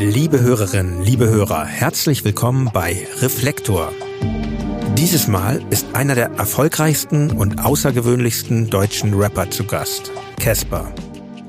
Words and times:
Liebe 0.00 0.38
Hörerinnen, 0.40 1.02
liebe 1.02 1.28
Hörer, 1.28 1.64
herzlich 1.64 2.24
willkommen 2.24 2.70
bei 2.72 3.08
Reflektor. 3.20 3.92
Dieses 4.96 5.26
Mal 5.26 5.60
ist 5.70 5.88
einer 5.92 6.14
der 6.14 6.30
erfolgreichsten 6.36 7.32
und 7.32 7.64
außergewöhnlichsten 7.64 8.70
deutschen 8.70 9.14
Rapper 9.14 9.50
zu 9.50 9.64
Gast, 9.64 10.12
Casper. 10.40 10.92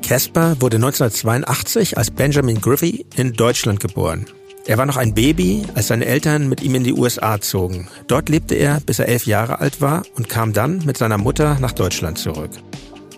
Casper 0.01 0.59
wurde 0.61 0.77
1982 0.77 1.95
als 1.95 2.09
Benjamin 2.09 2.59
Griffey 2.59 3.05
in 3.15 3.33
Deutschland 3.33 3.79
geboren. 3.79 4.25
Er 4.65 4.79
war 4.79 4.87
noch 4.87 4.97
ein 4.97 5.13
Baby, 5.13 5.67
als 5.75 5.89
seine 5.89 6.07
Eltern 6.07 6.49
mit 6.49 6.63
ihm 6.63 6.73
in 6.73 6.83
die 6.83 6.93
USA 6.93 7.39
zogen. 7.39 7.87
Dort 8.07 8.29
lebte 8.29 8.55
er, 8.55 8.79
bis 8.79 8.97
er 8.97 9.09
elf 9.09 9.27
Jahre 9.27 9.59
alt 9.59 9.79
war 9.79 10.01
und 10.15 10.27
kam 10.27 10.53
dann 10.53 10.83
mit 10.85 10.97
seiner 10.97 11.19
Mutter 11.19 11.59
nach 11.59 11.73
Deutschland 11.73 12.17
zurück. 12.17 12.51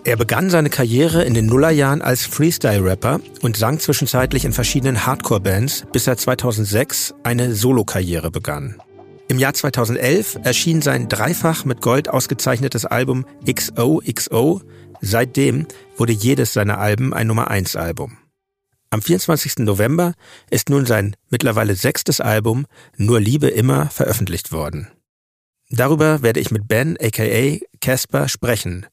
Er 0.04 0.16
begann 0.16 0.50
seine 0.50 0.68
Karriere 0.68 1.22
in 1.22 1.32
den 1.32 1.46
Nullerjahren 1.46 2.02
als 2.02 2.26
Freestyle-Rapper 2.26 3.20
und 3.40 3.56
sang 3.56 3.78
zwischenzeitlich 3.78 4.44
in 4.44 4.52
verschiedenen 4.52 5.06
Hardcore-Bands, 5.06 5.84
bis 5.92 6.08
er 6.08 6.16
2006 6.16 7.14
eine 7.22 7.54
Solokarriere 7.54 8.32
begann. 8.32 8.82
Im 9.28 9.38
Jahr 9.38 9.54
2011 9.54 10.40
erschien 10.42 10.82
sein 10.82 11.08
dreifach 11.08 11.64
mit 11.64 11.80
Gold 11.80 12.08
ausgezeichnetes 12.08 12.84
Album 12.84 13.24
XOXO. 13.48 14.62
Seitdem 15.00 15.66
wurde 15.96 16.12
jedes 16.12 16.52
seiner 16.52 16.78
Alben 16.78 17.14
ein 17.14 17.28
Nummer 17.28 17.48
1 17.48 17.76
Album. 17.76 18.18
Am 18.90 19.02
24. 19.02 19.58
November 19.58 20.14
ist 20.50 20.68
nun 20.68 20.84
sein 20.84 21.14
mittlerweile 21.30 21.76
sechstes 21.76 22.20
Album 22.20 22.66
Nur 22.96 23.20
Liebe 23.20 23.48
immer 23.48 23.88
veröffentlicht 23.88 24.50
worden. 24.50 24.88
Darüber 25.70 26.22
werde 26.22 26.40
ich 26.40 26.50
mit 26.50 26.66
Ben 26.66 26.98
aka 27.00 27.58
Casper 27.80 28.28
sprechen, 28.28 28.86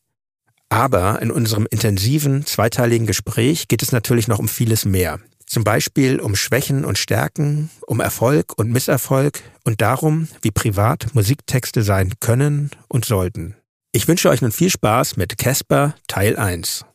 aber 0.69 1.21
in 1.21 1.31
unserem 1.31 1.67
intensiven 1.69 2.45
zweiteiligen 2.45 3.07
Gespräch 3.07 3.67
geht 3.67 3.81
es 3.81 3.91
natürlich 3.91 4.27
noch 4.27 4.39
um 4.39 4.47
vieles 4.47 4.85
mehr. 4.85 5.19
Zum 5.45 5.63
Beispiel 5.63 6.19
um 6.19 6.35
Schwächen 6.35 6.85
und 6.85 6.99
Stärken, 6.99 7.71
um 7.87 7.99
Erfolg 7.99 8.53
und 8.57 8.71
Misserfolg 8.71 9.41
und 9.63 9.81
darum, 9.81 10.27
wie 10.43 10.51
privat 10.51 11.07
Musiktexte 11.15 11.81
sein 11.81 12.13
können 12.19 12.69
und 12.87 13.05
sollten. 13.05 13.55
Ich 13.91 14.07
wünsche 14.07 14.29
euch 14.29 14.43
nun 14.43 14.51
viel 14.51 14.69
Spaß 14.69 15.17
mit 15.17 15.39
Casper 15.39 15.95
Teil 16.07 16.37
1. 16.37 16.85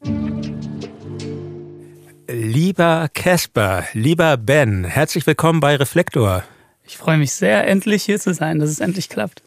Lieber 2.29 3.09
Casper, 3.13 3.85
lieber 3.93 4.37
Ben, 4.37 4.85
herzlich 4.85 5.27
willkommen 5.27 5.59
bei 5.59 5.75
Reflektor. 5.75 6.45
Ich 6.87 6.97
freue 6.97 7.19
mich 7.19 7.33
sehr, 7.33 7.67
endlich 7.67 8.05
hier 8.05 8.21
zu 8.21 8.33
sein, 8.35 8.61
dass 8.61 8.71
es 8.71 8.79
endlich 8.79 9.09
klappt. 9.09 9.43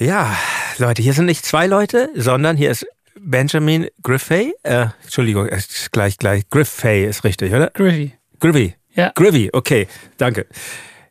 Ja, 0.00 0.34
Leute, 0.78 1.02
hier 1.02 1.12
sind 1.12 1.26
nicht 1.26 1.44
zwei 1.44 1.66
Leute, 1.66 2.08
sondern 2.14 2.56
hier 2.56 2.70
ist 2.70 2.86
Benjamin 3.20 3.88
Griffey. 4.02 4.54
Äh, 4.62 4.86
Entschuldigung, 5.02 5.46
gleich, 5.92 6.16
gleich. 6.16 6.48
Griffey 6.48 7.04
ist 7.04 7.22
richtig, 7.22 7.52
oder? 7.52 7.70
Griffey. 7.74 8.14
Griffey. 8.38 8.74
Ja. 8.94 9.12
Griffey, 9.14 9.50
okay, 9.52 9.88
danke. 10.16 10.46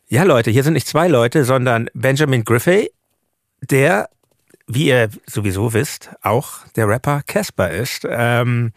Ja, 0.07 0.23
Leute, 0.23 0.49
hier 0.49 0.63
sind 0.63 0.73
nicht 0.73 0.87
zwei 0.87 1.07
Leute, 1.07 1.45
sondern 1.45 1.91
Benjamin 1.93 2.43
Griffey, 2.43 2.89
der, 3.61 4.09
wie 4.65 4.87
ihr 4.87 5.09
sowieso 5.27 5.71
wisst, 5.73 6.09
auch 6.23 6.65
der 6.75 6.87
Rapper 6.87 7.21
Casper 7.27 7.69
ist. 7.69 8.07
Ähm, 8.09 8.73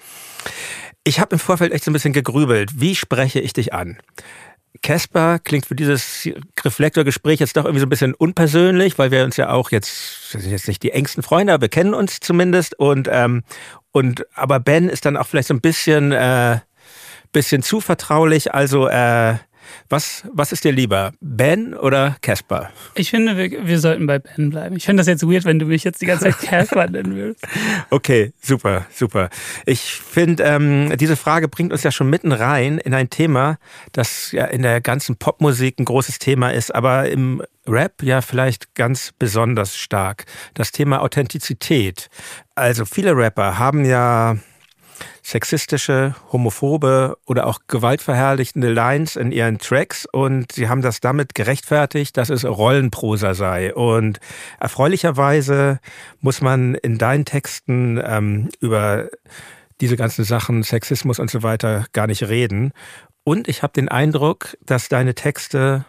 ich 1.04 1.20
habe 1.20 1.36
im 1.36 1.38
Vorfeld 1.38 1.72
echt 1.72 1.84
so 1.84 1.90
ein 1.90 1.94
bisschen 1.94 2.12
gegrübelt. 2.12 2.78
Wie 2.78 2.94
spreche 2.96 3.40
ich 3.40 3.54
dich 3.54 3.72
an? 3.72 3.96
Casper 4.80 5.38
klingt 5.38 5.66
für 5.66 5.74
dieses 5.74 6.28
Reflektorgespräch 6.64 7.40
jetzt 7.40 7.56
doch 7.56 7.64
irgendwie 7.64 7.80
so 7.80 7.86
ein 7.86 7.90
bisschen 7.90 8.14
unpersönlich, 8.14 8.98
weil 8.98 9.10
wir 9.10 9.24
uns 9.24 9.36
ja 9.36 9.50
auch 9.50 9.70
jetzt, 9.70 10.30
sind 10.30 10.44
jetzt 10.46 10.66
nicht 10.66 10.82
die 10.82 10.92
engsten 10.92 11.22
Freunde, 11.22 11.52
aber 11.52 11.62
wir 11.62 11.68
kennen 11.68 11.94
uns 11.94 12.20
zumindest. 12.20 12.78
Und, 12.78 13.08
ähm, 13.10 13.42
und 13.92 14.24
aber 14.34 14.60
Ben 14.60 14.88
ist 14.88 15.04
dann 15.04 15.16
auch 15.16 15.26
vielleicht 15.26 15.48
so 15.48 15.54
ein 15.54 15.60
bisschen, 15.60 16.12
äh, 16.12 16.60
bisschen 17.32 17.62
zu 17.62 17.80
vertraulich. 17.80 18.54
Also 18.54 18.88
äh, 18.88 19.36
was, 19.88 20.24
was 20.32 20.52
ist 20.52 20.64
dir 20.64 20.72
lieber, 20.72 21.12
Ben 21.20 21.74
oder 21.74 22.16
Casper? 22.20 22.70
Ich 22.94 23.10
finde, 23.10 23.36
wir, 23.36 23.66
wir 23.66 23.78
sollten 23.78 24.06
bei 24.06 24.18
Ben 24.18 24.50
bleiben. 24.50 24.76
Ich 24.76 24.84
finde 24.84 25.00
das 25.00 25.06
jetzt 25.06 25.22
weird, 25.26 25.44
wenn 25.44 25.58
du 25.58 25.66
mich 25.66 25.84
jetzt 25.84 26.00
die 26.02 26.06
ganze 26.06 26.24
Zeit 26.24 26.38
Casper 26.38 26.88
nennen 26.88 27.14
würdest. 27.14 27.46
Okay, 27.90 28.32
super, 28.40 28.86
super. 28.92 29.28
Ich 29.66 29.80
finde, 29.80 30.42
ähm, 30.44 30.96
diese 30.96 31.16
Frage 31.16 31.48
bringt 31.48 31.72
uns 31.72 31.82
ja 31.82 31.90
schon 31.90 32.08
mitten 32.08 32.32
rein 32.32 32.78
in 32.78 32.94
ein 32.94 33.10
Thema, 33.10 33.58
das 33.92 34.32
ja 34.32 34.46
in 34.46 34.62
der 34.62 34.80
ganzen 34.80 35.16
Popmusik 35.16 35.78
ein 35.78 35.84
großes 35.84 36.18
Thema 36.18 36.52
ist, 36.52 36.74
aber 36.74 37.08
im 37.10 37.42
Rap 37.66 38.02
ja 38.02 38.20
vielleicht 38.20 38.74
ganz 38.74 39.12
besonders 39.18 39.76
stark. 39.76 40.24
Das 40.54 40.72
Thema 40.72 41.02
Authentizität. 41.02 42.08
Also 42.54 42.84
viele 42.84 43.16
Rapper 43.16 43.58
haben 43.58 43.84
ja 43.84 44.36
sexistische, 45.32 46.14
homophobe 46.30 47.16
oder 47.26 47.46
auch 47.46 47.60
gewaltverherrlichende 47.66 48.70
Lines 48.70 49.16
in 49.16 49.32
ihren 49.32 49.58
Tracks 49.58 50.06
und 50.12 50.52
sie 50.52 50.68
haben 50.68 50.82
das 50.82 51.00
damit 51.00 51.34
gerechtfertigt, 51.34 52.18
dass 52.18 52.28
es 52.28 52.44
Rollenprosa 52.44 53.32
sei. 53.32 53.74
Und 53.74 54.20
erfreulicherweise 54.60 55.80
muss 56.20 56.42
man 56.42 56.74
in 56.74 56.98
deinen 56.98 57.24
Texten 57.24 57.98
ähm, 58.04 58.50
über 58.60 59.08
diese 59.80 59.96
ganzen 59.96 60.24
Sachen, 60.24 60.62
Sexismus 60.62 61.18
und 61.18 61.30
so 61.30 61.42
weiter 61.42 61.86
gar 61.92 62.06
nicht 62.06 62.24
reden. 62.24 62.72
Und 63.24 63.48
ich 63.48 63.62
habe 63.62 63.72
den 63.72 63.88
Eindruck, 63.88 64.58
dass 64.60 64.90
deine 64.90 65.14
Texte 65.14 65.86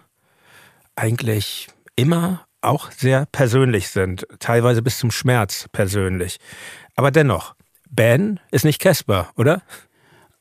eigentlich 0.95 1.67
immer 1.97 2.45
auch 2.61 2.91
sehr 2.91 3.25
persönlich 3.33 3.89
sind, 3.89 4.25
teilweise 4.39 4.81
bis 4.81 4.99
zum 4.99 5.11
Schmerz 5.11 5.67
persönlich. 5.73 6.37
Aber 6.95 7.11
dennoch, 7.11 7.55
Ben 7.95 8.39
ist 8.51 8.65
nicht 8.65 8.79
Casper, 8.79 9.31
oder? 9.37 9.61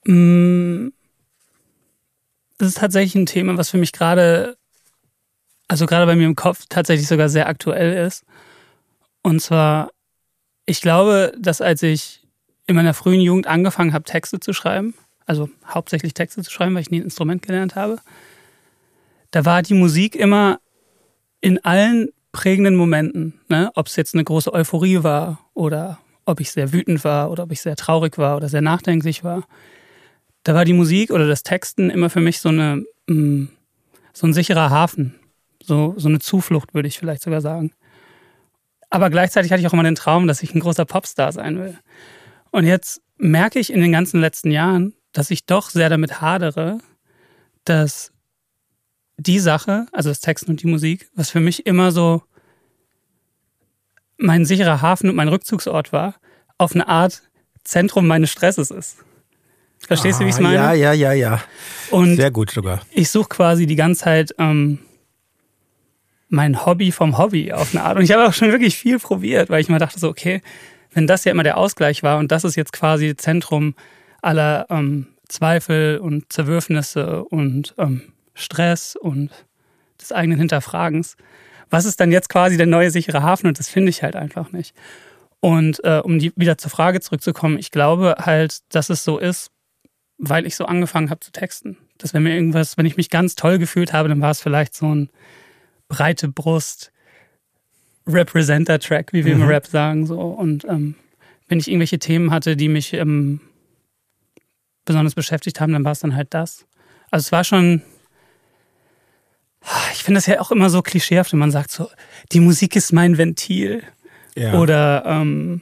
Mm, 0.05 0.89
das 2.59 2.69
ist 2.69 2.79
tatsächlich 2.79 3.15
ein 3.15 3.27
Thema, 3.27 3.57
was 3.57 3.71
für 3.71 3.79
mich 3.79 3.93
gerade, 3.93 4.57
also 5.69 5.87
gerade 5.87 6.07
bei 6.07 6.17
mir 6.17 6.27
im 6.27 6.37
Kopf 6.37 6.65
tatsächlich 6.69 7.09
sogar 7.09 7.29
sehr 7.29 7.49
aktuell 7.49 8.07
ist. 8.07 8.25
Und 9.23 9.41
zwar, 9.41 9.91
ich 10.67 10.81
glaube, 10.81 11.33
dass 11.39 11.61
als 11.61 11.83
ich 11.83 12.27
in 12.67 12.77
meiner 12.77 12.95
frühen 12.95 13.21
Jugend 13.21 13.47
angefangen 13.47 13.93
habe, 13.93 14.05
Texte 14.05 14.41
zu 14.41 14.53
schreiben, 14.53 14.95
also 15.27 15.51
hauptsächlich 15.67 16.15
Texte 16.15 16.43
zu 16.43 16.51
schreiben, 16.51 16.75
weil 16.75 16.83
ich 16.83 16.91
nie 16.91 17.01
ein 17.01 17.05
Instrument 17.05 17.43
gelernt 17.43 17.75
habe, 17.75 17.99
da 19.31 19.45
war 19.45 19.63
die 19.63 19.75
Musik 19.75 20.15
immer 20.15 20.59
in 21.41 21.63
allen 21.65 22.11
prägenden 22.33 22.77
Momenten, 22.77 23.41
ne? 23.49 23.71
ob 23.75 23.87
es 23.87 23.97
jetzt 23.97 24.15
eine 24.15 24.25
große 24.25 24.53
Euphorie 24.53 25.03
war 25.03 25.51
oder 25.55 25.99
ob 26.25 26.41
ich 26.41 26.53
sehr 26.53 26.73
wütend 26.73 27.05
war 27.05 27.31
oder 27.31 27.45
ob 27.45 27.53
ich 27.53 27.61
sehr 27.61 27.77
traurig 27.77 28.19
war 28.19 28.37
oder 28.37 28.49
sehr 28.49 28.61
nachdenklich 28.61 29.25
war. 29.25 29.45
Da 30.45 30.55
war 30.55 30.65
die 30.65 30.73
Musik 30.73 31.11
oder 31.11 31.27
das 31.27 31.43
Texten 31.43 31.91
immer 31.91 32.11
für 32.11 32.21
mich 32.21 32.41
so 32.41 32.49
eine 32.49 32.85
mm, 33.07 33.47
so 34.13 34.27
ein 34.27 34.33
sicherer 34.33 34.71
Hafen, 34.71 35.15
so 35.63 35.95
so 35.97 36.09
eine 36.09 36.19
Zuflucht 36.19 36.75
würde 36.75 36.89
ich 36.89 36.99
vielleicht 36.99 37.23
sogar 37.23 37.41
sagen. 37.41 37.73
Aber 38.91 39.09
gleichzeitig 39.09 39.51
hatte 39.51 39.61
ich 39.61 39.67
auch 39.67 39.73
immer 39.73 39.85
den 39.85 39.95
Traum, 39.95 40.27
dass 40.27 40.43
ich 40.43 40.55
ein 40.55 40.61
großer 40.61 40.85
Popstar 40.85 41.33
sein 41.33 41.59
will. 41.59 41.79
Und 42.51 42.67
jetzt 42.67 43.01
merke 43.17 43.59
ich 43.59 43.73
in 43.73 43.81
den 43.81 43.93
ganzen 43.93 44.21
letzten 44.21 44.51
Jahren, 44.51 44.93
dass 45.13 45.31
ich 45.31 45.47
doch 45.47 45.71
sehr 45.71 45.89
damit 45.89 46.21
hadere, 46.21 46.79
dass 47.65 48.13
die 49.17 49.39
Sache, 49.39 49.87
also 49.93 50.11
das 50.11 50.21
Texten 50.21 50.51
und 50.51 50.63
die 50.63 50.67
Musik, 50.67 51.09
was 51.15 51.31
für 51.31 51.41
mich 51.41 51.67
immer 51.67 51.93
so 51.93 52.23
mein 54.23 54.45
sicherer 54.45 54.81
Hafen 54.81 55.11
und 55.11 55.17
mein 55.17 55.29
Rückzugsort 55.29 55.93
war, 55.93 56.15
auf 56.59 56.75
eine 56.75 56.89
Art 56.89 57.23
Zentrum 57.65 58.07
meines 58.07 58.31
Stresses 58.31 58.71
ist. 58.71 58.99
Verstehst 59.79 60.17
ah, 60.17 60.19
du, 60.21 60.25
wie 60.27 60.29
ich 60.31 60.35
es 60.37 60.41
ah, 60.41 60.43
meine? 60.43 60.55
Ja, 60.55 60.73
ja, 60.73 60.93
ja, 60.93 61.13
ja. 61.13 61.43
Und 61.91 62.17
Sehr 62.17 62.31
gut 62.31 62.51
sogar. 62.51 62.81
Ich 62.93 63.11
suche 63.11 63.29
quasi 63.29 63.67
die 63.67 63.77
ganze 63.77 64.05
Zeit 64.05 64.35
ähm, 64.39 64.79
mein 66.29 66.65
Hobby 66.65 66.93
vom 66.93 67.19
Hobby 67.19 67.53
auf 67.53 67.75
eine 67.75 67.85
Art. 67.85 67.99
Und 67.99 68.05
ich 68.05 68.13
habe 68.13 68.27
auch 68.27 68.33
schon 68.33 68.53
wirklich 68.53 68.77
viel 68.77 68.99
probiert, 68.99 69.51
weil 69.51 69.61
ich 69.61 69.69
mir 69.69 69.79
dachte 69.79 69.99
so, 69.99 70.09
okay, 70.09 70.41
wenn 70.93 71.07
das 71.07 71.25
ja 71.25 71.33
immer 71.33 71.43
der 71.43 71.59
Ausgleich 71.59 72.03
war 72.03 72.19
und 72.19 72.31
das 72.31 72.45
ist 72.45 72.57
jetzt 72.57 72.73
quasi 72.73 73.17
Zentrum 73.17 73.75
aller 74.21 74.67
ähm, 74.71 75.09
Zweifel 75.29 75.99
und 75.99 76.33
Zerwürfnisse 76.33 77.25
und 77.25 77.75
ähm, 77.79 78.03
Stress 78.35 78.97
und 78.97 79.31
des 80.01 80.13
eigenen 80.13 80.39
Hinterfragens, 80.39 81.17
was 81.73 81.87
ist 81.87 81.99
dann 82.01 82.13
jetzt 82.13 82.29
quasi 82.29 82.59
der 82.59 82.67
neue 82.67 82.91
sichere 82.91 83.23
Hafen? 83.23 83.47
Und 83.47 83.59
das 83.59 83.69
finde 83.69 83.89
ich 83.89 84.03
halt 84.03 84.15
einfach 84.15 84.53
nicht. 84.53 84.75
Und 85.41 85.83
äh, 85.85 86.01
um 86.05 86.19
die, 86.19 86.33
wieder 86.37 86.59
zur 86.59 86.71
Frage 86.71 87.01
zurückzukommen, 87.01 87.59
ich 87.59 87.71
glaube 87.71 88.17
halt, 88.19 88.59
dass 88.75 88.91
es 88.91 89.05
so 89.05 89.19
ist, 89.19 89.51
weil 90.19 90.47
ich 90.47 90.55
so 90.55 90.67
angefangen 90.67 91.09
habe 91.09 91.21
zu 91.21 91.33
texten. 91.33 91.79
Dass 91.97 92.13
wenn 92.13 92.25
mir 92.25 92.35
irgendwas, 92.35 92.77
wenn 92.77 92.87
ich 92.87 92.99
mich 92.99 93.09
ganz 93.09 93.37
toll 93.37 93.59
gefühlt 93.59 93.93
habe, 93.93 94.09
dann 94.09 94.21
war 94.21 94.31
es 94.31 94.41
vielleicht 94.41 94.75
so 94.75 94.95
ein 94.95 95.09
breite 95.89 96.29
Brust 96.29 96.93
Representer-Track, 98.07 99.13
wie 99.13 99.25
wir 99.25 99.35
mhm. 99.35 99.43
im 99.43 99.49
Rap 99.49 99.67
sagen. 99.67 100.07
So. 100.07 100.21
Und 100.21 100.65
ähm, 100.65 100.95
wenn 101.49 101.59
ich 101.59 101.69
irgendwelche 101.69 101.99
Themen 101.99 102.31
hatte, 102.31 102.55
die 102.55 102.69
mich 102.69 102.93
ähm, 102.93 103.41
besonders 104.85 105.15
beschäftigt 105.15 105.61
haben, 105.61 105.73
dann 105.73 105.85
war 105.85 105.93
es 105.93 106.01
dann 106.01 106.15
halt 106.15 106.35
das. 106.35 106.67
Also 107.11 107.27
es 107.27 107.33
war 107.33 107.45
schon 107.45 107.83
ich 109.93 110.03
finde 110.05 110.19
das 110.19 110.27
ja 110.27 110.41
auch 110.41 110.51
immer 110.51 110.71
so 110.71 110.83
klischeehaft, 110.83 111.33
wenn 111.33 111.39
man 111.39 111.51
sagt 111.51 111.71
so, 111.71 111.89
die 112.33 112.41
Musik 112.41 112.77
ist 112.77 112.93
mein 112.93 113.19
Ventil. 113.19 113.83
Ja. 114.35 114.55
Oder 114.55 115.05
ähm, 115.07 115.61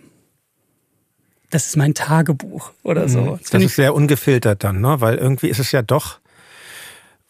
das 1.51 1.67
ist 1.67 1.77
mein 1.77 1.95
Tagebuch 1.95 2.73
oder 2.83 3.09
so. 3.09 3.21
Mhm. 3.23 3.39
Das, 3.41 3.51
das 3.51 3.63
ist 3.65 3.77
sehr 3.77 3.95
ungefiltert 3.95 4.63
dann, 4.63 4.81
ne? 4.81 5.01
Weil 5.01 5.17
irgendwie 5.19 5.49
ist 5.49 5.59
es 5.59 5.73
ja 5.73 5.83
doch 5.83 6.21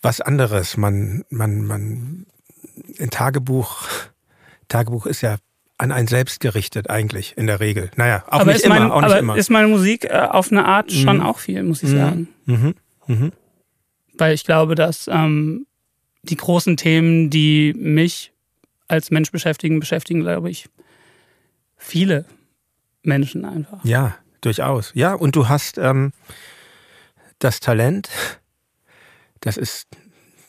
was 0.02 0.20
anderes. 0.20 0.76
Man, 0.76 1.24
man, 1.30 1.62
man, 1.62 2.26
ein 2.98 3.10
Tagebuch, 3.10 3.86
Tagebuch 4.68 5.06
ist 5.06 5.22
ja 5.22 5.36
an 5.78 5.92
einen 5.92 6.08
selbst 6.08 6.40
gerichtet 6.40 6.90
eigentlich 6.90 7.38
in 7.38 7.46
der 7.46 7.58
Regel. 7.60 7.90
Naja, 7.96 8.22
auch 8.28 8.40
aber 8.40 8.52
nicht 8.52 8.64
immer, 8.64 8.78
mein, 8.78 8.90
auch 8.90 9.00
nicht 9.00 9.10
aber 9.10 9.18
immer. 9.18 9.36
ist 9.36 9.48
meine 9.50 9.68
Musik 9.68 10.04
äh, 10.04 10.10
auf 10.30 10.52
eine 10.52 10.66
Art 10.66 10.92
schon 10.92 11.16
Mhm. 11.18 11.22
auch 11.22 11.38
viel, 11.38 11.62
muss 11.62 11.82
ich 11.82 11.90
Mhm. 11.90 11.96
sagen. 11.96 12.28
Mhm. 12.44 12.74
Mhm. 13.06 13.32
Weil 14.18 14.34
ich 14.34 14.44
glaube, 14.44 14.74
dass 14.74 15.08
ähm, 15.08 15.66
die 16.22 16.36
großen 16.36 16.76
Themen, 16.76 17.30
die 17.30 17.74
mich 17.76 18.32
als 18.88 19.10
Mensch 19.10 19.30
beschäftigen, 19.30 19.80
beschäftigen, 19.80 20.20
glaube 20.20 20.50
ich, 20.50 20.68
viele 21.76 22.26
Menschen 23.02 23.44
einfach. 23.44 23.84
Ja, 23.84 24.16
durchaus. 24.40 24.92
Ja, 24.94 25.14
und 25.14 25.36
du 25.36 25.48
hast 25.48 25.78
ähm, 25.78 26.12
das 27.38 27.60
Talent, 27.60 28.10
das 29.40 29.56
ist, 29.56 29.88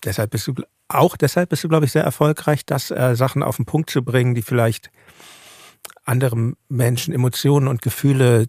deshalb 0.04 0.32
bist 0.32 0.48
du, 0.48 0.56
auch 0.88 1.16
deshalb 1.16 1.50
bist 1.50 1.64
du, 1.64 1.70
glaube 1.70 1.86
ich, 1.86 1.92
sehr 1.92 2.04
erfolgreich, 2.04 2.66
das 2.66 2.92
äh, 2.92 3.16
Sachen 3.16 3.44
auf 3.44 3.56
den 3.56 3.66
Punkt 3.66 3.90
zu 3.90 4.04
bringen, 4.04 4.36
die 4.36 4.42
vielleicht 4.42 4.92
andere 6.04 6.54
Menschen 6.68 7.14
Emotionen 7.14 7.68
und 7.68 7.82
Gefühle 7.82 8.48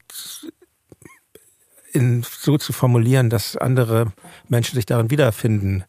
in, 1.93 2.23
so 2.23 2.59
zu 2.59 2.73
formulieren, 2.73 3.31
dass 3.31 3.56
andere 3.56 4.12
Menschen 4.49 4.75
sich 4.75 4.87
darin 4.87 5.11
wiederfinden 5.11 5.85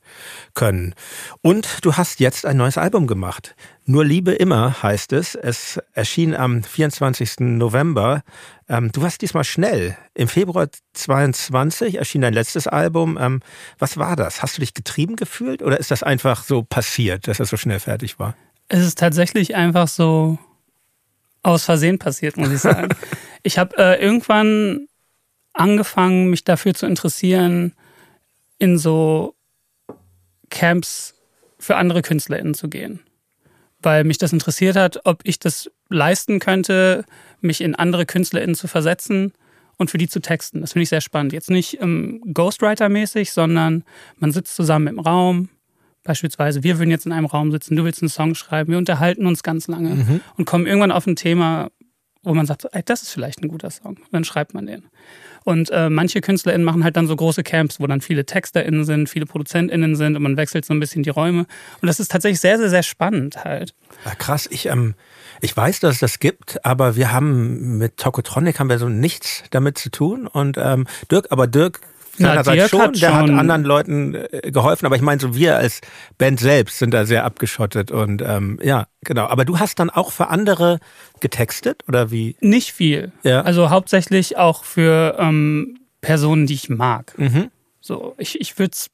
können. 0.53 0.93
Und 1.41 1.85
du 1.85 1.93
hast 1.95 2.19
jetzt 2.19 2.45
ein 2.45 2.57
neues 2.57 2.77
Album 2.77 3.07
gemacht. 3.07 3.55
Nur 3.85 4.05
Liebe 4.05 4.31
immer 4.31 4.81
heißt 4.81 5.13
es. 5.13 5.35
Es 5.35 5.79
erschien 5.93 6.35
am 6.35 6.63
24. 6.63 7.39
November. 7.39 8.23
Ähm, 8.69 8.91
du 8.91 9.01
warst 9.01 9.21
diesmal 9.21 9.43
schnell. 9.43 9.97
Im 10.13 10.27
Februar 10.27 10.67
22 10.93 11.95
erschien 11.95 12.21
dein 12.21 12.33
letztes 12.33 12.67
Album. 12.67 13.17
Ähm, 13.19 13.41
was 13.79 13.97
war 13.97 14.15
das? 14.15 14.41
Hast 14.41 14.57
du 14.57 14.61
dich 14.61 14.73
getrieben 14.73 15.15
gefühlt 15.15 15.61
oder 15.61 15.79
ist 15.79 15.91
das 15.91 16.03
einfach 16.03 16.43
so 16.43 16.63
passiert, 16.63 17.27
dass 17.27 17.39
es 17.39 17.49
so 17.49 17.57
schnell 17.57 17.79
fertig 17.79 18.19
war? 18.19 18.35
Es 18.69 18.83
ist 18.85 18.97
tatsächlich 18.97 19.55
einfach 19.55 19.87
so 19.87 20.37
aus 21.43 21.65
Versehen 21.65 21.99
passiert, 21.99 22.37
muss 22.37 22.51
ich 22.51 22.59
sagen. 22.59 22.89
ich 23.43 23.57
habe 23.57 23.77
äh, 23.77 24.01
irgendwann 24.01 24.87
angefangen, 25.53 26.29
mich 26.29 26.43
dafür 26.43 26.73
zu 26.73 26.85
interessieren, 26.85 27.73
in 28.57 28.77
so 28.77 29.35
Camps 30.49 31.15
für 31.59 31.75
andere 31.75 32.01
KünstlerInnen 32.01 32.53
zu 32.53 32.69
gehen. 32.69 32.99
Weil 33.81 34.03
mich 34.03 34.17
das 34.17 34.33
interessiert 34.33 34.75
hat, 34.75 35.05
ob 35.05 35.21
ich 35.23 35.39
das 35.39 35.69
leisten 35.89 36.39
könnte, 36.39 37.05
mich 37.41 37.61
in 37.61 37.75
andere 37.75 38.05
KünstlerInnen 38.05 38.55
zu 38.55 38.67
versetzen 38.67 39.33
und 39.77 39.89
für 39.89 39.97
die 39.97 40.07
zu 40.07 40.19
texten. 40.19 40.61
Das 40.61 40.73
finde 40.73 40.83
ich 40.83 40.89
sehr 40.89 41.01
spannend. 41.01 41.33
Jetzt 41.33 41.49
nicht 41.49 41.81
ähm, 41.81 42.21
Ghostwriter-mäßig, 42.33 43.31
sondern 43.31 43.83
man 44.17 44.31
sitzt 44.31 44.55
zusammen 44.55 44.87
im 44.87 44.99
Raum. 44.99 45.49
Beispielsweise, 46.03 46.63
wir 46.63 46.79
würden 46.79 46.91
jetzt 46.91 47.05
in 47.05 47.13
einem 47.13 47.25
Raum 47.25 47.51
sitzen, 47.51 47.75
du 47.75 47.83
willst 47.85 48.01
einen 48.01 48.09
Song 48.09 48.35
schreiben, 48.35 48.71
wir 48.71 48.77
unterhalten 48.77 49.25
uns 49.25 49.41
ganz 49.41 49.67
lange 49.67 50.21
und 50.35 50.45
kommen 50.45 50.65
irgendwann 50.65 50.91
auf 50.91 51.07
ein 51.07 51.15
Thema, 51.15 51.69
wo 52.23 52.33
man 52.33 52.45
sagt, 52.45 52.65
ey, 52.71 52.81
das 52.83 53.03
ist 53.03 53.11
vielleicht 53.11 53.41
ein 53.41 53.47
guter 53.47 53.69
Song. 53.69 53.97
Und 53.97 54.13
dann 54.13 54.23
schreibt 54.25 54.53
man 54.53 54.65
den. 54.65 54.89
Und 55.43 55.69
äh, 55.71 55.89
manche 55.89 56.21
KünstlerInnen 56.21 56.65
machen 56.65 56.83
halt 56.83 56.97
dann 56.97 57.07
so 57.07 57.15
große 57.15 57.43
Camps, 57.43 57.79
wo 57.79 57.87
dann 57.87 58.01
viele 58.01 58.25
TexterInnen 58.25 58.85
sind, 58.85 59.09
viele 59.09 59.25
ProduzentInnen 59.25 59.95
sind 59.95 60.15
und 60.15 60.23
man 60.23 60.37
wechselt 60.37 60.65
so 60.65 60.73
ein 60.73 60.79
bisschen 60.79 61.03
die 61.03 61.09
Räume. 61.09 61.45
Und 61.81 61.87
das 61.87 61.99
ist 61.99 62.11
tatsächlich 62.11 62.39
sehr, 62.39 62.57
sehr, 62.57 62.69
sehr 62.69 62.83
spannend 62.83 63.43
halt. 63.43 63.73
Ja, 64.05 64.15
krass, 64.15 64.47
ich, 64.49 64.67
ähm, 64.67 64.95
ich 65.41 65.55
weiß, 65.55 65.79
dass 65.81 65.95
es 65.95 65.99
das 65.99 66.19
gibt, 66.19 66.65
aber 66.65 66.95
wir 66.95 67.11
haben 67.11 67.77
mit 67.77 67.97
Tokotronic 67.97 68.59
haben 68.59 68.69
wir 68.69 68.79
so 68.79 68.89
nichts 68.89 69.43
damit 69.51 69.77
zu 69.77 69.89
tun. 69.89 70.27
Und 70.27 70.57
ähm, 70.57 70.87
Dirk, 71.11 71.27
aber 71.29 71.47
Dirk 71.47 71.81
seinerseits 72.17 72.69
schon, 72.69 72.81
hat 72.81 73.01
der 73.01 73.15
hat 73.15 73.29
anderen 73.29 73.63
Leuten 73.63 74.15
äh, 74.15 74.51
geholfen, 74.51 74.85
aber 74.85 74.95
ich 74.95 75.01
meine, 75.01 75.19
so 75.19 75.35
wir 75.35 75.57
als 75.57 75.81
Band 76.17 76.39
selbst 76.39 76.79
sind 76.79 76.93
da 76.93 77.05
sehr 77.05 77.25
abgeschottet 77.25 77.91
und 77.91 78.21
ähm, 78.21 78.59
ja, 78.63 78.87
genau. 79.03 79.25
Aber 79.27 79.45
du 79.45 79.59
hast 79.59 79.79
dann 79.79 79.89
auch 79.89 80.11
für 80.11 80.27
andere 80.27 80.79
getextet 81.19 81.83
oder 81.87 82.11
wie? 82.11 82.35
Nicht 82.39 82.73
viel. 82.73 83.11
Ja. 83.23 83.41
Also 83.41 83.69
hauptsächlich 83.69 84.37
auch 84.37 84.63
für 84.63 85.17
ähm, 85.19 85.79
Personen, 86.01 86.45
die 86.45 86.53
ich 86.53 86.69
mag. 86.69 87.13
Mhm. 87.17 87.49
So, 87.81 88.15
ich, 88.17 88.39
ich 88.39 88.57
würde 88.57 88.71
es 88.73 88.89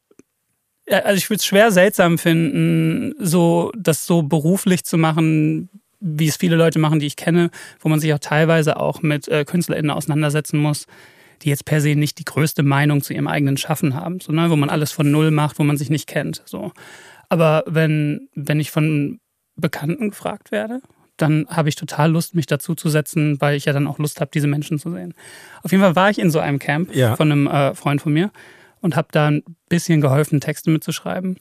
also 0.91 1.17
ich 1.17 1.29
würde 1.29 1.37
es 1.37 1.45
schwer 1.45 1.71
seltsam 1.71 2.17
finden, 2.17 3.13
so 3.19 3.71
das 3.77 4.07
so 4.07 4.23
beruflich 4.23 4.83
zu 4.83 4.97
machen, 4.97 5.69
wie 5.99 6.27
es 6.27 6.37
viele 6.37 6.55
Leute 6.55 6.79
machen, 6.79 6.99
die 6.99 7.05
ich 7.05 7.15
kenne, 7.15 7.51
wo 7.79 7.89
man 7.89 7.99
sich 7.99 8.13
auch 8.13 8.19
teilweise 8.19 8.77
auch 8.77 9.01
mit 9.01 9.27
äh, 9.27 9.45
KünstlerInnen 9.45 9.91
auseinandersetzen 9.91 10.59
muss, 10.59 10.87
die 11.41 11.49
jetzt 11.49 11.65
per 11.65 11.81
se 11.81 11.95
nicht 11.95 12.19
die 12.19 12.25
größte 12.25 12.63
Meinung 12.63 13.01
zu 13.01 13.13
ihrem 13.13 13.27
eigenen 13.27 13.57
Schaffen 13.57 13.95
haben, 13.95 14.19
so, 14.19 14.31
ne, 14.31 14.49
wo 14.49 14.55
man 14.55 14.69
alles 14.69 14.91
von 14.91 15.09
Null 15.11 15.31
macht, 15.31 15.59
wo 15.59 15.63
man 15.63 15.77
sich 15.77 15.89
nicht 15.89 16.07
kennt. 16.07 16.41
So. 16.45 16.71
Aber 17.29 17.63
wenn, 17.67 18.27
wenn 18.35 18.59
ich 18.59 18.71
von 18.71 19.19
Bekannten 19.55 20.09
gefragt 20.09 20.51
werde, 20.51 20.81
dann 21.17 21.45
habe 21.49 21.67
ich 21.69 21.75
total 21.75 22.11
Lust, 22.11 22.33
mich 22.33 22.45
dazu 22.45 22.75
zu 22.75 22.87
setzen, 22.89 23.41
weil 23.41 23.55
ich 23.57 23.65
ja 23.65 23.73
dann 23.73 23.87
auch 23.87 23.99
Lust 23.99 24.21
habe, 24.21 24.31
diese 24.33 24.47
Menschen 24.47 24.79
zu 24.79 24.89
sehen. 24.91 25.13
Auf 25.63 25.71
jeden 25.71 25.83
Fall 25.83 25.95
war 25.95 26.09
ich 26.09 26.17
in 26.19 26.31
so 26.31 26.39
einem 26.39 26.59
Camp 26.59 26.95
Ja. 26.95 27.15
von 27.15 27.31
einem 27.31 27.47
äh, 27.47 27.75
Freund 27.75 28.01
von 28.01 28.13
mir 28.13 28.31
und 28.79 28.95
habe 28.95 29.09
da 29.11 29.27
ein 29.27 29.43
bisschen 29.67 29.99
geholfen, 29.99 30.39
Texte 30.39 30.69
mitzuschreiben 30.69 31.37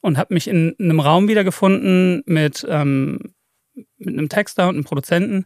und 0.00 0.16
habe 0.16 0.32
mich 0.32 0.48
in 0.48 0.74
einem 0.78 1.00
Raum 1.00 1.28
wiedergefunden 1.28 2.22
mit, 2.24 2.66
ähm, 2.70 3.18
mit 3.98 4.16
einem 4.16 4.28
Texter 4.30 4.68
und 4.68 4.76
einem 4.76 4.84
Produzenten, 4.84 5.44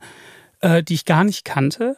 äh, 0.60 0.82
die 0.84 0.94
ich 0.94 1.04
gar 1.04 1.24
nicht 1.24 1.44
kannte. 1.44 1.96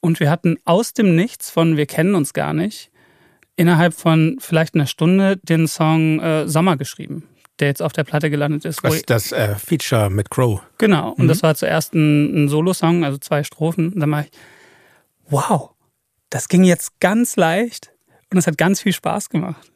Und 0.00 0.20
wir 0.20 0.30
hatten 0.30 0.56
aus 0.64 0.92
dem 0.92 1.16
Nichts 1.16 1.50
von 1.50 1.76
Wir 1.76 1.86
kennen 1.86 2.14
uns 2.14 2.32
gar 2.32 2.52
nicht 2.52 2.90
innerhalb 3.56 3.94
von 3.94 4.36
vielleicht 4.38 4.74
einer 4.74 4.86
Stunde 4.86 5.38
den 5.38 5.66
Song 5.66 6.20
äh, 6.20 6.46
Sommer 6.46 6.76
geschrieben, 6.76 7.26
der 7.58 7.68
jetzt 7.68 7.80
auf 7.82 7.92
der 7.92 8.04
Platte 8.04 8.28
gelandet 8.30 8.64
ist. 8.66 8.84
Das, 8.84 9.02
das 9.02 9.32
äh, 9.32 9.54
Feature 9.54 10.10
mit 10.10 10.30
Crow. 10.30 10.60
Genau, 10.78 11.10
und 11.12 11.24
Mhm. 11.24 11.28
das 11.28 11.42
war 11.42 11.54
zuerst 11.54 11.94
ein, 11.94 12.44
ein 12.44 12.48
Solo-Song, 12.48 13.04
also 13.04 13.16
zwei 13.18 13.42
Strophen. 13.44 13.92
Und 13.94 14.00
dann 14.00 14.10
war 14.10 14.20
ich, 14.22 14.30
wow, 15.30 15.70
das 16.30 16.48
ging 16.48 16.64
jetzt 16.64 17.00
ganz 17.00 17.36
leicht 17.36 17.92
und 18.30 18.38
es 18.38 18.46
hat 18.46 18.58
ganz 18.58 18.82
viel 18.82 18.92
Spaß 18.92 19.30
gemacht. 19.30 19.72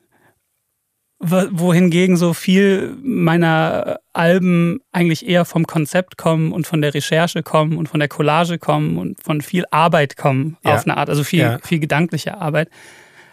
Wo- 1.22 1.48
Wohingegen 1.50 2.16
so 2.16 2.32
viel 2.32 2.96
meiner 3.02 4.00
Alben 4.14 4.80
eigentlich 4.90 5.28
eher 5.28 5.44
vom 5.44 5.66
Konzept 5.66 6.16
kommen 6.16 6.50
und 6.52 6.66
von 6.66 6.80
der 6.80 6.94
Recherche 6.94 7.42
kommen 7.42 7.76
und 7.76 7.88
von 7.90 8.00
der 8.00 8.08
Collage 8.08 8.58
kommen 8.58 8.96
und 8.96 9.22
von 9.22 9.42
viel 9.42 9.64
Arbeit 9.70 10.16
kommen 10.16 10.56
Ja. 10.64 10.74
auf 10.76 10.84
eine 10.86 10.96
Art, 10.96 11.10
also 11.10 11.22
viel, 11.22 11.40
Ja. 11.40 11.58
viel 11.62 11.78
gedankliche 11.78 12.38
Arbeit, 12.38 12.70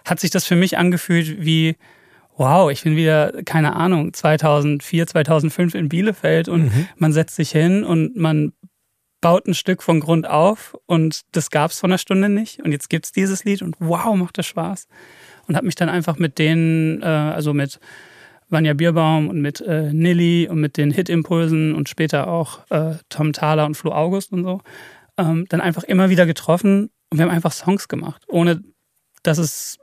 hat 0.05 0.19
sich 0.19 0.31
das 0.31 0.43
für 0.45 0.57
mich 0.57 0.77
angefühlt 0.77 1.45
wie, 1.45 1.77
wow, 2.35 2.69
ich 2.69 2.83
bin 2.83 2.97
wieder, 2.97 3.31
keine 3.45 3.73
Ahnung, 3.77 4.13
2004, 4.13 5.07
2005 5.07 5.73
in 5.73 5.87
Bielefeld 5.87 6.49
und 6.49 6.65
Mhm. 6.65 6.87
man 6.97 7.13
setzt 7.13 7.37
sich 7.37 7.51
hin 7.51 7.85
und 7.85 8.17
man 8.17 8.51
baut 9.21 9.47
ein 9.47 9.53
Stück 9.55 9.81
von 9.81 9.99
Grund 10.01 10.27
auf 10.29 10.75
und 10.87 11.21
das 11.31 11.49
gab 11.51 11.71
es 11.71 11.79
vor 11.79 11.89
einer 11.89 11.97
Stunde 11.97 12.27
nicht 12.29 12.61
und 12.63 12.71
jetzt 12.73 12.89
gibt's 12.89 13.11
dieses 13.13 13.45
Lied 13.45 13.61
und 13.61 13.75
wow, 13.79 14.13
macht 14.15 14.37
das 14.37 14.45
Spaß. 14.45 14.87
Und 15.47 15.55
habe 15.55 15.65
mich 15.65 15.75
dann 15.75 15.89
einfach 15.89 16.17
mit 16.19 16.37
denen, 16.39 17.01
äh, 17.01 17.05
also 17.05 17.53
mit 17.53 17.79
Vanja 18.49 18.73
Bierbaum 18.73 19.27
und 19.29 19.41
mit 19.41 19.61
äh, 19.61 19.91
Nilly 19.93 20.47
und 20.49 20.59
mit 20.61 20.77
den 20.77 20.91
Hit-Impulsen 20.91 21.73
und 21.75 21.89
später 21.89 22.27
auch 22.27 22.59
äh, 22.69 22.95
Tom 23.09 23.33
Thaler 23.33 23.65
und 23.65 23.75
Flo 23.75 23.91
August 23.91 24.31
und 24.31 24.43
so, 24.43 24.61
ähm, 25.17 25.45
dann 25.49 25.61
einfach 25.61 25.83
immer 25.83 26.09
wieder 26.09 26.25
getroffen 26.25 26.89
und 27.09 27.17
wir 27.17 27.25
haben 27.25 27.31
einfach 27.31 27.51
Songs 27.51 27.87
gemacht, 27.87 28.23
ohne 28.27 28.61
dass 29.23 29.37
es 29.37 29.77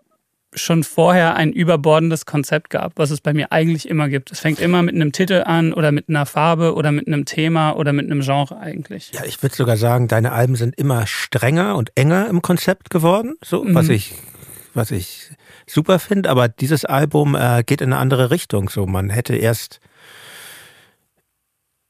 schon 0.56 0.84
vorher 0.84 1.34
ein 1.34 1.52
überbordendes 1.52 2.26
Konzept 2.26 2.70
gab, 2.70 2.92
was 2.96 3.10
es 3.10 3.20
bei 3.20 3.34
mir 3.34 3.50
eigentlich 3.50 3.88
immer 3.88 4.08
gibt. 4.08 4.30
Es 4.30 4.38
fängt 4.38 4.60
immer 4.60 4.82
mit 4.82 4.94
einem 4.94 5.10
Titel 5.10 5.42
an 5.44 5.72
oder 5.72 5.90
mit 5.90 6.08
einer 6.08 6.26
Farbe 6.26 6.74
oder 6.74 6.92
mit 6.92 7.08
einem 7.08 7.24
Thema 7.24 7.72
oder 7.72 7.92
mit 7.92 8.06
einem 8.08 8.20
Genre 8.20 8.56
eigentlich. 8.58 9.10
Ja, 9.12 9.24
ich 9.24 9.42
würde 9.42 9.56
sogar 9.56 9.76
sagen, 9.76 10.06
deine 10.06 10.30
Alben 10.30 10.54
sind 10.54 10.78
immer 10.78 11.06
strenger 11.08 11.74
und 11.76 11.90
enger 11.96 12.28
im 12.28 12.40
Konzept 12.40 12.90
geworden, 12.90 13.34
so 13.44 13.64
was 13.68 13.88
Mhm. 13.88 13.94
ich 13.94 14.14
was 14.74 14.90
ich 14.90 15.30
super 15.66 15.98
finde, 15.98 16.30
aber 16.30 16.48
dieses 16.48 16.84
Album 16.84 17.34
äh, 17.34 17.62
geht 17.64 17.80
in 17.80 17.92
eine 17.92 18.00
andere 18.00 18.30
Richtung. 18.30 18.68
So, 18.68 18.86
man 18.86 19.10
hätte 19.10 19.34
erst, 19.36 19.80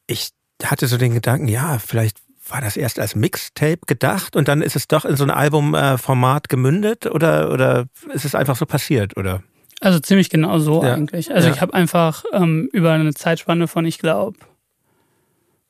ich 0.06 0.30
hatte 0.62 0.86
so 0.86 0.96
den 0.96 1.14
Gedanken, 1.14 1.48
ja, 1.48 1.78
vielleicht 1.78 2.18
war 2.48 2.60
das 2.60 2.76
erst 2.76 2.98
als 2.98 3.14
Mixtape 3.16 3.80
gedacht 3.86 4.36
und 4.36 4.48
dann 4.48 4.60
ist 4.60 4.76
es 4.76 4.86
doch 4.86 5.04
in 5.06 5.16
so 5.16 5.24
ein 5.24 5.30
Albumformat 5.30 6.48
gemündet 6.50 7.06
oder 7.06 7.50
oder 7.50 7.86
ist 8.12 8.26
es 8.26 8.34
einfach 8.34 8.56
so 8.56 8.66
passiert 8.66 9.16
oder? 9.16 9.42
Also 9.80 9.98
ziemlich 9.98 10.28
genau 10.28 10.58
so 10.58 10.82
Ja. 10.84 10.94
eigentlich. 10.94 11.32
Also 11.34 11.48
Ja. 11.48 11.54
ich 11.54 11.60
habe 11.62 11.72
einfach 11.72 12.24
ähm, 12.32 12.68
über 12.72 12.92
eine 12.92 13.14
Zeitspanne 13.14 13.66
von, 13.66 13.86
ich 13.86 13.98
glaube, 13.98 14.38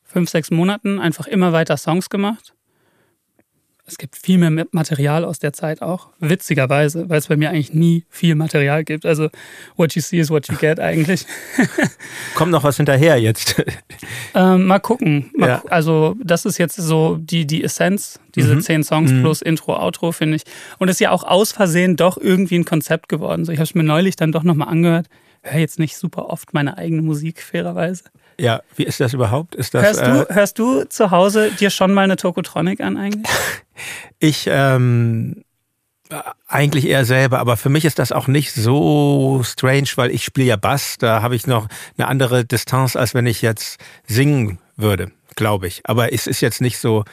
fünf, 0.02 0.30
sechs 0.30 0.50
Monaten 0.50 0.98
einfach 0.98 1.26
immer 1.28 1.52
weiter 1.52 1.76
Songs 1.76 2.10
gemacht. 2.10 2.54
Es 3.86 3.98
gibt 3.98 4.16
viel 4.16 4.38
mehr 4.38 4.66
Material 4.72 5.26
aus 5.26 5.38
der 5.40 5.52
Zeit 5.52 5.82
auch. 5.82 6.08
Witzigerweise, 6.18 7.10
weil 7.10 7.18
es 7.18 7.26
bei 7.26 7.36
mir 7.36 7.50
eigentlich 7.50 7.74
nie 7.74 8.06
viel 8.08 8.34
Material 8.34 8.82
gibt. 8.82 9.04
Also 9.04 9.28
what 9.76 9.94
you 9.94 10.00
see 10.00 10.18
is 10.18 10.30
what 10.30 10.48
you 10.48 10.56
get 10.56 10.80
eigentlich. 10.80 11.26
Kommt 12.34 12.50
noch 12.50 12.64
was 12.64 12.76
hinterher 12.78 13.18
jetzt? 13.20 13.62
Ähm, 14.36 14.66
mal 14.66 14.80
gucken. 14.80 15.30
Mal 15.36 15.48
Ja. 15.48 15.58
gu 15.58 15.68
also, 15.68 16.16
das 16.20 16.44
ist 16.44 16.58
jetzt 16.58 16.74
so 16.74 17.18
die, 17.20 17.46
die 17.46 17.62
Essenz, 17.62 18.18
diese 18.34 18.56
Mhm. 18.56 18.60
zehn 18.62 18.82
Songs 18.82 19.12
Mhm. 19.12 19.20
plus 19.20 19.42
Intro, 19.42 19.76
Outro, 19.80 20.10
finde 20.10 20.36
ich. 20.36 20.42
Und 20.78 20.88
ist 20.88 20.98
ja 20.98 21.12
auch 21.12 21.22
aus 21.22 21.52
Versehen 21.52 21.94
doch 21.94 22.16
irgendwie 22.16 22.56
ein 22.58 22.64
Konzept 22.64 23.08
geworden. 23.08 23.44
So, 23.44 23.52
ich 23.52 23.58
habe 23.58 23.64
es 23.64 23.74
mir 23.76 23.84
neulich 23.84 24.16
dann 24.16 24.32
doch 24.32 24.42
nochmal 24.42 24.68
angehört. 24.68 25.06
höre 25.42 25.60
jetzt 25.60 25.78
nicht 25.78 25.96
super 25.96 26.30
oft 26.30 26.52
meine 26.52 26.78
eigene 26.78 27.02
Musik, 27.02 27.40
fairerweise. 27.42 28.04
Ja, 28.38 28.62
wie 28.76 28.84
ist 28.84 29.00
das 29.00 29.12
überhaupt? 29.12 29.54
Ist 29.54 29.74
das, 29.74 29.82
hörst, 29.82 30.00
du, 30.00 30.26
äh, 30.30 30.34
hörst 30.34 30.58
du 30.58 30.84
zu 30.84 31.10
Hause 31.10 31.50
dir 31.50 31.70
schon 31.70 31.92
mal 31.92 32.02
eine 32.02 32.16
Tokotronic 32.16 32.80
an 32.80 32.96
eigentlich? 32.96 33.32
ich 34.18 34.46
ähm, 34.48 35.44
eigentlich 36.46 36.86
eher 36.86 37.04
selber, 37.04 37.38
aber 37.38 37.56
für 37.56 37.68
mich 37.68 37.84
ist 37.84 37.98
das 37.98 38.12
auch 38.12 38.28
nicht 38.28 38.52
so 38.52 39.42
strange, 39.44 39.88
weil 39.96 40.10
ich 40.10 40.24
spiele 40.24 40.46
ja 40.46 40.56
Bass, 40.56 40.96
da 40.98 41.22
habe 41.22 41.36
ich 41.36 41.46
noch 41.46 41.68
eine 41.96 42.08
andere 42.08 42.44
Distanz, 42.44 42.96
als 42.96 43.14
wenn 43.14 43.26
ich 43.26 43.42
jetzt 43.42 43.78
singen 44.06 44.58
würde 44.76 45.10
glaube 45.36 45.66
ich. 45.66 45.80
Aber 45.84 46.12
es 46.12 46.26
ist 46.26 46.40
jetzt 46.40 46.60
nicht 46.60 46.78
so, 46.78 47.04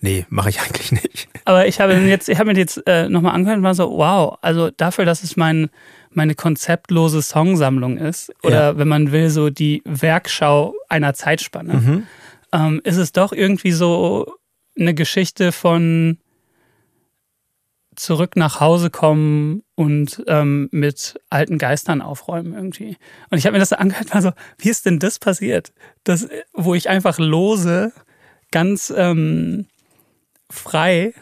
nee, 0.00 0.26
mache 0.28 0.50
ich 0.50 0.60
eigentlich 0.64 0.92
nicht. 0.92 1.28
Aber 1.44 1.66
ich 1.66 1.80
habe 1.80 1.94
jetzt, 1.94 2.28
ich 2.28 2.38
habe 2.38 2.52
mir 2.52 2.58
jetzt 2.58 2.82
äh, 2.86 3.08
nochmal 3.08 3.34
angehört 3.34 3.58
und 3.58 3.64
war 3.64 3.74
so, 3.74 3.90
wow, 3.90 4.38
also 4.42 4.70
dafür, 4.70 5.04
dass 5.04 5.22
es 5.22 5.36
mein, 5.36 5.70
meine 6.16 6.34
konzeptlose 6.34 7.22
Songsammlung 7.22 7.98
ist, 7.98 8.32
oder 8.42 8.72
ja. 8.72 8.78
wenn 8.78 8.88
man 8.88 9.12
will, 9.12 9.30
so 9.30 9.50
die 9.50 9.82
Werkschau 9.84 10.74
einer 10.88 11.14
Zeitspanne, 11.14 11.74
mhm. 11.74 12.06
ähm, 12.52 12.80
ist 12.84 12.96
es 12.96 13.12
doch 13.12 13.32
irgendwie 13.32 13.72
so 13.72 14.34
eine 14.78 14.94
Geschichte 14.94 15.52
von 15.52 16.18
zurück 17.96 18.36
nach 18.36 18.60
Hause 18.60 18.90
kommen 18.90 19.62
und 19.74 20.22
ähm, 20.26 20.68
mit 20.72 21.20
alten 21.30 21.58
Geistern 21.58 22.00
aufräumen 22.02 22.52
irgendwie. 22.52 22.96
Und 23.30 23.38
ich 23.38 23.46
habe 23.46 23.54
mir 23.54 23.60
das 23.60 23.68
so 23.68 23.76
angehört, 23.76 24.12
war 24.12 24.22
so, 24.22 24.32
wie 24.58 24.68
ist 24.68 24.86
denn 24.86 24.98
das 24.98 25.18
passiert? 25.18 25.72
Das, 26.02 26.28
wo 26.52 26.74
ich 26.74 26.88
einfach 26.88 27.18
lose, 27.18 27.92
ganz 28.50 28.92
ähm, 28.96 29.66
frei 30.50 31.14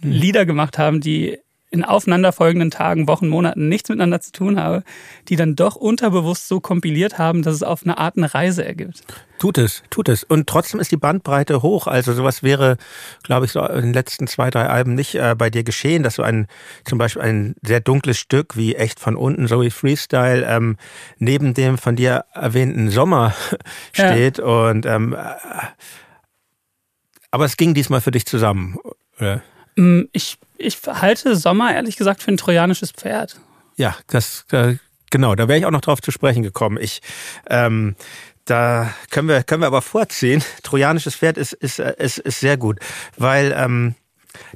hm. 0.00 0.10
Lieder 0.10 0.46
gemacht 0.46 0.78
haben, 0.78 1.00
die 1.00 1.38
in 1.70 1.84
aufeinanderfolgenden 1.84 2.70
Tagen, 2.70 3.08
Wochen, 3.08 3.28
Monaten 3.28 3.68
nichts 3.68 3.90
miteinander 3.90 4.20
zu 4.20 4.32
tun 4.32 4.58
habe, 4.58 4.84
die 5.28 5.36
dann 5.36 5.54
doch 5.54 5.76
unterbewusst 5.76 6.48
so 6.48 6.60
kompiliert 6.60 7.18
haben, 7.18 7.42
dass 7.42 7.54
es 7.54 7.62
auf 7.62 7.82
eine 7.82 7.98
Art 7.98 8.16
eine 8.16 8.32
Reise 8.32 8.64
ergibt. 8.64 9.02
Tut 9.38 9.58
es, 9.58 9.82
tut 9.90 10.08
es. 10.08 10.24
Und 10.24 10.48
trotzdem 10.48 10.80
ist 10.80 10.90
die 10.90 10.96
Bandbreite 10.96 11.62
hoch. 11.62 11.86
Also 11.86 12.12
sowas 12.14 12.42
wäre, 12.42 12.78
glaube 13.22 13.46
ich, 13.46 13.52
so 13.52 13.64
in 13.64 13.82
den 13.82 13.92
letzten 13.92 14.26
zwei, 14.26 14.50
drei 14.50 14.66
Alben 14.66 14.94
nicht 14.94 15.14
äh, 15.14 15.34
bei 15.36 15.50
dir 15.50 15.62
geschehen, 15.62 16.02
dass 16.02 16.14
so 16.14 16.22
ein 16.22 16.46
zum 16.84 16.98
Beispiel 16.98 17.22
ein 17.22 17.54
sehr 17.62 17.80
dunkles 17.80 18.18
Stück 18.18 18.56
wie 18.56 18.74
Echt 18.74 18.98
von 18.98 19.14
unten, 19.14 19.46
so 19.46 19.60
wie 19.60 19.70
Freestyle, 19.70 20.44
ähm, 20.46 20.76
neben 21.18 21.52
dem 21.54 21.76
von 21.76 21.96
dir 21.96 22.24
erwähnten 22.32 22.90
Sommer 22.90 23.34
steht. 23.92 24.38
Ja. 24.38 24.44
Und 24.44 24.86
ähm, 24.86 25.12
äh, 25.12 25.18
aber 27.30 27.44
es 27.44 27.58
ging 27.58 27.74
diesmal 27.74 28.00
für 28.00 28.10
dich 28.10 28.24
zusammen, 28.24 28.78
oder? 29.18 29.42
Mm, 29.78 30.08
ich, 30.12 30.38
ich 30.56 30.76
halte 30.86 31.36
Sommer 31.36 31.72
ehrlich 31.72 31.96
gesagt 31.96 32.20
für 32.20 32.32
ein 32.32 32.36
trojanisches 32.36 32.90
Pferd. 32.90 33.40
Ja, 33.76 33.94
das 34.08 34.44
äh, 34.50 34.74
genau, 35.10 35.36
da 35.36 35.46
wäre 35.46 35.56
ich 35.56 35.66
auch 35.66 35.70
noch 35.70 35.80
drauf 35.80 36.02
zu 36.02 36.10
sprechen 36.10 36.42
gekommen. 36.42 36.78
Ich 36.80 37.00
ähm, 37.48 37.94
da 38.44 38.92
können 39.10 39.28
wir 39.28 39.44
können 39.44 39.62
wir 39.62 39.68
aber 39.68 39.82
vorziehen. 39.82 40.42
Trojanisches 40.64 41.14
Pferd 41.14 41.38
ist 41.38 41.52
ist 41.52 41.78
äh, 41.78 41.94
ist, 41.96 42.18
ist 42.18 42.40
sehr 42.40 42.56
gut, 42.56 42.80
weil 43.16 43.54
ähm, 43.56 43.94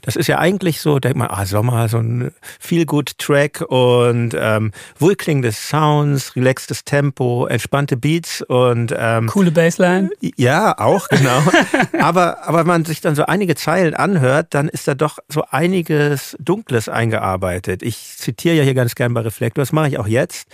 das 0.01 0.17
ist 0.17 0.27
ja 0.27 0.39
eigentlich 0.39 0.81
so, 0.81 0.99
denkt 0.99 1.17
man, 1.17 1.29
ah, 1.31 1.47
Sommer, 1.47 1.89
so 1.89 1.99
ein 1.99 2.33
Feel-Good-Track 2.61 3.63
und 3.69 4.35
ähm, 4.39 4.73
wohlklingende 4.99 5.53
Sounds, 5.53 6.35
relaxtes 6.37 6.85
Tempo, 6.85 7.47
entspannte 7.47 7.97
Beats 7.97 8.43
und 8.43 8.95
ähm, 8.97 9.27
coole 9.27 9.51
Bassline. 9.51 10.11
Ja, 10.37 10.79
auch, 10.79 11.09
genau. 11.09 11.43
aber, 12.01 12.47
aber 12.47 12.61
wenn 12.61 12.67
man 12.67 12.85
sich 12.85 13.01
dann 13.01 13.15
so 13.15 13.27
einige 13.27 13.55
Zeilen 13.55 13.95
anhört, 13.95 14.49
dann 14.51 14.69
ist 14.69 14.89
da 14.89 14.95
doch 14.95 15.19
so 15.29 15.45
einiges 15.51 16.37
Dunkles 16.41 16.89
eingearbeitet. 16.89 17.83
Ich 17.83 18.17
zitiere 18.17 18.57
ja 18.57 18.63
hier 18.63 18.75
ganz 18.75 18.95
gern 18.95 19.15
bei 19.15 19.21
Reflektor, 19.21 19.63
das 19.63 19.73
mache 19.73 19.89
ich 19.89 19.99
auch 19.99 20.07
jetzt. 20.07 20.49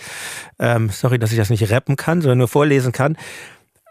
Ähm, 0.59 0.89
sorry, 0.89 1.19
dass 1.19 1.31
ich 1.31 1.37
das 1.37 1.49
nicht 1.49 1.71
rappen 1.71 1.95
kann, 1.95 2.21
sondern 2.21 2.39
nur 2.39 2.47
vorlesen 2.47 2.91
kann. 2.91 3.17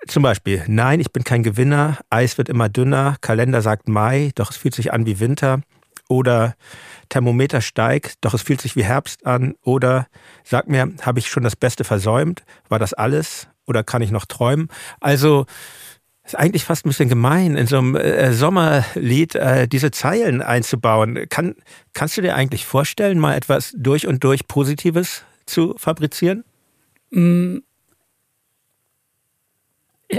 Zum 0.06 0.22
Beispiel, 0.22 0.64
nein, 0.68 1.00
ich 1.00 1.12
bin 1.12 1.24
kein 1.24 1.42
Gewinner, 1.42 1.98
Eis 2.08 2.38
wird 2.38 2.48
immer 2.48 2.68
dünner, 2.68 3.16
Kalender 3.20 3.62
sagt 3.62 3.88
Mai, 3.88 4.30
doch 4.34 4.50
es 4.50 4.56
fühlt 4.56 4.74
sich 4.74 4.92
an 4.92 5.06
wie 5.06 5.20
Winter. 5.20 5.60
Oder 6.08 6.54
Thermometer 7.10 7.60
steigt, 7.60 8.14
doch 8.22 8.32
es 8.32 8.42
fühlt 8.42 8.62
sich 8.62 8.76
wie 8.76 8.84
Herbst 8.84 9.26
an. 9.26 9.54
Oder 9.62 10.06
sag 10.44 10.68
mir, 10.68 10.90
habe 11.02 11.18
ich 11.18 11.28
schon 11.28 11.42
das 11.42 11.56
Beste 11.56 11.84
versäumt? 11.84 12.44
War 12.68 12.78
das 12.78 12.94
alles? 12.94 13.48
Oder 13.66 13.84
kann 13.84 14.00
ich 14.00 14.10
noch 14.10 14.24
träumen? 14.24 14.68
Also, 15.00 15.44
ist 16.24 16.36
eigentlich 16.36 16.64
fast 16.64 16.84
ein 16.84 16.90
bisschen 16.90 17.08
gemein, 17.08 17.56
in 17.56 17.66
so 17.66 17.78
einem 17.78 17.96
äh, 17.96 18.32
Sommerlied 18.32 19.34
äh, 19.34 19.68
diese 19.68 19.90
Zeilen 19.90 20.42
einzubauen. 20.42 21.26
Kann, 21.28 21.54
kannst 21.94 22.16
du 22.16 22.22
dir 22.22 22.34
eigentlich 22.34 22.66
vorstellen, 22.66 23.18
mal 23.18 23.34
etwas 23.34 23.74
durch 23.76 24.06
und 24.06 24.24
durch 24.24 24.46
Positives 24.46 25.24
zu 25.46 25.74
fabrizieren? 25.78 26.44
Mm, 27.10 27.58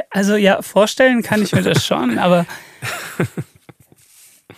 also 0.09 0.35
ja, 0.35 0.61
vorstellen 0.61 1.21
kann 1.23 1.41
ich 1.41 1.53
mir 1.53 1.63
das 1.63 1.85
schon, 1.85 2.19
aber 2.19 2.45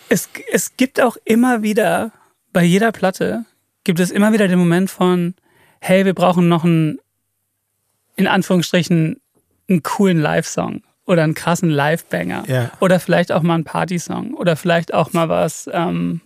es, 0.10 0.30
es 0.52 0.76
gibt 0.78 1.00
auch 1.02 1.18
immer 1.26 1.64
wieder, 1.64 2.12
bei 2.54 2.64
jeder 2.64 2.92
Platte, 2.92 3.46
gibt 3.84 4.00
es 4.00 4.12
immer 4.12 4.34
wieder 4.34 4.48
den 4.48 4.60
Moment 4.60 4.90
von, 4.92 5.36
hey, 5.80 6.06
wir 6.06 6.14
brauchen 6.14 6.48
noch 6.48 6.64
einen, 6.64 7.00
in 8.16 8.28
Anführungsstrichen, 8.28 9.22
einen 9.70 9.84
coolen 9.84 10.20
Live-Song 10.20 10.84
oder 11.06 11.24
einen 11.24 11.34
krassen 11.34 11.70
Live-Banger 11.70 12.44
ja. 12.48 12.72
oder 12.80 13.00
vielleicht 13.00 13.32
auch 13.32 13.42
mal 13.42 13.56
einen 13.56 13.64
Party-Song 13.64 14.34
oder 14.34 14.56
vielleicht 14.56 14.94
auch 14.94 15.14
mal 15.14 15.30
was, 15.30 15.70
ähm, 15.72 16.22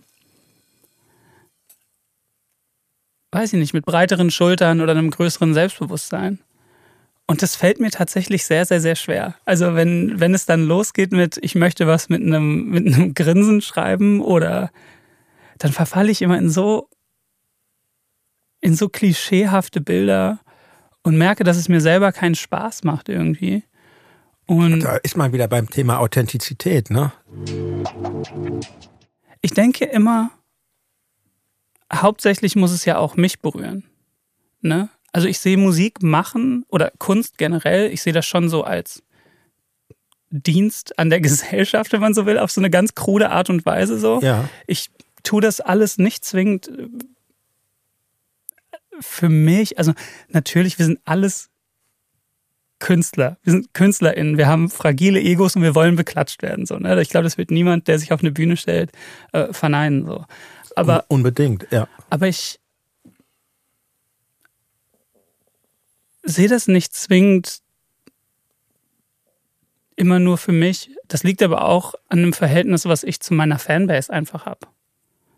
weiß 3.30 3.52
ich 3.52 3.58
nicht, 3.58 3.74
mit 3.74 3.86
breiteren 3.86 4.30
Schultern 4.30 4.80
oder 4.80 4.92
einem 4.92 5.10
größeren 5.10 5.54
Selbstbewusstsein. 5.54 6.40
Und 7.26 7.42
das 7.42 7.56
fällt 7.56 7.80
mir 7.80 7.90
tatsächlich 7.90 8.44
sehr, 8.44 8.64
sehr, 8.66 8.80
sehr 8.80 8.94
schwer. 8.94 9.34
Also 9.44 9.74
wenn, 9.74 10.20
wenn 10.20 10.32
es 10.32 10.46
dann 10.46 10.64
losgeht 10.64 11.10
mit, 11.10 11.38
ich 11.42 11.56
möchte 11.56 11.86
was 11.86 12.08
mit 12.08 12.22
einem, 12.22 12.68
mit 12.68 12.86
einem 12.86 13.14
Grinsen 13.14 13.60
schreiben 13.60 14.20
oder 14.20 14.70
dann 15.58 15.72
verfalle 15.72 16.10
ich 16.10 16.22
immer 16.22 16.38
in 16.38 16.50
so, 16.50 16.88
in 18.60 18.76
so 18.76 18.88
klischeehafte 18.88 19.80
Bilder 19.80 20.40
und 21.02 21.18
merke, 21.18 21.42
dass 21.42 21.56
es 21.56 21.68
mir 21.68 21.80
selber 21.80 22.12
keinen 22.12 22.36
Spaß 22.36 22.84
macht 22.84 23.08
irgendwie. 23.08 23.64
Und 24.46 24.80
da 24.80 24.96
ist 24.96 25.16
man 25.16 25.32
wieder 25.32 25.48
beim 25.48 25.68
Thema 25.68 25.98
Authentizität, 25.98 26.90
ne? 26.90 27.12
Ich 29.40 29.52
denke 29.52 29.84
immer, 29.84 30.30
hauptsächlich 31.92 32.54
muss 32.54 32.70
es 32.70 32.84
ja 32.84 32.98
auch 32.98 33.16
mich 33.16 33.40
berühren. 33.40 33.84
Ne? 34.60 34.88
Also 35.16 35.28
ich 35.28 35.38
sehe 35.38 35.56
Musik 35.56 36.02
machen 36.02 36.66
oder 36.68 36.92
Kunst 36.98 37.38
generell, 37.38 37.90
ich 37.90 38.02
sehe 38.02 38.12
das 38.12 38.26
schon 38.26 38.50
so 38.50 38.64
als 38.64 39.02
Dienst 40.28 40.98
an 40.98 41.08
der 41.08 41.20
Gesellschaft, 41.22 41.90
wenn 41.94 42.02
man 42.02 42.12
so 42.12 42.26
will, 42.26 42.38
auf 42.38 42.50
so 42.50 42.60
eine 42.60 42.68
ganz 42.68 42.94
krude 42.94 43.30
Art 43.30 43.48
und 43.48 43.64
Weise 43.64 43.98
so. 43.98 44.20
Ja. 44.20 44.46
Ich 44.66 44.90
tue 45.22 45.40
das 45.40 45.62
alles 45.62 45.96
nicht 45.96 46.22
zwingend 46.22 46.68
äh, 46.68 46.88
für 49.00 49.30
mich. 49.30 49.78
Also 49.78 49.94
natürlich, 50.28 50.78
wir 50.78 50.84
sind 50.84 51.00
alles 51.06 51.48
Künstler. 52.78 53.38
Wir 53.42 53.52
sind 53.52 53.72
KünstlerInnen. 53.72 54.36
Wir 54.36 54.48
haben 54.48 54.68
fragile 54.68 55.18
Egos 55.18 55.56
und 55.56 55.62
wir 55.62 55.74
wollen 55.74 55.96
beklatscht 55.96 56.42
werden. 56.42 56.66
So, 56.66 56.78
ne? 56.78 57.00
Ich 57.00 57.08
glaube, 57.08 57.24
das 57.24 57.38
wird 57.38 57.50
niemand, 57.50 57.88
der 57.88 57.98
sich 57.98 58.12
auf 58.12 58.20
eine 58.20 58.32
Bühne 58.32 58.58
stellt, 58.58 58.92
äh, 59.32 59.50
verneinen. 59.54 60.04
So. 60.04 60.26
Aber, 60.74 61.06
Unbedingt, 61.08 61.66
ja. 61.70 61.88
Aber 62.10 62.28
ich, 62.28 62.60
sehe 66.26 66.48
das 66.48 66.68
nicht 66.68 66.94
zwingend 66.94 67.60
immer 69.94 70.18
nur 70.18 70.36
für 70.36 70.52
mich. 70.52 70.90
Das 71.08 71.22
liegt 71.22 71.42
aber 71.42 71.64
auch 71.64 71.94
an 72.08 72.18
einem 72.18 72.32
Verhältnis, 72.32 72.84
was 72.84 73.02
ich 73.02 73.20
zu 73.20 73.32
meiner 73.32 73.58
Fanbase 73.58 74.12
einfach 74.12 74.44
habe. 74.44 74.66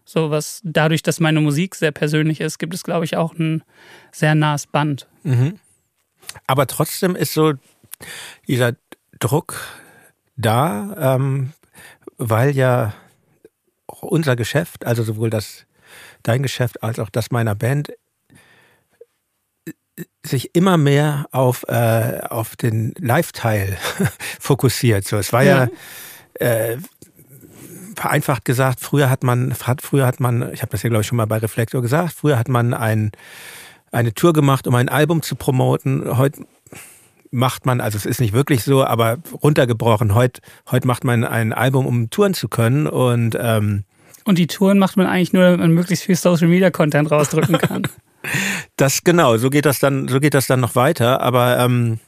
So 0.04 0.30
was 0.30 0.60
dadurch, 0.64 1.02
dass 1.02 1.20
meine 1.20 1.40
Musik 1.40 1.74
sehr 1.74 1.92
persönlich 1.92 2.40
ist, 2.40 2.58
gibt 2.58 2.74
es, 2.74 2.82
glaube 2.82 3.04
ich, 3.04 3.16
auch 3.16 3.34
ein 3.34 3.62
sehr 4.10 4.34
nahes 4.34 4.66
Band. 4.66 5.06
Mhm. 5.22 5.60
Aber 6.46 6.66
trotzdem 6.66 7.14
ist 7.14 7.34
so 7.34 7.52
dieser 8.48 8.72
Druck 9.18 9.60
da, 10.36 11.16
ähm, 11.16 11.52
weil 12.16 12.56
ja 12.56 12.94
unser 13.86 14.34
Geschäft, 14.34 14.86
also 14.86 15.02
sowohl 15.02 15.30
das 15.30 15.66
dein 16.22 16.42
Geschäft 16.42 16.82
als 16.82 16.98
auch 16.98 17.10
das 17.10 17.30
meiner 17.30 17.54
Band 17.54 17.92
sich 20.24 20.54
immer 20.54 20.76
mehr 20.76 21.26
auf, 21.32 21.64
äh, 21.68 22.20
auf 22.28 22.56
den 22.56 22.94
Live-Teil 22.98 23.76
fokussiert. 24.40 25.06
So, 25.06 25.16
es 25.16 25.32
war 25.32 25.42
ja, 25.42 25.68
ja 26.40 26.46
äh, 26.46 26.76
vereinfacht 27.96 28.44
gesagt, 28.44 28.80
früher 28.80 29.10
hat 29.10 29.24
man, 29.24 29.54
hat, 29.54 29.82
früher 29.82 30.06
hat 30.06 30.20
man, 30.20 30.52
ich 30.52 30.62
habe 30.62 30.70
das 30.70 30.82
ja 30.82 30.88
glaube 30.88 31.02
ich 31.02 31.06
schon 31.06 31.16
mal 31.16 31.26
bei 31.26 31.38
Reflektor 31.38 31.82
gesagt, 31.82 32.12
früher 32.12 32.38
hat 32.38 32.48
man 32.48 32.74
ein, 32.74 33.12
eine 33.90 34.14
Tour 34.14 34.32
gemacht, 34.32 34.66
um 34.66 34.74
ein 34.74 34.88
Album 34.88 35.22
zu 35.22 35.34
promoten. 35.34 36.16
Heute 36.16 36.44
macht 37.30 37.66
man, 37.66 37.80
also 37.80 37.96
es 37.96 38.06
ist 38.06 38.20
nicht 38.20 38.32
wirklich 38.32 38.62
so, 38.62 38.84
aber 38.84 39.18
runtergebrochen, 39.42 40.14
heute, 40.14 40.40
heute 40.70 40.86
macht 40.86 41.04
man 41.04 41.24
ein 41.24 41.52
Album, 41.52 41.86
um 41.86 42.10
touren 42.10 42.34
zu 42.34 42.48
können 42.48 42.86
und 42.86 43.36
ähm, 43.38 43.84
und 44.24 44.36
die 44.36 44.46
Touren 44.46 44.78
macht 44.78 44.98
man 44.98 45.06
eigentlich 45.06 45.32
nur, 45.32 45.42
damit 45.42 45.60
man 45.60 45.70
möglichst 45.70 46.04
viel 46.04 46.14
Social 46.14 46.48
Media 46.48 46.70
Content 46.70 47.10
rausdrücken 47.10 47.56
kann. 47.56 47.88
Das 48.76 49.04
genau, 49.04 49.36
so 49.36 49.50
geht 49.50 49.66
das 49.66 49.78
dann, 49.78 50.08
so 50.08 50.20
geht 50.20 50.34
das 50.34 50.46
dann 50.46 50.60
noch 50.60 50.76
weiter. 50.76 51.20
Aber 51.20 51.58
ähm, 51.58 51.98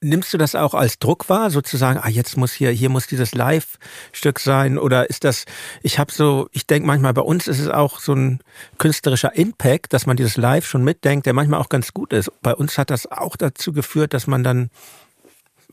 nimmst 0.00 0.32
du 0.32 0.38
das 0.38 0.54
auch 0.54 0.74
als 0.74 0.98
Druck 0.98 1.28
wahr, 1.28 1.50
sozusagen, 1.50 1.98
ah, 2.02 2.08
jetzt 2.08 2.36
muss 2.36 2.52
hier, 2.52 2.70
hier 2.70 2.88
muss 2.88 3.06
dieses 3.06 3.34
Live-Stück 3.34 4.38
sein? 4.38 4.78
Oder 4.78 5.10
ist 5.10 5.24
das, 5.24 5.44
ich 5.82 5.98
habe 5.98 6.12
so, 6.12 6.48
ich 6.52 6.66
denke 6.66 6.86
manchmal, 6.86 7.12
bei 7.12 7.22
uns 7.22 7.46
ist 7.48 7.58
es 7.58 7.68
auch 7.68 8.00
so 8.00 8.14
ein 8.14 8.40
künstlerischer 8.78 9.36
Impact, 9.36 9.92
dass 9.92 10.06
man 10.06 10.16
dieses 10.16 10.36
Live 10.36 10.66
schon 10.66 10.84
mitdenkt, 10.84 11.26
der 11.26 11.34
manchmal 11.34 11.60
auch 11.60 11.68
ganz 11.68 11.92
gut 11.92 12.12
ist. 12.12 12.30
Bei 12.42 12.54
uns 12.54 12.78
hat 12.78 12.90
das 12.90 13.10
auch 13.10 13.36
dazu 13.36 13.72
geführt, 13.72 14.14
dass 14.14 14.26
man 14.26 14.42
dann 14.42 14.70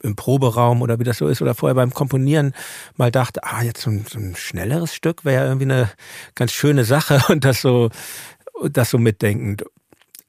im 0.03 0.15
Proberaum 0.15 0.81
oder 0.81 0.99
wie 0.99 1.03
das 1.03 1.17
so 1.17 1.27
ist 1.27 1.41
oder 1.41 1.55
vorher 1.55 1.75
beim 1.75 1.93
Komponieren 1.93 2.53
mal 2.95 3.11
dachte, 3.11 3.43
ah, 3.43 3.63
jetzt 3.63 3.81
so 3.81 3.91
ein, 3.91 4.05
so 4.09 4.19
ein 4.19 4.35
schnelleres 4.35 4.93
Stück 4.93 5.25
wäre 5.25 5.43
ja 5.43 5.47
irgendwie 5.47 5.65
eine 5.65 5.89
ganz 6.35 6.51
schöne 6.51 6.85
Sache 6.85 7.21
und 7.29 7.45
das 7.45 7.61
so, 7.61 7.89
das 8.69 8.89
so 8.89 8.97
mitdenkend. 8.97 9.63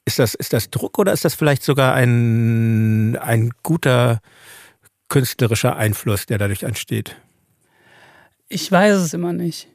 Ist 0.05 0.19
das, 0.19 0.35
ist 0.35 0.53
das 0.53 0.71
Druck 0.71 0.99
oder 0.99 1.13
ist 1.13 1.25
das 1.25 1.35
vielleicht 1.35 1.63
sogar 1.63 1.95
ein, 1.95 3.17
ein 3.17 3.51
guter 3.63 4.21
künstlerischer 5.09 5.77
Einfluss, 5.77 6.27
der 6.27 6.39
dadurch 6.39 6.63
entsteht? 6.63 7.17
Ich 8.49 8.71
weiß 8.71 8.97
es 8.97 9.13
immer 9.13 9.33
nicht. 9.33 9.69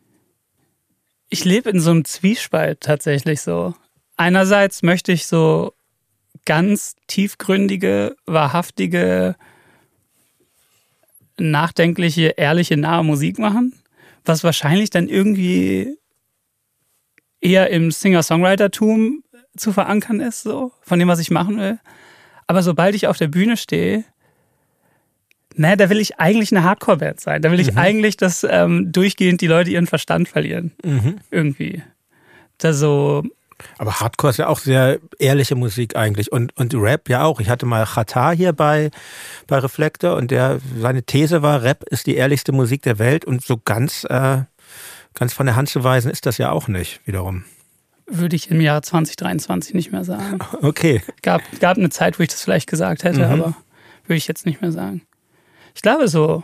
Ich 1.29 1.45
lebe 1.45 1.69
in 1.69 1.79
so 1.79 1.91
einem 1.91 2.05
Zwiespalt 2.05 2.81
tatsächlich 2.81 3.41
so. 3.41 3.75
Einerseits 4.17 4.83
möchte 4.83 5.11
ich 5.11 5.25
so 5.27 5.73
ganz 6.45 6.95
tiefgründige, 7.07 8.15
wahrhaftige, 8.25 9.35
nachdenkliche, 11.37 12.33
ehrliche, 12.37 12.77
nahe 12.77 13.03
Musik 13.03 13.39
machen, 13.39 13.73
was 14.25 14.43
wahrscheinlich 14.43 14.89
dann 14.89 15.07
irgendwie 15.07 15.97
eher 17.41 17.69
im 17.69 17.91
Singer-Songwriter-Tum 17.91 19.23
zu 19.57 19.73
verankern 19.73 20.19
ist, 20.19 20.43
so, 20.43 20.71
von 20.81 20.99
dem, 20.99 21.07
was 21.07 21.19
ich 21.19 21.31
machen 21.31 21.57
will. 21.57 21.79
Aber 22.47 22.63
sobald 22.63 22.95
ich 22.95 23.07
auf 23.07 23.17
der 23.17 23.27
Bühne 23.27 23.57
stehe, 23.57 24.05
naja, 25.55 25.75
da 25.75 25.89
will 25.89 25.99
ich 25.99 26.19
eigentlich 26.19 26.51
eine 26.51 26.63
Hardcore-Band 26.63 27.19
sein. 27.19 27.41
Da 27.41 27.51
will 27.51 27.59
ich 27.59 27.73
mhm. 27.73 27.77
eigentlich, 27.77 28.17
dass 28.17 28.45
ähm, 28.49 28.91
durchgehend 28.91 29.41
die 29.41 29.47
Leute 29.47 29.69
ihren 29.69 29.87
Verstand 29.87 30.27
verlieren. 30.27 30.71
Mhm. 30.83 31.17
Irgendwie. 31.29 31.83
Da 32.57 32.73
so. 32.73 33.23
Aber 33.77 33.99
Hardcore 33.99 34.31
ist 34.31 34.37
ja 34.37 34.47
auch 34.47 34.59
sehr 34.59 34.99
ehrliche 35.19 35.55
Musik 35.55 35.95
eigentlich. 35.95 36.31
Und, 36.31 36.55
und 36.57 36.73
Rap 36.75 37.09
ja 37.09 37.23
auch. 37.23 37.39
Ich 37.39 37.49
hatte 37.49 37.65
mal 37.65 37.85
Khatar 37.85 38.35
hier 38.35 38.53
bei, 38.53 38.91
bei 39.47 39.59
Reflektor 39.59 40.15
und 40.15 40.31
der, 40.31 40.59
seine 40.79 41.03
These 41.03 41.41
war, 41.41 41.63
Rap 41.63 41.83
ist 41.89 42.07
die 42.07 42.15
ehrlichste 42.15 42.51
Musik 42.51 42.81
der 42.83 42.99
Welt 42.99 43.25
und 43.25 43.43
so 43.43 43.57
ganz, 43.57 44.05
äh, 44.09 44.41
ganz 45.13 45.33
von 45.33 45.45
der 45.45 45.55
Hand 45.55 45.69
zu 45.69 45.83
weisen 45.83 46.11
ist 46.11 46.25
das 46.25 46.37
ja 46.37 46.51
auch 46.51 46.67
nicht, 46.67 47.01
wiederum 47.05 47.45
würde 48.05 48.35
ich 48.35 48.51
im 48.51 48.61
Jahr 48.61 48.81
2023 48.81 49.73
nicht 49.73 49.91
mehr 49.91 50.03
sagen. 50.03 50.39
Okay. 50.61 51.01
Gab, 51.21 51.41
gab 51.59 51.77
eine 51.77 51.89
Zeit, 51.89 52.19
wo 52.19 52.23
ich 52.23 52.29
das 52.29 52.41
vielleicht 52.41 52.69
gesagt 52.69 53.03
hätte, 53.03 53.25
mhm. 53.25 53.31
aber 53.31 53.55
würde 54.05 54.17
ich 54.17 54.27
jetzt 54.27 54.45
nicht 54.45 54.61
mehr 54.61 54.71
sagen. 54.71 55.01
Ich 55.75 55.81
glaube 55.81 56.07
so, 56.07 56.43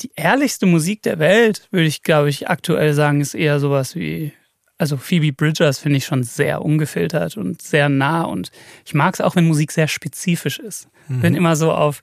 die 0.00 0.10
ehrlichste 0.14 0.66
Musik 0.66 1.02
der 1.02 1.18
Welt, 1.18 1.66
würde 1.70 1.86
ich, 1.86 2.02
glaube 2.02 2.28
ich, 2.28 2.48
aktuell 2.48 2.94
sagen, 2.94 3.20
ist 3.20 3.34
eher 3.34 3.58
sowas 3.58 3.96
wie, 3.96 4.32
also 4.78 4.96
Phoebe 4.96 5.32
Bridgers 5.32 5.78
finde 5.78 5.98
ich 5.98 6.04
schon 6.04 6.22
sehr 6.22 6.64
ungefiltert 6.64 7.36
und 7.36 7.60
sehr 7.60 7.88
nah 7.88 8.22
und 8.22 8.50
ich 8.86 8.94
mag 8.94 9.14
es 9.14 9.20
auch, 9.20 9.34
wenn 9.34 9.46
Musik 9.46 9.72
sehr 9.72 9.88
spezifisch 9.88 10.58
ist. 10.58 10.88
Mhm. 11.08 11.22
Wenn 11.22 11.34
immer 11.34 11.56
so 11.56 11.72
auf 11.72 12.02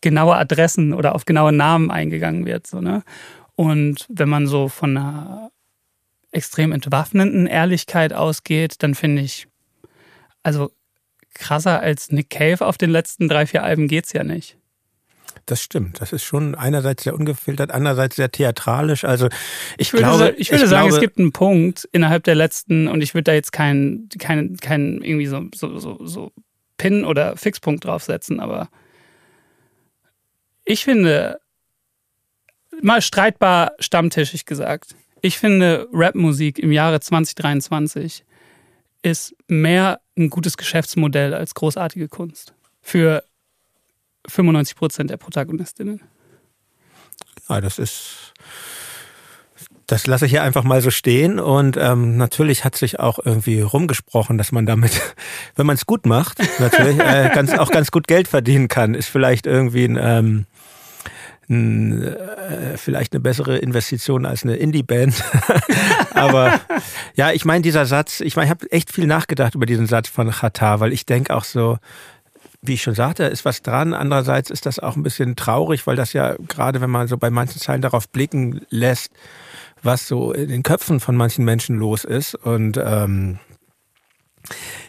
genaue 0.00 0.36
Adressen 0.36 0.94
oder 0.94 1.14
auf 1.14 1.24
genaue 1.24 1.52
Namen 1.52 1.90
eingegangen 1.90 2.46
wird, 2.46 2.66
so, 2.66 2.80
ne? 2.80 3.02
Und 3.54 4.06
wenn 4.08 4.28
man 4.28 4.46
so 4.46 4.68
von 4.68 4.96
einer 4.96 5.50
extrem 6.30 6.72
entwaffnenden 6.72 7.46
Ehrlichkeit 7.46 8.12
ausgeht, 8.12 8.76
dann 8.82 8.94
finde 8.94 9.22
ich, 9.22 9.46
also 10.42 10.72
krasser 11.34 11.80
als 11.80 12.10
Nick 12.10 12.30
Cave 12.30 12.64
auf 12.64 12.78
den 12.78 12.90
letzten 12.90 13.28
drei, 13.28 13.46
vier 13.46 13.62
Alben 13.62 13.88
geht's 13.88 14.12
ja 14.12 14.24
nicht. 14.24 14.56
Das 15.46 15.60
stimmt. 15.60 16.00
Das 16.00 16.12
ist 16.12 16.22
schon 16.22 16.54
einerseits 16.54 17.02
sehr 17.02 17.14
ungefiltert, 17.14 17.72
andererseits 17.72 18.16
sehr 18.16 18.30
theatralisch. 18.30 19.04
Also 19.04 19.28
ich, 19.76 19.92
würde, 19.92 20.04
glaube, 20.04 20.34
ich 20.36 20.50
würde 20.50 20.64
ich 20.64 20.70
sagen, 20.70 20.88
glaube, 20.88 20.94
es 20.94 21.00
gibt 21.00 21.18
einen 21.18 21.32
Punkt 21.32 21.88
innerhalb 21.92 22.24
der 22.24 22.34
letzten 22.34 22.86
und 22.86 23.02
ich 23.02 23.14
würde 23.14 23.24
da 23.24 23.32
jetzt 23.32 23.52
keinen, 23.52 24.08
keinen, 24.18 24.56
keinen 24.58 25.02
irgendwie 25.02 25.26
so, 25.26 25.48
so, 25.54 25.78
so, 25.78 26.06
so 26.06 26.32
Pin 26.76 27.04
oder 27.04 27.36
Fixpunkt 27.36 27.84
draufsetzen, 27.84 28.40
aber 28.40 28.68
ich 30.64 30.84
finde 30.84 31.40
mal 32.80 33.02
streitbar 33.02 33.72
stammtischig 33.78 34.46
gesagt. 34.46 34.94
Ich 35.20 35.38
finde, 35.38 35.88
Rapmusik 35.92 36.58
im 36.58 36.72
Jahre 36.72 37.00
2023 37.00 38.24
ist 39.02 39.34
mehr 39.48 40.00
ein 40.16 40.30
gutes 40.30 40.56
Geschäftsmodell 40.56 41.34
als 41.34 41.54
großartige 41.54 42.08
Kunst. 42.08 42.54
Für 42.80 43.24
95 44.28 44.76
Prozent 44.76 45.10
der 45.10 45.16
Protagonistinnen. 45.16 46.00
Ja, 47.48 47.60
das 47.60 47.78
ist. 47.78 48.32
Das 49.86 50.06
lasse 50.06 50.24
ich 50.24 50.30
hier 50.30 50.42
einfach 50.42 50.64
mal 50.64 50.80
so 50.80 50.90
stehen. 50.90 51.38
Und 51.38 51.76
ähm, 51.76 52.16
natürlich 52.16 52.64
hat 52.64 52.76
sich 52.76 52.98
auch 52.98 53.18
irgendwie 53.22 53.60
rumgesprochen, 53.60 54.38
dass 54.38 54.52
man 54.52 54.64
damit, 54.64 54.92
wenn 55.56 55.66
man 55.66 55.74
es 55.74 55.84
gut 55.84 56.06
macht, 56.06 56.38
natürlich 56.60 56.98
äh, 56.98 57.30
ganz, 57.34 57.52
auch 57.52 57.70
ganz 57.70 57.90
gut 57.90 58.06
Geld 58.06 58.28
verdienen 58.28 58.68
kann. 58.68 58.94
Ist 58.94 59.08
vielleicht 59.08 59.46
irgendwie 59.46 59.84
ein. 59.84 59.98
Ähm, 60.00 60.46
äh, 61.48 62.78
vielleicht 62.78 63.12
eine 63.12 63.20
bessere 63.20 63.58
Investition 63.58 64.24
als 64.24 64.44
eine 64.44 64.56
Indie-Band. 64.56 65.22
Aber 66.14 66.60
ja, 67.14 67.32
ich 67.32 67.44
meine, 67.44 67.60
dieser 67.62 67.84
Satz, 67.84 68.20
ich 68.20 68.36
meine, 68.36 68.46
ich 68.46 68.50
habe 68.50 68.72
echt 68.72 68.90
viel 68.90 69.06
nachgedacht 69.06 69.54
über 69.54 69.66
diesen 69.66 69.86
Satz 69.86 70.08
von 70.08 70.30
Khatar, 70.30 70.80
weil 70.80 70.92
ich 70.92 71.04
denke 71.04 71.34
auch 71.34 71.44
so, 71.44 71.78
wie 72.62 72.74
ich 72.74 72.82
schon 72.82 72.94
sagte, 72.94 73.24
ist 73.24 73.44
was 73.44 73.62
dran. 73.62 73.92
Andererseits 73.92 74.48
ist 74.48 74.66
das 74.66 74.78
auch 74.78 74.94
ein 74.96 75.02
bisschen 75.02 75.34
traurig, 75.34 75.86
weil 75.86 75.96
das 75.96 76.12
ja 76.12 76.36
gerade, 76.48 76.80
wenn 76.80 76.90
man 76.90 77.08
so 77.08 77.18
bei 77.18 77.28
manchen 77.28 77.60
Zeilen 77.60 77.82
darauf 77.82 78.08
blicken 78.08 78.64
lässt, 78.70 79.12
was 79.82 80.06
so 80.06 80.32
in 80.32 80.48
den 80.48 80.62
Köpfen 80.62 81.00
von 81.00 81.16
manchen 81.16 81.44
Menschen 81.44 81.76
los 81.76 82.04
ist. 82.04 82.36
Und 82.36 82.78
ähm, 82.82 83.40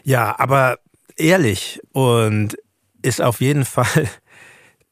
ja, 0.04 0.38
aber 0.38 0.78
ehrlich 1.16 1.80
und 1.92 2.56
ist 3.02 3.20
auf 3.20 3.40
jeden 3.40 3.64
Fall, 3.64 4.08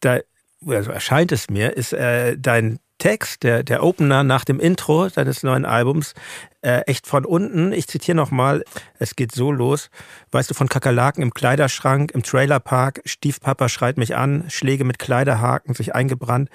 da 0.01 0.19
also 0.67 0.91
erscheint 0.91 1.33
es 1.33 1.51
mir, 1.51 1.77
ist 1.77 1.93
äh, 1.93 2.37
dein 2.37 2.79
Text, 3.03 3.43
der, 3.43 3.65
der 3.65 3.83
Opener 3.83 4.23
nach 4.23 4.45
dem 4.45 4.61
Intro 4.61 5.09
deines 5.09 5.43
neuen 5.43 5.65
Albums, 5.65 6.15
äh, 6.61 6.83
echt 6.83 7.09
von 7.09 7.25
unten. 7.25 7.73
Ich 7.73 7.89
zitiere 7.89 8.15
nochmal, 8.15 8.63
es 9.01 9.17
geht 9.17 9.33
so 9.33 9.51
los. 9.51 9.91
Weißt 10.31 10.49
du, 10.49 10.55
von 10.55 10.69
Kakerlaken 10.69 11.21
im 11.21 11.35
Kleiderschrank, 11.35 12.13
im 12.13 12.23
Trailerpark, 12.23 13.03
Stiefpapa 13.05 13.69
schreit 13.69 13.97
mich 13.97 14.15
an, 14.15 14.45
Schläge 14.51 14.85
mit 14.85 15.01
Kleiderhaken, 15.01 15.75
sich 15.75 15.97
eingebrannt. 15.97 16.49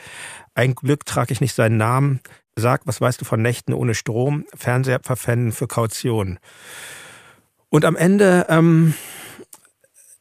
Ein 0.56 0.74
Glück 0.74 1.06
trage 1.06 1.34
ich 1.34 1.42
nicht 1.42 1.54
seinen 1.54 1.76
Namen. 1.76 2.22
Sag, 2.56 2.88
was 2.88 3.02
weißt 3.02 3.20
du 3.20 3.26
von 3.26 3.42
Nächten 3.42 3.74
ohne 3.74 3.94
Strom? 3.94 4.46
Fernseher 4.56 5.02
verpfänden 5.04 5.52
für 5.52 5.68
Kaution. 5.68 6.40
Und 7.68 7.84
am 7.84 7.98
Ende 7.98 8.46
ähm, 8.48 8.94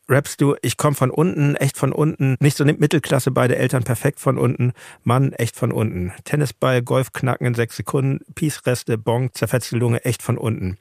rappst 0.09 0.41
du, 0.41 0.57
ich 0.63 0.77
komme 0.77 0.95
von 0.95 1.11
unten, 1.11 1.57
echt 1.57 1.77
von 1.77 1.93
unten, 1.93 2.37
nicht 2.41 2.57
so 2.57 2.65
eine 2.65 2.75
Mittelklasse, 2.75 3.31
beide 3.31 3.57
Eltern 3.57 3.85
perfekt 3.85 4.21
von 4.21 4.39
unten, 4.39 4.73
Mann, 5.05 5.33
echt 5.33 5.57
von 5.57 5.73
unten. 5.73 6.13
Tennisball, 6.25 6.83
Golf 6.83 7.13
knacken 7.13 7.47
in 7.47 7.55
sechs 7.55 7.77
Sekunden, 7.77 8.21
Peace-Reste, 8.35 8.99
Bonk, 8.99 9.37
zerfetzte 9.37 9.77
Lunge, 9.77 10.05
echt 10.05 10.23
von 10.23 10.39
unten. 10.39 10.79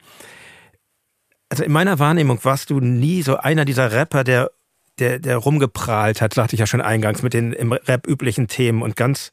Also 1.48 1.64
in 1.64 1.72
meiner 1.72 1.98
Wahrnehmung 1.98 2.44
warst 2.44 2.70
du 2.70 2.80
nie 2.80 3.22
so 3.22 3.36
einer 3.36 3.64
dieser 3.64 3.92
Rapper, 3.92 4.24
der, 4.24 4.50
der, 4.98 5.18
der 5.18 5.36
rumgeprahlt 5.36 6.20
hat, 6.20 6.34
sagte 6.34 6.54
ich 6.54 6.60
ja 6.60 6.66
schon 6.66 6.80
eingangs, 6.80 7.22
mit 7.22 7.34
den 7.34 7.52
im 7.52 7.72
Rap 7.72 8.06
üblichen 8.06 8.48
Themen 8.48 8.82
und 8.82 8.96
ganz, 8.96 9.30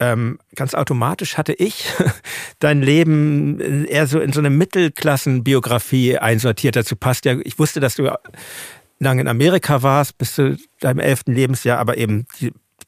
ähm, 0.00 0.38
ganz 0.54 0.74
automatisch 0.74 1.36
hatte 1.36 1.52
ich 1.52 1.84
dein 2.60 2.80
Leben 2.80 3.84
eher 3.86 4.06
so 4.06 4.20
in 4.20 4.32
so 4.32 4.40
eine 4.40 4.50
Mittelklassenbiografie 4.50 6.18
einsortiert. 6.18 6.76
Dazu 6.76 6.96
passt 6.96 7.24
ja, 7.24 7.36
ich 7.42 7.58
wusste, 7.58 7.80
dass 7.80 7.96
du 7.96 8.10
lange 8.98 9.20
in 9.20 9.28
Amerika 9.28 9.82
warst, 9.82 10.18
bis 10.18 10.34
zu 10.34 10.56
deinem 10.80 10.98
elften 10.98 11.32
Lebensjahr, 11.32 11.78
aber 11.78 11.96
eben 11.96 12.26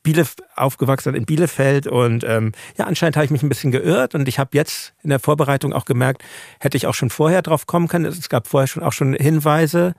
Bielef 0.02 0.36
aufgewachsen 0.56 1.14
in 1.14 1.26
Bielefeld 1.26 1.86
und 1.86 2.24
ähm, 2.24 2.52
ja, 2.78 2.86
anscheinend 2.86 3.16
habe 3.16 3.26
ich 3.26 3.30
mich 3.30 3.42
ein 3.42 3.48
bisschen 3.48 3.70
geirrt 3.70 4.14
und 4.14 4.28
ich 4.28 4.38
habe 4.38 4.50
jetzt 4.54 4.94
in 5.02 5.10
der 5.10 5.18
Vorbereitung 5.18 5.72
auch 5.72 5.84
gemerkt, 5.84 6.22
hätte 6.58 6.76
ich 6.76 6.86
auch 6.86 6.94
schon 6.94 7.10
vorher 7.10 7.42
drauf 7.42 7.66
kommen 7.66 7.88
können. 7.88 8.06
Es 8.06 8.28
gab 8.28 8.46
vorher 8.46 8.66
schon 8.66 8.82
auch 8.82 8.92
schon 8.92 9.12
Hinweise 9.14 9.94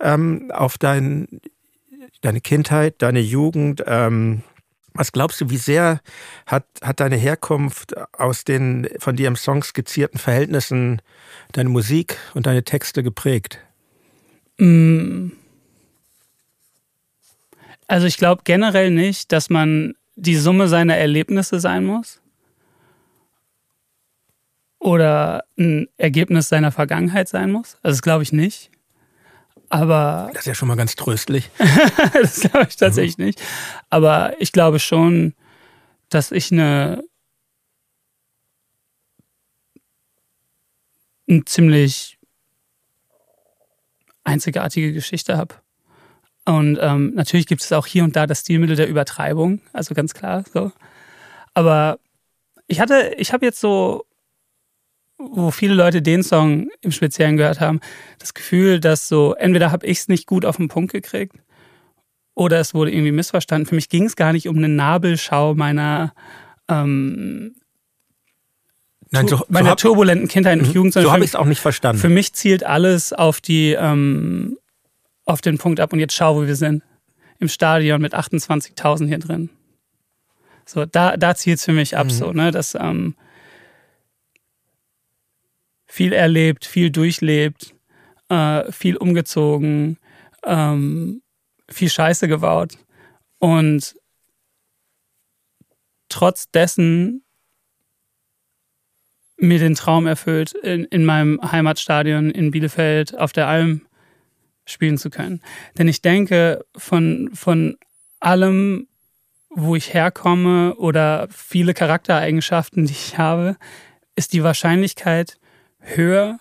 ähm, 0.00 0.50
auf 0.50 0.78
dein, 0.78 1.40
deine 2.22 2.40
Kindheit, 2.40 3.02
deine 3.02 3.20
Jugend. 3.20 3.84
Ähm, 3.86 4.42
was 4.94 5.12
glaubst 5.12 5.40
du, 5.40 5.50
wie 5.50 5.58
sehr 5.58 6.00
hat, 6.46 6.64
hat 6.80 7.00
deine 7.00 7.16
Herkunft 7.16 7.94
aus 8.18 8.44
den 8.44 8.88
von 8.98 9.16
dir 9.16 9.28
im 9.28 9.36
Song 9.36 9.62
skizzierten 9.62 10.20
Verhältnissen 10.20 11.02
deine 11.52 11.68
Musik 11.68 12.16
und 12.32 12.46
deine 12.46 12.64
Texte 12.64 13.02
geprägt? 13.02 13.58
Mm. 14.58 15.32
Also 17.86 18.06
ich 18.06 18.16
glaube 18.16 18.42
generell 18.44 18.90
nicht, 18.90 19.32
dass 19.32 19.50
man 19.50 19.94
die 20.16 20.36
Summe 20.36 20.68
seiner 20.68 20.96
Erlebnisse 20.96 21.60
sein 21.60 21.84
muss. 21.84 22.20
oder 24.84 25.46
ein 25.58 25.88
Ergebnis 25.96 26.50
seiner 26.50 26.70
Vergangenheit 26.70 27.26
sein 27.26 27.50
muss. 27.50 27.78
Also 27.82 27.94
das 27.94 28.02
glaube 28.02 28.22
ich 28.22 28.34
nicht. 28.34 28.70
Aber. 29.70 30.28
Das 30.34 30.42
ist 30.42 30.46
ja 30.46 30.54
schon 30.54 30.68
mal 30.68 30.76
ganz 30.76 30.94
tröstlich. 30.94 31.48
das 32.12 32.40
glaube 32.40 32.66
ich 32.68 32.76
tatsächlich 32.76 33.16
mhm. 33.16 33.24
nicht. 33.24 33.42
Aber 33.88 34.34
ich 34.40 34.52
glaube 34.52 34.78
schon, 34.78 35.32
dass 36.10 36.32
ich 36.32 36.52
eine, 36.52 37.02
eine 41.30 41.46
ziemlich 41.46 42.18
einzigartige 44.22 44.92
Geschichte 44.92 45.38
habe. 45.38 45.54
Und 46.46 46.78
ähm, 46.80 47.14
natürlich 47.14 47.46
gibt 47.46 47.62
es 47.62 47.72
auch 47.72 47.86
hier 47.86 48.04
und 48.04 48.16
da 48.16 48.26
das 48.26 48.40
Stilmittel 48.40 48.76
der 48.76 48.88
Übertreibung, 48.88 49.60
also 49.72 49.94
ganz 49.94 50.12
klar 50.12 50.44
so. 50.52 50.72
Aber 51.54 51.98
ich 52.66 52.80
hatte, 52.80 53.14
ich 53.16 53.32
habe 53.32 53.46
jetzt 53.46 53.60
so 53.60 54.04
wo 55.18 55.50
viele 55.50 55.74
Leute 55.74 56.02
den 56.02 56.22
Song 56.22 56.68
im 56.80 56.92
Speziellen 56.92 57.36
gehört 57.36 57.60
haben, 57.60 57.80
das 58.18 58.34
Gefühl, 58.34 58.80
dass 58.80 59.08
so, 59.08 59.34
entweder 59.34 59.70
habe 59.70 59.86
ich 59.86 59.98
es 59.98 60.08
nicht 60.08 60.26
gut 60.26 60.44
auf 60.44 60.56
den 60.56 60.68
Punkt 60.68 60.92
gekriegt 60.92 61.36
oder 62.34 62.58
es 62.58 62.74
wurde 62.74 62.90
irgendwie 62.92 63.12
missverstanden. 63.12 63.66
Für 63.66 63.74
mich 63.74 63.88
ging 63.88 64.04
es 64.04 64.16
gar 64.16 64.32
nicht 64.32 64.48
um 64.48 64.56
eine 64.56 64.68
Nabelschau 64.68 65.54
meiner, 65.54 66.14
ähm, 66.68 67.54
Nein, 69.10 69.28
so, 69.28 69.44
meiner 69.48 69.70
so 69.70 69.76
turbulenten 69.76 70.26
Kindheit 70.26 70.58
und 70.58 70.68
mhm. 70.68 70.74
Jugend. 70.74 70.94
So 70.94 71.12
habe 71.12 71.22
ich 71.22 71.30
es 71.30 71.36
auch 71.36 71.44
nicht 71.44 71.60
verstanden. 71.60 72.00
Für 72.00 72.08
mich 72.08 72.32
zielt 72.32 72.64
alles 72.64 73.12
auf 73.12 73.40
die, 73.40 73.72
ähm, 73.78 74.56
auf 75.24 75.40
den 75.40 75.58
Punkt 75.58 75.80
ab 75.80 75.92
und 75.92 76.00
jetzt 76.00 76.14
schau, 76.14 76.36
wo 76.36 76.46
wir 76.46 76.56
sind. 76.56 76.82
Im 77.38 77.48
Stadion 77.48 78.00
mit 78.00 78.14
28.000 78.14 79.08
hier 79.08 79.18
drin. 79.18 79.50
So, 80.66 80.86
da, 80.86 81.16
da 81.16 81.34
zielt 81.34 81.58
es 81.58 81.64
für 81.64 81.72
mich 81.72 81.96
ab, 81.96 82.06
mhm. 82.06 82.10
so, 82.10 82.32
ne, 82.32 82.50
dass, 82.50 82.74
ähm, 82.74 83.16
viel 85.86 86.12
erlebt, 86.12 86.64
viel 86.64 86.90
durchlebt, 86.90 87.74
äh, 88.28 88.72
viel 88.72 88.96
umgezogen, 88.96 89.98
ähm, 90.44 91.22
viel 91.68 91.88
Scheiße 91.88 92.26
gebaut. 92.26 92.78
Und 93.38 93.94
trotz 96.08 96.50
dessen 96.50 97.22
mir 99.36 99.60
den 99.60 99.74
Traum 99.76 100.06
erfüllt, 100.06 100.52
in, 100.52 100.84
in 100.84 101.04
meinem 101.04 101.40
Heimatstadion 101.42 102.30
in 102.30 102.50
Bielefeld 102.50 103.16
auf 103.16 103.32
der 103.32 103.46
Alm 103.46 103.86
spielen 104.64 104.98
zu 104.98 105.10
können. 105.10 105.40
Denn 105.78 105.88
ich 105.88 106.02
denke, 106.02 106.64
von, 106.76 107.30
von 107.34 107.76
allem, 108.20 108.86
wo 109.50 109.76
ich 109.76 109.94
herkomme 109.94 110.74
oder 110.76 111.28
viele 111.30 111.74
Charaktereigenschaften, 111.74 112.86
die 112.86 112.92
ich 112.92 113.18
habe, 113.18 113.56
ist 114.16 114.32
die 114.32 114.42
Wahrscheinlichkeit 114.42 115.38
höher, 115.78 116.38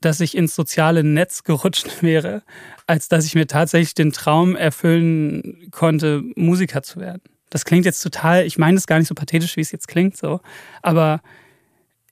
dass 0.00 0.20
ich 0.20 0.36
ins 0.36 0.54
soziale 0.54 1.04
Netz 1.04 1.44
gerutscht 1.44 1.88
wäre, 2.02 2.42
als 2.86 3.08
dass 3.08 3.24
ich 3.24 3.34
mir 3.34 3.46
tatsächlich 3.46 3.94
den 3.94 4.12
Traum 4.12 4.56
erfüllen 4.56 5.68
konnte, 5.70 6.22
Musiker 6.36 6.82
zu 6.82 7.00
werden. 7.00 7.22
Das 7.50 7.64
klingt 7.64 7.84
jetzt 7.84 8.00
total, 8.00 8.46
ich 8.46 8.58
meine 8.58 8.76
es 8.76 8.86
gar 8.86 8.98
nicht 8.98 9.08
so 9.08 9.14
pathetisch, 9.14 9.56
wie 9.56 9.60
es 9.60 9.72
jetzt 9.72 9.88
klingt, 9.88 10.16
so. 10.16 10.40
Aber 10.82 11.20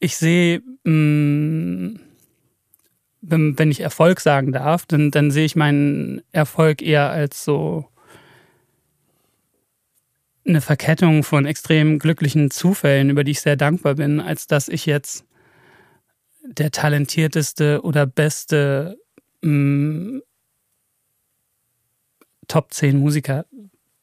ich 0.01 0.17
sehe, 0.17 0.61
mm, 0.85 2.01
wenn, 3.21 3.59
wenn 3.59 3.71
ich 3.71 3.81
Erfolg 3.81 4.21
sagen 4.21 4.53
darf, 4.53 4.87
dann, 4.87 5.11
dann 5.11 5.31
sehe 5.31 5.45
ich 5.45 5.57
meinen 5.57 6.23
Erfolg 6.33 6.83
eher 6.83 7.11
als 7.11 7.45
so 7.45 7.87
eine 10.47 10.61
Verkettung 10.61 11.25
von 11.25 11.45
extrem 11.45 11.99
glücklichen 11.99 12.51
Zufällen, 12.51 13.11
über 13.11 13.25
die 13.25 13.33
ich 13.33 13.41
sehr 13.41 13.57
dankbar 13.57 13.97
bin, 13.97 14.21
als 14.21 14.47
dass 14.47 14.69
ich 14.69 14.87
jetzt 14.87 15.25
der 16.43 16.71
talentierteste 16.71 17.83
oder 17.83 18.07
beste 18.07 18.99
mh, 19.43 19.51
mm, 19.51 20.23
Top 22.47 22.73
10 22.73 22.99
Musiker 22.99 23.45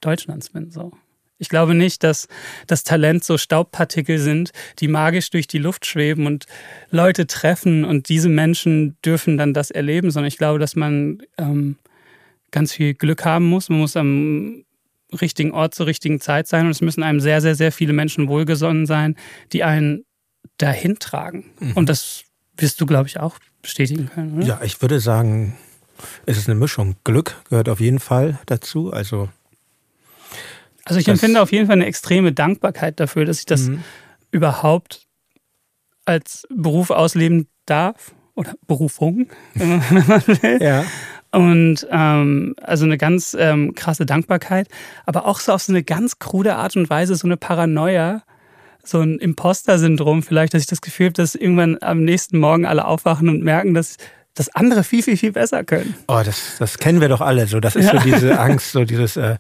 Deutschlands 0.02 0.52
bin. 0.52 0.70
So. 0.70 0.92
Ich 1.38 1.50
glaube 1.50 1.76
nicht, 1.76 2.04
dass 2.04 2.28
das 2.68 2.84
Talent 2.84 3.24
so 3.24 3.38
Staubpartikel 3.38 4.20
sind, 4.20 4.52
die 4.80 4.88
magisch 4.88 5.30
durch 5.30 5.48
die 5.48 5.58
Luft 5.58 5.86
schweben 5.86 6.28
und 6.28 6.46
Leute 6.92 7.28
treffen 7.28 7.84
und 7.84 8.08
diese 8.08 8.30
Menschen 8.30 8.96
dürfen 9.04 9.38
dann 9.38 9.54
das 9.54 9.70
erleben, 9.70 10.12
sondern 10.12 10.28
ich 10.28 10.38
glaube, 10.38 10.60
dass 10.60 10.76
man 10.76 11.22
ähm, 11.38 11.78
ganz 12.52 12.74
viel 12.74 12.94
Glück 12.94 13.26
haben 13.26 13.46
muss. 13.46 13.70
Man 13.70 13.80
muss 13.80 13.98
am 13.98 14.64
richtigen 15.22 15.52
Ort 15.52 15.76
zur 15.76 15.88
richtigen 15.88 16.22
Zeit 16.22 16.48
sein 16.48 16.66
und 16.66 16.72
es 16.72 16.82
müssen 16.82 17.04
einem 17.04 17.20
sehr, 17.20 17.42
sehr, 17.42 17.56
sehr 17.56 17.72
viele 17.72 17.94
Menschen 17.94 18.28
wohlgesonnen 18.28 18.86
sein, 18.86 19.16
die 19.52 19.64
einen 19.64 20.06
dahin 20.58 21.00
tragen. 21.00 21.46
Mhm. 21.60 21.74
Und 21.74 21.90
das 21.90 22.24
wirst 22.58 22.80
du, 22.80 22.86
glaube 22.86 23.08
ich, 23.08 23.20
auch 23.20 23.38
bestätigen 23.62 24.10
können, 24.10 24.38
oder? 24.38 24.46
Ja, 24.46 24.62
ich 24.64 24.82
würde 24.82 25.00
sagen, 25.00 25.58
es 26.26 26.38
ist 26.38 26.48
eine 26.48 26.60
Mischung. 26.60 26.96
Glück 27.04 27.36
gehört 27.50 27.70
auf 27.70 27.80
jeden 27.80 28.00
Fall 28.00 28.40
dazu. 28.46 28.92
Also, 28.92 29.30
also 30.86 31.00
ich 31.00 31.08
empfinde 31.08 31.42
auf 31.42 31.52
jeden 31.52 31.66
Fall 31.66 31.76
eine 31.76 31.88
extreme 31.88 32.32
Dankbarkeit 32.32 33.00
dafür, 33.00 33.26
dass 33.26 33.40
ich 33.40 33.46
das 33.46 33.64
mhm. 33.64 33.84
überhaupt 34.32 35.06
als 36.06 36.48
Beruf 36.54 36.92
ausleben 36.92 37.48
darf 37.66 38.14
oder 38.36 38.54
Berufung, 38.68 39.28
wenn 39.56 40.08
man 40.08 40.28
will. 40.28 40.60
Ja. 40.62 40.86
Und 41.32 41.86
ähm, 41.92 42.56
also 42.62 42.86
eine 42.86 42.98
ganz 42.98 43.36
ähm, 43.38 43.74
krasse 43.76 44.06
Dankbarkeit, 44.06 44.70
aber 45.06 45.26
auch 45.26 45.40
so 45.40 45.52
auf 45.52 45.64
so 45.64 45.74
eine 45.74 45.84
ganz 45.84 46.20
krude 46.20 46.56
Art 46.56 46.78
und 46.78 46.90
Weise, 46.90 47.16
so 47.16 47.28
eine 47.28 47.36
Paranoia, 47.36 48.24
so 48.84 49.02
ein 49.02 49.18
Imposter-Syndrom 49.18 50.24
vielleicht, 50.24 50.54
dass 50.54 50.62
ich 50.62 50.68
das 50.68 50.82
Gefühl 50.82 51.08
habe, 51.08 51.14
dass 51.14 51.36
irgendwann 51.36 51.78
am 51.82 52.04
nächsten 52.04 52.38
Morgen 52.38 52.66
alle 52.66 52.86
aufwachen 52.86 53.28
und 53.28 53.44
merken, 53.44 53.74
dass 53.74 53.98
das 54.36 54.54
andere 54.54 54.84
viel, 54.84 55.02
viel, 55.02 55.18
viel 55.18 55.32
besser 55.32 55.64
können. 55.64 55.96
Oh, 56.08 56.22
das, 56.24 56.58
das 56.60 56.78
kennen 56.78 57.02
wir 57.02 57.10
doch 57.10 57.22
alle. 57.22 57.48
So, 57.48 57.60
das 57.60 57.76
ist 57.76 57.86
ja. 57.86 58.00
so 58.00 58.00
diese 58.00 58.40
Angst, 58.40 58.72
so 58.72 58.86
dieses, 58.86 59.18
äh, 59.18 59.38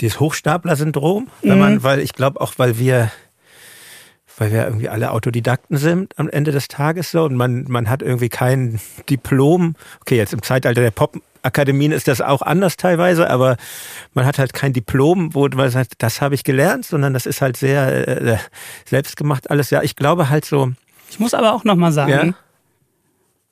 dieses 0.00 0.20
Hochstapler-Syndrom, 0.20 1.28
wenn 1.42 1.58
man, 1.58 1.74
mhm. 1.74 1.82
weil 1.82 2.00
ich 2.00 2.12
glaube 2.12 2.40
auch, 2.40 2.54
weil 2.56 2.78
wir 2.78 3.10
weil 4.36 4.52
wir 4.52 4.64
irgendwie 4.64 4.88
alle 4.88 5.12
Autodidakten 5.12 5.76
sind 5.76 6.18
am 6.18 6.28
Ende 6.28 6.50
des 6.50 6.68
Tages 6.68 7.10
so 7.10 7.24
und 7.24 7.34
man, 7.34 7.64
man 7.68 7.88
hat 7.88 8.02
irgendwie 8.02 8.28
kein 8.28 8.80
Diplom. 9.08 9.76
Okay, 10.00 10.16
jetzt 10.16 10.32
im 10.32 10.42
Zeitalter 10.42 10.80
der 10.80 10.90
Pop-Akademien 10.90 11.92
ist 11.92 12.08
das 12.08 12.20
auch 12.20 12.42
anders 12.42 12.76
teilweise, 12.76 13.30
aber 13.30 13.56
man 14.12 14.26
hat 14.26 14.38
halt 14.38 14.52
kein 14.52 14.72
Diplom, 14.72 15.34
wo 15.34 15.48
man 15.48 15.70
sagt, 15.70 15.94
das 15.98 16.20
habe 16.20 16.34
ich 16.34 16.44
gelernt, 16.44 16.84
sondern 16.84 17.14
das 17.14 17.26
ist 17.26 17.40
halt 17.40 17.56
sehr 17.56 18.08
äh, 18.08 18.38
selbstgemacht 18.86 19.50
alles. 19.50 19.70
Ja, 19.70 19.82
ich 19.82 19.96
glaube 19.96 20.28
halt 20.30 20.44
so. 20.44 20.72
Ich 21.10 21.20
muss 21.20 21.34
aber 21.34 21.52
auch 21.52 21.64
nochmal 21.64 21.92
sagen, 21.92 22.10
ja? 22.10 22.34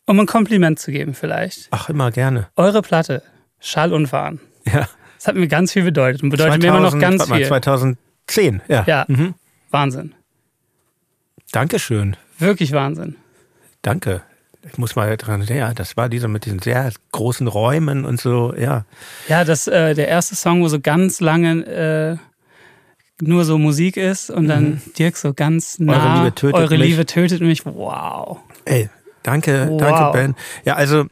um 0.07 0.18
ein 0.18 0.26
Kompliment 0.26 0.81
zu 0.81 0.90
geben 0.90 1.14
vielleicht. 1.14 1.68
Ach, 1.70 1.88
immer 1.88 2.11
gerne. 2.11 2.48
Eure 2.57 2.83
Platte, 2.83 3.22
Schall 3.61 3.92
und 3.92 4.11
Wahn. 4.11 4.40
Ja. 4.64 4.88
Das 5.23 5.29
hat 5.29 5.37
mir 5.37 5.47
ganz 5.47 5.71
viel 5.71 5.85
bedeutet 5.85 6.25
und 6.25 6.31
bedeutet 6.31 6.61
2000, 6.61 6.63
mir 6.65 6.77
immer 6.77 6.91
noch 6.91 6.99
ganz 6.99 7.31
viel. 7.31 7.47
2010, 7.47 8.61
ja. 8.67 8.83
Ja, 8.89 9.05
mhm. 9.07 9.35
Wahnsinn. 9.71 10.15
Dankeschön. 11.53 12.17
Wirklich 12.41 12.73
Wahnsinn. 12.73 13.15
Danke. 13.83 14.23
Ich 14.69 14.79
muss 14.79 14.97
mal 14.97 15.17
dran, 15.17 15.45
ja, 15.45 15.75
das 15.75 15.97
war 15.97 16.09
dieser 16.09 16.27
mit 16.27 16.45
diesen 16.45 16.59
sehr 16.59 16.91
großen 17.13 17.47
Räumen 17.47 18.05
und 18.05 18.21
so, 18.21 18.53
ja. 18.57 18.85
Ja, 19.29 19.45
das, 19.45 19.69
äh, 19.69 19.95
der 19.95 20.09
erste 20.09 20.35
Song, 20.35 20.61
wo 20.61 20.67
so 20.67 20.81
ganz 20.81 21.21
lange 21.21 22.19
äh, 23.21 23.25
nur 23.25 23.45
so 23.45 23.59
Musik 23.59 23.97
ist 23.97 24.29
und 24.29 24.49
dann 24.49 24.65
mhm. 24.65 24.81
Dirk 24.99 25.17
so 25.17 25.35
ganz 25.35 25.79
nah. 25.79 25.93
Eure 25.93 26.19
Liebe 26.19 26.35
tötet 26.35 26.57
Eure 26.57 26.79
mich. 26.79 26.89
Liebe 26.89 27.07
tötet 27.07 27.41
mich. 27.43 27.65
Wow. 27.65 28.39
Ey, 28.65 28.91
danke, 29.23 29.69
wow. 29.69 29.81
danke, 29.81 30.19
Ben. 30.19 30.35
Ja, 30.65 30.75
also 30.75 31.07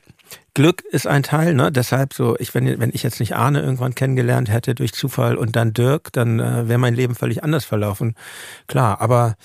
Glück 0.55 0.83
ist 0.91 1.07
ein 1.07 1.23
Teil, 1.23 1.55
ne? 1.55 1.71
Deshalb 1.71 2.13
so, 2.13 2.37
ich, 2.39 2.55
wenn, 2.55 2.81
wenn 2.81 2.91
ich 2.93 3.03
jetzt 3.03 3.21
nicht 3.21 3.37
Arne 3.37 3.61
irgendwann 3.61 3.95
kennengelernt 3.95 4.51
hätte 4.51 4.75
durch 4.75 4.93
Zufall 4.93 5.37
und 5.37 5.57
dann 5.57 5.73
Dirk, 5.73 6.13
dann 6.13 6.41
äh, 6.41 6.69
wäre 6.69 6.79
mein 6.79 6.95
Leben 6.95 7.15
völlig 7.15 7.45
anders 7.45 7.65
verlaufen. 7.65 8.15
Klar, 8.67 9.01
aber 9.01 9.37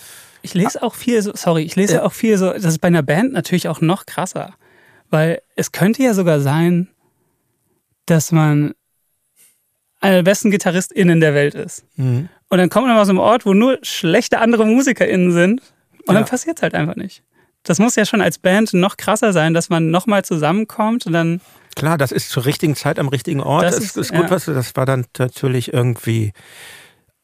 ich 0.41 0.53
lese 0.53 0.83
auch 0.83 0.95
viel 0.95 1.21
so, 1.21 1.31
sorry, 1.35 1.63
ich 1.63 1.75
lese 1.75 1.95
ja. 1.95 2.03
auch 2.03 2.13
viel 2.13 2.37
so, 2.37 2.53
das 2.53 2.65
ist 2.65 2.79
bei 2.79 2.87
einer 2.87 3.03
Band 3.03 3.33
natürlich 3.33 3.67
auch 3.67 3.81
noch 3.81 4.05
krasser. 4.05 4.53
Weil 5.09 5.41
es 5.55 5.71
könnte 5.71 6.03
ja 6.03 6.13
sogar 6.13 6.39
sein, 6.39 6.87
dass 8.05 8.31
man 8.31 8.73
einer 10.01 10.17
der 10.17 10.23
besten 10.23 10.51
GitarristInnen 10.51 11.19
der 11.19 11.33
Welt 11.33 11.55
ist. 11.55 11.85
Mhm. 11.95 12.29
Und 12.49 12.57
dann 12.57 12.69
kommt 12.69 12.87
man 12.87 12.97
aus 12.97 13.09
einem 13.09 13.19
Ort, 13.19 13.45
wo 13.45 13.53
nur 13.53 13.79
schlechte 13.81 14.39
andere 14.39 14.65
MusikerInnen 14.65 15.31
sind. 15.31 15.61
Und 16.05 16.13
ja. 16.13 16.21
dann 16.21 16.25
passiert 16.25 16.57
es 16.57 16.63
halt 16.63 16.75
einfach 16.75 16.95
nicht. 16.95 17.23
Das 17.65 17.79
muss 17.79 17.95
ja 17.95 18.05
schon 18.05 18.21
als 18.21 18.37
Band 18.37 18.73
noch 18.73 18.95
krasser 18.95 19.33
sein, 19.33 19.53
dass 19.53 19.69
man 19.69 19.89
nochmal 19.91 20.23
zusammenkommt 20.23 21.05
und 21.05 21.13
dann. 21.13 21.41
Klar, 21.75 21.97
das 21.97 22.11
ist 22.11 22.29
zur 22.29 22.45
richtigen 22.45 22.75
Zeit 22.75 22.99
am 22.99 23.09
richtigen 23.09 23.41
Ort. 23.41 23.63
Das, 23.63 23.77
ist, 23.77 23.97
ist, 23.97 24.11
gut, 24.11 24.25
ja. 24.25 24.29
was 24.29 24.45
du, 24.45 24.53
das 24.53 24.75
war 24.75 24.85
dann 24.85 25.05
natürlich 25.17 25.73
irgendwie 25.73 26.31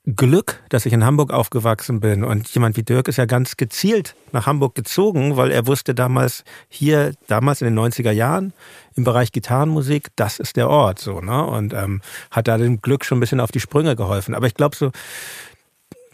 Glück, 0.05 0.59
dass 0.69 0.87
ich 0.87 0.93
in 0.93 1.05
Hamburg 1.05 1.31
aufgewachsen 1.31 1.99
bin. 1.99 2.23
Und 2.23 2.49
jemand 2.49 2.75
wie 2.75 2.83
Dirk 2.83 3.07
ist 3.07 3.17
ja 3.17 3.25
ganz 3.25 3.55
gezielt 3.55 4.15
nach 4.31 4.47
Hamburg 4.47 4.73
gezogen, 4.73 5.37
weil 5.37 5.51
er 5.51 5.67
wusste 5.67 5.93
damals 5.93 6.43
hier, 6.69 7.13
damals 7.27 7.61
in 7.61 7.67
den 7.73 7.79
90er 7.79 8.11
Jahren, 8.11 8.51
im 8.95 9.03
Bereich 9.03 9.31
Gitarrenmusik, 9.31 10.07
das 10.15 10.39
ist 10.39 10.57
der 10.57 10.69
Ort, 10.69 10.99
so, 10.99 11.21
ne? 11.21 11.45
Und 11.45 11.73
ähm, 11.73 12.01
hat 12.31 12.47
da 12.47 12.57
dem 12.57 12.81
Glück 12.81 13.05
schon 13.05 13.19
ein 13.19 13.21
bisschen 13.21 13.39
auf 13.39 13.51
die 13.51 13.59
Sprünge 13.59 13.95
geholfen. 13.95 14.33
Aber 14.33 14.47
ich 14.47 14.55
glaube 14.55 14.75
so, 14.75 14.91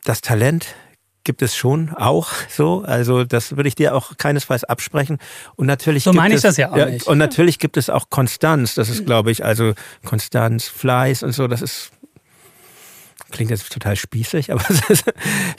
das 0.03 0.19
Talent 0.19 0.75
gibt 1.27 1.41
es 1.41 1.57
schon 1.57 1.93
auch 1.93 2.29
so. 2.47 2.83
Also 2.87 3.25
das 3.25 3.57
würde 3.57 3.67
ich 3.67 3.75
dir 3.75 3.93
auch 3.93 4.17
keinesfalls 4.17 4.63
absprechen. 4.63 5.17
Und 5.57 5.67
natürlich 5.67 6.05
so 6.05 6.13
meine 6.13 6.35
ich 6.35 6.41
das 6.41 6.55
ja 6.55 6.71
auch 6.71 6.77
ja, 6.77 6.85
nicht. 6.85 7.05
Und 7.05 7.17
natürlich 7.17 7.59
gibt 7.59 7.75
es 7.75 7.89
auch 7.89 8.09
Konstanz. 8.09 8.75
Das 8.75 8.87
ist, 8.87 9.05
glaube 9.05 9.29
ich, 9.29 9.43
also 9.43 9.73
Konstanz, 10.05 10.69
Fleiß 10.69 11.23
und 11.23 11.33
so. 11.33 11.47
Das 11.47 11.61
ist 11.61 11.91
Klingt 13.29 13.51
jetzt 13.51 13.69
total 13.73 13.97
spießig, 13.97 14.51
aber 14.53 14.63
es 14.69 14.89
ist 14.89 15.13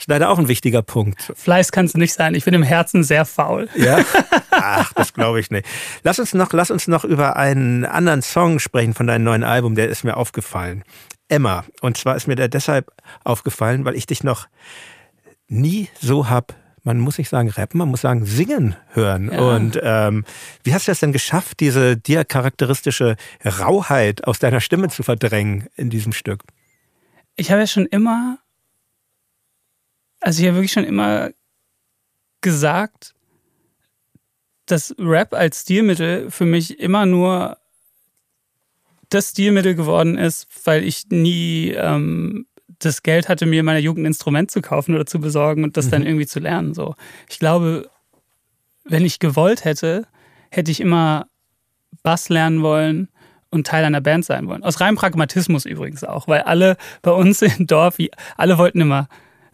leider 0.07 0.29
auch 0.29 0.39
ein 0.39 0.47
wichtiger 0.47 0.81
Punkt. 0.81 1.31
Fleiß 1.35 1.71
kannst 1.71 1.93
du 1.93 1.99
nicht 1.99 2.13
sein. 2.13 2.33
Ich 2.33 2.45
bin 2.45 2.55
im 2.55 2.63
Herzen 2.63 3.03
sehr 3.03 3.25
faul. 3.25 3.69
Ja? 3.75 3.99
Ach, 4.49 4.91
das 4.93 5.13
glaube 5.13 5.39
ich 5.39 5.51
nicht. 5.51 5.67
Lass 6.01 6.17
uns, 6.17 6.33
noch, 6.33 6.51
lass 6.51 6.71
uns 6.71 6.87
noch 6.87 7.05
über 7.05 7.35
einen 7.35 7.85
anderen 7.85 8.23
Song 8.23 8.57
sprechen 8.57 8.95
von 8.95 9.05
deinem 9.05 9.23
neuen 9.23 9.43
Album, 9.43 9.75
der 9.75 9.87
ist 9.87 10.03
mir 10.03 10.17
aufgefallen. 10.17 10.83
Emma. 11.27 11.63
Und 11.81 11.95
zwar 11.95 12.15
ist 12.15 12.25
mir 12.25 12.35
der 12.35 12.47
deshalb 12.47 12.91
aufgefallen, 13.23 13.85
weil 13.85 13.95
ich 13.95 14.07
dich 14.07 14.23
noch 14.23 14.47
nie 15.49 15.89
so 15.99 16.29
hab 16.29 16.55
man 16.83 16.97
muss 16.97 17.17
nicht 17.17 17.29
sagen 17.29 17.49
rappen, 17.49 17.77
man 17.77 17.89
muss 17.89 18.01
sagen 18.01 18.25
singen 18.25 18.73
hören. 18.93 19.29
Ja. 19.31 19.41
Und 19.41 19.77
ähm, 19.83 20.23
wie 20.63 20.73
hast 20.73 20.87
du 20.87 20.93
es 20.93 21.01
denn 21.01 21.11
geschafft, 21.11 21.59
diese 21.59 21.97
dir 21.97 22.23
charakteristische 22.23 23.17
Rauheit 23.43 24.23
aus 24.23 24.39
deiner 24.39 24.61
Stimme 24.61 24.87
zu 24.87 25.03
verdrängen 25.03 25.67
in 25.75 25.89
diesem 25.89 26.13
Stück? 26.13 26.45
ich 27.39 27.51
habe 27.51 27.61
ja 27.61 27.67
schon 27.67 27.85
immer, 27.85 28.37
also 30.19 30.41
ich 30.41 30.47
habe 30.47 30.57
wirklich 30.57 30.73
schon 30.73 30.83
immer 30.83 31.31
gesagt, 32.41 33.15
dass 34.65 34.93
Rap 34.99 35.33
als 35.33 35.61
Stilmittel 35.61 36.29
für 36.29 36.45
mich 36.45 36.79
immer 36.79 37.05
nur 37.05 37.57
das 39.09 39.29
Stilmittel 39.29 39.73
geworden 39.73 40.17
ist, 40.17 40.47
weil 40.65 40.83
ich 40.83 41.07
nie 41.09 41.69
ähm, 41.69 42.45
das 42.79 43.03
Geld 43.03 43.29
hatte, 43.29 43.45
mir 43.45 43.59
in 43.59 43.65
meiner 43.65 43.79
Jugend 43.79 44.03
ein 44.03 44.07
Instrument 44.07 44.49
zu 44.51 44.61
kaufen 44.61 44.95
oder 44.95 45.05
zu 45.05 45.19
besorgen 45.19 45.63
und 45.63 45.77
das 45.77 45.87
mhm. 45.87 45.91
dann 45.91 46.05
irgendwie 46.05 46.25
zu 46.25 46.39
lernen. 46.39 46.73
So, 46.73 46.95
ich 47.29 47.39
glaube, 47.39 47.89
wenn 48.85 49.05
ich 49.05 49.19
gewollt 49.19 49.65
hätte, 49.65 50.07
hätte 50.49 50.71
ich 50.71 50.79
immer 50.79 51.27
Bass 52.03 52.29
lernen 52.29 52.61
wollen 52.61 53.09
und 53.49 53.67
Teil 53.67 53.83
einer 53.83 54.01
Band 54.01 54.25
sein 54.25 54.47
wollen. 54.47 54.63
Aus 54.63 54.79
reinem 54.79 54.95
Pragmatismus 54.95 55.65
übrigens 55.65 56.03
auch, 56.03 56.27
weil 56.27 56.41
alle 56.41 56.77
bei 57.01 57.11
uns 57.11 57.41
im 57.41 57.67
Dorf, 57.67 57.97
alle 58.37 58.57
wollten 58.57 58.81
immer 58.81 59.07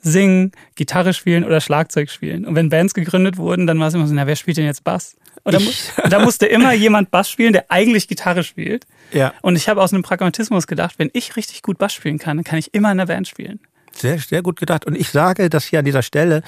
singen, 0.06 0.52
Gitarre 0.76 1.14
spielen 1.14 1.44
oder 1.44 1.60
Schlagzeug 1.62 2.10
spielen. 2.10 2.46
Und 2.46 2.56
wenn 2.56 2.70
Bands 2.70 2.94
gegründet 2.94 3.38
wurden, 3.38 3.68
dann 3.68 3.80
war 3.80 3.88
es 3.88 3.94
immer 3.94 4.08
so, 4.08 4.14
na, 4.14 4.28
wer 4.28 4.36
spielt 4.36 4.58
denn 4.58 4.66
jetzt 4.66 4.84
Bass? 4.84 5.16
Und 5.44 5.54
da, 5.54 5.60
und 6.04 6.14
da 6.14 6.20
musste 6.20 6.46
immer 6.46 6.74
jemand 6.74 7.12
Bass 7.12 7.30
spielen, 7.30 7.54
der 7.54 7.66
eigentlich 7.70 8.08
Gitarre 8.08 8.44
spielt. 8.44 8.86
Ja. 9.12 9.34
Und 9.42 9.56
ich 9.56 9.68
habe 9.70 9.82
aus 9.82 9.94
einem 9.94 10.04
Pragmatismus 10.04 10.68
gedacht, 10.68 10.96
wenn 10.98 11.10
ich 11.14 11.36
richtig 11.36 11.62
gut 11.62 11.78
Bass 11.78 11.94
spielen 11.94 12.18
kann, 12.18 12.38
dann 12.38 12.44
kann 12.44 12.58
ich 12.58 12.74
immer 12.74 12.92
in 12.92 12.98
der 12.98 13.06
Band 13.06 13.28
spielen. 13.28 13.60
Sehr, 13.92 14.20
sehr 14.20 14.42
gut 14.42 14.60
gedacht. 14.60 14.86
Und 14.86 14.96
ich 14.96 15.10
sage 15.10 15.50
das 15.50 15.66
hier 15.66 15.80
an 15.80 15.86
dieser 15.86 16.02
Stelle, 16.02 16.44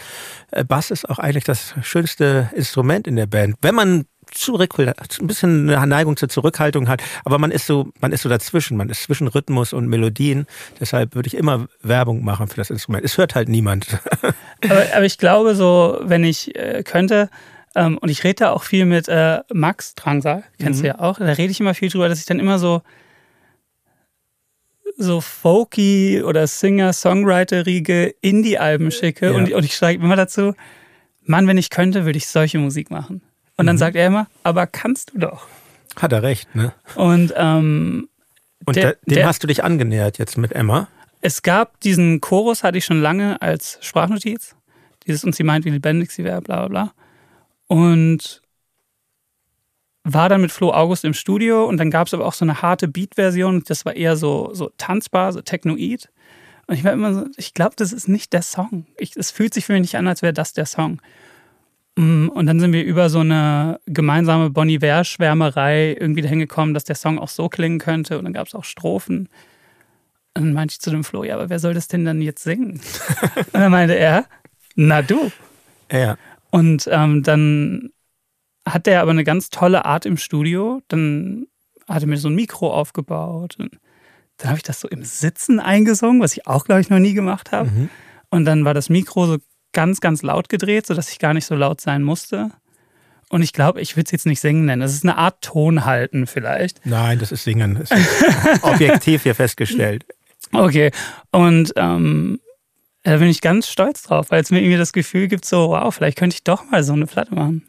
äh, 0.51 0.63
Bass 0.63 0.91
ist 0.91 1.09
auch 1.09 1.19
eigentlich 1.19 1.45
das 1.45 1.73
schönste 1.81 2.49
Instrument 2.55 3.07
in 3.07 3.15
der 3.15 3.27
Band. 3.27 3.55
Wenn 3.61 3.75
man 3.75 4.05
zurück, 4.31 4.77
ein 4.77 5.27
bisschen 5.27 5.69
eine 5.69 5.87
Neigung 5.87 6.17
zur 6.17 6.29
Zurückhaltung 6.29 6.87
hat, 6.87 7.01
aber 7.25 7.37
man 7.37 7.51
ist 7.51 7.65
so, 7.65 7.89
man 7.99 8.11
ist 8.11 8.21
so 8.21 8.29
dazwischen, 8.29 8.77
man 8.77 8.89
ist 8.89 9.03
zwischen 9.03 9.27
Rhythmus 9.27 9.73
und 9.73 9.87
Melodien. 9.87 10.47
Deshalb 10.79 11.15
würde 11.15 11.27
ich 11.27 11.35
immer 11.35 11.67
Werbung 11.81 12.23
machen 12.23 12.47
für 12.47 12.57
das 12.57 12.69
Instrument. 12.69 13.05
Es 13.05 13.17
hört 13.17 13.35
halt 13.35 13.49
niemand. 13.49 13.87
aber, 14.21 14.83
aber 14.95 15.05
ich 15.05 15.17
glaube 15.17 15.55
so, 15.55 15.99
wenn 16.01 16.23
ich 16.23 16.55
äh, 16.55 16.83
könnte, 16.83 17.29
ähm, 17.75 17.97
und 17.97 18.09
ich 18.09 18.23
rede 18.23 18.35
da 18.35 18.51
auch 18.51 18.63
viel 18.63 18.85
mit 18.85 19.07
äh, 19.07 19.39
Max 19.53 19.95
Drangsal, 19.95 20.43
kennst 20.59 20.79
mhm. 20.79 20.83
du 20.83 20.87
ja 20.87 20.99
auch, 20.99 21.19
da 21.19 21.25
rede 21.25 21.51
ich 21.51 21.59
immer 21.59 21.73
viel 21.73 21.89
drüber, 21.89 22.09
dass 22.09 22.19
ich 22.19 22.25
dann 22.25 22.39
immer 22.39 22.59
so 22.59 22.81
so 24.97 25.21
folky 25.21 26.23
oder 26.23 26.47
Singer-Songwriterige 26.47 28.15
Indie-Alben 28.21 28.89
schicke 28.89 29.27
ja. 29.27 29.31
und, 29.33 29.53
und 29.53 29.63
ich 29.63 29.75
schreibe 29.75 30.03
immer 30.03 30.15
dazu, 30.15 30.55
Mann, 31.23 31.47
wenn 31.47 31.57
ich 31.57 31.69
könnte, 31.69 32.05
würde 32.05 32.17
ich 32.17 32.27
solche 32.27 32.57
Musik 32.57 32.89
machen. 32.89 33.21
Und 33.57 33.65
dann 33.65 33.75
mhm. 33.75 33.79
sagt 33.79 33.95
er 33.95 34.07
immer, 34.07 34.27
aber 34.43 34.67
kannst 34.67 35.13
du 35.13 35.19
doch. 35.19 35.47
Hat 35.95 36.13
er 36.13 36.21
recht, 36.21 36.55
ne? 36.55 36.73
Und, 36.95 37.33
ähm, 37.35 38.07
Und 38.65 38.75
der, 38.75 38.93
dem 39.07 39.15
der, 39.15 39.27
hast 39.27 39.43
du 39.43 39.47
dich 39.47 39.63
angenähert 39.63 40.19
jetzt 40.19 40.37
mit 40.37 40.51
Emma? 40.51 40.87
Es 41.21 41.41
gab 41.41 41.79
diesen 41.81 42.21
Chorus, 42.21 42.63
hatte 42.63 42.77
ich 42.77 42.85
schon 42.85 43.01
lange 43.01 43.41
als 43.41 43.79
Sprachnotiz. 43.81 44.55
Dieses 45.07 45.23
und 45.23 45.35
sie 45.35 45.43
meint, 45.43 45.65
wie 45.65 45.71
lebendig 45.71 46.11
sie 46.11 46.23
wäre, 46.23 46.41
bla 46.41 46.67
bla 46.67 46.67
bla. 46.67 46.93
Und 47.67 48.41
war 50.03 50.29
dann 50.29 50.41
mit 50.41 50.51
Flo 50.51 50.71
August 50.71 51.03
im 51.03 51.13
Studio 51.13 51.65
und 51.65 51.77
dann 51.77 51.91
gab 51.91 52.07
es 52.07 52.13
aber 52.13 52.25
auch 52.25 52.33
so 52.33 52.45
eine 52.45 52.61
harte 52.61 52.87
Beat-Version. 52.87 53.63
Das 53.67 53.83
war 53.83 53.95
eher 53.95 54.15
so, 54.15 54.51
so 54.53 54.71
tanzbar, 54.77 55.33
so 55.33 55.41
technoid. 55.41 56.09
Und 56.67 56.75
ich 56.75 56.83
war 56.83 56.93
immer 56.93 57.13
so, 57.13 57.25
ich 57.37 57.53
glaube, 57.53 57.75
das 57.75 57.91
ist 57.91 58.07
nicht 58.07 58.33
der 58.33 58.41
Song. 58.41 58.85
es 58.97 59.31
fühlt 59.31 59.53
sich 59.53 59.65
für 59.65 59.73
mich 59.73 59.81
nicht 59.81 59.95
an, 59.95 60.07
als 60.07 60.21
wäre 60.21 60.33
das 60.33 60.53
der 60.53 60.65
Song. 60.65 61.01
Mm, 61.97 62.29
und 62.29 62.45
dann 62.45 62.59
sind 62.59 62.73
wir 62.73 62.83
über 62.83 63.09
so 63.09 63.19
eine 63.19 63.79
gemeinsame 63.87 64.51
Bon 64.51 64.69
Iver-Schwärmerei 64.69 65.97
irgendwie 65.99 66.21
dahin 66.21 66.37
gekommen, 66.39 66.75
dass 66.75 66.83
der 66.83 66.95
Song 66.95 67.17
auch 67.17 67.27
so 67.27 67.49
klingen 67.49 67.79
könnte. 67.79 68.19
Und 68.19 68.25
dann 68.25 68.33
gab 68.33 68.47
es 68.47 68.53
auch 68.53 68.63
Strophen. 68.63 69.29
Und 70.35 70.45
dann 70.45 70.53
meinte 70.53 70.73
ich 70.73 70.79
zu 70.79 70.91
dem 70.91 71.03
Flo, 71.03 71.23
ja, 71.23 71.33
aber 71.33 71.49
wer 71.49 71.57
soll 71.57 71.73
das 71.73 71.87
denn 71.87 72.05
dann 72.05 72.21
jetzt 72.21 72.43
singen? 72.43 72.79
und 73.35 73.53
dann 73.53 73.71
meinte 73.71 73.95
er, 73.95 74.25
na 74.75 75.01
du. 75.01 75.31
Ja. 75.91 76.17
Und 76.51 76.87
ähm, 76.91 77.23
dann 77.23 77.89
hat 78.67 78.85
der 78.85 79.01
aber 79.01 79.11
eine 79.11 79.23
ganz 79.23 79.49
tolle 79.49 79.85
Art 79.85 80.05
im 80.05 80.17
Studio. 80.17 80.81
Dann 80.89 81.47
hat 81.87 82.03
er 82.03 82.07
mir 82.07 82.17
so 82.17 82.29
ein 82.29 82.35
Mikro 82.35 82.71
aufgebaut. 82.71 83.55
Und 83.57 83.79
dann 84.37 84.49
habe 84.49 84.57
ich 84.57 84.63
das 84.63 84.81
so 84.81 84.87
im 84.87 85.03
Sitzen 85.03 85.59
eingesungen, 85.59 86.21
was 86.21 86.33
ich 86.33 86.45
auch, 86.45 86.65
glaube 86.65 86.81
ich, 86.81 86.91
noch 86.91 86.99
nie 86.99 87.13
gemacht 87.13 87.51
habe. 87.51 87.71
Mhm. 87.71 87.89
Und 88.29 88.45
dann 88.45 88.65
war 88.65 88.75
das 88.75 88.89
Mikro 88.89 89.25
so 89.25 89.37
ganz, 89.77 90.01
ganz 90.01 90.23
laut 90.23 90.49
gedreht, 90.49 90.87
sodass 90.87 91.11
ich 91.11 91.19
gar 91.19 91.35
nicht 91.35 91.45
so 91.45 91.53
laut 91.53 91.81
sein 91.81 92.01
musste. 92.01 92.49
Und 93.29 93.43
ich 93.43 93.53
glaube, 93.53 93.79
ich 93.79 93.95
würde 93.95 94.05
es 94.07 94.11
jetzt 94.11 94.25
nicht 94.25 94.39
singen 94.39 94.65
nennen. 94.65 94.81
Das 94.81 94.91
ist 94.91 95.03
eine 95.03 95.17
Art 95.17 95.43
Ton 95.43 95.85
halten 95.85 96.25
vielleicht. 96.25 96.83
Nein, 96.83 97.19
das 97.19 97.31
ist 97.31 97.43
Singen. 97.43 97.75
Das 97.75 97.91
ist 97.91 98.63
objektiv 98.63 99.21
hier 99.21 99.35
festgestellt. 99.35 100.03
Okay. 100.51 100.89
Und 101.31 101.73
ähm, 101.75 102.39
da 103.03 103.17
bin 103.17 103.27
ich 103.27 103.41
ganz 103.41 103.67
stolz 103.69 104.01
drauf, 104.01 104.31
weil 104.31 104.41
es 104.41 104.49
mir 104.49 104.61
irgendwie 104.61 104.79
das 104.79 104.93
Gefühl 104.93 105.27
gibt, 105.27 105.45
so, 105.45 105.69
wow, 105.69 105.93
vielleicht 105.93 106.17
könnte 106.17 106.33
ich 106.33 106.43
doch 106.43 106.65
mal 106.71 106.83
so 106.83 106.93
eine 106.93 107.05
Platte 107.05 107.35
machen. 107.35 107.67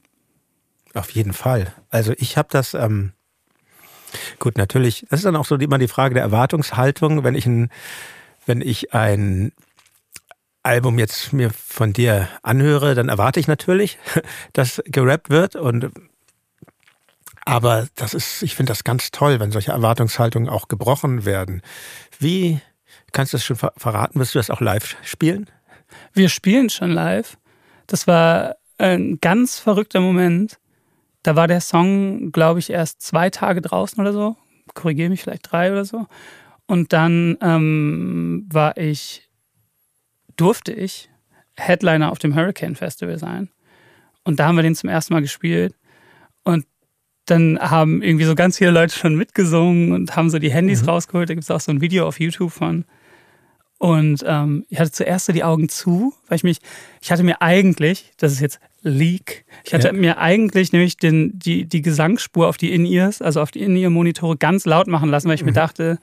Auf 0.95 1.11
jeden 1.11 1.35
Fall. 1.35 1.75
Also 1.91 2.15
ich 2.17 2.39
habe 2.39 2.49
das, 2.51 2.73
ähm, 2.73 3.13
gut, 4.39 4.57
natürlich, 4.57 5.05
das 5.11 5.21
ist 5.21 5.27
dann 5.27 5.37
auch 5.37 5.45
so 5.45 5.57
immer 5.57 5.77
die 5.77 5.89
Frage 5.89 6.15
der 6.15 6.23
Erwartungshaltung. 6.23 7.23
Wenn 7.23 7.35
ich 7.35 7.45
ein, 7.45 7.69
wenn 8.47 8.63
ich 8.63 8.95
ein 8.95 9.53
Album 10.69 10.99
jetzt 10.99 11.33
mir 11.33 11.51
von 11.51 11.93
dir 11.93 12.29
anhöre, 12.43 12.95
dann 12.95 13.09
erwarte 13.09 13.41
ich 13.41 13.49
natürlich, 13.49 13.99
dass 14.53 14.83
gerappt 14.85 15.31
wird 15.31 15.57
und 15.57 15.91
aber 17.45 17.89
das 17.95 18.13
ist, 18.13 18.43
ich 18.43 18.55
finde 18.55 18.73
das 18.73 18.85
ganz 18.85 19.11
toll, 19.11 19.41
wenn 19.41 19.51
solche 19.51 19.73
Erwartungshaltungen 19.73 20.51
auch 20.51 20.69
gebrochen 20.69 21.25
werden. 21.25 21.63
Wie 22.19 22.61
kannst 23.13 23.33
du 23.33 23.39
das 23.39 23.45
schon 23.47 23.57
verraten? 23.57 24.21
Wirst 24.21 24.35
du 24.35 24.39
das 24.39 24.51
auch 24.51 24.61
live 24.61 24.97
spielen? 25.03 25.47
Wir 26.13 26.29
spielen 26.29 26.69
schon 26.69 26.91
live. 26.91 27.39
Das 27.87 28.07
war 28.07 28.57
ein 28.77 29.19
ganz 29.23 29.59
verrückter 29.59 30.01
Moment. 30.01 30.59
Da 31.23 31.37
war 31.37 31.49
der 31.49 31.63
Song, 31.63 32.33
glaube 32.33 32.59
ich, 32.59 32.69
erst 32.69 33.01
zwei 33.01 33.31
Tage 33.31 33.63
draußen 33.63 33.99
oder 33.99 34.13
so. 34.13 34.37
Korrigiere 34.75 35.09
mich, 35.09 35.23
vielleicht 35.23 35.51
drei 35.51 35.73
oder 35.73 35.87
so. 35.87 36.07
Und 36.67 36.93
dann 36.93 37.39
ähm, 37.41 38.47
war 38.53 38.77
ich 38.77 39.28
durfte 40.39 40.73
ich 40.73 41.11
Headliner 41.57 42.11
auf 42.11 42.19
dem 42.19 42.35
Hurricane 42.35 42.77
Festival 42.77 43.19
sein. 43.19 43.51
Und 44.25 44.41
da 44.41 44.47
haben 44.47 44.57
wir 44.57 44.63
den 44.63 44.75
zum 44.75 44.89
ersten 44.89 45.13
Mal 45.13 45.21
gespielt. 45.21 45.75
Und 46.45 46.67
dann 47.27 47.59
haben 47.59 48.03
irgendwie 48.03 48.25
so 48.25 48.35
ganz 48.35 48.59
viele 48.59 48.71
Leute 48.71 48.95
schon 48.95 49.15
mitgesungen 49.15 49.93
und 49.93 50.17
haben 50.17 50.31
so 50.31 50.39
die 50.39 50.51
Handys 50.51 50.83
mhm. 50.83 50.91
rausgeholt. 50.91 51.29
Da 51.29 51.35
gibt 51.35 51.45
es 51.45 51.51
auch 51.51 51.61
so 51.61 51.71
ein 51.73 51.81
Video 51.81 52.07
auf 52.07 52.21
YouTube 52.21 52.53
von. 52.53 52.85
Und 53.79 54.25
ähm, 54.27 54.65
ich 54.69 54.81
hatte 54.81 54.91
zuerst 54.91 55.27
so 55.27 55.33
die 55.33 55.45
Augen 55.45 55.69
zu, 55.69 56.13
weil 56.27 56.37
ich 56.37 56.45
mich, 56.45 56.59
ich 57.01 57.13
hatte 57.13 57.23
mir 57.23 57.43
eigentlich, 57.43 58.13
das 58.17 58.33
ist 58.33 58.41
jetzt 58.41 58.61
Leak, 58.83 59.45
ich 59.65 59.73
hatte 59.73 59.89
ja. 59.89 59.93
mir 59.93 60.19
eigentlich 60.19 60.73
nämlich 60.73 60.97
den, 60.97 61.39
die, 61.39 61.65
die 61.65 61.83
Gesangsspur 61.83 62.49
auf 62.49 62.57
die 62.57 62.73
In-Ears, 62.73 63.23
also 63.23 63.41
auf 63.41 63.51
die 63.51 63.63
In-Ear-Monitore 63.63 64.37
ganz 64.37 64.67
laut 64.67 64.89
machen 64.89 65.11
lassen, 65.11 65.29
weil 65.29 65.37
ich 65.37 65.43
mhm. 65.43 65.49
mir 65.49 65.53
dachte, 65.53 65.99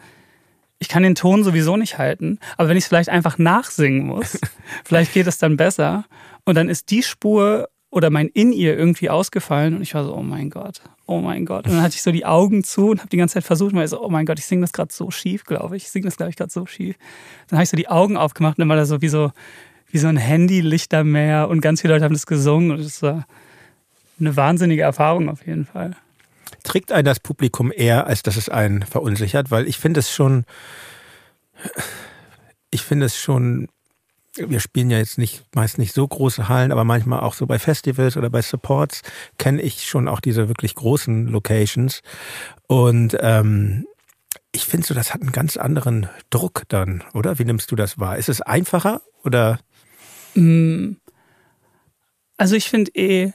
ich 0.79 0.89
kann 0.89 1.03
den 1.03 1.15
Ton 1.15 1.43
sowieso 1.43 1.77
nicht 1.77 1.97
halten, 1.97 2.39
aber 2.57 2.69
wenn 2.69 2.77
ich 2.77 2.83
es 2.83 2.87
vielleicht 2.87 3.09
einfach 3.09 3.37
nachsingen 3.37 4.05
muss, 4.05 4.39
vielleicht 4.83 5.13
geht 5.13 5.27
es 5.27 5.37
dann 5.37 5.57
besser. 5.57 6.05
Und 6.43 6.55
dann 6.55 6.69
ist 6.69 6.91
die 6.91 7.01
Spur 7.01 7.69
oder 7.89 8.09
mein 8.09 8.27
In-Ear 8.27 8.75
irgendwie 8.75 9.09
ausgefallen 9.09 9.75
und 9.75 9.81
ich 9.81 9.95
war 9.95 10.03
so, 10.03 10.13
oh 10.15 10.21
mein 10.21 10.49
Gott, 10.49 10.81
oh 11.05 11.19
mein 11.19 11.45
Gott. 11.45 11.65
Und 11.65 11.73
dann 11.73 11.81
hatte 11.81 11.95
ich 11.95 12.01
so 12.01 12.11
die 12.11 12.25
Augen 12.25 12.63
zu 12.63 12.89
und 12.89 12.99
habe 12.99 13.09
die 13.09 13.17
ganze 13.17 13.35
Zeit 13.35 13.45
versucht, 13.45 13.73
weil 13.73 13.85
ich 13.85 13.89
so, 13.89 14.03
oh 14.03 14.09
mein 14.09 14.25
Gott, 14.25 14.37
ich 14.37 14.45
singe 14.45 14.61
das 14.61 14.73
gerade 14.73 14.93
so 14.93 15.11
schief, 15.11 15.45
glaube 15.45 15.77
ich. 15.77 15.83
Ich 15.83 15.91
singe 15.91 16.05
das, 16.05 16.17
glaube 16.17 16.29
ich, 16.29 16.35
gerade 16.35 16.51
so 16.51 16.65
schief. 16.65 16.97
Dann 17.47 17.57
habe 17.57 17.63
ich 17.63 17.69
so 17.69 17.77
die 17.77 17.87
Augen 17.87 18.17
aufgemacht 18.17 18.57
und 18.57 18.63
dann 18.63 18.69
war 18.69 18.75
da 18.75 18.85
so 18.85 19.01
wie 19.01 19.07
so, 19.07 19.31
wie 19.89 19.97
so 19.97 20.07
ein 20.07 20.17
Handy-Lichtermeer 20.17 21.47
und 21.47 21.61
ganz 21.61 21.81
viele 21.81 21.93
Leute 21.93 22.03
haben 22.03 22.13
das 22.13 22.25
gesungen 22.25 22.71
und 22.71 22.81
es 22.81 23.01
war 23.01 23.25
eine 24.19 24.35
wahnsinnige 24.35 24.81
Erfahrung 24.81 25.29
auf 25.29 25.45
jeden 25.47 25.65
Fall 25.65 25.95
trägt 26.65 26.91
einen 26.91 27.05
das 27.05 27.19
Publikum 27.19 27.71
eher, 27.75 28.07
als 28.07 28.23
dass 28.23 28.35
es 28.35 28.49
einen 28.49 28.83
verunsichert? 28.83 29.51
Weil 29.51 29.67
ich 29.67 29.77
finde 29.77 30.01
es 30.01 30.11
schon, 30.11 30.45
ich 32.71 32.81
finde 32.81 33.05
es 33.05 33.17
schon 33.17 33.69
wir 34.37 34.59
spielen 34.59 34.91
ja 34.91 34.97
jetzt 34.97 35.17
nicht 35.17 35.43
meist 35.55 35.77
nicht 35.77 35.93
so 35.93 36.07
große 36.07 36.49
Hallen, 36.49 36.71
aber 36.71 36.83
manchmal 36.83 37.21
auch 37.21 37.33
so 37.33 37.45
bei 37.45 37.59
Festivals 37.59 38.17
oder 38.17 38.29
bei 38.29 38.41
Supports 38.41 39.01
kenne 39.37 39.61
ich 39.61 39.85
schon 39.85 40.07
auch 40.07 40.19
diese 40.19 40.47
wirklich 40.47 40.75
großen 40.75 41.27
Locations. 41.27 42.01
Und 42.67 43.15
ähm, 43.21 43.85
ich 44.51 44.65
finde 44.65 44.87
so, 44.87 44.93
das 44.93 45.13
hat 45.13 45.21
einen 45.21 45.31
ganz 45.31 45.57
anderen 45.57 46.09
Druck 46.29 46.63
dann, 46.67 47.03
oder? 47.13 47.39
Wie 47.39 47.45
nimmst 47.45 47.71
du 47.71 47.75
das 47.75 47.99
wahr? 47.99 48.17
Ist 48.17 48.29
es 48.29 48.41
einfacher 48.41 49.01
oder? 49.23 49.59
Mm. 50.33 50.93
Also 52.37 52.55
ich 52.55 52.69
finde 52.69 52.91
eh 52.95 53.31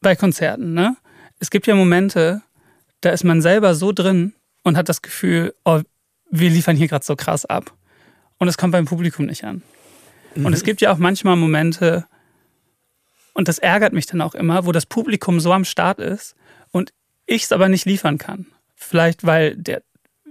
bei 0.00 0.16
Konzerten, 0.16 0.74
ne? 0.74 0.96
Es 1.38 1.50
gibt 1.50 1.66
ja 1.66 1.74
Momente, 1.74 2.42
da 3.00 3.10
ist 3.10 3.24
man 3.24 3.40
selber 3.40 3.74
so 3.74 3.92
drin 3.92 4.34
und 4.62 4.76
hat 4.76 4.88
das 4.88 5.02
Gefühl, 5.02 5.54
oh, 5.64 5.80
wir 6.30 6.50
liefern 6.50 6.76
hier 6.76 6.88
gerade 6.88 7.04
so 7.04 7.16
krass 7.16 7.46
ab. 7.46 7.72
Und 8.38 8.48
es 8.48 8.58
kommt 8.58 8.72
beim 8.72 8.84
Publikum 8.84 9.26
nicht 9.26 9.44
an. 9.44 9.62
Mhm. 10.34 10.46
Und 10.46 10.52
es 10.52 10.64
gibt 10.64 10.80
ja 10.80 10.92
auch 10.92 10.98
manchmal 10.98 11.36
Momente, 11.36 12.06
und 13.32 13.48
das 13.48 13.58
ärgert 13.58 13.92
mich 13.92 14.06
dann 14.06 14.20
auch 14.20 14.34
immer, 14.34 14.66
wo 14.66 14.72
das 14.72 14.86
Publikum 14.86 15.40
so 15.40 15.52
am 15.52 15.64
Start 15.64 15.98
ist 15.98 16.34
und 16.72 16.92
ich 17.26 17.44
es 17.44 17.52
aber 17.52 17.68
nicht 17.68 17.86
liefern 17.86 18.18
kann. 18.18 18.46
Vielleicht, 18.76 19.24
weil 19.24 19.56
der, 19.56 19.82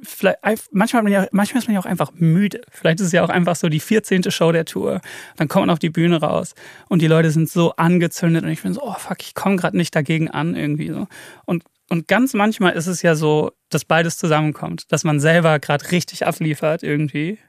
vielleicht, 0.03 0.39
manchmal, 0.71 1.03
man 1.03 1.12
ja, 1.12 1.27
manchmal 1.31 1.62
ist 1.62 1.67
man 1.67 1.75
ja 1.75 1.79
auch 1.79 1.85
einfach 1.85 2.12
müde. 2.13 2.62
Vielleicht 2.71 2.99
ist 2.99 3.07
es 3.07 3.12
ja 3.12 3.23
auch 3.23 3.29
einfach 3.29 3.55
so 3.55 3.69
die 3.69 3.79
14. 3.79 4.31
Show 4.31 4.51
der 4.51 4.65
Tour. 4.65 5.01
Dann 5.38 5.47
kommt 5.47 5.67
man 5.67 5.73
auf 5.73 5.79
die 5.79 5.89
Bühne 5.89 6.19
raus 6.19 6.55
und 6.88 7.01
die 7.01 7.07
Leute 7.07 7.31
sind 7.31 7.49
so 7.49 7.73
angezündet 7.75 8.43
und 8.43 8.49
ich 8.49 8.62
bin 8.62 8.73
so, 8.73 8.81
oh 8.83 8.95
fuck, 8.97 9.21
ich 9.21 9.35
komme 9.35 9.55
gerade 9.55 9.77
nicht 9.77 9.95
dagegen 9.95 10.29
an 10.29 10.55
irgendwie 10.55 10.89
so. 10.89 11.07
Und 11.45 11.63
und 11.91 12.07
ganz 12.07 12.35
manchmal 12.35 12.73
ist 12.73 12.85
es 12.85 13.01
ja 13.01 13.15
so, 13.15 13.51
dass 13.69 13.83
beides 13.83 14.19
zusammenkommt, 14.19 14.91
dass 14.91 15.03
man 15.03 15.19
selber 15.19 15.57
gerade 15.57 15.91
richtig 15.91 16.27
abliefert 16.27 16.83
irgendwie 16.83 17.39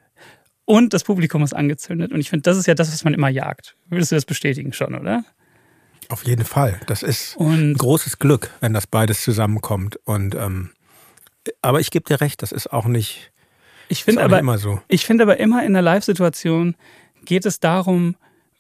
und 0.71 0.95
das 0.95 1.03
Publikum 1.03 1.43
ist 1.43 1.53
angezündet. 1.53 2.13
Und 2.13 2.21
ich 2.21 2.31
finde, 2.31 2.43
das 2.43 2.57
ist 2.57 2.67
ja 2.67 2.75
das, 2.75 2.93
was 2.93 3.03
man 3.03 3.13
immer 3.13 3.29
jagt. 3.29 3.77
Würdest 3.89 4.13
du 4.13 4.15
das 4.15 4.25
bestätigen 4.25 4.73
schon, 4.73 4.95
oder? 4.95 5.25
Auf 6.09 6.25
jeden 6.25 6.45
Fall. 6.45 6.81
Das 6.87 7.03
ist 7.03 7.37
und, 7.37 7.73
ein 7.73 7.75
großes 7.75 8.19
Glück, 8.21 8.51
wenn 8.61 8.73
das 8.73 8.87
beides 8.87 9.23
zusammenkommt. 9.23 9.97
Und 10.05 10.37
ähm, 10.37 10.71
aber 11.63 11.81
ich 11.81 11.91
gebe 11.91 12.05
dir 12.05 12.21
recht, 12.21 12.43
das 12.43 12.53
ist 12.53 12.73
auch 12.73 12.87
nicht. 12.87 13.33
Ich 13.89 14.05
finde 14.05 14.23
aber 14.23 14.39
immer 14.39 14.59
so. 14.59 14.81
Ich 14.89 15.05
finde 15.05 15.25
aber 15.25 15.39
immer 15.39 15.65
in 15.65 15.73
der 15.73 15.83
Live-Situation 15.83 16.77
geht 17.25 17.45
es 17.45 17.61
darum, 17.61 18.17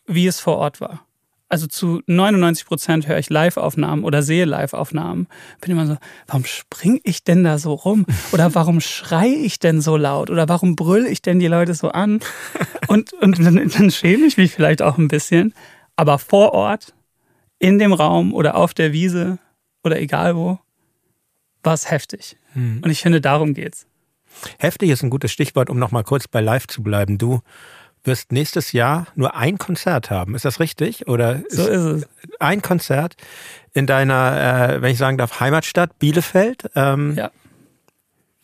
wie 0.06 0.26
es 0.26 0.40
vor 0.40 0.56
Ort 0.56 0.80
war 0.80 1.06
also 1.50 1.66
zu 1.66 2.00
99 2.06 2.64
Prozent 2.64 3.08
höre 3.08 3.18
ich 3.18 3.28
Live-Aufnahmen 3.28 4.04
oder 4.04 4.22
sehe 4.22 4.44
Live-Aufnahmen. 4.44 5.26
Bin 5.60 5.72
immer 5.72 5.86
so, 5.86 5.96
warum 6.28 6.44
spring 6.44 7.00
ich 7.02 7.24
denn 7.24 7.44
da 7.44 7.58
so 7.58 7.74
rum? 7.74 8.06
Oder 8.32 8.54
warum 8.54 8.80
schreie 8.80 9.34
ich 9.34 9.58
denn 9.58 9.80
so 9.80 9.96
laut? 9.96 10.30
Oder 10.30 10.48
warum 10.48 10.76
brülle 10.76 11.08
ich 11.08 11.22
denn 11.22 11.40
die 11.40 11.48
Leute 11.48 11.74
so 11.74 11.90
an? 11.90 12.20
Und, 12.86 13.12
und 13.14 13.38
dann, 13.44 13.68
dann 13.68 13.90
schäme 13.90 14.26
ich 14.26 14.36
mich 14.36 14.52
vielleicht 14.52 14.80
auch 14.80 14.96
ein 14.96 15.08
bisschen. 15.08 15.52
Aber 15.96 16.18
vor 16.18 16.52
Ort, 16.54 16.94
in 17.58 17.78
dem 17.78 17.92
Raum 17.92 18.32
oder 18.32 18.54
auf 18.54 18.72
der 18.72 18.92
Wiese 18.92 19.38
oder 19.84 20.00
egal 20.00 20.36
wo, 20.36 20.58
war 21.62 21.74
es 21.74 21.90
heftig. 21.90 22.36
Hm. 22.52 22.80
Und 22.82 22.90
ich 22.90 23.00
finde, 23.00 23.20
darum 23.20 23.54
geht's. 23.54 23.86
Heftig 24.58 24.90
ist 24.90 25.02
ein 25.02 25.10
gutes 25.10 25.32
Stichwort, 25.32 25.70
um 25.70 25.78
nochmal 25.78 26.04
kurz 26.04 26.28
bei 26.28 26.40
Live 26.40 26.66
zu 26.66 26.82
bleiben. 26.82 27.18
Du 27.18 27.40
wirst 28.04 28.32
nächstes 28.32 28.72
Jahr 28.72 29.06
nur 29.14 29.34
ein 29.34 29.58
Konzert 29.58 30.10
haben. 30.10 30.34
Ist 30.34 30.44
das 30.44 30.60
richtig? 30.60 31.08
Oder 31.08 31.42
so 31.48 31.66
ist, 31.66 32.04
es. 32.04 32.08
Ein 32.38 32.62
Konzert 32.62 33.16
in 33.72 33.86
deiner, 33.86 34.76
äh, 34.76 34.82
wenn 34.82 34.92
ich 34.92 34.98
sagen 34.98 35.18
darf, 35.18 35.40
Heimatstadt 35.40 35.98
Bielefeld. 35.98 36.70
Ähm, 36.74 37.14
ja. 37.16 37.30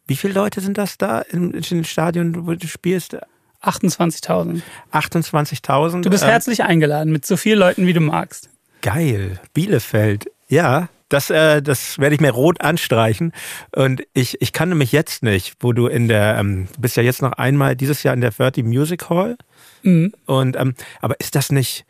Wie 0.07 0.17
viele 0.17 0.35
Leute 0.35 0.61
sind 0.61 0.79
das 0.79 0.99
da 0.99 1.23
dem 1.23 1.85
Stadion, 1.85 2.47
wo 2.47 2.55
du 2.55 2.67
spielst? 2.67 3.17
28.000. 3.63 4.63
28.000. 4.93 6.03
Du 6.03 6.11
bist 6.11 6.23
äh, 6.23 6.27
herzlich 6.27 6.63
eingeladen 6.63 7.11
mit 7.11 7.27
so 7.27 7.37
vielen 7.37 7.59
Leuten, 7.59 7.87
wie 7.87 7.93
du 7.93 8.01
magst. 8.01 8.51
Geil. 8.83 9.41
Bielefeld. 9.55 10.31
Ja, 10.49 10.89
das, 11.09 11.31
äh, 11.31 11.63
das 11.63 11.99
werde 11.99 12.15
ich 12.15 12.21
mir 12.21 12.33
rot 12.33 12.61
anstreichen. 12.61 13.33
Und 13.75 14.03
ich, 14.13 14.41
ich 14.41 14.53
kann 14.53 14.69
nämlich 14.69 14.93
jetzt 14.93 15.23
nicht, 15.23 15.55
wo 15.61 15.73
du 15.73 15.87
in 15.87 16.09
der, 16.09 16.37
ähm, 16.39 16.69
du 16.75 16.81
bist 16.81 16.97
ja 16.97 17.03
jetzt 17.03 17.23
noch 17.23 17.33
einmal 17.33 17.77
dieses 17.77 18.03
Jahr 18.03 18.15
in 18.15 18.21
der 18.21 18.31
30 18.31 18.65
Music 18.65 19.09
Hall. 19.09 19.37
Mhm. 19.83 20.13
Und 20.27 20.57
ähm, 20.57 20.75
aber 21.01 21.19
ist 21.21 21.35
das 21.35 21.51
nicht, 21.53 21.85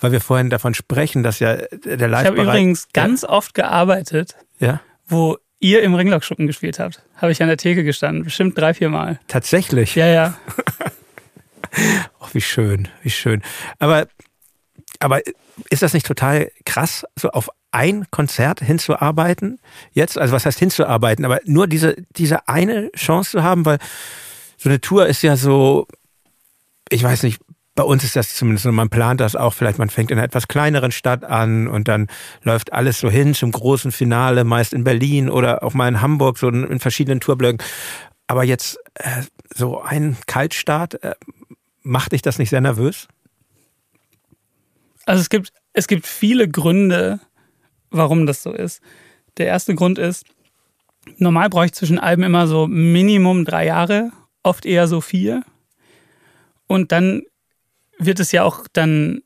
weil 0.00 0.12
wir 0.12 0.20
vorhin 0.20 0.50
davon 0.50 0.74
sprechen, 0.74 1.22
dass 1.22 1.38
ja 1.38 1.56
der 1.56 2.08
live 2.08 2.22
Ich 2.22 2.28
habe 2.28 2.42
übrigens 2.42 2.88
ganz 2.92 3.22
ja. 3.22 3.28
oft 3.28 3.54
gearbeitet, 3.54 4.36
ja? 4.58 4.80
wo 5.06 5.38
ihr 5.60 5.82
im 5.82 5.94
Ringlockschuppen 5.94 6.46
gespielt 6.46 6.78
habt. 6.78 7.02
Habe 7.16 7.32
ich 7.32 7.42
an 7.42 7.48
der 7.48 7.56
Theke 7.56 7.84
gestanden, 7.84 8.24
bestimmt 8.24 8.58
drei, 8.58 8.74
vier 8.74 8.88
Mal. 8.88 9.20
Tatsächlich? 9.28 9.94
Ja, 9.94 10.06
ja. 10.06 10.38
Ach, 12.20 12.34
wie 12.34 12.40
schön, 12.40 12.88
wie 13.02 13.10
schön. 13.10 13.42
Aber 13.78 14.06
aber 15.00 15.20
ist 15.70 15.82
das 15.82 15.94
nicht 15.94 16.06
total 16.06 16.50
krass, 16.64 17.04
so 17.16 17.30
auf 17.30 17.48
ein 17.70 18.06
Konzert 18.10 18.60
hinzuarbeiten? 18.60 19.60
Jetzt, 19.92 20.18
also 20.18 20.32
was 20.34 20.46
heißt 20.46 20.58
hinzuarbeiten, 20.58 21.24
aber 21.24 21.40
nur 21.44 21.66
diese, 21.66 21.96
diese 22.16 22.48
eine 22.48 22.90
Chance 22.92 23.32
zu 23.32 23.42
haben, 23.42 23.64
weil 23.64 23.78
so 24.56 24.68
eine 24.68 24.80
Tour 24.80 25.06
ist 25.06 25.22
ja 25.22 25.36
so, 25.36 25.86
ich 26.88 27.02
weiß 27.02 27.22
nicht, 27.24 27.40
bei 27.74 27.82
uns 27.82 28.04
ist 28.04 28.14
das 28.14 28.34
zumindest 28.34 28.64
so, 28.64 28.72
man 28.72 28.88
plant 28.88 29.20
das 29.20 29.34
auch, 29.34 29.52
vielleicht 29.52 29.78
man 29.78 29.90
fängt 29.90 30.10
in 30.10 30.18
einer 30.18 30.26
etwas 30.26 30.46
kleineren 30.46 30.92
Stadt 30.92 31.24
an 31.24 31.66
und 31.66 31.88
dann 31.88 32.06
läuft 32.42 32.72
alles 32.72 33.00
so 33.00 33.10
hin 33.10 33.34
zum 33.34 33.50
großen 33.50 33.90
Finale, 33.90 34.44
meist 34.44 34.72
in 34.72 34.84
Berlin 34.84 35.28
oder 35.28 35.64
auch 35.64 35.74
mal 35.74 35.88
in 35.88 36.00
Hamburg, 36.00 36.38
so 36.38 36.48
in 36.48 36.78
verschiedenen 36.78 37.20
Tourblöcken. 37.20 37.58
Aber 38.28 38.44
jetzt 38.44 38.78
äh, 38.94 39.22
so 39.52 39.82
ein 39.82 40.16
Kaltstart, 40.26 41.02
äh, 41.02 41.14
macht 41.82 42.12
dich 42.12 42.22
das 42.22 42.38
nicht 42.38 42.50
sehr 42.50 42.60
nervös? 42.60 43.08
Also 45.06 45.20
es 45.20 45.28
gibt, 45.28 45.52
es 45.72 45.86
gibt 45.86 46.06
viele 46.06 46.48
Gründe, 46.48 47.20
warum 47.90 48.26
das 48.26 48.42
so 48.42 48.52
ist. 48.52 48.80
Der 49.36 49.46
erste 49.46 49.74
Grund 49.74 49.98
ist, 49.98 50.24
normal 51.18 51.50
brauche 51.50 51.66
ich 51.66 51.72
zwischen 51.72 51.98
Alben 51.98 52.22
immer 52.22 52.46
so 52.46 52.66
Minimum 52.66 53.44
drei 53.44 53.66
Jahre, 53.66 54.12
oft 54.42 54.66
eher 54.66 54.88
so 54.88 55.00
vier. 55.00 55.44
Und 56.66 56.92
dann 56.92 57.22
wird 57.98 58.20
es 58.20 58.32
ja 58.32 58.42
auch 58.42 58.66
dann 58.72 59.22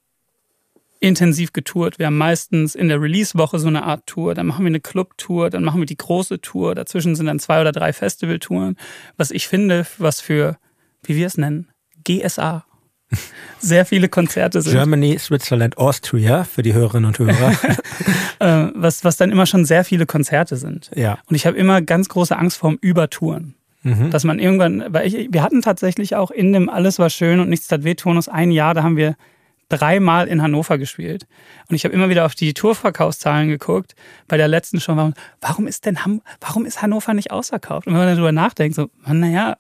intensiv 1.00 1.52
getourt. 1.52 1.98
Wir 1.98 2.06
haben 2.06 2.18
meistens 2.18 2.74
in 2.74 2.88
der 2.88 3.00
Release-Woche 3.00 3.58
so 3.58 3.68
eine 3.68 3.84
Art 3.84 4.06
Tour, 4.06 4.34
dann 4.34 4.46
machen 4.46 4.64
wir 4.64 4.70
eine 4.70 4.80
Club-Tour, 4.80 5.50
dann 5.50 5.62
machen 5.62 5.80
wir 5.80 5.86
die 5.86 5.96
große 5.96 6.40
Tour, 6.40 6.74
dazwischen 6.74 7.14
sind 7.14 7.26
dann 7.26 7.38
zwei 7.38 7.60
oder 7.60 7.72
drei 7.72 7.92
Festival-Touren. 7.92 8.76
Was 9.16 9.30
ich 9.30 9.46
finde, 9.46 9.86
was 9.98 10.20
für, 10.20 10.58
wie 11.04 11.16
wir 11.16 11.26
es 11.26 11.38
nennen, 11.38 11.68
GSA, 12.04 12.64
sehr 13.58 13.84
viele 13.86 14.08
Konzerte 14.08 14.62
sind. 14.62 14.72
Germany, 14.72 15.18
Switzerland, 15.18 15.78
Austria 15.78 16.44
für 16.44 16.62
die 16.62 16.74
Hörerinnen 16.74 17.06
und 17.06 17.18
Hörer. 17.18 17.52
Äh, 18.40 18.68
was, 18.76 19.02
was 19.02 19.16
dann 19.16 19.32
immer 19.32 19.46
schon 19.46 19.64
sehr 19.64 19.82
viele 19.82 20.06
Konzerte 20.06 20.54
sind. 20.54 20.92
Ja. 20.94 21.18
Und 21.26 21.34
ich 21.34 21.44
habe 21.44 21.56
immer 21.56 21.82
ganz 21.82 22.08
große 22.08 22.38
Angst 22.38 22.58
vorm 22.58 22.78
Übertouren. 22.80 23.56
Mhm. 23.82 24.10
Dass 24.10 24.22
man 24.22 24.38
irgendwann, 24.38 24.84
weil 24.90 25.08
ich, 25.08 25.32
wir 25.32 25.42
hatten 25.42 25.60
tatsächlich 25.60 26.14
auch 26.14 26.30
in 26.30 26.52
dem 26.52 26.68
Alles 26.68 27.00
war 27.00 27.10
schön 27.10 27.40
und 27.40 27.48
nichts 27.48 27.66
tat 27.66 27.82
weh 27.82 27.96
Turnus 27.96 28.28
ein 28.28 28.52
Jahr, 28.52 28.74
da 28.74 28.84
haben 28.84 28.96
wir 28.96 29.16
dreimal 29.68 30.28
in 30.28 30.42
Hannover 30.42 30.78
gespielt. 30.78 31.26
Und 31.68 31.76
ich 31.76 31.84
habe 31.84 31.94
immer 31.94 32.08
wieder 32.08 32.24
auf 32.24 32.34
die 32.34 32.54
Tourverkaufszahlen 32.54 33.48
geguckt. 33.48 33.94
Bei 34.26 34.36
der 34.36 34.48
letzten 34.48 34.80
schon, 34.80 34.96
warum, 34.96 35.14
warum 35.40 35.66
ist 35.66 35.84
denn 35.84 36.04
Ham, 36.04 36.22
warum 36.40 36.64
ist 36.64 36.80
Hannover 36.80 37.14
nicht 37.14 37.30
ausverkauft? 37.30 37.86
Und 37.86 37.92
wenn 37.92 38.00
man 38.00 38.08
darüber 38.08 38.32
nachdenkt, 38.32 38.76
so, 38.76 38.88
naja, 39.06 39.56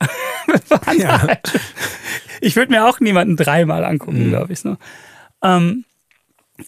ja. 0.98 1.22
Halt 1.22 1.52
ich 2.40 2.56
würde 2.56 2.72
mir 2.72 2.86
auch 2.86 3.00
niemanden 3.00 3.36
dreimal 3.36 3.84
angucken, 3.84 4.26
mhm. 4.26 4.30
glaube 4.30 4.52
ich. 4.52 4.60
So. 4.60 4.76
Ähm, 5.42 5.84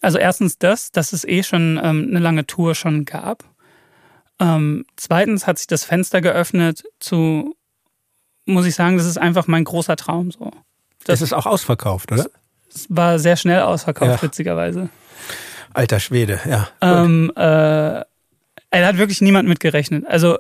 also 0.03 0.19
erstens 0.19 0.59
das, 0.59 0.93
dass 0.93 1.13
es 1.13 1.25
eh 1.25 1.43
schon 1.43 1.81
ähm, 1.83 2.09
eine 2.11 2.19
lange 2.19 2.47
Tour 2.47 2.75
schon 2.75 3.05
gab. 3.05 3.45
Ähm, 4.39 4.85
zweitens 4.97 5.47
hat 5.47 5.59
sich 5.59 5.67
das 5.67 5.85
Fenster 5.85 6.21
geöffnet 6.21 6.85
zu, 6.99 7.57
muss 8.45 8.67
ich 8.67 8.75
sagen, 8.75 8.97
das 8.97 9.07
ist 9.07 9.19
einfach 9.19 9.47
mein 9.47 9.65
großer 9.65 9.97
Traum. 9.97 10.31
So. 10.31 10.51
Das, 11.01 11.21
das 11.21 11.23
ist 11.23 11.33
auch 11.33 11.47
ausverkauft, 11.47 12.13
oder? 12.13 12.27
Es 12.73 12.87
war 12.89 13.19
sehr 13.19 13.37
schnell 13.37 13.63
ausverkauft, 13.63 14.23
ja. 14.23 14.23
witzigerweise. 14.23 14.89
Alter 15.73 16.01
Schwede, 16.01 16.41
ja. 16.49 16.69
Ähm, 16.81 17.31
äh, 17.37 17.41
da 17.43 18.07
hat 18.73 18.99
wirklich 18.99 19.21
niemand 19.21 19.49
mit 19.49 19.61
gerechnet. 19.61 20.05
Also 20.07 20.39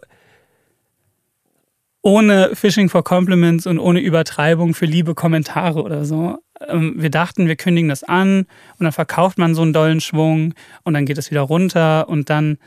ohne 2.02 2.54
Phishing 2.54 2.88
for 2.88 3.04
Compliments 3.04 3.66
und 3.66 3.78
ohne 3.78 4.00
Übertreibung 4.00 4.74
für 4.74 4.86
liebe 4.86 5.14
Kommentare 5.14 5.82
oder 5.82 6.04
so. 6.04 6.38
Ähm, 6.66 6.94
wir 6.96 7.10
dachten, 7.10 7.46
wir 7.46 7.56
kündigen 7.56 7.88
das 7.88 8.04
an 8.04 8.46
und 8.78 8.84
dann 8.84 8.92
verkauft 8.92 9.38
man 9.38 9.54
so 9.54 9.62
einen 9.62 9.72
dollen 9.72 10.00
Schwung 10.00 10.54
und 10.82 10.94
dann 10.94 11.04
geht 11.04 11.18
es 11.18 11.30
wieder 11.30 11.42
runter 11.42 12.08
und 12.08 12.30
dann 12.30 12.58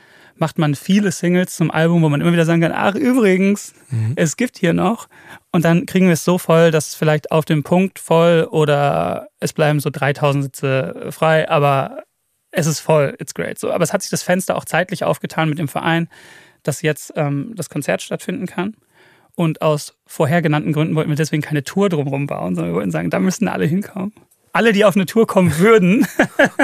macht 0.43 0.59
man 0.59 0.75
viele 0.75 1.13
Singles 1.13 1.55
zum 1.55 1.71
Album, 1.71 2.01
wo 2.01 2.09
man 2.09 2.19
immer 2.19 2.33
wieder 2.33 2.43
sagen 2.43 2.59
kann, 2.59 2.73
ach 2.75 2.95
übrigens, 2.95 3.73
mhm. 3.89 4.11
es 4.17 4.35
gibt 4.35 4.57
hier 4.57 4.73
noch. 4.73 5.07
Und 5.53 5.63
dann 5.63 5.85
kriegen 5.85 6.07
wir 6.07 6.13
es 6.15 6.25
so 6.25 6.37
voll, 6.37 6.69
dass 6.69 6.89
es 6.89 6.95
vielleicht 6.95 7.31
auf 7.31 7.45
dem 7.45 7.63
Punkt 7.63 7.97
voll 7.97 8.45
oder 8.51 9.29
es 9.39 9.53
bleiben 9.53 9.79
so 9.79 9.89
3000 9.89 10.43
Sitze 10.43 11.07
frei, 11.11 11.47
aber 11.49 12.03
es 12.51 12.67
ist 12.67 12.81
voll, 12.81 13.15
it's 13.19 13.33
great. 13.33 13.57
So, 13.57 13.71
aber 13.71 13.85
es 13.85 13.93
hat 13.93 14.01
sich 14.01 14.11
das 14.11 14.21
Fenster 14.21 14.57
auch 14.57 14.65
zeitlich 14.65 15.05
aufgetan 15.05 15.47
mit 15.47 15.59
dem 15.59 15.69
Verein, 15.69 16.09
dass 16.61 16.81
jetzt 16.81 17.13
ähm, 17.15 17.53
das 17.55 17.69
Konzert 17.69 18.01
stattfinden 18.01 18.45
kann. 18.45 18.75
Und 19.35 19.61
aus 19.61 19.95
vorher 20.05 20.41
genannten 20.41 20.73
Gründen 20.73 20.93
wollten 20.95 21.09
wir 21.09 21.15
deswegen 21.15 21.41
keine 21.41 21.63
Tour 21.63 21.87
drumherum 21.87 22.27
bauen, 22.27 22.53
sondern 22.53 22.73
wir 22.73 22.75
wollten 22.75 22.91
sagen, 22.91 23.09
da 23.09 23.19
müssen 23.19 23.47
alle 23.47 23.63
hinkommen. 23.63 24.11
Alle, 24.51 24.73
die 24.73 24.83
auf 24.83 24.97
eine 24.97 25.05
Tour 25.05 25.25
kommen 25.25 25.57
würden, 25.57 26.05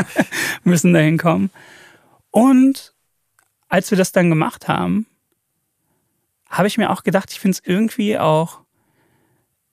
müssen 0.66 0.94
da 0.94 1.00
hinkommen. 1.00 1.50
Und 2.30 2.94
als 3.70 3.92
wir 3.92 3.98
das 3.98 4.12
dann 4.12 4.30
gemacht 4.30 4.68
haben, 4.68 5.06
habe 6.50 6.68
ich 6.68 6.78
mir 6.78 6.90
auch 6.90 7.04
gedacht, 7.04 7.32
ich 7.32 7.40
finde 7.40 7.58
es 7.58 7.68
irgendwie 7.68 8.18
auch 8.18 8.62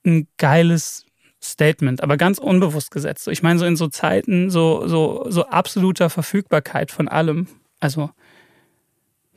ein 0.05 0.27
geiles 0.37 1.05
Statement, 1.43 2.01
aber 2.01 2.17
ganz 2.17 2.37
unbewusst 2.37 2.91
gesetzt. 2.91 3.27
Ich 3.27 3.43
meine, 3.43 3.59
so 3.59 3.65
in 3.65 3.75
so 3.75 3.87
Zeiten, 3.87 4.49
so, 4.49 4.87
so, 4.87 5.25
so 5.29 5.47
absoluter 5.47 6.09
Verfügbarkeit 6.09 6.91
von 6.91 7.07
allem. 7.07 7.47
Also, 7.79 8.11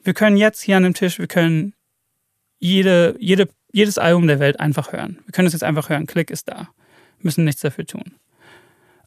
wir 0.03 0.15
können 0.15 0.37
jetzt 0.37 0.63
hier 0.63 0.77
an 0.77 0.83
dem 0.83 0.95
Tisch, 0.95 1.19
wir 1.19 1.27
können 1.27 1.75
jede, 2.59 3.17
jede, 3.19 3.49
jedes 3.73 3.99
Album 3.99 4.27
der 4.27 4.39
Welt 4.39 4.61
einfach 4.61 4.93
hören. 4.93 5.19
Wir 5.25 5.33
können 5.33 5.47
es 5.47 5.53
jetzt 5.53 5.65
einfach 5.65 5.89
hören. 5.89 6.07
Klick 6.07 6.31
ist 6.31 6.49
da. 6.49 6.69
Müssen 7.21 7.45
nichts 7.45 7.61
dafür 7.61 7.87
tun. 7.87 8.15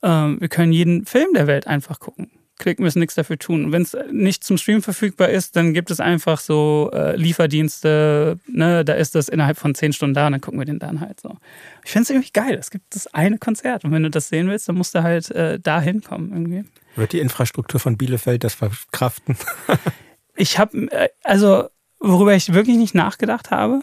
Ähm, 0.01 0.39
wir 0.39 0.49
können 0.49 0.72
jeden 0.72 1.06
Film 1.06 1.34
der 1.34 1.47
Welt 1.47 1.68
einfach 1.68 1.99
gucken. 1.99 2.32
Klick 2.60 2.80
müssen 2.80 2.99
nichts 2.99 3.16
dafür 3.16 3.39
tun. 3.39 3.72
Wenn 3.72 3.82
es 3.82 3.97
nicht 4.12 4.43
zum 4.43 4.58
Stream 4.58 4.82
verfügbar 4.82 5.30
ist, 5.30 5.56
dann 5.56 5.74
gibt 5.74 5.89
es 5.89 5.99
einfach 5.99 6.39
so 6.39 6.91
äh, 6.93 7.16
Lieferdienste, 7.16 8.39
ne, 8.47 8.86
da 8.86 8.93
ist 8.93 9.16
das 9.16 9.28
innerhalb 9.28 9.58
von 9.58 9.74
zehn 9.74 9.91
Stunden 9.91 10.14
da 10.14 10.28
und 10.28 10.34
dann 10.34 10.41
gucken 10.41 10.60
wir 10.60 10.66
den 10.66 10.80
dann 10.80 11.01
halt 11.01 11.20
so. 11.20 11.38
Ich 11.84 11.91
finde 11.91 12.04
es 12.04 12.10
irgendwie 12.12 12.32
geil. 12.32 12.56
Es 12.60 12.70
gibt 12.70 12.95
das 12.95 13.08
eine 13.08 13.39
Konzert 13.39 13.86
und 13.86 13.91
wenn 13.91 14.04
du 14.04 14.10
das 14.10 14.30
sehen 14.30 14.47
willst, 14.49 14.70
dann 14.70 14.76
musst 14.76 14.93
du 14.93 15.01
halt 15.01 15.32
äh, 15.32 15.60
da 15.60 15.82
hinkommen 15.82 16.32
irgendwie. 16.32 16.64
Wird 16.95 17.14
die 17.14 17.20
Infrastruktur 17.20 17.80
von 17.80 17.97
Bielefeld 17.97 18.43
das 18.43 18.54
verkraften? 18.54 19.36
ich 20.36 20.60
habe, 20.60 20.91
äh, 20.91 21.10
also 21.24 21.70
worüber 21.99 22.36
ich 22.36 22.54
wirklich 22.54 22.78
nicht 22.78 22.93
nachgedacht 22.93 23.49
habe, 23.49 23.82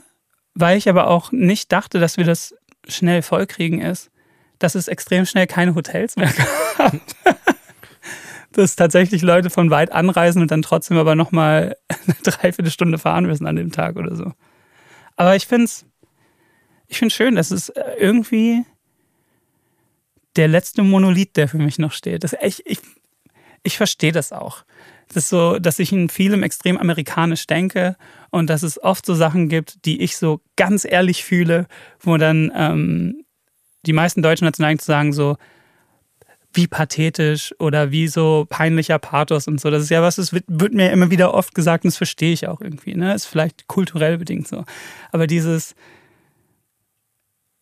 weil 0.55 0.79
ich 0.79 0.89
aber 0.89 1.09
auch 1.09 1.33
nicht 1.33 1.73
dachte, 1.73 1.99
dass 1.99 2.19
wir 2.19 2.25
das 2.25 2.55
schnell 2.87 3.23
vollkriegen, 3.23 3.81
ist, 3.81 4.11
dass 4.61 4.77
es 4.77 4.87
extrem 4.87 5.27
schnell 5.27 5.47
keine 5.47 5.75
Hotels 5.75 6.17
mehr 6.17 6.33
gab 6.79 6.95
dass 8.53 8.77
tatsächlich 8.77 9.23
Leute 9.23 9.51
von 9.51 9.71
weit 9.71 9.93
anreisen 9.93 10.43
und 10.43 10.51
dann 10.51 10.63
trotzdem 10.63 10.97
aber 10.97 11.15
nochmal 11.15 11.77
eine 11.89 12.17
Dreiviertelstunde 12.23 12.99
fahren 12.99 13.27
müssen 13.27 13.47
an 13.47 13.57
dem 13.57 13.73
Tag 13.73 13.97
oder 13.97 14.15
so. 14.17 14.33
Aber 15.17 15.37
ich 15.37 15.47
finde 15.47 15.65
es 15.65 15.87
ich 16.91 16.99
find's 16.99 17.15
schön, 17.15 17.37
dass 17.37 17.51
es 17.53 17.69
äh, 17.71 17.83
irgendwie 17.99 18.65
der 20.37 20.49
letzte 20.49 20.83
Monolith, 20.83 21.37
der 21.37 21.49
für 21.49 21.59
mich 21.59 21.79
noch 21.79 21.93
steht. 21.93 22.25
Das, 22.25 22.35
ich 22.43 22.67
ich, 22.67 22.81
ich 23.63 23.77
verstehe 23.77 24.13
das 24.13 24.33
auch. 24.33 24.65
Das 25.13 25.29
so, 25.29 25.59
dass 25.59 25.79
ich 25.79 25.93
in 25.93 26.09
vielem 26.09 26.43
extrem 26.43 26.79
amerikanisch 26.79 27.47
denke 27.47 27.97
und 28.31 28.49
dass 28.49 28.63
es 28.63 28.83
oft 28.83 29.07
so 29.07 29.15
Sachen 29.15 29.49
gibt, 29.49 29.85
die 29.85 30.03
ich 30.03 30.17
so 30.17 30.41
ganz 30.57 30.85
ehrlich 30.85 31.25
fühle, 31.25 31.67
wo 32.01 32.17
dann 32.17 32.53
ähm, 32.55 33.25
die 33.87 33.93
meisten 33.93 34.23
deutschen 34.23 34.45
Nationalen 34.45 34.79
sagen 34.79 35.13
so, 35.13 35.37
wie 36.53 36.67
pathetisch 36.67 37.55
oder 37.59 37.91
wie 37.91 38.09
so 38.09 38.47
peinlicher 38.49 38.99
Pathos 38.99 39.47
und 39.47 39.61
so. 39.61 39.71
Das 39.71 39.83
ist 39.83 39.91
ja 39.91 40.03
was, 40.03 40.17
das 40.17 40.33
wird, 40.33 40.45
wird 40.49 40.75
mir 40.75 40.91
immer 40.91 41.11
wieder 41.11 41.33
oft 41.33 41.55
gesagt 41.55 41.85
und 41.85 41.89
das 41.89 41.97
verstehe 41.97 42.33
ich 42.33 42.49
auch 42.49 42.61
irgendwie. 42.61 42.95
Ne? 42.95 43.15
Ist 43.15 43.27
vielleicht 43.27 43.69
kulturell 43.69 44.19
bedingt 44.19 44.49
so. 44.49 44.65
Aber 45.13 45.27
dieses, 45.27 45.75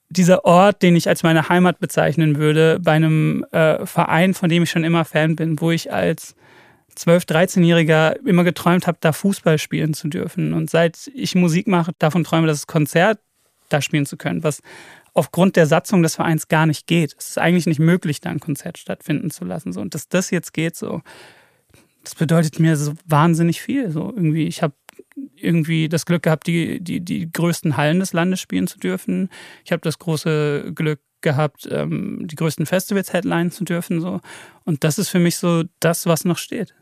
dieser 0.09 0.45
Ort, 0.45 0.83
den 0.83 0.97
ich 0.97 1.09
als 1.09 1.23
meine 1.23 1.49
Heimat 1.49 1.81
bezeichnen 1.81 2.37
würde, 2.37 2.79
bei 2.81 2.93
einem 2.93 3.45
äh, 3.53 3.85
Verein, 3.85 4.33
von 4.33 4.49
dem 4.49 4.63
ich 4.63 4.71
schon 4.71 4.85
immer 4.85 5.05
Fan 5.05 5.37
bin, 5.37 5.61
wo 5.61 5.71
ich 5.71 5.93
als 5.93 6.35
12-, 6.97 7.29
13-Jähriger 7.29 8.27
immer 8.27 8.45
geträumt 8.45 8.87
habe, 8.87 8.99
da 9.01 9.13
Fußball 9.13 9.59
spielen 9.59 9.93
zu 9.93 10.09
dürfen. 10.09 10.55
Und 10.55 10.71
seit 10.71 11.11
ich 11.15 11.35
Musik 11.35 11.67
mache, 11.67 11.93
davon 11.99 12.25
träume, 12.25 12.47
das 12.47 12.67
Konzert 12.67 13.19
da 13.69 13.83
spielen 13.83 14.07
zu 14.07 14.17
können, 14.17 14.43
was 14.43 14.63
aufgrund 15.15 15.57
der 15.57 15.67
Satzung 15.67 16.03
des 16.03 16.17
Vereins 16.17 16.49
gar 16.49 16.67
nicht 16.67 16.87
geht. 16.87 17.15
Es 17.19 17.31
ist 17.31 17.39
eigentlich 17.39 17.67
nicht 17.67 17.81
möglich, 17.81 18.21
da 18.21 18.31
ein 18.31 18.41
Konzert 18.41 18.79
stattfinden 18.79 19.31
zu 19.31 19.45
lassen. 19.45 19.73
So. 19.73 19.81
Und 19.81 19.95
dass 19.95 20.09
das 20.09 20.31
jetzt 20.31 20.53
geht, 20.53 20.77
so, 20.77 21.03
das 22.05 22.15
bedeutet 22.15 22.61
mir 22.61 22.77
so 22.77 22.95
wahnsinnig 23.07 23.61
viel. 23.61 23.91
So 23.91 24.13
irgendwie, 24.15 24.47
ich 24.47 24.63
habe 24.63 24.75
irgendwie 25.37 25.89
das 25.89 26.07
Glück 26.07 26.23
gehabt, 26.23 26.47
die, 26.47 26.81
die, 26.81 27.01
die 27.01 27.31
größten 27.31 27.77
Hallen 27.77 28.01
des 28.01 28.13
Landes 28.13 28.41
spielen 28.41 28.67
zu 28.67 28.79
dürfen. 28.79 29.29
Ich 29.65 29.73
habe 29.73 29.81
das 29.83 29.99
große 29.99 30.73
Glück 30.75 31.01
gehabt, 31.21 31.69
ähm, 31.71 32.27
die 32.27 32.37
größten 32.37 32.67
Festivals 32.67 33.13
headline 33.13 33.51
zu 33.51 33.65
dürfen. 33.65 34.01
So. 34.01 34.21
Und 34.65 34.85
das 34.85 34.99
ist 34.99 35.09
für 35.09 35.19
mich 35.19 35.37
so 35.37 35.65
das, 35.81 36.07
was 36.07 36.25
noch 36.25 36.39
steht. 36.39 36.75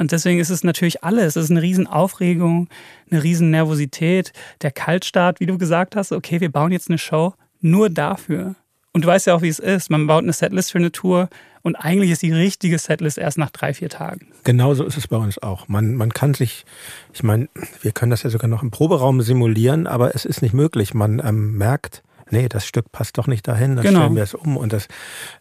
Und 0.00 0.12
deswegen 0.12 0.40
ist 0.40 0.48
es 0.48 0.64
natürlich 0.64 1.04
alles. 1.04 1.36
Es 1.36 1.44
ist 1.44 1.50
eine 1.50 1.60
Riesenaufregung, 1.60 2.70
eine 3.10 3.22
Riesennervosität. 3.22 4.32
Der 4.62 4.70
Kaltstart, 4.70 5.40
wie 5.40 5.46
du 5.46 5.58
gesagt 5.58 5.94
hast, 5.94 6.10
okay, 6.10 6.40
wir 6.40 6.50
bauen 6.50 6.72
jetzt 6.72 6.88
eine 6.88 6.96
Show 6.96 7.34
nur 7.60 7.90
dafür. 7.90 8.54
Und 8.92 9.04
du 9.04 9.08
weißt 9.08 9.26
ja 9.26 9.34
auch, 9.34 9.42
wie 9.42 9.48
es 9.48 9.58
ist. 9.58 9.90
Man 9.90 10.06
baut 10.06 10.22
eine 10.22 10.32
Setlist 10.32 10.72
für 10.72 10.78
eine 10.78 10.90
Tour 10.90 11.28
und 11.60 11.76
eigentlich 11.76 12.10
ist 12.10 12.22
die 12.22 12.32
richtige 12.32 12.78
Setlist 12.78 13.18
erst 13.18 13.36
nach 13.36 13.50
drei, 13.50 13.74
vier 13.74 13.90
Tagen. 13.90 14.28
Genau 14.44 14.72
so 14.72 14.84
ist 14.84 14.96
es 14.96 15.06
bei 15.06 15.18
uns 15.18 15.36
auch. 15.36 15.68
Man, 15.68 15.94
man 15.94 16.14
kann 16.14 16.32
sich, 16.32 16.64
ich 17.12 17.22
meine, 17.22 17.50
wir 17.82 17.92
können 17.92 18.10
das 18.10 18.22
ja 18.22 18.30
sogar 18.30 18.48
noch 18.48 18.62
im 18.62 18.70
Proberaum 18.70 19.20
simulieren, 19.20 19.86
aber 19.86 20.14
es 20.14 20.24
ist 20.24 20.40
nicht 20.40 20.54
möglich. 20.54 20.94
Man 20.94 21.22
ähm, 21.22 21.58
merkt, 21.58 22.02
nee, 22.30 22.48
das 22.48 22.66
Stück 22.66 22.90
passt 22.90 23.18
doch 23.18 23.26
nicht 23.26 23.46
dahin, 23.46 23.76
dann 23.76 23.84
genau. 23.84 24.00
stellen 24.00 24.16
wir 24.16 24.22
es 24.22 24.34
um 24.34 24.56
und 24.56 24.72
das 24.72 24.88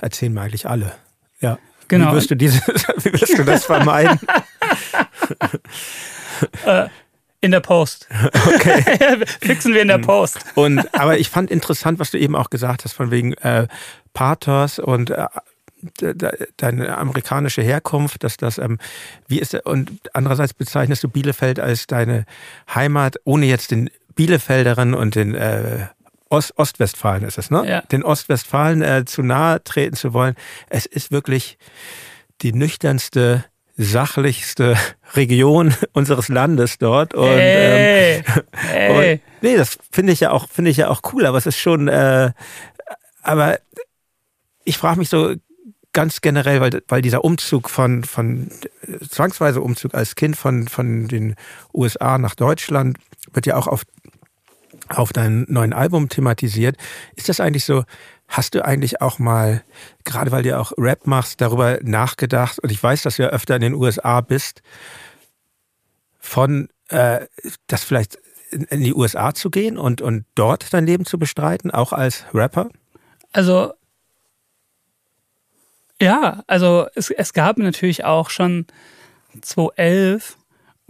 erzählen 0.01 0.33
wir 0.33 0.41
eigentlich 0.41 0.67
alle. 0.67 0.91
Ja. 1.39 1.57
Genau. 1.89 2.11
Wie 2.11 2.15
wirst 2.15 2.31
du, 2.31 2.35
diese, 2.35 2.59
wie 3.03 3.11
wirst 3.19 3.37
du 3.37 3.43
das 3.43 3.65
vermeiden? 3.65 4.19
äh, 6.65 6.87
in 7.41 7.51
der 7.51 7.59
Post. 7.59 8.07
Okay. 8.33 9.25
Fixen 9.41 9.73
wir 9.73 9.81
in 9.81 9.87
der 9.87 9.97
Post. 9.97 10.39
Und, 10.55 10.93
aber 10.93 11.17
ich 11.17 11.29
fand 11.29 11.51
interessant, 11.51 11.99
was 11.99 12.11
du 12.11 12.17
eben 12.17 12.35
auch 12.35 12.49
gesagt 12.49 12.85
hast, 12.85 12.93
von 12.93 13.11
wegen 13.11 13.33
äh, 13.33 13.67
Pathos 14.13 14.79
und 14.79 15.09
äh, 15.09 15.27
deine 16.57 16.97
amerikanische 16.97 17.61
Herkunft, 17.61 18.23
dass 18.23 18.37
das, 18.37 18.57
ähm, 18.57 18.77
wie 19.27 19.39
ist 19.39 19.53
und 19.65 19.91
andererseits 20.13 20.53
bezeichnest 20.53 21.03
du 21.03 21.09
Bielefeld 21.09 21.59
als 21.59 21.87
deine 21.87 22.25
Heimat, 22.73 23.15
ohne 23.23 23.45
jetzt 23.45 23.71
den 23.71 23.89
Bielefelderen 24.15 24.93
und 24.93 25.15
den 25.15 25.35
äh, 25.35 25.87
Ost 26.29 26.57
Ostwestfalen 26.57 27.23
ist 27.23 27.37
es, 27.37 27.49
ne? 27.49 27.67
Ja. 27.67 27.81
Den 27.81 28.03
Ostwestfalen 28.03 28.81
äh, 28.81 29.05
zu 29.05 29.23
nahe 29.23 29.63
treten 29.63 29.95
zu 29.95 30.13
wollen. 30.13 30.35
Es 30.69 30.85
ist 30.85 31.11
wirklich 31.11 31.57
die 32.41 32.53
nüchternste 32.53 33.45
sachlichste 33.77 34.75
Region 35.15 35.73
unseres 35.93 36.27
Landes 36.27 36.77
dort. 36.77 37.13
Und, 37.13 37.27
hey, 37.27 38.17
ähm, 38.17 38.43
hey. 38.55 39.13
und 39.13 39.21
nee, 39.41 39.57
das 39.57 39.79
finde 39.91 40.13
ich 40.13 40.19
ja 40.19 40.31
auch, 40.31 40.49
finde 40.49 40.71
ich 40.71 40.77
ja 40.77 40.89
auch 40.89 41.01
cool, 41.13 41.25
aber 41.25 41.37
es 41.37 41.45
ist 41.45 41.57
schon, 41.57 41.87
äh, 41.87 42.31
aber 43.23 43.59
ich 44.63 44.77
frage 44.77 44.99
mich 44.99 45.09
so 45.09 45.33
ganz 45.93 46.21
generell, 46.21 46.61
weil, 46.61 46.83
weil 46.87 47.01
dieser 47.01 47.23
Umzug 47.23 47.69
von, 47.69 48.03
von 48.03 48.51
zwangsweise 49.09 49.61
Umzug 49.61 49.95
als 49.95 50.15
Kind 50.15 50.37
von, 50.37 50.67
von 50.67 51.07
den 51.07 51.35
USA 51.73 52.17
nach 52.17 52.35
Deutschland 52.35 52.97
wird 53.33 53.45
ja 53.47 53.55
auch 53.55 53.67
auf, 53.67 53.83
auf 54.89 55.13
deinem 55.13 55.45
neuen 55.47 55.73
Album 55.73 56.09
thematisiert. 56.09 56.77
Ist 57.15 57.29
das 57.29 57.39
eigentlich 57.39 57.65
so, 57.65 57.83
Hast 58.29 58.53
du 58.53 58.63
eigentlich 58.63 59.01
auch 59.01 59.17
mal, 59.17 59.63
gerade 60.03 60.31
weil 60.31 60.43
du 60.43 60.55
auch 60.55 60.71
Rap 60.77 61.07
machst, 61.07 61.41
darüber 61.41 61.79
nachgedacht, 61.81 62.59
und 62.59 62.71
ich 62.71 62.81
weiß, 62.81 63.01
dass 63.01 63.15
du 63.15 63.23
ja 63.23 63.29
öfter 63.29 63.55
in 63.55 63.61
den 63.61 63.73
USA 63.73 64.21
bist, 64.21 64.61
von 66.19 66.69
äh, 66.89 67.25
das 67.65 67.83
vielleicht 67.83 68.19
in, 68.51 68.83
die 68.83 68.93
USA 68.93 69.33
zu 69.33 69.49
gehen 69.49 69.79
und, 69.79 70.01
und 70.01 70.25
dort 70.35 70.71
dein 70.71 70.85
Leben 70.85 71.05
zu 71.05 71.17
bestreiten, 71.17 71.71
auch 71.71 71.91
als 71.91 72.23
Rapper? 72.31 72.69
Also 73.33 73.73
ja, 75.99 76.43
also 76.45 76.87
es, 76.93 77.09
es 77.09 77.33
gab 77.33 77.57
natürlich 77.57 78.05
auch 78.05 78.29
schon 78.29 78.67
2011, 79.41 80.37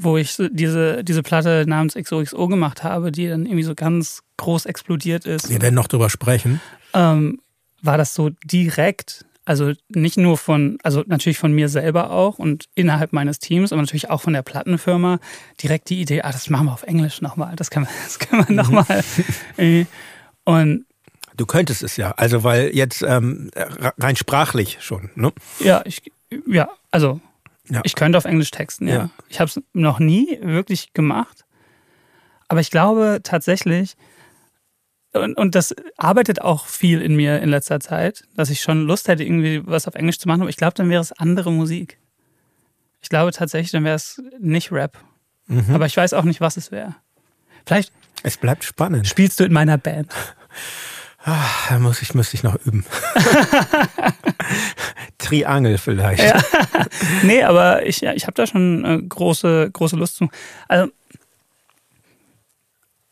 wo 0.02 0.18
ich 0.18 0.36
diese, 0.52 1.04
diese 1.04 1.24
Platte 1.24 1.66
namens 1.68 1.96
XOXO 1.96 2.48
gemacht 2.48 2.84
habe, 2.84 3.12
die 3.12 3.28
dann 3.28 3.46
irgendwie 3.46 3.64
so 3.64 3.76
ganz 3.76 4.22
groß 4.38 4.66
explodiert 4.66 5.26
ist. 5.26 5.50
Wir 5.50 5.62
werden 5.62 5.76
noch 5.76 5.88
drüber 5.88 6.10
sprechen 6.10 6.62
ähm, 6.94 7.42
war 7.82 7.98
das 7.98 8.14
so 8.14 8.32
direkt, 8.44 9.26
also 9.46 9.74
nicht 9.90 10.18
nur 10.18 10.38
von, 10.38 10.78
also 10.84 11.04
natürlich 11.08 11.38
von 11.38 11.54
mir 11.54 11.70
selber 11.70 12.12
auch 12.12 12.40
und 12.40 12.66
innerhalb 12.76 13.14
meines 13.14 13.40
Teams, 13.40 13.72
aber 13.72 13.82
natürlich 13.82 14.10
auch 14.10 14.22
von 14.22 14.34
der 14.34 14.42
Plattenfirma, 14.42 15.20
direkt 15.62 15.90
die 15.90 16.02
Idee, 16.02 16.22
ah, 16.22 16.32
das 16.32 16.50
machen 16.50 16.68
wir 16.68 16.74
auf 16.74 16.84
Englisch 16.84 17.22
nochmal, 17.22 17.56
das 17.56 17.70
können 17.70 17.88
wir, 17.88 17.94
das 18.04 18.48
wir 18.50 18.56
nochmal. 18.56 19.04
Mhm. 19.58 19.88
und 20.46 20.86
Du 21.38 21.46
könntest 21.46 21.84
es 21.84 21.96
ja, 21.96 22.12
also 22.18 22.44
weil 22.44 22.76
jetzt 22.76 23.02
ähm, 23.02 23.50
rein 23.98 24.18
sprachlich 24.18 24.80
schon, 24.82 25.10
ne? 25.16 25.32
Ja, 25.62 25.82
ich, 25.86 26.02
ja, 26.46 26.68
also 26.92 27.22
ja. 27.70 27.82
ich 27.84 27.96
könnte 27.96 28.18
auf 28.18 28.26
Englisch 28.26 28.52
texten, 28.52 28.88
ja. 28.88 28.96
ja. 28.96 29.10
Ich 29.30 29.40
habe 29.40 29.50
es 29.50 29.62
noch 29.74 30.00
nie 30.00 30.40
wirklich 30.42 30.94
gemacht, 30.94 31.46
aber 32.48 32.62
ich 32.62 32.72
glaube 32.72 33.20
tatsächlich, 33.24 33.96
und, 35.12 35.38
und 35.38 35.56
das 35.56 35.74
arbeitet 35.98 36.42
auch 36.42 36.68
viel 36.68 37.02
in 37.02 37.16
mir 37.16 37.42
in 37.42 37.50
letzter 37.50 37.80
Zeit, 37.80 38.24
dass 38.36 38.50
ich 38.50 38.62
schon 38.62 38.86
Lust 38.86 39.08
hätte, 39.08 39.24
irgendwie 39.24 39.66
was 39.66 39.88
auf 39.88 39.96
Englisch 39.96 40.20
zu 40.20 40.28
machen. 40.28 40.42
Aber 40.42 40.50
ich 40.50 40.58
glaube, 40.58 40.76
dann 40.76 40.90
wäre 40.90 41.02
es 41.02 41.12
andere 41.14 41.52
Musik. 41.52 41.98
Ich 43.02 43.10
glaube 43.10 43.32
tatsächlich, 43.32 43.72
dann 43.72 43.84
wäre 43.84 43.96
es 43.96 44.22
nicht 44.40 44.72
Rap. 44.72 45.00
Mhm. 45.48 45.74
Aber 45.74 45.88
ich 45.88 45.98
weiß 45.98 46.14
auch 46.14 46.26
nicht, 46.26 46.42
was 46.42 46.58
es 46.58 46.72
wäre. 46.72 46.96
Vielleicht. 47.66 47.92
Es 48.22 48.38
bleibt 48.38 48.64
spannend. 48.64 49.08
Spielst 49.08 49.40
du 49.40 49.46
in 49.46 49.54
meiner 49.54 49.78
Band? 49.78 50.14
Ach, 51.24 51.70
da 51.70 51.80
muss 51.80 52.02
ich, 52.02 52.14
müsste 52.14 52.36
ich 52.36 52.44
noch 52.44 52.56
üben. 52.66 52.86
Triangel 55.18 55.78
vielleicht. 55.78 56.24
Ja. 56.24 56.42
Nee, 57.24 57.44
aber 57.44 57.86
ich, 57.86 58.04
ich 58.04 58.26
habe 58.26 58.36
da 58.36 58.48
schon 58.48 58.86
äh, 58.86 59.02
große, 59.02 59.70
große 59.72 59.98
Lust 59.98 60.16
zu. 60.16 60.30
Also, 60.68 60.92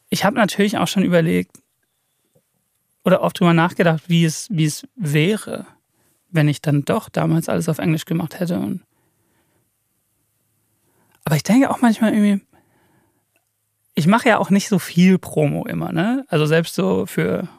ich 0.09 0.23
habe 0.23 0.37
natürlich 0.37 0.77
auch 0.77 0.87
schon 0.87 1.03
überlegt 1.03 1.57
oder 3.03 3.21
oft 3.21 3.39
drüber 3.39 3.53
nachgedacht, 3.53 4.03
wie 4.07 4.23
es, 4.23 4.47
wie 4.49 4.65
es 4.65 4.87
wäre, 4.95 5.65
wenn 6.29 6.47
ich 6.47 6.61
dann 6.61 6.85
doch 6.85 7.09
damals 7.09 7.49
alles 7.49 7.67
auf 7.67 7.77
Englisch 7.77 8.05
gemacht 8.05 8.39
hätte. 8.39 8.59
Und 8.59 8.83
aber 11.25 11.35
ich 11.35 11.43
denke 11.43 11.69
auch 11.69 11.81
manchmal 11.81 12.13
irgendwie, 12.13 12.41
ich 13.95 14.07
mache 14.07 14.29
ja 14.29 14.37
auch 14.37 14.49
nicht 14.49 14.69
so 14.69 14.79
viel 14.79 15.17
Promo 15.17 15.65
immer, 15.65 15.91
ne? 15.91 16.25
Also 16.29 16.45
selbst 16.45 16.75
so 16.75 17.05
für 17.05 17.49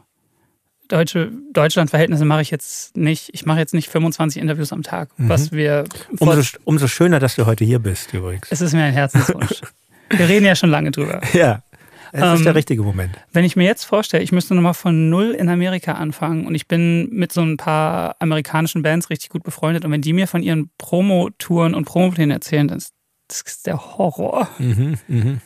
deutsche 0.89 1.31
Deutschland-Verhältnisse 1.53 2.25
mache 2.25 2.43
ich 2.43 2.51
jetzt 2.51 2.97
nicht, 2.97 3.31
ich 3.33 3.47
mache 3.47 3.59
jetzt 3.59 3.75
nicht 3.75 3.89
25 3.89 4.41
Interviews 4.41 4.73
am 4.73 4.83
Tag, 4.83 5.11
mhm. 5.17 5.29
was 5.29 5.53
wir. 5.53 5.85
Umso, 6.19 6.59
umso 6.65 6.89
schöner, 6.89 7.21
dass 7.21 7.37
du 7.37 7.47
heute 7.47 7.65
hier 7.65 7.79
bist, 7.79 8.13
übrigens. 8.15 8.49
Es 8.51 8.61
ist 8.61 8.73
mir 8.73 8.83
ein 8.83 8.93
Herzenswunsch. 8.93 9.61
wir 10.11 10.29
reden 10.29 10.47
ja 10.47 10.57
schon 10.57 10.71
lange 10.71 10.91
drüber. 10.91 11.21
Ja. 11.33 11.63
Es 12.11 12.23
ähm, 12.23 12.35
ist 12.35 12.45
der 12.45 12.53
ähm, 12.53 12.57
richtige 12.57 12.83
Moment. 12.83 13.19
Wenn 13.33 13.45
ich 13.45 13.55
mir 13.55 13.65
jetzt 13.65 13.85
vorstelle, 13.85 14.23
ich 14.23 14.33
müsste 14.33 14.55
nochmal 14.55 14.75
von 14.75 15.11
null 15.11 15.33
in 15.33 15.49
Amerika 15.49 15.93
anfangen 15.93 16.47
und 16.47 16.55
ich 16.55 16.67
bin 16.67 17.11
mit 17.11 17.33
so 17.33 17.43
ein 17.43 17.59
paar 17.59 18.17
amerikanischen 18.19 18.83
Bands 18.83 19.11
richtig 19.11 19.29
gut 19.29 19.43
befreundet 19.43 19.85
und 19.85 19.93
wenn 19.93 20.01
die 20.01 20.15
mir 20.15 20.27
von 20.27 20.43
ihren 20.43 20.71
Promo-Touren 20.79 21.75
und 21.75 21.85
Promoplänen 21.85 22.31
erzählen, 22.31 22.69
dann 22.69 22.79
ist 22.79 22.95
das 23.29 23.43
ist 23.43 23.67
der 23.67 23.99
Horror. 23.99 24.49
Mhm, 24.59 24.99
mh. 25.07 25.39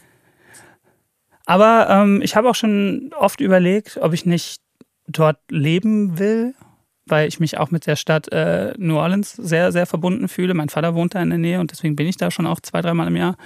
Aber 1.47 1.89
ähm, 1.91 2.23
ich 2.23 2.37
habe 2.37 2.49
auch 2.49 2.55
schon 2.55 3.11
oft 3.19 3.41
überlegt, 3.41 3.99
ob 4.01 4.13
ich 4.13 4.25
nicht 4.25 4.63
dort 5.07 5.39
leben 5.51 6.19
will, 6.19 6.55
weil 7.07 7.29
ich 7.29 7.41
mich 7.41 7.59
auch 7.59 7.71
mit 7.71 7.87
der 7.87 7.97
Stadt 7.97 8.31
äh, 8.33 8.75
New 8.79 8.97
Orleans 8.97 9.33
sehr, 9.33 9.73
sehr 9.73 9.87
verbunden 9.87 10.29
fühle. 10.29 10.55
Mein 10.55 10.69
Vater 10.69 10.95
wohnt 10.95 11.15
da 11.15 11.23
in 11.23 11.31
der 11.31 11.39
Nähe 11.39 11.61
und 11.61 11.71
deswegen 11.71 11.97
bin 11.97 12.07
ich 12.07 12.17
da 12.17 12.31
schon 12.31 12.47
auch 12.47 12.61
zwei, 12.61 12.81
dreimal 12.81 13.09
im 13.09 13.17
Jahr. 13.17 13.37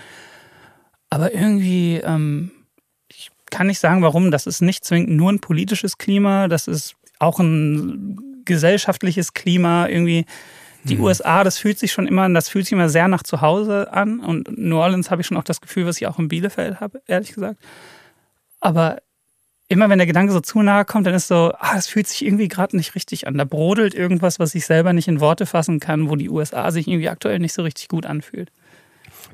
Aber 1.10 1.32
irgendwie, 1.32 1.96
ähm, 1.96 2.50
ich 3.08 3.30
kann 3.50 3.68
nicht 3.68 3.78
sagen, 3.78 4.02
warum. 4.02 4.30
Das 4.30 4.46
ist 4.46 4.60
nicht 4.60 4.84
zwingend 4.84 5.10
nur 5.10 5.32
ein 5.32 5.40
politisches 5.40 5.98
Klima, 5.98 6.48
das 6.48 6.68
ist 6.68 6.96
auch 7.18 7.38
ein 7.38 8.42
gesellschaftliches 8.44 9.32
Klima. 9.32 9.88
Irgendwie, 9.88 10.26
die 10.84 10.96
mhm. 10.96 11.04
USA, 11.04 11.42
das 11.42 11.58
fühlt 11.58 11.78
sich 11.78 11.92
schon 11.92 12.06
immer, 12.06 12.28
das 12.28 12.48
fühlt 12.48 12.66
sich 12.66 12.72
immer 12.72 12.88
sehr 12.88 13.08
nach 13.08 13.22
zu 13.22 13.40
Hause 13.40 13.92
an. 13.92 14.20
Und 14.20 14.56
New 14.58 14.76
Orleans 14.76 15.10
habe 15.10 15.22
ich 15.22 15.26
schon 15.26 15.36
auch 15.36 15.44
das 15.44 15.60
Gefühl, 15.60 15.86
was 15.86 15.96
ich 15.96 16.06
auch 16.06 16.18
in 16.18 16.28
Bielefeld 16.28 16.80
habe, 16.80 17.02
ehrlich 17.06 17.32
gesagt. 17.32 17.60
Aber 18.60 18.98
immer 19.68 19.88
wenn 19.88 19.98
der 19.98 20.06
Gedanke 20.06 20.32
so 20.32 20.40
zu 20.40 20.62
nahe 20.62 20.84
kommt, 20.84 21.06
dann 21.06 21.14
ist 21.14 21.28
so, 21.28 21.52
ah, 21.58 21.74
es 21.76 21.88
fühlt 21.88 22.06
sich 22.06 22.24
irgendwie 22.24 22.48
gerade 22.48 22.76
nicht 22.76 22.94
richtig 22.94 23.26
an. 23.26 23.36
Da 23.36 23.44
brodelt 23.44 23.94
irgendwas, 23.94 24.38
was 24.38 24.54
ich 24.54 24.66
selber 24.66 24.92
nicht 24.92 25.08
in 25.08 25.20
Worte 25.20 25.46
fassen 25.46 25.80
kann, 25.80 26.08
wo 26.08 26.16
die 26.16 26.30
USA 26.30 26.70
sich 26.70 26.86
irgendwie 26.86 27.08
aktuell 27.08 27.38
nicht 27.38 27.52
so 27.52 27.62
richtig 27.62 27.88
gut 27.88 28.06
anfühlt. 28.06 28.50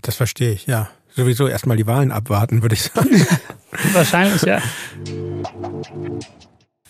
Das 0.01 0.17
verstehe 0.17 0.53
ich, 0.53 0.67
ja. 0.67 0.89
Sowieso 1.15 1.47
erstmal 1.47 1.77
die 1.77 1.87
Wahlen 1.87 2.11
abwarten, 2.11 2.63
würde 2.63 2.75
ich 2.75 2.85
sagen. 2.85 3.27
Wahrscheinlich, 3.93 4.43
ja. 4.43 4.63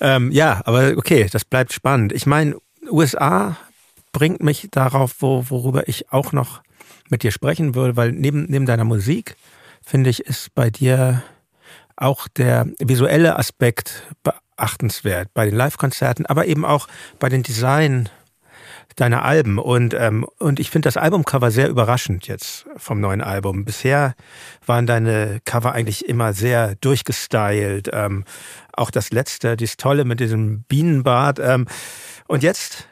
Ähm, 0.01 0.31
ja, 0.31 0.61
aber 0.65 0.95
okay, 0.97 1.27
das 1.31 1.45
bleibt 1.45 1.73
spannend. 1.73 2.13
Ich 2.13 2.27
meine, 2.27 2.57
USA 2.89 3.57
bringt 4.13 4.43
mich 4.43 4.69
darauf, 4.71 5.17
wo, 5.19 5.47
worüber 5.49 5.89
ich 5.89 6.13
auch 6.13 6.33
noch 6.33 6.63
mit 7.09 7.25
dir 7.25 7.33
sprechen 7.33 7.75
würde, 7.75 7.97
weil 7.97 8.13
neben, 8.13 8.45
neben 8.45 8.67
deiner 8.67 8.85
Musik, 8.85 9.37
finde 9.85 10.11
ich, 10.11 10.21
ist 10.21 10.55
bei 10.55 10.71
dir 10.71 11.23
auch 12.03 12.29
der 12.29 12.67
visuelle 12.79 13.39
Aspekt 13.39 14.15
beachtenswert 14.23 15.29
bei 15.35 15.47
den 15.47 15.55
Live-Konzerten, 15.55 16.27
aber 16.27 16.47
eben 16.47 16.65
auch 16.65 16.89
bei 17.19 17.29
den 17.29 17.43
Design 17.43 18.09
deiner 18.97 19.25
Alben. 19.25 19.59
Und, 19.59 19.95
ähm, 19.95 20.27
und 20.39 20.61
ich 20.61 20.71
finde 20.71 20.87
das 20.87 20.97
Albumcover 20.97 21.51
sehr 21.51 21.69
überraschend 21.69 22.27
jetzt 22.27 22.67
vom 22.77 23.01
neuen 23.01 23.21
Album. 23.21 23.65
Bisher 23.65 24.15
waren 24.67 24.87
deine 24.87 25.41
Cover 25.45 25.73
eigentlich 25.73 26.09
immer 26.09 26.33
sehr 26.33 26.75
durchgestylt. 26.77 27.89
Ähm, 27.93 28.25
auch 28.73 28.91
das 28.91 29.11
letzte, 29.11 29.57
dieses 29.57 29.77
tolle 29.77 30.05
mit 30.05 30.21
diesem 30.21 30.63
Bienenbart. 30.65 31.39
Ähm, 31.39 31.67
und 32.29 32.43
jetzt 32.43 32.89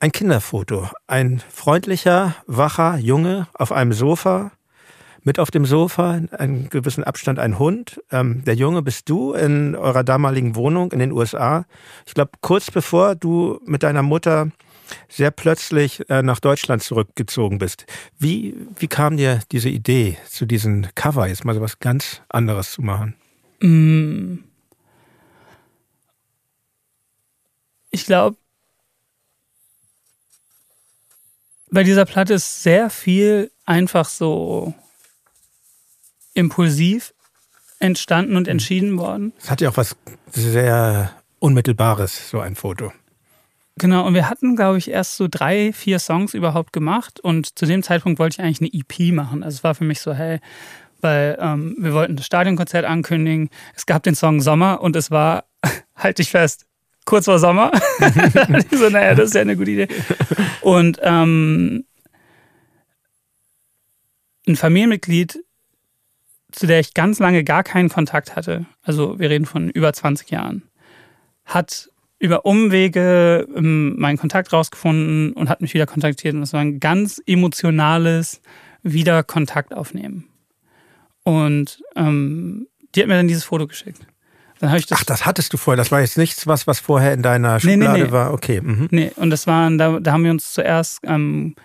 ein 0.00 0.12
Kinderfoto. 0.12 0.88
Ein 1.06 1.42
freundlicher, 1.50 2.34
wacher 2.46 2.96
Junge 2.96 3.46
auf 3.54 3.72
einem 3.72 3.92
Sofa. 3.92 4.52
Mit 5.24 5.38
auf 5.38 5.50
dem 5.50 5.64
Sofa, 5.66 6.16
in 6.16 6.30
einem 6.30 6.68
gewissen 6.68 7.04
Abstand 7.04 7.38
ein 7.38 7.58
Hund. 7.58 8.02
Ähm, 8.10 8.42
der 8.44 8.54
Junge 8.54 8.82
bist 8.82 9.08
du 9.08 9.34
in 9.34 9.76
eurer 9.76 10.02
damaligen 10.02 10.56
Wohnung 10.56 10.90
in 10.90 10.98
den 10.98 11.12
USA. 11.12 11.64
Ich 12.06 12.14
glaube, 12.14 12.32
kurz 12.40 12.70
bevor 12.70 13.14
du 13.14 13.60
mit 13.64 13.84
deiner 13.84 14.02
Mutter 14.02 14.50
sehr 15.08 15.30
plötzlich 15.30 16.08
äh, 16.10 16.22
nach 16.22 16.40
Deutschland 16.40 16.82
zurückgezogen 16.82 17.58
bist. 17.58 17.86
Wie, 18.18 18.54
wie 18.78 18.88
kam 18.88 19.16
dir 19.16 19.40
diese 19.52 19.68
Idee 19.68 20.18
zu 20.28 20.44
diesem 20.44 20.86
Cover, 20.94 21.28
jetzt 21.28 21.44
mal 21.44 21.54
so 21.54 21.60
was 21.60 21.78
ganz 21.78 22.20
anderes 22.28 22.72
zu 22.72 22.82
machen? 22.82 23.14
Mm. 23.60 24.38
Ich 27.90 28.06
glaube, 28.06 28.36
bei 31.70 31.84
dieser 31.84 32.06
Platte 32.06 32.34
ist 32.34 32.62
sehr 32.62 32.90
viel 32.90 33.50
einfach 33.64 34.06
so 34.08 34.74
impulsiv 36.34 37.14
entstanden 37.78 38.36
und 38.36 38.46
mhm. 38.46 38.52
entschieden 38.52 38.98
worden. 38.98 39.32
Es 39.38 39.50
hat 39.50 39.60
ja 39.60 39.70
auch 39.70 39.76
was 39.76 39.96
sehr 40.30 41.12
Unmittelbares, 41.38 42.30
so 42.30 42.40
ein 42.40 42.54
Foto. 42.54 42.92
Genau, 43.76 44.06
und 44.06 44.14
wir 44.14 44.28
hatten, 44.28 44.54
glaube 44.54 44.78
ich, 44.78 44.90
erst 44.90 45.16
so 45.16 45.28
drei, 45.28 45.72
vier 45.72 45.98
Songs 45.98 46.34
überhaupt 46.34 46.72
gemacht 46.72 47.20
und 47.20 47.58
zu 47.58 47.66
dem 47.66 47.82
Zeitpunkt 47.82 48.18
wollte 48.18 48.34
ich 48.34 48.44
eigentlich 48.44 48.60
eine 48.60 48.72
EP 48.72 49.12
machen. 49.12 49.42
Also 49.42 49.56
es 49.56 49.64
war 49.64 49.74
für 49.74 49.84
mich 49.84 50.00
so, 50.00 50.12
hey, 50.12 50.40
weil 51.00 51.36
ähm, 51.40 51.76
wir 51.78 51.94
wollten 51.94 52.16
das 52.16 52.26
Stadionkonzert 52.26 52.84
ankündigen. 52.84 53.50
Es 53.74 53.86
gab 53.86 54.02
den 54.02 54.14
Song 54.14 54.40
Sommer 54.40 54.80
und 54.82 54.94
es 54.94 55.10
war, 55.10 55.44
halt 55.96 56.18
dich 56.18 56.30
fest, 56.30 56.66
kurz 57.04 57.24
vor 57.24 57.38
Sommer. 57.38 57.72
ich 58.70 58.78
so, 58.78 58.88
naja, 58.88 59.14
das 59.14 59.30
ist 59.30 59.34
ja 59.34 59.40
eine 59.40 59.56
gute 59.56 59.70
Idee. 59.70 59.88
Und 60.60 61.00
ähm, 61.02 61.84
ein 64.46 64.56
Familienmitglied, 64.56 65.42
zu 66.52 66.66
der 66.66 66.80
ich 66.80 66.94
ganz 66.94 67.18
lange 67.18 67.44
gar 67.44 67.64
keinen 67.64 67.88
Kontakt 67.88 68.36
hatte, 68.36 68.66
also 68.82 69.18
wir 69.18 69.30
reden 69.30 69.46
von 69.46 69.70
über 69.70 69.92
20 69.92 70.30
Jahren, 70.30 70.62
hat 71.44 71.88
über 72.18 72.46
Umwege 72.46 73.48
ähm, 73.56 73.98
meinen 73.98 74.16
Kontakt 74.16 74.52
rausgefunden 74.52 75.32
und 75.32 75.48
hat 75.48 75.60
mich 75.60 75.74
wieder 75.74 75.86
kontaktiert. 75.86 76.34
Und 76.34 76.40
das 76.40 76.52
war 76.52 76.60
ein 76.60 76.78
ganz 76.78 77.20
emotionales 77.26 78.40
Wiederkontakt 78.84 79.74
aufnehmen. 79.74 80.28
Und 81.24 81.82
ähm, 81.96 82.68
die 82.94 83.00
hat 83.00 83.08
mir 83.08 83.16
dann 83.16 83.26
dieses 83.26 83.42
Foto 83.42 83.66
geschickt. 83.66 84.06
Dann 84.60 84.70
habe 84.70 84.78
ich 84.78 84.86
das. 84.86 85.00
Ach, 85.00 85.04
das 85.04 85.26
hattest 85.26 85.52
du 85.52 85.56
vorher. 85.56 85.76
Das 85.76 85.90
war 85.90 86.00
jetzt 86.00 86.16
nichts, 86.16 86.46
was, 86.46 86.68
was 86.68 86.78
vorher 86.78 87.12
in 87.12 87.22
deiner 87.22 87.58
Schublade 87.58 87.78
nee, 87.78 87.98
nee, 87.98 88.04
nee. 88.04 88.12
war. 88.12 88.32
Okay. 88.32 88.60
Mhm. 88.60 88.86
Nee, 88.92 89.10
und 89.16 89.30
das 89.30 89.48
waren, 89.48 89.76
da, 89.76 89.98
da 89.98 90.12
haben 90.12 90.22
wir 90.22 90.30
uns 90.30 90.52
zuerst 90.52 91.00
ähm, 91.02 91.56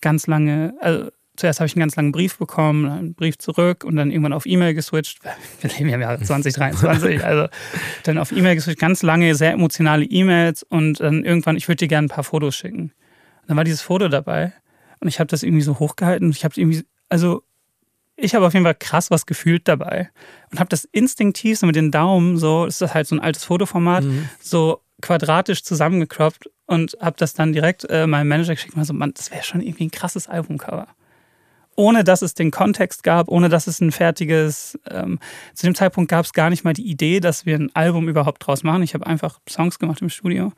ganz 0.00 0.28
lange, 0.28 0.74
also 0.80 1.10
zuerst 1.40 1.58
habe 1.60 1.66
ich 1.66 1.74
einen 1.74 1.80
ganz 1.80 1.96
langen 1.96 2.12
Brief 2.12 2.38
bekommen, 2.38 2.86
einen 2.86 3.14
Brief 3.14 3.38
zurück 3.38 3.82
und 3.84 3.96
dann 3.96 4.10
irgendwann 4.10 4.32
auf 4.32 4.46
E-Mail 4.46 4.74
geswitcht. 4.74 5.20
Wir 5.60 5.70
leben 5.70 5.88
ja 5.88 5.94
im 5.96 6.00
Jahr 6.02 6.20
2023, 6.20 7.24
also 7.24 7.48
dann 8.04 8.18
auf 8.18 8.30
E-Mail 8.30 8.54
geswitcht, 8.54 8.78
ganz 8.78 9.02
lange, 9.02 9.34
sehr 9.34 9.52
emotionale 9.52 10.04
E-Mails 10.04 10.62
und 10.62 11.00
dann 11.00 11.24
irgendwann, 11.24 11.56
ich 11.56 11.66
würde 11.66 11.76
dir 11.76 11.88
gerne 11.88 12.06
ein 12.06 12.10
paar 12.10 12.24
Fotos 12.24 12.54
schicken. 12.54 12.92
Und 13.42 13.48
dann 13.48 13.56
war 13.56 13.64
dieses 13.64 13.80
Foto 13.80 14.08
dabei 14.08 14.52
und 15.00 15.08
ich 15.08 15.18
habe 15.18 15.28
das 15.28 15.42
irgendwie 15.42 15.62
so 15.62 15.78
hochgehalten 15.78 16.26
und 16.26 16.36
ich 16.36 16.44
habe 16.44 16.54
irgendwie, 16.56 16.84
also 17.08 17.42
ich 18.16 18.34
habe 18.34 18.46
auf 18.46 18.52
jeden 18.52 18.64
Fall 18.64 18.74
krass 18.74 19.10
was 19.10 19.24
gefühlt 19.24 19.66
dabei 19.66 20.10
und 20.52 20.60
habe 20.60 20.68
das 20.68 20.84
instinktiv 20.84 21.58
so 21.58 21.66
mit 21.66 21.74
den 21.74 21.90
Daumen 21.90 22.36
so, 22.36 22.66
das 22.66 22.82
ist 22.82 22.94
halt 22.94 23.06
so 23.06 23.16
ein 23.16 23.20
altes 23.20 23.44
Fotoformat, 23.44 24.04
mhm. 24.04 24.28
so 24.40 24.82
quadratisch 25.00 25.62
zusammengecroppt 25.62 26.50
und 26.66 26.98
habe 27.00 27.16
das 27.18 27.32
dann 27.32 27.54
direkt 27.54 27.88
äh, 27.88 28.06
meinem 28.06 28.28
Manager 28.28 28.54
geschickt 28.54 28.76
und 28.76 28.84
so, 28.84 28.92
Mann, 28.92 29.14
das 29.16 29.30
wäre 29.30 29.42
schon 29.42 29.62
irgendwie 29.62 29.86
ein 29.86 29.90
krasses 29.90 30.28
Albumcover. 30.28 30.86
Ohne 31.80 32.04
dass 32.04 32.20
es 32.20 32.34
den 32.34 32.50
Kontext 32.50 33.02
gab, 33.02 33.28
ohne 33.28 33.48
dass 33.48 33.66
es 33.66 33.80
ein 33.80 33.90
fertiges, 33.90 34.78
ähm, 34.90 35.18
zu 35.54 35.64
dem 35.64 35.74
Zeitpunkt 35.74 36.10
gab 36.10 36.26
es 36.26 36.34
gar 36.34 36.50
nicht 36.50 36.62
mal 36.62 36.74
die 36.74 36.86
Idee, 36.86 37.20
dass 37.20 37.46
wir 37.46 37.56
ein 37.56 37.74
Album 37.74 38.06
überhaupt 38.06 38.46
draus 38.46 38.62
machen. 38.62 38.82
Ich 38.82 38.92
habe 38.92 39.06
einfach 39.06 39.40
Songs 39.48 39.78
gemacht 39.78 40.02
im 40.02 40.10
Studio. 40.10 40.52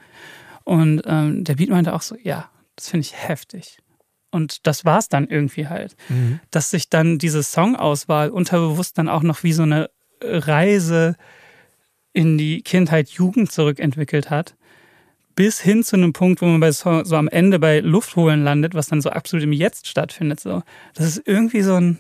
Und 0.65 1.03
ähm, 1.07 1.45
der 1.45 1.55
Beat 1.55 1.71
meinte 1.71 1.95
auch 1.95 2.03
so, 2.03 2.17
ja, 2.21 2.51
das 2.75 2.89
finde 2.89 3.07
ich 3.07 3.15
heftig. 3.15 3.79
Und 4.33 4.67
das 4.67 4.85
war 4.85 4.99
es 4.99 5.09
dann 5.09 5.29
irgendwie 5.29 5.69
halt. 5.69 5.95
Mhm. 6.09 6.41
Dass 6.51 6.71
sich 6.71 6.91
dann 6.91 7.19
diese 7.19 7.45
Songauswahl 7.45 8.31
unterbewusst 8.31 8.99
dann 8.99 9.09
auch 9.09 9.23
noch 9.23 9.45
wie 9.45 9.53
so 9.53 9.63
eine 9.63 9.91
Reise 10.21 11.15
in 12.13 12.37
die 12.37 12.63
Kindheit, 12.63 13.11
Jugend 13.11 13.53
zurückentwickelt 13.53 14.29
hat. 14.29 14.57
Bis 15.35 15.61
hin 15.61 15.83
zu 15.83 15.97
einem 15.97 16.13
Punkt, 16.13 16.43
wo 16.43 16.47
man 16.47 16.61
bei 16.61 16.73
so, 16.73 17.05
so 17.05 17.17
am 17.17 17.29
Ende 17.29 17.59
bei 17.59 17.81
Luftholen 17.81 18.45
landet, 18.45 18.75
was 18.75 18.89
dann 18.89 19.01
so 19.01 19.11
absolut 19.11 19.45
im 19.45 19.53
Jetzt 19.53 19.87
stattfindet. 19.87 20.41
So. 20.41 20.63
Das 20.95 21.07
ist 21.07 21.23
irgendwie 21.27 21.63
so 21.63 21.75
ein. 21.75 21.99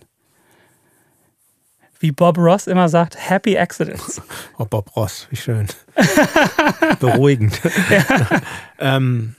wie 2.01 2.13
Bob 2.13 2.37
Ross 2.39 2.67
immer 2.67 2.89
sagt, 2.89 3.17
Happy 3.19 3.57
Accidents. 3.57 4.21
Oh, 4.59 4.65
Bob 4.67 4.95
Ross, 4.97 5.27
wie 5.31 5.37
schön. 5.37 5.67
Beruhigend. 7.01 7.61
Ja. 7.91 8.43
ähm, 8.79 9.35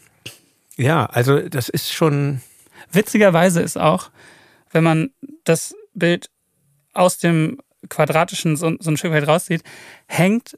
ja, 0.75 1.05
also 1.05 1.39
das 1.47 1.69
ist 1.69 1.93
schon. 1.93 2.41
Witzigerweise 2.91 3.61
ist 3.61 3.77
auch, 3.77 4.11
wenn 4.71 4.83
man 4.83 5.11
das 5.43 5.75
Bild 5.93 6.29
aus 6.93 7.17
dem 7.17 7.59
quadratischen 7.89 8.55
so, 8.55 8.73
so 8.79 8.91
ein 8.91 8.97
Stück 8.97 9.11
weit 9.11 9.27
rauszieht, 9.27 9.63
hängt 10.07 10.57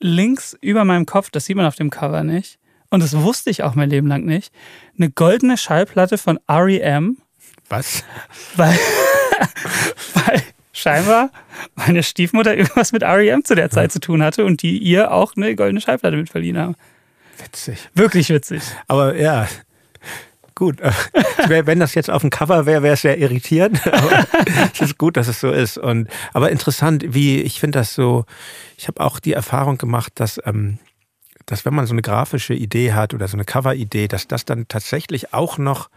links 0.00 0.56
über 0.60 0.84
meinem 0.84 1.06
Kopf, 1.06 1.30
das 1.30 1.44
sieht 1.44 1.56
man 1.56 1.66
auf 1.66 1.76
dem 1.76 1.90
Cover 1.90 2.22
nicht, 2.22 2.58
und 2.90 3.02
das 3.02 3.16
wusste 3.16 3.50
ich 3.50 3.62
auch 3.62 3.74
mein 3.74 3.90
Leben 3.90 4.08
lang 4.08 4.24
nicht, 4.24 4.52
eine 4.96 5.10
goldene 5.10 5.56
Schallplatte 5.58 6.16
von 6.16 6.38
REM. 6.48 7.18
Was? 7.68 8.02
Weil, 8.56 8.78
weil 10.14 10.42
scheinbar 10.72 11.30
meine 11.74 12.02
Stiefmutter 12.02 12.56
irgendwas 12.56 12.92
mit 12.92 13.02
REM 13.02 13.44
zu 13.44 13.54
der 13.54 13.70
Zeit 13.70 13.92
zu 13.92 14.00
tun 14.00 14.22
hatte 14.22 14.44
und 14.44 14.62
die 14.62 14.78
ihr 14.78 15.10
auch 15.12 15.36
eine 15.36 15.54
goldene 15.54 15.80
Schallplatte 15.80 16.16
mit 16.16 16.30
verliehen 16.30 16.56
haben. 16.56 16.76
Witzig. 17.38 17.88
Wirklich 17.94 18.30
witzig. 18.30 18.62
Aber 18.86 19.16
ja, 19.16 19.46
gut. 20.58 20.80
Wenn 21.48 21.78
das 21.78 21.94
jetzt 21.94 22.10
auf 22.10 22.22
dem 22.22 22.30
Cover 22.30 22.66
wäre, 22.66 22.82
wäre 22.82 22.94
es 22.94 23.02
sehr 23.02 23.16
irritierend. 23.18 23.80
Aber 23.86 24.26
es 24.74 24.80
ist 24.80 24.98
gut, 24.98 25.16
dass 25.16 25.28
es 25.28 25.40
so 25.40 25.50
ist. 25.50 25.78
Und, 25.78 26.08
aber 26.34 26.50
interessant, 26.50 27.04
wie 27.08 27.40
ich 27.40 27.60
finde 27.60 27.78
das 27.78 27.94
so, 27.94 28.24
ich 28.76 28.88
habe 28.88 29.00
auch 29.00 29.20
die 29.20 29.32
Erfahrung 29.32 29.78
gemacht, 29.78 30.12
dass 30.16 30.40
ähm, 30.44 30.78
dass 31.46 31.64
wenn 31.64 31.72
man 31.72 31.86
so 31.86 31.94
eine 31.94 32.02
grafische 32.02 32.52
Idee 32.52 32.92
hat 32.92 33.14
oder 33.14 33.26
so 33.26 33.34
eine 33.34 33.46
Cover-Idee, 33.46 34.06
dass 34.06 34.28
das 34.28 34.44
dann 34.44 34.68
tatsächlich 34.68 35.32
auch 35.32 35.56
noch 35.56 35.88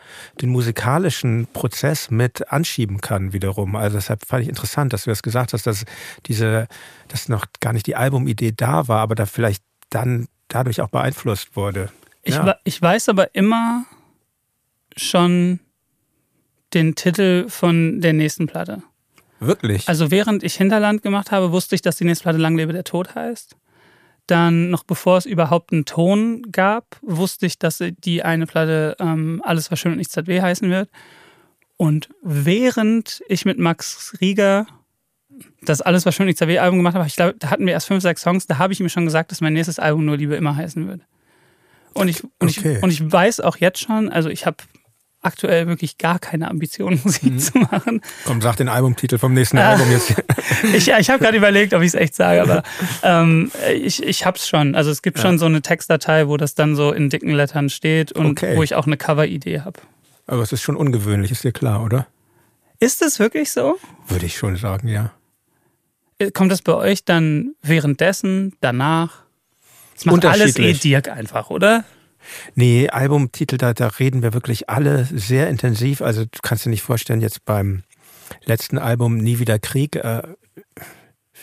den 0.42 0.50
musikalischen 0.50 1.46
Prozess 1.52 2.10
mit 2.10 2.54
anschieben 2.54 3.02
kann 3.02 3.34
wiederum. 3.34 3.76
Also 3.76 3.98
deshalb 3.98 4.26
fand 4.26 4.44
ich 4.44 4.50
interessant, 4.50 4.94
dass 4.94 5.04
du 5.04 5.10
das 5.10 5.22
gesagt 5.22 5.52
hast, 5.52 5.68
dass 5.68 5.84
diese, 6.28 6.70
dass 7.10 7.28
noch 7.28 7.48
gar 7.60 7.74
nicht 7.74 7.86
die 7.86 7.98
Albumidee 7.98 8.54
da 8.56 8.88
war, 8.88 9.02
aber 9.02 9.16
da 9.16 9.26
vielleicht 9.26 9.62
dann 9.90 10.30
dadurch 10.48 10.80
auch 10.80 10.90
beeinflusst 10.90 11.58
wurde. 11.58 11.90
Ich, 12.24 12.36
ja. 12.36 12.56
ich 12.64 12.82
weiß 12.82 13.10
aber 13.10 13.36
immer 13.36 13.86
schon 14.98 15.60
den 16.74 16.96
Titel 16.96 17.50
von 17.50 18.02
der 18.02 18.14
nächsten 18.14 18.48
Platte. 18.48 18.84
Wirklich? 19.40 19.88
Also 19.90 20.12
während 20.12 20.44
ich 20.44 20.56
Hinterland 20.56 21.02
gemacht 21.02 21.32
habe, 21.32 21.52
wusste 21.52 21.76
ich, 21.76 21.82
dass 21.82 21.98
die 21.98 22.06
nächste 22.06 22.24
Platte 22.24 22.38
Lang 22.38 22.56
lebe 22.56 22.74
der 22.74 22.84
Tod 22.84 23.16
heißt. 23.16 23.58
Dann, 24.28 24.70
noch 24.70 24.84
bevor 24.84 25.18
es 25.18 25.26
überhaupt 25.26 25.74
einen 25.74 25.86
Ton 25.86 26.44
gab, 26.52 26.98
wusste 27.02 27.48
ich, 27.48 27.58
dass 27.58 27.84
die 28.04 28.24
eine 28.24 28.46
Platte 28.46 28.96
ähm, 29.00 29.42
Alles 29.44 29.72
war 29.72 29.78
schön 29.78 29.92
und 29.94 29.98
nichts 29.98 30.16
hat 30.16 30.28
weh 30.28 30.42
heißen 30.42 30.70
wird. 30.70 30.90
Und 31.76 32.10
während 32.22 33.24
ich 33.28 33.46
mit 33.46 33.58
Max 33.58 34.16
Rieger 34.22 34.68
das 35.64 35.82
Alles 35.82 36.06
war 36.06 36.12
schön 36.12 36.24
und 36.24 36.28
nichts 36.28 36.42
hat 36.42 36.48
weh 36.48 36.60
Album 36.60 36.80
gemacht 36.80 36.96
habe, 36.96 37.08
ich 37.08 37.16
glaube, 37.16 37.36
da 37.40 37.50
hatten 37.50 37.66
wir 37.66 37.74
erst 37.74 37.88
fünf, 37.88 38.04
sechs 38.04 38.22
Songs, 38.22 38.46
da 38.48 38.58
habe 38.58 38.74
ich 38.74 38.80
mir 38.80 38.90
schon 38.90 39.06
gesagt, 39.06 39.32
dass 39.32 39.42
mein 39.42 39.54
nächstes 39.54 39.80
Album 39.80 40.06
nur 40.06 40.18
Liebe 40.18 40.36
immer 40.36 40.56
heißen 40.56 40.88
wird. 40.88 41.02
Und 41.94 42.08
ich, 42.08 42.24
und, 42.24 42.32
okay. 42.42 42.78
ich, 42.78 42.84
und 42.84 42.90
ich 42.90 43.12
weiß 43.12 43.42
auch 43.42 43.58
jetzt 43.58 43.80
schon, 43.80 44.10
also 44.10 44.30
ich 44.30 44.46
habe 44.46 44.58
aktuell 45.22 45.68
wirklich 45.68 45.98
gar 45.98 46.20
keine 46.20 46.50
Ambitionen, 46.50 47.00
Musik 47.04 47.34
mhm. 47.34 47.40
zu 47.40 47.58
machen. 47.60 48.02
Komm, 48.26 48.42
sag 48.42 48.58
den 48.58 48.70
Albumtitel 48.70 49.18
vom 49.18 49.34
nächsten 49.34 49.58
äh, 49.58 49.62
Album 49.62 49.92
jetzt. 49.92 50.14
ich 50.74 50.88
ich 50.90 51.10
habe 51.10 51.20
gerade 51.20 51.38
überlegt, 51.38 51.74
ob 51.74 51.82
ich 51.82 51.90
es 51.90 51.94
echt 51.94 52.16
sage, 52.16 52.42
aber 52.42 52.64
ähm, 53.04 53.52
ich, 53.76 54.04
ich 54.04 54.26
habe 54.26 54.38
es 54.38 54.48
schon. 54.48 54.76
Also 54.76 54.92
es 54.92 55.02
gibt 55.02 55.18
ja. 55.18 55.24
schon 55.24 55.38
so 55.40 55.46
eine 55.46 55.62
Textdatei, 55.62 56.28
wo 56.28 56.38
das 56.38 56.56
dann 56.56 56.76
so 56.76 56.92
in 56.92 57.10
dicken 57.10 57.32
Lettern 57.32 57.70
steht 57.70 58.12
und 58.12 58.32
okay. 58.32 58.56
wo 58.56 58.64
ich 58.64 58.76
auch 58.76 58.88
eine 58.88 58.98
Cover-Idee 58.98 59.62
habe. 59.62 59.80
Aber 60.28 60.42
es 60.42 60.52
ist 60.52 60.62
schon 60.62 60.76
ungewöhnlich, 60.76 61.32
ist 61.32 61.44
dir 61.44 61.52
klar, 61.52 61.84
oder? 61.84 62.08
Ist 62.80 63.02
es 63.02 63.20
wirklich 63.20 63.52
so? 63.52 63.78
Würde 64.08 64.26
ich 64.26 64.38
schon 64.38 64.56
sagen, 64.56 64.88
ja. 64.88 65.12
Äh, 66.18 66.32
kommt 66.32 66.52
das 66.52 66.62
bei 66.62 66.74
euch 66.74 67.06
dann 67.06 67.54
währenddessen, 67.62 68.54
danach? 68.62 69.24
Das 69.96 70.06
macht 70.06 70.26
alles 70.26 70.58
eh 70.58 70.74
Dirk 70.74 71.10
einfach, 71.10 71.50
oder? 71.50 71.84
Nee, 72.56 72.90
Albumtitel, 72.90 73.58
da, 73.58 73.74
da 73.74 73.88
reden 73.88 74.22
wir 74.22 74.34
wirklich 74.34 74.70
alle 74.70 75.06
sehr 75.06 75.50
intensiv. 75.50 76.02
Also 76.02 76.26
du 76.26 76.40
kannst 76.42 76.66
dir 76.66 76.70
nicht 76.70 76.84
vorstellen, 76.84 77.22
jetzt 77.22 77.46
beim 77.46 77.84
letzten 78.46 78.78
Album 78.78 79.18
Nie 79.18 79.40
wieder 79.40 79.60
Krieg, 79.60 79.96
äh, 79.96 80.22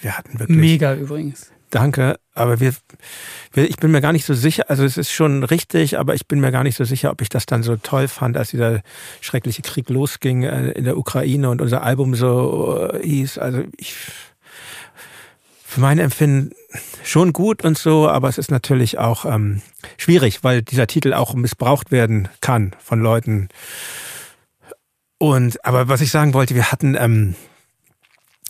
wir 0.00 0.16
hatten 0.16 0.38
wirklich. 0.38 0.58
Mega 0.58 0.94
übrigens. 0.94 1.50
Danke, 1.70 2.18
aber 2.32 2.60
wir, 2.60 2.72
wir, 3.52 3.68
ich 3.68 3.76
bin 3.76 3.90
mir 3.90 4.00
gar 4.00 4.14
nicht 4.14 4.24
so 4.24 4.32
sicher, 4.32 4.70
also 4.70 4.84
es 4.84 4.96
ist 4.96 5.12
schon 5.12 5.44
richtig, 5.44 5.98
aber 5.98 6.14
ich 6.14 6.26
bin 6.26 6.40
mir 6.40 6.50
gar 6.50 6.64
nicht 6.64 6.76
so 6.76 6.84
sicher, 6.84 7.10
ob 7.10 7.20
ich 7.20 7.28
das 7.28 7.44
dann 7.44 7.62
so 7.62 7.76
toll 7.76 8.08
fand, 8.08 8.38
als 8.38 8.50
dieser 8.50 8.80
schreckliche 9.20 9.60
Krieg 9.60 9.90
losging 9.90 10.44
äh, 10.44 10.70
in 10.70 10.84
der 10.84 10.96
Ukraine 10.96 11.50
und 11.50 11.60
unser 11.60 11.82
Album 11.82 12.14
so 12.14 12.88
äh, 12.90 13.06
hieß. 13.06 13.36
Also 13.36 13.64
ich, 13.76 13.94
für 15.62 15.80
mein 15.80 15.98
Empfinden 15.98 16.52
schon 17.02 17.32
gut 17.32 17.64
und 17.64 17.78
so, 17.78 18.08
aber 18.08 18.28
es 18.28 18.38
ist 18.38 18.50
natürlich 18.50 18.98
auch 18.98 19.24
ähm, 19.24 19.62
schwierig, 19.96 20.44
weil 20.44 20.62
dieser 20.62 20.86
Titel 20.86 21.14
auch 21.14 21.34
missbraucht 21.34 21.90
werden 21.90 22.28
kann 22.40 22.74
von 22.78 23.00
Leuten. 23.00 23.48
Und 25.18 25.64
aber 25.64 25.88
was 25.88 26.00
ich 26.00 26.10
sagen 26.10 26.34
wollte, 26.34 26.54
wir 26.54 26.70
hatten, 26.70 26.94
ähm, 26.94 27.34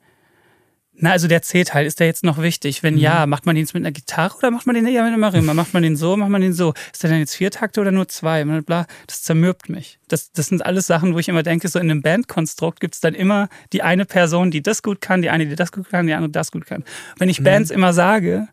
na, 0.99 1.11
also 1.11 1.27
der 1.27 1.43
C-Teil, 1.43 1.85
ist 1.85 1.99
der 1.99 2.07
jetzt 2.07 2.23
noch 2.23 2.41
wichtig? 2.41 2.81
Wenn 2.81 2.95
mhm. 2.95 3.01
ja, 3.01 3.27
macht 3.27 3.45
man 3.45 3.55
den 3.55 3.63
jetzt 3.65 3.75
mit 3.75 3.83
einer 3.83 3.91
Gitarre 3.91 4.35
oder 4.37 4.49
macht 4.49 4.65
man 4.65 4.73
den 4.75 4.87
eher 4.87 5.03
mit 5.03 5.09
einer 5.09 5.19
Marimba? 5.19 5.53
Macht 5.53 5.73
man 5.75 5.83
den 5.83 5.95
so, 5.95 6.17
macht 6.17 6.31
man 6.31 6.41
den 6.41 6.53
so? 6.53 6.73
Ist 6.91 7.03
der 7.03 7.11
denn 7.11 7.19
jetzt 7.19 7.35
vier 7.35 7.51
Takte 7.51 7.81
oder 7.81 7.91
nur 7.91 8.07
zwei? 8.07 8.43
Bla, 8.61 8.87
das 9.05 9.21
zermürbt 9.21 9.69
mich. 9.69 9.99
Das, 10.07 10.31
das 10.31 10.47
sind 10.47 10.65
alles 10.65 10.87
Sachen, 10.87 11.13
wo 11.13 11.19
ich 11.19 11.29
immer 11.29 11.43
denke, 11.43 11.67
so 11.67 11.77
in 11.77 11.91
einem 11.91 12.01
Bandkonstrukt 12.01 12.79
gibt 12.79 12.95
es 12.95 12.99
dann 12.99 13.13
immer 13.13 13.47
die 13.73 13.83
eine 13.83 14.05
Person, 14.05 14.49
die 14.49 14.63
das 14.63 14.81
gut 14.81 14.99
kann, 14.99 15.21
die 15.21 15.29
eine, 15.29 15.45
die 15.45 15.55
das 15.55 15.71
gut 15.71 15.87
kann, 15.87 16.07
die 16.07 16.13
andere, 16.13 16.31
das 16.31 16.51
gut 16.51 16.65
kann. 16.65 16.83
Wenn 17.19 17.29
ich 17.29 17.41
mhm. 17.41 17.45
Bands 17.45 17.69
immer 17.69 17.93
sage, 17.93 18.47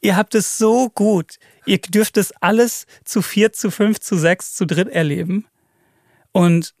ihr 0.00 0.16
habt 0.16 0.36
es 0.36 0.56
so 0.56 0.90
gut, 0.90 1.38
ihr 1.66 1.78
dürft 1.78 2.16
es 2.16 2.32
alles 2.40 2.86
zu 3.04 3.22
vier, 3.22 3.52
zu 3.52 3.72
fünf, 3.72 3.98
zu 3.98 4.16
sechs, 4.16 4.54
zu 4.54 4.66
dritt 4.66 4.88
erleben 4.88 5.46
und 6.30 6.74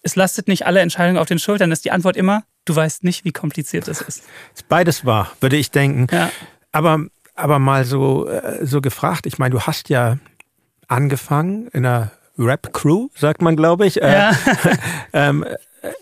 es 0.00 0.16
lastet 0.16 0.48
nicht 0.48 0.64
alle 0.64 0.80
Entscheidungen 0.80 1.18
auf 1.18 1.28
den 1.28 1.38
Schultern, 1.38 1.70
ist 1.70 1.84
die 1.84 1.90
Antwort 1.90 2.16
immer, 2.16 2.44
du 2.66 2.76
weißt 2.76 3.04
nicht, 3.04 3.24
wie 3.24 3.32
kompliziert 3.32 3.88
ist. 3.88 4.02
ist 4.02 4.22
beides 4.68 5.06
wahr, 5.06 5.32
würde 5.40 5.56
ich 5.56 5.70
denken. 5.70 6.06
Ja. 6.10 6.30
Aber, 6.72 7.06
aber 7.34 7.58
mal 7.58 7.84
so, 7.84 8.28
äh, 8.28 8.66
so 8.66 8.82
gefragt, 8.82 9.26
ich 9.26 9.38
meine, 9.38 9.54
du 9.54 9.62
hast 9.62 9.88
ja 9.88 10.18
angefangen 10.88 11.68
in 11.68 11.86
einer 11.86 12.12
Rap-Crew, 12.38 13.08
sagt 13.14 13.40
man, 13.40 13.56
glaube 13.56 13.86
ich, 13.86 14.02
äh, 14.02 14.12
ja. 14.12 14.36
ähm, 15.14 15.44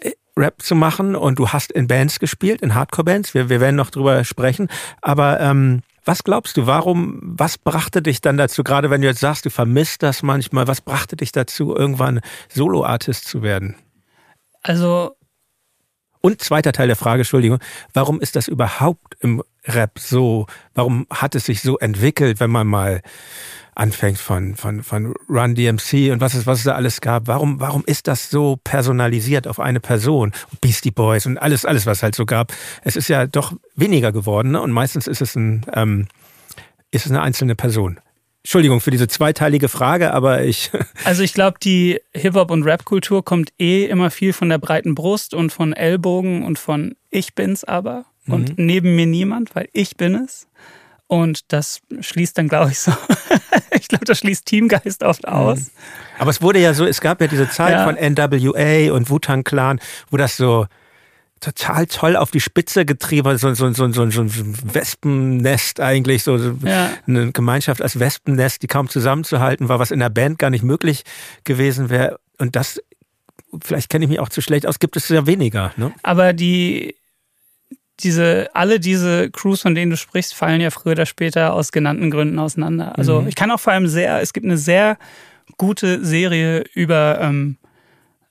äh, 0.00 0.10
Rap 0.36 0.62
zu 0.62 0.74
machen 0.74 1.14
und 1.14 1.38
du 1.38 1.50
hast 1.50 1.70
in 1.70 1.86
Bands 1.86 2.18
gespielt, 2.18 2.60
in 2.60 2.74
Hardcore-Bands. 2.74 3.34
Wir, 3.34 3.48
wir 3.48 3.60
werden 3.60 3.76
noch 3.76 3.90
drüber 3.90 4.24
sprechen. 4.24 4.68
Aber 5.00 5.38
ähm, 5.38 5.82
was 6.04 6.24
glaubst 6.24 6.56
du, 6.56 6.66
warum, 6.66 7.20
was 7.22 7.56
brachte 7.56 8.02
dich 8.02 8.20
dann 8.20 8.36
dazu, 8.36 8.64
gerade 8.64 8.90
wenn 8.90 9.00
du 9.00 9.06
jetzt 9.06 9.20
sagst, 9.20 9.46
du 9.46 9.50
vermisst 9.50 10.02
das 10.02 10.24
manchmal, 10.24 10.66
was 10.66 10.80
brachte 10.80 11.16
dich 11.16 11.30
dazu, 11.30 11.74
irgendwann 11.76 12.20
Solo-Artist 12.48 13.28
zu 13.28 13.42
werden? 13.42 13.76
Also 14.62 15.16
und 16.24 16.40
zweiter 16.40 16.72
Teil 16.72 16.86
der 16.86 16.96
Frage, 16.96 17.20
Entschuldigung, 17.20 17.58
warum 17.92 18.18
ist 18.18 18.34
das 18.34 18.48
überhaupt 18.48 19.14
im 19.20 19.42
Rap 19.66 19.98
so? 19.98 20.46
Warum 20.74 21.06
hat 21.10 21.34
es 21.34 21.44
sich 21.44 21.60
so 21.60 21.76
entwickelt, 21.76 22.40
wenn 22.40 22.50
man 22.50 22.66
mal 22.66 23.02
anfängt 23.74 24.16
von, 24.16 24.56
von, 24.56 24.82
von 24.82 25.12
Run 25.28 25.54
DMC 25.54 26.12
und 26.12 26.22
was 26.22 26.32
es, 26.32 26.46
was 26.46 26.60
es 26.60 26.64
da 26.64 26.76
alles 26.76 27.02
gab? 27.02 27.26
Warum, 27.26 27.60
warum 27.60 27.84
ist 27.84 28.08
das 28.08 28.30
so 28.30 28.58
personalisiert 28.64 29.46
auf 29.46 29.60
eine 29.60 29.80
Person? 29.80 30.32
Beastie 30.62 30.92
Boys 30.92 31.26
und 31.26 31.36
alles, 31.36 31.66
alles, 31.66 31.84
was 31.84 32.02
halt 32.02 32.14
so 32.14 32.24
gab. 32.24 32.54
Es 32.84 32.96
ist 32.96 33.08
ja 33.08 33.26
doch 33.26 33.52
weniger 33.76 34.10
geworden 34.10 34.52
ne? 34.52 34.62
und 34.62 34.72
meistens 34.72 35.06
ist 35.06 35.20
es 35.20 35.36
ein, 35.36 35.66
ähm, 35.74 36.06
ist 36.90 37.04
es 37.04 37.12
eine 37.12 37.20
einzelne 37.20 37.54
Person. 37.54 38.00
Entschuldigung 38.44 38.82
für 38.82 38.90
diese 38.90 39.08
zweiteilige 39.08 39.70
Frage, 39.70 40.12
aber 40.12 40.44
ich. 40.44 40.70
Also 41.04 41.22
ich 41.22 41.32
glaube, 41.32 41.58
die 41.62 42.00
Hip-Hop- 42.14 42.50
und 42.50 42.62
Rap-Kultur 42.62 43.24
kommt 43.24 43.52
eh 43.58 43.86
immer 43.86 44.10
viel 44.10 44.34
von 44.34 44.50
der 44.50 44.58
breiten 44.58 44.94
Brust 44.94 45.32
und 45.32 45.50
von 45.50 45.72
Ellbogen 45.72 46.44
und 46.44 46.58
von 46.58 46.94
Ich 47.10 47.34
bin's 47.34 47.64
aber 47.64 48.04
und 48.26 48.58
mhm. 48.58 48.66
neben 48.66 48.96
mir 48.96 49.06
niemand, 49.06 49.54
weil 49.54 49.68
ich 49.72 49.96
bin 49.96 50.14
es. 50.14 50.46
Und 51.06 51.52
das 51.52 51.80
schließt 52.00 52.36
dann, 52.36 52.48
glaube 52.48 52.72
ich, 52.72 52.80
so. 52.80 52.92
ich 53.72 53.88
glaube, 53.88 54.04
das 54.04 54.18
schließt 54.18 54.44
Teamgeist 54.44 55.02
oft 55.02 55.26
mhm. 55.26 55.32
aus. 55.32 55.70
Aber 56.18 56.30
es 56.30 56.42
wurde 56.42 56.58
ja 56.58 56.74
so, 56.74 56.84
es 56.84 57.00
gab 57.00 57.22
ja 57.22 57.26
diese 57.26 57.48
Zeit 57.48 57.72
ja. 57.72 57.84
von 57.84 57.94
NWA 57.94 58.92
und 58.92 59.08
Wu-Tang 59.08 59.44
Clan, 59.44 59.80
wo 60.10 60.18
das 60.18 60.36
so 60.36 60.66
total 61.40 61.86
toll 61.86 62.16
auf 62.16 62.30
die 62.30 62.40
Spitze 62.40 62.84
getrieben, 62.84 63.36
so, 63.36 63.52
so, 63.54 63.72
so, 63.72 63.90
so, 63.90 64.10
so 64.10 64.20
ein 64.22 64.74
Wespennest 64.74 65.80
eigentlich, 65.80 66.22
so, 66.22 66.36
ja. 66.64 66.90
eine 67.06 67.32
Gemeinschaft 67.32 67.82
als 67.82 67.98
Wespennest, 67.98 68.62
die 68.62 68.66
kaum 68.66 68.88
zusammenzuhalten 68.88 69.68
war, 69.68 69.78
was 69.78 69.90
in 69.90 70.00
der 70.00 70.10
Band 70.10 70.38
gar 70.38 70.50
nicht 70.50 70.64
möglich 70.64 71.04
gewesen 71.44 71.90
wäre. 71.90 72.18
Und 72.38 72.56
das, 72.56 72.80
vielleicht 73.62 73.90
kenne 73.90 74.04
ich 74.04 74.08
mich 74.08 74.20
auch 74.20 74.30
zu 74.30 74.40
schlecht 74.40 74.66
aus, 74.66 74.78
gibt 74.78 74.96
es 74.96 75.08
ja 75.08 75.26
weniger. 75.26 75.72
Ne? 75.76 75.92
Aber 76.02 76.32
die, 76.32 76.96
diese, 78.00 78.48
alle 78.54 78.80
diese 78.80 79.30
Crews, 79.30 79.62
von 79.62 79.74
denen 79.74 79.90
du 79.90 79.96
sprichst, 79.96 80.34
fallen 80.34 80.60
ja 80.60 80.70
früher 80.70 80.92
oder 80.92 81.06
später 81.06 81.52
aus 81.52 81.72
genannten 81.72 82.10
Gründen 82.10 82.38
auseinander. 82.38 82.96
Also 82.98 83.20
mhm. 83.20 83.28
ich 83.28 83.34
kann 83.34 83.50
auch 83.50 83.60
vor 83.60 83.72
allem 83.72 83.86
sehr, 83.86 84.20
es 84.20 84.32
gibt 84.32 84.46
eine 84.46 84.56
sehr 84.56 84.98
gute 85.58 86.04
Serie 86.04 86.64
über 86.74 87.18
ähm, 87.20 87.58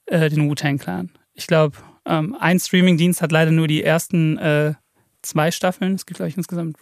äh, 0.07 0.29
den 0.29 0.49
Wu-Tang 0.49 0.79
Clan. 0.79 1.11
Ich 1.33 1.47
glaube, 1.47 1.77
ähm, 2.05 2.35
ein 2.39 2.59
Streamingdienst 2.59 3.21
hat 3.21 3.31
leider 3.31 3.51
nur 3.51 3.67
die 3.67 3.83
ersten 3.83 4.37
äh, 4.37 4.73
zwei 5.21 5.51
Staffeln. 5.51 5.95
Es 5.95 6.05
gibt, 6.05 6.17
glaube 6.17 6.29
ich, 6.29 6.37
insgesamt 6.37 6.77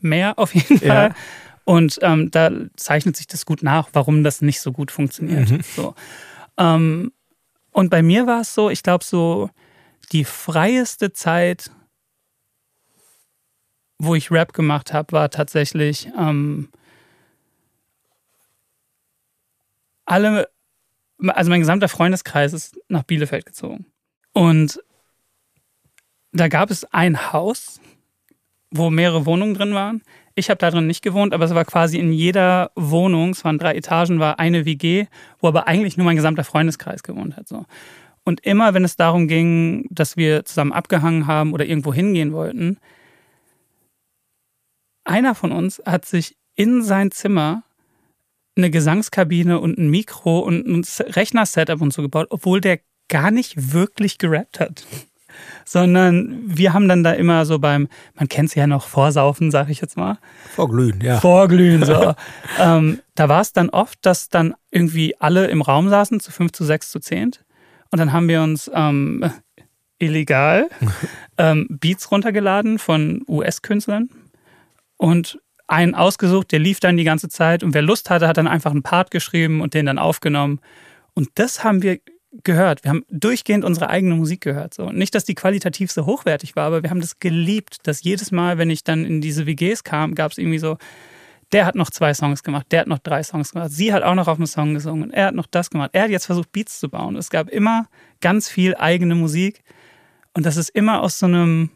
mehr 0.00 0.38
auf 0.38 0.54
jeden 0.54 0.78
Fall. 0.78 1.08
Ja. 1.08 1.14
Und 1.64 1.98
ähm, 2.00 2.30
da 2.30 2.50
zeichnet 2.76 3.16
sich 3.16 3.26
das 3.26 3.44
gut 3.44 3.62
nach, 3.62 3.90
warum 3.92 4.24
das 4.24 4.40
nicht 4.40 4.60
so 4.60 4.72
gut 4.72 4.90
funktioniert. 4.90 5.50
Mhm. 5.50 5.60
So. 5.76 5.94
Ähm, 6.56 7.12
und 7.72 7.90
bei 7.90 8.02
mir 8.02 8.26
war 8.26 8.40
es 8.40 8.54
so, 8.54 8.70
ich 8.70 8.82
glaube, 8.82 9.04
so 9.04 9.50
die 10.12 10.24
freieste 10.24 11.12
Zeit, 11.12 11.70
wo 13.98 14.14
ich 14.14 14.30
Rap 14.30 14.54
gemacht 14.54 14.92
habe, 14.92 15.12
war 15.12 15.30
tatsächlich 15.30 16.10
ähm, 16.18 16.70
alle, 20.06 20.48
also 21.18 21.50
mein 21.50 21.60
gesamter 21.60 21.88
Freundeskreis 21.88 22.54
ist 22.54 22.78
nach 22.88 23.02
Bielefeld 23.02 23.44
gezogen. 23.44 23.86
Und 24.38 24.80
da 26.30 26.46
gab 26.46 26.70
es 26.70 26.84
ein 26.92 27.32
Haus, 27.32 27.80
wo 28.70 28.88
mehrere 28.88 29.26
Wohnungen 29.26 29.54
drin 29.54 29.74
waren. 29.74 30.00
Ich 30.36 30.48
habe 30.48 30.58
da 30.58 30.70
drin 30.70 30.86
nicht 30.86 31.02
gewohnt, 31.02 31.34
aber 31.34 31.44
es 31.44 31.56
war 31.56 31.64
quasi 31.64 31.98
in 31.98 32.12
jeder 32.12 32.70
Wohnung, 32.76 33.30
es 33.30 33.44
waren 33.44 33.58
drei 33.58 33.74
Etagen, 33.74 34.20
war 34.20 34.38
eine 34.38 34.64
WG, 34.64 35.06
wo 35.40 35.48
aber 35.48 35.66
eigentlich 35.66 35.96
nur 35.96 36.04
mein 36.04 36.14
gesamter 36.14 36.44
Freundeskreis 36.44 37.02
gewohnt 37.02 37.36
hat. 37.36 37.48
So. 37.48 37.66
Und 38.22 38.38
immer, 38.46 38.74
wenn 38.74 38.84
es 38.84 38.94
darum 38.94 39.26
ging, 39.26 39.88
dass 39.90 40.16
wir 40.16 40.44
zusammen 40.44 40.72
abgehangen 40.72 41.26
haben 41.26 41.52
oder 41.52 41.66
irgendwo 41.66 41.92
hingehen 41.92 42.32
wollten, 42.32 42.78
einer 45.02 45.34
von 45.34 45.50
uns 45.50 45.82
hat 45.84 46.04
sich 46.04 46.36
in 46.54 46.84
sein 46.84 47.10
Zimmer 47.10 47.64
eine 48.56 48.70
Gesangskabine 48.70 49.58
und 49.58 49.78
ein 49.78 49.90
Mikro 49.90 50.38
und 50.38 50.64
ein 50.64 50.84
Rechner-Setup 50.84 51.80
und 51.80 51.92
so 51.92 52.02
gebaut, 52.02 52.28
obwohl 52.30 52.60
der 52.60 52.78
gar 53.08 53.30
nicht 53.30 53.72
wirklich 53.72 54.18
gerappt 54.18 54.60
hat. 54.60 54.86
Sondern 55.64 56.42
wir 56.44 56.72
haben 56.72 56.88
dann 56.88 57.04
da 57.04 57.12
immer 57.12 57.46
so 57.46 57.58
beim, 57.58 57.88
man 58.14 58.28
kennt 58.28 58.48
es 58.48 58.54
ja 58.54 58.66
noch, 58.66 58.88
Vorsaufen, 58.88 59.50
sag 59.50 59.68
ich 59.68 59.80
jetzt 59.80 59.96
mal. 59.96 60.18
Vorglühen, 60.54 61.00
ja. 61.00 61.20
Vorglühen, 61.20 61.84
so. 61.84 62.14
ähm, 62.58 63.00
da 63.14 63.28
war 63.28 63.40
es 63.40 63.52
dann 63.52 63.70
oft, 63.70 63.98
dass 64.02 64.28
dann 64.28 64.54
irgendwie 64.70 65.14
alle 65.20 65.46
im 65.46 65.62
Raum 65.62 65.88
saßen, 65.88 66.20
zu 66.20 66.32
fünf, 66.32 66.52
zu 66.52 66.64
sechs, 66.64 66.90
zu 66.90 66.98
zehn. 66.98 67.32
Und 67.90 67.98
dann 67.98 68.12
haben 68.12 68.28
wir 68.28 68.42
uns 68.42 68.70
ähm, 68.74 69.30
illegal 69.98 70.68
ähm, 71.38 71.66
Beats 71.68 72.10
runtergeladen 72.10 72.78
von 72.78 73.22
US-Künstlern 73.28 74.08
und 74.96 75.38
einen 75.66 75.94
ausgesucht, 75.94 76.50
der 76.52 76.58
lief 76.58 76.80
dann 76.80 76.96
die 76.96 77.04
ganze 77.04 77.28
Zeit 77.28 77.62
und 77.62 77.74
wer 77.74 77.82
Lust 77.82 78.10
hatte, 78.10 78.26
hat 78.26 78.38
dann 78.38 78.48
einfach 78.48 78.70
einen 78.70 78.82
Part 78.82 79.10
geschrieben 79.10 79.60
und 79.60 79.74
den 79.74 79.86
dann 79.86 79.98
aufgenommen. 79.98 80.60
Und 81.14 81.28
das 81.34 81.62
haben 81.62 81.82
wir 81.82 81.98
gehört. 82.44 82.84
Wir 82.84 82.90
haben 82.90 83.04
durchgehend 83.10 83.64
unsere 83.64 83.90
eigene 83.90 84.14
Musik 84.14 84.40
gehört. 84.40 84.74
So. 84.74 84.90
Nicht, 84.90 85.14
dass 85.14 85.24
die 85.24 85.34
qualitativ 85.34 85.90
so 85.90 86.06
hochwertig 86.06 86.56
war, 86.56 86.66
aber 86.66 86.82
wir 86.82 86.90
haben 86.90 87.00
das 87.00 87.18
geliebt, 87.18 87.86
dass 87.86 88.02
jedes 88.02 88.30
Mal, 88.30 88.58
wenn 88.58 88.70
ich 88.70 88.84
dann 88.84 89.04
in 89.04 89.20
diese 89.20 89.46
WGs 89.46 89.84
kam, 89.84 90.14
gab 90.14 90.32
es 90.32 90.38
irgendwie 90.38 90.58
so, 90.58 90.78
der 91.52 91.64
hat 91.64 91.74
noch 91.74 91.90
zwei 91.90 92.12
Songs 92.14 92.42
gemacht, 92.42 92.66
der 92.70 92.80
hat 92.80 92.86
noch 92.86 92.98
drei 92.98 93.22
Songs 93.22 93.52
gemacht, 93.52 93.70
sie 93.70 93.92
hat 93.92 94.02
auch 94.02 94.14
noch 94.14 94.28
auf 94.28 94.36
einem 94.36 94.46
Song 94.46 94.74
gesungen, 94.74 95.10
er 95.10 95.26
hat 95.26 95.34
noch 95.34 95.46
das 95.46 95.70
gemacht, 95.70 95.90
er 95.94 96.04
hat 96.04 96.10
jetzt 96.10 96.26
versucht, 96.26 96.52
Beats 96.52 96.78
zu 96.78 96.90
bauen. 96.90 97.16
Es 97.16 97.30
gab 97.30 97.48
immer 97.48 97.86
ganz 98.20 98.48
viel 98.48 98.74
eigene 98.76 99.14
Musik 99.14 99.62
und 100.34 100.44
das 100.44 100.56
ist 100.56 100.68
immer 100.68 101.02
aus 101.02 101.18
so 101.18 101.26
einem 101.26 101.70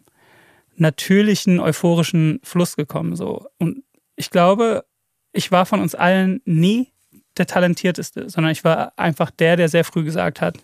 natürlichen, 0.76 1.60
euphorischen 1.60 2.40
Fluss 2.42 2.76
gekommen. 2.76 3.16
So. 3.16 3.46
Und 3.58 3.82
ich 4.16 4.30
glaube, 4.30 4.84
ich 5.32 5.50
war 5.50 5.66
von 5.66 5.80
uns 5.80 5.94
allen 5.94 6.40
nie 6.44 6.91
der 7.36 7.46
Talentierteste, 7.46 8.28
sondern 8.28 8.52
ich 8.52 8.64
war 8.64 8.92
einfach 8.98 9.30
der, 9.30 9.56
der 9.56 9.68
sehr 9.68 9.84
früh 9.84 10.04
gesagt 10.04 10.40
hat, 10.40 10.58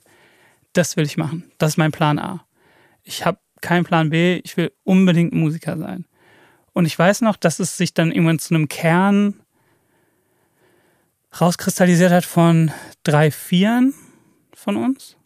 das 0.72 0.96
will 0.96 1.06
ich 1.06 1.16
machen. 1.16 1.50
Das 1.58 1.70
ist 1.70 1.76
mein 1.76 1.92
Plan 1.92 2.18
A. 2.18 2.44
Ich 3.02 3.24
habe 3.24 3.38
keinen 3.60 3.84
Plan 3.84 4.10
B, 4.10 4.40
ich 4.44 4.56
will 4.56 4.72
unbedingt 4.84 5.32
Musiker 5.32 5.76
sein. 5.76 6.04
Und 6.72 6.84
ich 6.84 6.98
weiß 6.98 7.22
noch, 7.22 7.36
dass 7.36 7.58
es 7.58 7.76
sich 7.76 7.94
dann 7.94 8.12
irgendwann 8.12 8.38
zu 8.38 8.54
einem 8.54 8.68
Kern 8.68 9.34
rauskristallisiert 11.40 12.12
hat 12.12 12.24
von 12.24 12.70
drei 13.02 13.30
Vieren 13.30 13.94
von 14.54 14.76
uns. 14.76 15.16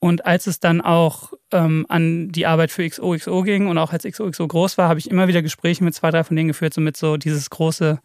Und 0.00 0.26
als 0.26 0.46
es 0.46 0.60
dann 0.60 0.82
auch 0.82 1.32
ähm, 1.50 1.86
an 1.88 2.28
die 2.28 2.44
Arbeit 2.44 2.70
für 2.70 2.86
XOXO 2.86 3.42
ging 3.42 3.68
und 3.68 3.78
auch 3.78 3.92
als 3.92 4.04
XOXO 4.04 4.46
groß 4.46 4.76
war, 4.76 4.90
habe 4.90 4.98
ich 4.98 5.10
immer 5.10 5.28
wieder 5.28 5.40
Gespräche 5.40 5.82
mit 5.82 5.94
zwei, 5.94 6.10
drei 6.10 6.24
von 6.24 6.36
denen 6.36 6.48
geführt, 6.48 6.74
so 6.74 6.82
mit 6.82 6.96
so 6.96 7.16
dieses 7.16 7.48
große 7.48 8.00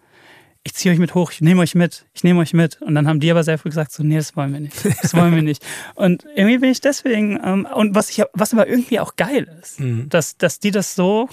ich 0.64 0.74
ziehe 0.74 0.94
euch 0.94 1.00
mit 1.00 1.16
hoch, 1.16 1.32
ich 1.32 1.42
nehme 1.42 1.62
euch 1.62 1.76
mit, 1.76 2.06
ich 2.14 2.24
nehme 2.24 2.40
euch 2.42 2.54
mit. 2.54 2.82
Und 2.82 2.96
dann 2.96 3.08
haben 3.08 3.20
die 3.20 3.32
aber 3.32 3.44
sehr 3.44 3.58
früh 3.58 3.70
gesagt, 3.70 3.92
so, 3.92 4.04
nee, 4.04 4.18
das 4.18 4.36
wollen 4.36 4.54
wir 4.54 4.60
nicht, 4.60 4.86
das 5.02 5.14
wollen 5.14 5.34
wir 5.34 5.42
nicht. 5.42 5.66
Und 5.96 6.26
irgendwie 6.36 6.58
bin 6.58 6.72
ich 6.72 6.82
deswegen, 6.82 7.40
ähm, 7.44 7.68
und 7.74 7.96
was, 7.96 8.10
ich, 8.10 8.24
was 8.34 8.54
aber 8.54 8.68
irgendwie 8.68 9.00
auch 9.00 9.16
geil 9.16 9.50
ist, 9.62 9.80
mhm. 9.80 10.10
dass, 10.10 10.38
dass 10.38 10.60
die 10.60 10.72
das 10.72 10.96
so 10.96 11.30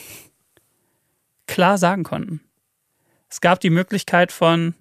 klar 1.46 1.78
sagen 1.78 2.04
konnten. 2.04 2.40
Es 3.28 3.40
gab 3.40 3.60
die 3.60 3.70
Möglichkeit 3.70 4.32
von, 4.32 4.74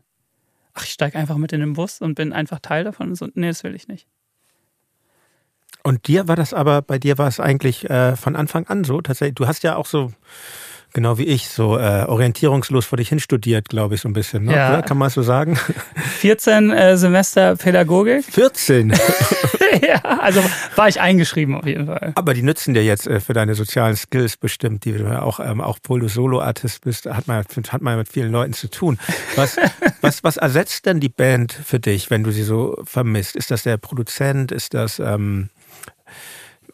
ach, 0.74 0.84
ich 0.84 0.92
steige 0.92 1.18
einfach 1.18 1.38
mit 1.38 1.52
in 1.54 1.60
den 1.60 1.74
Bus 1.74 2.02
und 2.02 2.16
bin 2.16 2.34
einfach 2.34 2.60
Teil 2.60 2.84
davon. 2.84 3.10
Und 3.10 3.16
so, 3.16 3.28
nee, 3.34 3.48
das 3.48 3.64
will 3.64 3.76
ich 3.76 3.88
nicht. 3.88 4.08
Und 5.84 6.08
dir 6.08 6.28
war 6.28 6.36
das 6.36 6.54
aber, 6.54 6.82
bei 6.82 6.98
dir 6.98 7.18
war 7.18 7.28
es 7.28 7.40
eigentlich 7.40 7.90
äh, 7.90 8.16
von 8.16 8.36
Anfang 8.36 8.66
an 8.68 8.84
so, 8.84 9.02
tatsächlich, 9.02 9.36
du 9.36 9.48
hast 9.48 9.64
ja 9.64 9.76
auch 9.76 9.86
so 9.86 10.12
Genau 10.96 11.18
wie 11.18 11.26
ich, 11.26 11.50
so 11.50 11.78
äh, 11.78 12.06
orientierungslos 12.08 12.86
vor 12.86 12.96
dich 12.96 13.10
hin 13.10 13.20
studiert, 13.20 13.68
glaube 13.68 13.96
ich, 13.96 14.02
so 14.02 14.08
ein 14.08 14.14
bisschen. 14.14 14.46
Ne? 14.46 14.54
Ja. 14.54 14.82
Kann 14.82 14.98
man 14.98 15.10
so 15.10 15.24
sagen? 15.24 15.60
14 16.20 16.72
äh, 16.72 16.96
Semester 16.96 17.58
Pädagogik. 17.58 18.24
14? 18.24 18.92
ja, 19.86 20.02
also 20.20 20.42
war 20.78 20.88
ich 20.88 21.02
eingeschrieben 21.02 21.56
auf 21.56 21.66
jeden 21.66 21.88
Fall. 21.88 22.14
Aber 22.16 22.34
die 22.34 22.44
nützen 22.44 22.74
dir 22.74 22.82
jetzt 22.82 23.08
äh, 23.08 23.20
für 23.20 23.34
deine 23.34 23.56
sozialen 23.56 23.98
Skills 23.98 24.38
bestimmt, 24.38 24.86
die 24.86 24.94
du 24.94 25.22
auch, 25.22 25.42
ähm, 25.42 25.60
auch 25.60 25.80
obwohl 25.84 26.00
du 26.00 26.08
Solo-Artist 26.08 26.86
bist, 26.86 27.08
hat 27.08 27.28
man, 27.28 27.44
hat 27.44 27.82
man 27.82 27.98
mit 27.98 28.08
vielen 28.08 28.32
Leuten 28.32 28.54
zu 28.54 28.70
tun. 28.70 28.98
Was, 29.36 29.58
was, 30.02 30.24
was 30.24 30.38
ersetzt 30.38 30.86
denn 30.86 31.02
die 31.02 31.10
Band 31.10 31.52
für 31.52 31.82
dich, 31.82 32.10
wenn 32.10 32.24
du 32.24 32.32
sie 32.32 32.44
so 32.44 32.82
vermisst? 32.86 33.36
Ist 33.36 33.52
das 33.52 33.64
der 33.64 33.76
Produzent? 33.76 34.54
Ist 34.54 34.74
das... 34.74 35.00
Ähm, 35.00 35.50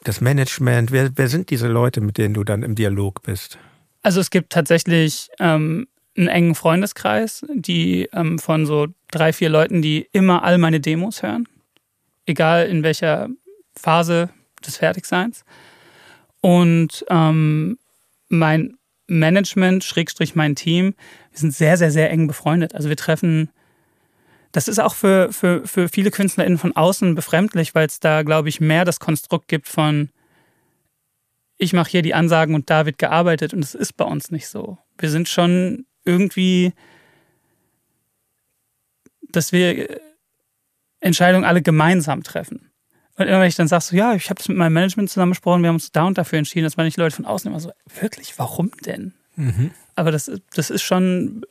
das 0.03 0.19
Management, 0.19 0.91
wer, 0.91 1.11
wer 1.15 1.27
sind 1.27 1.51
diese 1.51 1.67
Leute, 1.67 2.01
mit 2.01 2.17
denen 2.17 2.33
du 2.33 2.43
dann 2.43 2.63
im 2.63 2.73
Dialog 2.73 3.21
bist? 3.21 3.59
Also 4.01 4.19
es 4.19 4.29
gibt 4.29 4.51
tatsächlich 4.51 5.29
ähm, 5.39 5.87
einen 6.17 6.27
engen 6.27 6.55
Freundeskreis, 6.55 7.45
die 7.53 8.09
ähm, 8.13 8.39
von 8.39 8.65
so 8.65 8.87
drei, 9.11 9.33
vier 9.33 9.49
Leuten, 9.49 9.81
die 9.81 10.07
immer 10.11 10.43
all 10.43 10.57
meine 10.57 10.79
Demos 10.79 11.23
hören, 11.23 11.47
egal 12.25 12.67
in 12.67 12.83
welcher 12.83 13.29
Phase 13.75 14.29
des 14.65 14.77
Fertigseins. 14.77 15.45
Und 16.41 17.05
ähm, 17.09 17.77
mein 18.29 18.77
Management, 19.07 19.83
Schrägstrich 19.83 20.35
mein 20.35 20.55
Team, 20.55 20.95
wir 21.31 21.39
sind 21.39 21.53
sehr, 21.53 21.77
sehr, 21.77 21.91
sehr 21.91 22.09
eng 22.09 22.27
befreundet. 22.27 22.73
Also 22.73 22.89
wir 22.89 22.97
treffen, 22.97 23.49
das 24.51 24.67
ist 24.67 24.79
auch 24.79 24.95
für, 24.95 25.31
für, 25.31 25.67
für 25.67 25.89
viele 25.89 26.11
KünstlerInnen 26.11 26.57
von 26.57 26.75
außen 26.75 27.13
befremdlich, 27.15 27.75
weil 27.75 27.87
es 27.87 27.99
da, 27.99 28.23
glaube 28.23 28.49
ich, 28.49 28.59
mehr 28.59 28.85
das 28.85 28.99
Konstrukt 28.99 29.47
gibt 29.47 29.67
von, 29.67 30.09
ich 31.61 31.73
mache 31.73 31.91
hier 31.91 32.01
die 32.01 32.15
Ansagen 32.15 32.55
und 32.55 32.71
da 32.71 32.87
wird 32.87 32.97
gearbeitet 32.97 33.53
und 33.53 33.63
es 33.63 33.75
ist 33.75 33.93
bei 33.93 34.03
uns 34.03 34.31
nicht 34.31 34.47
so. 34.47 34.79
Wir 34.97 35.11
sind 35.11 35.29
schon 35.29 35.85
irgendwie, 36.03 36.73
dass 39.29 39.51
wir 39.51 39.99
Entscheidungen 41.01 41.45
alle 41.45 41.61
gemeinsam 41.61 42.23
treffen. 42.23 42.71
Und 43.15 43.27
immer 43.27 43.41
wenn 43.41 43.47
ich 43.47 43.55
dann 43.55 43.67
sage, 43.67 43.83
so, 43.83 43.95
ja, 43.95 44.15
ich 44.15 44.31
habe 44.31 44.39
das 44.39 44.47
mit 44.47 44.57
meinem 44.57 44.73
Management 44.73 45.11
zusammen 45.11 45.33
besprochen, 45.33 45.61
wir 45.61 45.67
haben 45.67 45.75
uns 45.75 45.91
da 45.91 46.05
und 46.05 46.17
dafür 46.17 46.39
entschieden, 46.39 46.63
dass 46.63 46.77
man 46.77 46.87
nicht 46.87 46.97
Leute 46.97 47.15
von 47.15 47.27
außen 47.27 47.51
immer 47.51 47.59
so, 47.59 47.71
wirklich, 47.99 48.39
warum 48.39 48.71
denn? 48.83 49.13
Mhm. 49.35 49.69
Aber 49.95 50.09
das, 50.09 50.31
das 50.55 50.71
ist 50.71 50.81
schon 50.81 51.45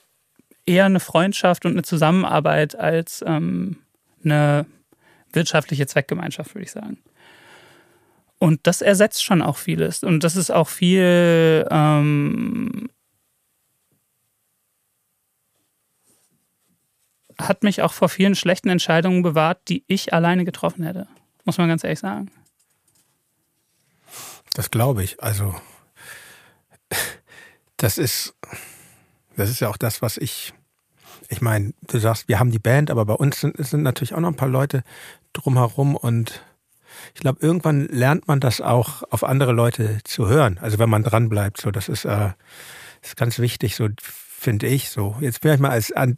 eher 0.66 0.86
eine 0.86 0.98
Freundschaft 0.98 1.64
und 1.66 1.72
eine 1.72 1.82
Zusammenarbeit 1.82 2.74
als 2.74 3.22
ähm, 3.24 3.76
eine 4.24 4.66
wirtschaftliche 5.32 5.86
Zweckgemeinschaft, 5.86 6.52
würde 6.56 6.64
ich 6.64 6.72
sagen. 6.72 6.98
Und 8.40 8.66
das 8.66 8.80
ersetzt 8.80 9.22
schon 9.22 9.42
auch 9.42 9.58
vieles. 9.58 10.02
Und 10.02 10.24
das 10.24 10.34
ist 10.34 10.50
auch 10.50 10.66
viel. 10.66 11.68
Ähm, 11.70 12.88
hat 17.38 17.62
mich 17.62 17.82
auch 17.82 17.92
vor 17.92 18.08
vielen 18.08 18.34
schlechten 18.34 18.70
Entscheidungen 18.70 19.22
bewahrt, 19.22 19.68
die 19.68 19.84
ich 19.86 20.14
alleine 20.14 20.46
getroffen 20.46 20.84
hätte. 20.84 21.06
Muss 21.44 21.58
man 21.58 21.68
ganz 21.68 21.84
ehrlich 21.84 21.98
sagen. 21.98 22.30
Das 24.54 24.70
glaube 24.70 25.04
ich. 25.04 25.22
Also, 25.22 25.54
das 27.76 27.98
ist, 27.98 28.34
das 29.36 29.50
ist 29.50 29.60
ja 29.60 29.68
auch 29.68 29.76
das, 29.76 30.00
was 30.00 30.16
ich. 30.16 30.54
Ich 31.28 31.42
meine, 31.42 31.74
du 31.82 31.98
sagst, 31.98 32.26
wir 32.26 32.40
haben 32.40 32.50
die 32.50 32.58
Band, 32.58 32.90
aber 32.90 33.04
bei 33.04 33.14
uns 33.14 33.38
sind, 33.40 33.54
sind 33.58 33.82
natürlich 33.82 34.14
auch 34.14 34.20
noch 34.20 34.28
ein 34.30 34.36
paar 34.36 34.48
Leute 34.48 34.82
drumherum 35.34 35.94
und 35.94 36.42
ich 37.14 37.20
glaube, 37.20 37.38
irgendwann 37.40 37.86
lernt 37.86 38.28
man 38.28 38.40
das 38.40 38.60
auch 38.60 39.02
auf 39.10 39.24
andere 39.24 39.52
Leute 39.52 39.98
zu 40.04 40.28
hören. 40.28 40.58
Also 40.60 40.78
wenn 40.78 40.90
man 40.90 41.02
dran 41.02 41.28
bleibt, 41.28 41.60
so 41.60 41.70
das 41.70 41.88
ist, 41.88 42.04
äh, 42.04 42.30
ist 43.02 43.16
ganz 43.16 43.38
wichtig, 43.38 43.76
so 43.76 43.88
finde 44.00 44.66
ich. 44.66 44.90
So 44.90 45.16
jetzt 45.20 45.40
vielleicht 45.42 45.60
mal 45.60 45.70
als 45.70 45.92
als 45.92 46.16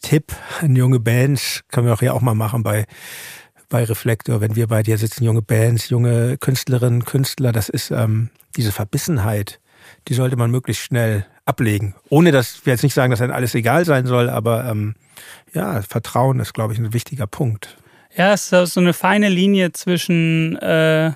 Tipp 0.00 0.32
an 0.60 0.76
junge 0.76 1.00
Bands 1.00 1.64
können 1.70 1.86
wir 1.86 1.94
auch 1.94 2.02
ja 2.02 2.12
auch 2.12 2.20
mal 2.20 2.34
machen 2.34 2.62
bei 2.62 2.86
bei 3.68 3.82
Reflektor, 3.82 4.40
wenn 4.40 4.54
wir 4.54 4.68
bei 4.68 4.82
dir 4.82 4.96
sitzen, 4.96 5.24
junge 5.24 5.42
Bands, 5.42 5.88
junge 5.88 6.38
Künstlerinnen, 6.38 7.04
Künstler, 7.04 7.50
das 7.50 7.68
ist 7.68 7.90
ähm, 7.90 8.30
diese 8.54 8.70
Verbissenheit, 8.70 9.60
die 10.06 10.14
sollte 10.14 10.36
man 10.36 10.52
möglichst 10.52 10.84
schnell 10.84 11.26
ablegen. 11.44 11.94
Ohne 12.08 12.30
dass 12.30 12.64
wir 12.64 12.72
jetzt 12.72 12.82
nicht 12.82 12.94
sagen, 12.94 13.10
dass 13.10 13.18
dann 13.18 13.32
alles 13.32 13.54
egal 13.54 13.84
sein 13.84 14.06
soll, 14.06 14.30
aber 14.30 14.66
ähm, 14.66 14.94
ja, 15.52 15.82
Vertrauen 15.82 16.38
ist, 16.40 16.54
glaube 16.54 16.74
ich, 16.74 16.78
ein 16.78 16.92
wichtiger 16.92 17.26
Punkt. 17.26 17.76
Ja, 18.16 18.32
es 18.32 18.50
ist 18.50 18.74
so 18.74 18.80
eine 18.80 18.92
feine 18.92 19.28
Linie 19.28 19.72
zwischen, 19.72 20.56
äh, 20.56 21.12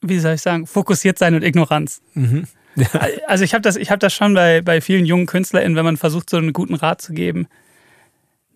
wie 0.00 0.18
soll 0.18 0.34
ich 0.34 0.42
sagen, 0.42 0.66
fokussiert 0.66 1.18
sein 1.18 1.34
und 1.34 1.42
Ignoranz. 1.42 2.00
Mhm. 2.14 2.46
Ja. 2.76 2.86
Also 3.28 3.44
ich 3.44 3.54
habe 3.54 3.62
das, 3.62 3.76
ich 3.76 3.90
hab 3.90 4.00
das 4.00 4.12
schon 4.12 4.34
bei, 4.34 4.60
bei 4.60 4.80
vielen 4.80 5.06
jungen 5.06 5.26
KünstlerInnen, 5.26 5.76
wenn 5.76 5.84
man 5.84 5.96
versucht, 5.96 6.28
so 6.28 6.36
einen 6.36 6.52
guten 6.52 6.74
Rat 6.74 7.00
zu 7.00 7.12
geben, 7.12 7.48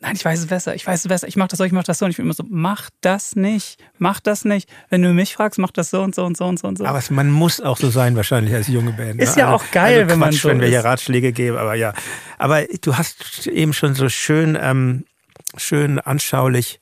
nein, 0.00 0.14
ich 0.14 0.24
weiß 0.24 0.40
es 0.40 0.46
besser, 0.46 0.74
ich 0.74 0.86
weiß 0.86 1.00
es 1.00 1.08
besser, 1.08 1.28
ich 1.28 1.36
mache 1.36 1.48
das 1.48 1.58
so, 1.58 1.64
ich 1.64 1.72
mache 1.72 1.86
das 1.86 1.98
so. 1.98 2.04
Und 2.04 2.10
ich 2.10 2.16
bin 2.16 2.26
immer 2.26 2.34
so, 2.34 2.44
mach 2.48 2.90
das 3.00 3.36
nicht, 3.36 3.80
mach 3.98 4.20
das 4.20 4.44
nicht. 4.44 4.68
Wenn 4.88 5.02
du 5.02 5.12
mich 5.12 5.34
fragst, 5.34 5.58
mach 5.58 5.70
das 5.70 5.90
so 5.90 6.02
und 6.02 6.14
so 6.14 6.24
und 6.24 6.36
so 6.36 6.46
und 6.46 6.58
so 6.58 6.68
und 6.68 6.78
so. 6.78 6.84
Aber 6.84 7.02
man 7.10 7.30
muss 7.30 7.60
auch 7.60 7.76
so 7.76 7.90
sein, 7.90 8.16
wahrscheinlich 8.16 8.54
als 8.54 8.68
junge 8.68 8.92
Band. 8.92 9.20
Ist 9.20 9.36
ne? 9.36 9.42
ja 9.42 9.52
also, 9.52 9.64
auch 9.64 9.70
geil, 9.70 10.02
also 10.02 10.10
wenn 10.10 10.18
Quatsch, 10.18 10.20
man 10.20 10.32
so 10.32 10.48
wenn 10.48 10.60
wir 10.60 10.68
ist. 10.68 10.72
hier 10.72 10.84
Ratschläge 10.84 11.32
geben, 11.32 11.56
aber 11.56 11.74
ja. 11.74 11.92
Aber 12.38 12.64
du 12.64 12.96
hast 12.96 13.46
eben 13.46 13.72
schon 13.72 13.94
so 13.94 14.08
schön 14.08 14.56
ähm, 14.60 15.04
schön 15.56 15.98
anschaulich 15.98 16.78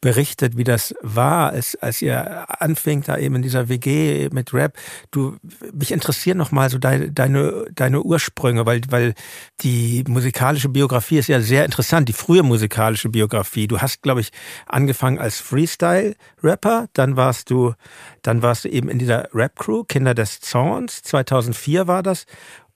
berichtet, 0.00 0.56
wie 0.56 0.64
das 0.64 0.94
war, 1.02 1.50
als, 1.50 1.76
als 1.76 2.02
ihr 2.02 2.46
anfing 2.60 3.02
da 3.02 3.16
eben 3.16 3.36
in 3.36 3.42
dieser 3.42 3.68
WG 3.68 4.28
mit 4.32 4.52
Rap. 4.52 4.76
Du, 5.12 5.36
mich 5.72 5.92
interessiert 5.92 6.36
noch 6.36 6.50
mal 6.50 6.68
so 6.68 6.78
deine, 6.78 7.12
deine, 7.12 7.66
deine 7.72 8.02
Ursprünge, 8.02 8.66
weil, 8.66 8.80
weil 8.90 9.14
die 9.60 10.04
musikalische 10.08 10.68
Biografie 10.68 11.18
ist 11.18 11.28
ja 11.28 11.40
sehr 11.40 11.64
interessant, 11.64 12.08
die 12.08 12.12
frühe 12.12 12.42
musikalische 12.42 13.08
Biografie. 13.08 13.68
Du 13.68 13.80
hast, 13.80 14.02
glaube 14.02 14.20
ich, 14.20 14.30
angefangen 14.66 15.18
als 15.18 15.38
Freestyle-Rapper, 15.40 16.88
dann 16.94 17.16
warst 17.16 17.50
du, 17.50 17.74
dann 18.22 18.42
warst 18.42 18.64
du 18.64 18.68
eben 18.68 18.88
in 18.88 18.98
dieser 18.98 19.28
Rap-Crew, 19.32 19.84
Kinder 19.84 20.14
des 20.14 20.40
Zorns, 20.40 21.02
2004 21.02 21.86
war 21.86 22.02
das. 22.02 22.26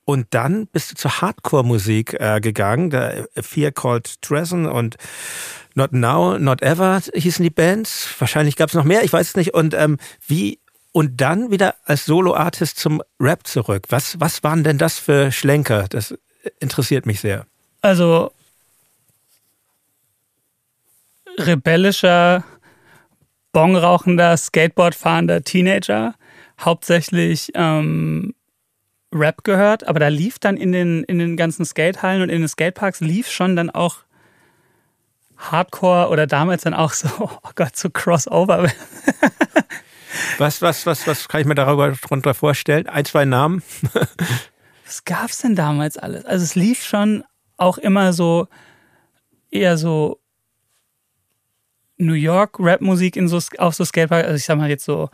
Und 0.05 0.27
dann 0.31 0.67
bist 0.67 0.91
du 0.91 0.95
zur 0.97 1.21
Hardcore-Musik 1.21 2.15
äh, 2.19 2.41
gegangen, 2.41 2.91
der 2.91 3.29
Fear 3.41 3.71
Called 3.71 4.21
Treason 4.21 4.67
und 4.67 4.97
Not 5.75 5.93
Now, 5.93 6.39
Not 6.39 6.61
Ever 6.63 7.01
hießen 7.15 7.43
die 7.43 7.51
Bands. 7.51 8.09
Wahrscheinlich 8.19 8.57
gab 8.57 8.69
es 8.69 8.75
noch 8.75 8.85
mehr, 8.85 9.05
ich 9.05 9.13
weiß 9.13 9.29
es 9.29 9.37
nicht. 9.37 9.55
Und 9.55 9.75
ähm, 9.75 9.99
wie 10.27 10.59
und 10.93 11.21
dann 11.21 11.51
wieder 11.51 11.77
als 11.85 12.05
Solo-Artist 12.05 12.79
zum 12.79 13.03
Rap 13.19 13.47
zurück. 13.47 13.87
Was, 13.89 14.21
was 14.21 14.43
waren 14.43 14.63
denn 14.63 14.77
das 14.77 14.99
für 14.99 15.33
Schlenker? 15.33 15.87
Das 15.89 16.15
interessiert 16.61 17.07
mich 17.07 17.21
sehr. 17.21 17.47
Also 17.81 18.33
rebellischer, 21.39 22.45
bongrauchender, 23.53 24.37
Skateboard-fahrender 24.37 25.43
Teenager, 25.43 26.15
hauptsächlich 26.61 27.51
ähm, 27.55 28.35
Rap 29.13 29.45
gehört, 29.45 29.87
aber 29.87 30.01
da 30.01 30.09
lief 30.09 30.39
dann 30.39 30.57
in 30.57 30.73
den, 30.73 31.05
in 31.05 31.19
den 31.19 31.37
ganzen 31.37 31.65
Skatehallen 31.65 32.23
und 32.23 32.29
in 32.29 32.41
den 32.41 32.49
Skateparks 32.49 33.01
lief 33.01 33.31
schon 33.31 33.57
dann 33.57 33.71
auch 33.71 33.99
Hardcore 35.37 36.09
oder 36.09 36.27
damals 36.27 36.63
dann 36.63 36.75
auch 36.75 36.93
so, 36.93 37.09
oh 37.21 37.51
Gott, 37.55 37.77
so 37.77 37.91
Crossover. 37.91 38.71
was, 40.39 40.63
was, 40.63 40.87
was, 40.87 41.07
was 41.07 41.29
kann 41.29 41.41
ich 41.41 41.47
mir 41.47 41.55
darüber 41.55 41.93
drunter 41.93 42.35
vorstellen? 42.35 42.87
Ein, 42.87 43.05
zwei 43.05 43.25
Namen? 43.25 43.63
was 44.85 45.05
gab's 45.05 45.39
denn 45.39 45.55
damals 45.55 45.99
alles? 45.99 46.25
Also 46.25 46.45
es 46.45 46.55
lief 46.55 46.83
schon 46.83 47.25
auch 47.57 47.79
immer 47.79 48.13
so 48.13 48.49
eher 49.51 49.77
so 49.77 50.21
New 51.99 52.15
York 52.15 52.59
Rap-Musik 52.59 53.17
in 53.17 53.29
so 53.29 53.39
auf 53.59 53.75
so 53.75 53.85
Skateparks. 53.85 54.27
Also 54.27 54.37
ich 54.37 54.45
sag 54.45 54.59
mal 54.59 54.69
jetzt 54.69 54.85
so 54.85 55.11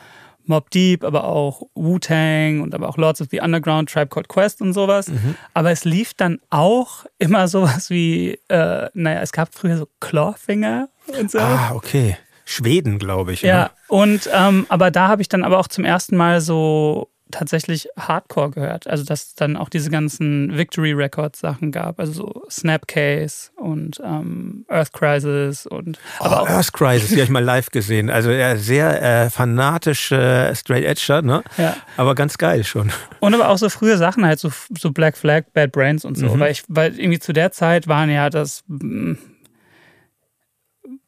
Mob 0.49 0.71
Deep, 0.71 1.05
aber 1.05 1.25
auch 1.25 1.63
Wu-Tang 1.75 2.61
und 2.61 2.75
aber 2.75 2.89
auch 2.89 2.97
Lords 2.97 3.21
of 3.21 3.29
the 3.31 3.41
Underground, 3.41 3.91
Tribe 3.91 4.09
Called 4.09 4.29
Quest 4.29 4.61
und 4.61 4.73
sowas. 4.73 5.09
Mhm. 5.09 5.37
Aber 5.55 5.71
es 5.71 5.85
lief 5.85 6.15
dann 6.15 6.41
auch 6.51 7.07
immer 7.19 7.49
sowas 7.49 7.91
wie, 7.91 8.39
äh, 8.49 8.89
naja, 8.95 9.21
es 9.21 9.33
gab 9.33 9.55
früher 9.55 9.77
so 9.77 9.89
Clawfinger 10.01 10.89
und 11.19 11.31
so. 11.31 11.39
Ah, 11.39 11.73
okay. 11.75 12.17
Schweden, 12.45 12.99
glaube 12.99 13.35
ich. 13.35 13.43
Ja, 13.43 13.65
ne? 13.65 13.71
und 13.89 14.31
ähm, 14.33 14.65
aber 14.71 14.91
da 14.91 15.09
habe 15.09 15.21
ich 15.21 15.29
dann 15.29 15.45
aber 15.45 15.59
auch 15.59 15.69
zum 15.69 15.85
ersten 15.85 16.17
Mal 16.17 16.41
so 16.41 17.11
tatsächlich 17.31 17.89
Hardcore 17.97 18.51
gehört. 18.51 18.87
Also 18.87 19.05
dass 19.05 19.27
es 19.27 19.35
dann 19.35 19.57
auch 19.57 19.69
diese 19.69 19.91
ganzen 19.91 20.57
Victory 20.57 20.93
Records 20.93 21.41
Sachen 21.41 21.73
gab, 21.73 21.99
also 22.01 22.13
so 22.13 22.43
Snapcase 22.51 23.51
und 23.57 24.01
ähm, 24.05 24.65
Earth 24.69 24.93
Crisis 24.93 25.67
und 25.67 25.99
aber 26.19 26.37
oh, 26.37 26.45
auch 26.45 26.49
Earth 26.49 26.73
Crisis, 26.73 27.09
die 27.09 27.17
habe 27.17 27.25
ich 27.25 27.31
mal 27.31 27.45
live 27.45 27.71
gesehen. 27.71 28.11
Also 28.11 28.31
ja, 28.31 28.57
sehr 28.57 29.03
äh, 29.03 29.31
fanatisch 29.31 30.13
äh, 30.13 30.55
Straight 30.55 30.85
Edge, 30.85 31.21
ne? 31.23 31.43
Ja. 31.57 31.77
Aber 31.97 32.15
ganz 32.15 32.39
geil 32.39 32.65
schon. 32.65 32.91
Und 33.21 33.35
aber 33.35 33.49
auch 33.49 33.59
so 33.59 33.69
frühe 33.69 33.97
Sachen 33.99 34.25
halt 34.25 34.39
so, 34.39 34.51
so 34.79 34.93
Black 34.93 35.17
Flag, 35.17 35.45
Bad 35.53 35.73
Brains 35.73 36.05
und 36.05 36.17
so, 36.17 36.35
mhm. 36.35 36.41
weil 36.41 36.53
ich 36.53 36.65
weil 36.69 36.99
irgendwie 36.99 37.19
zu 37.19 37.33
der 37.33 37.53
Zeit 37.53 37.89
waren 37.89 38.11
ja 38.11 38.31
das 38.31 38.65
mm, 38.69 39.15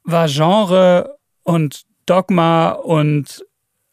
war 0.04 0.26
Genre 0.28 1.16
und 1.42 1.84
Dogma 2.06 2.70
und 2.70 3.44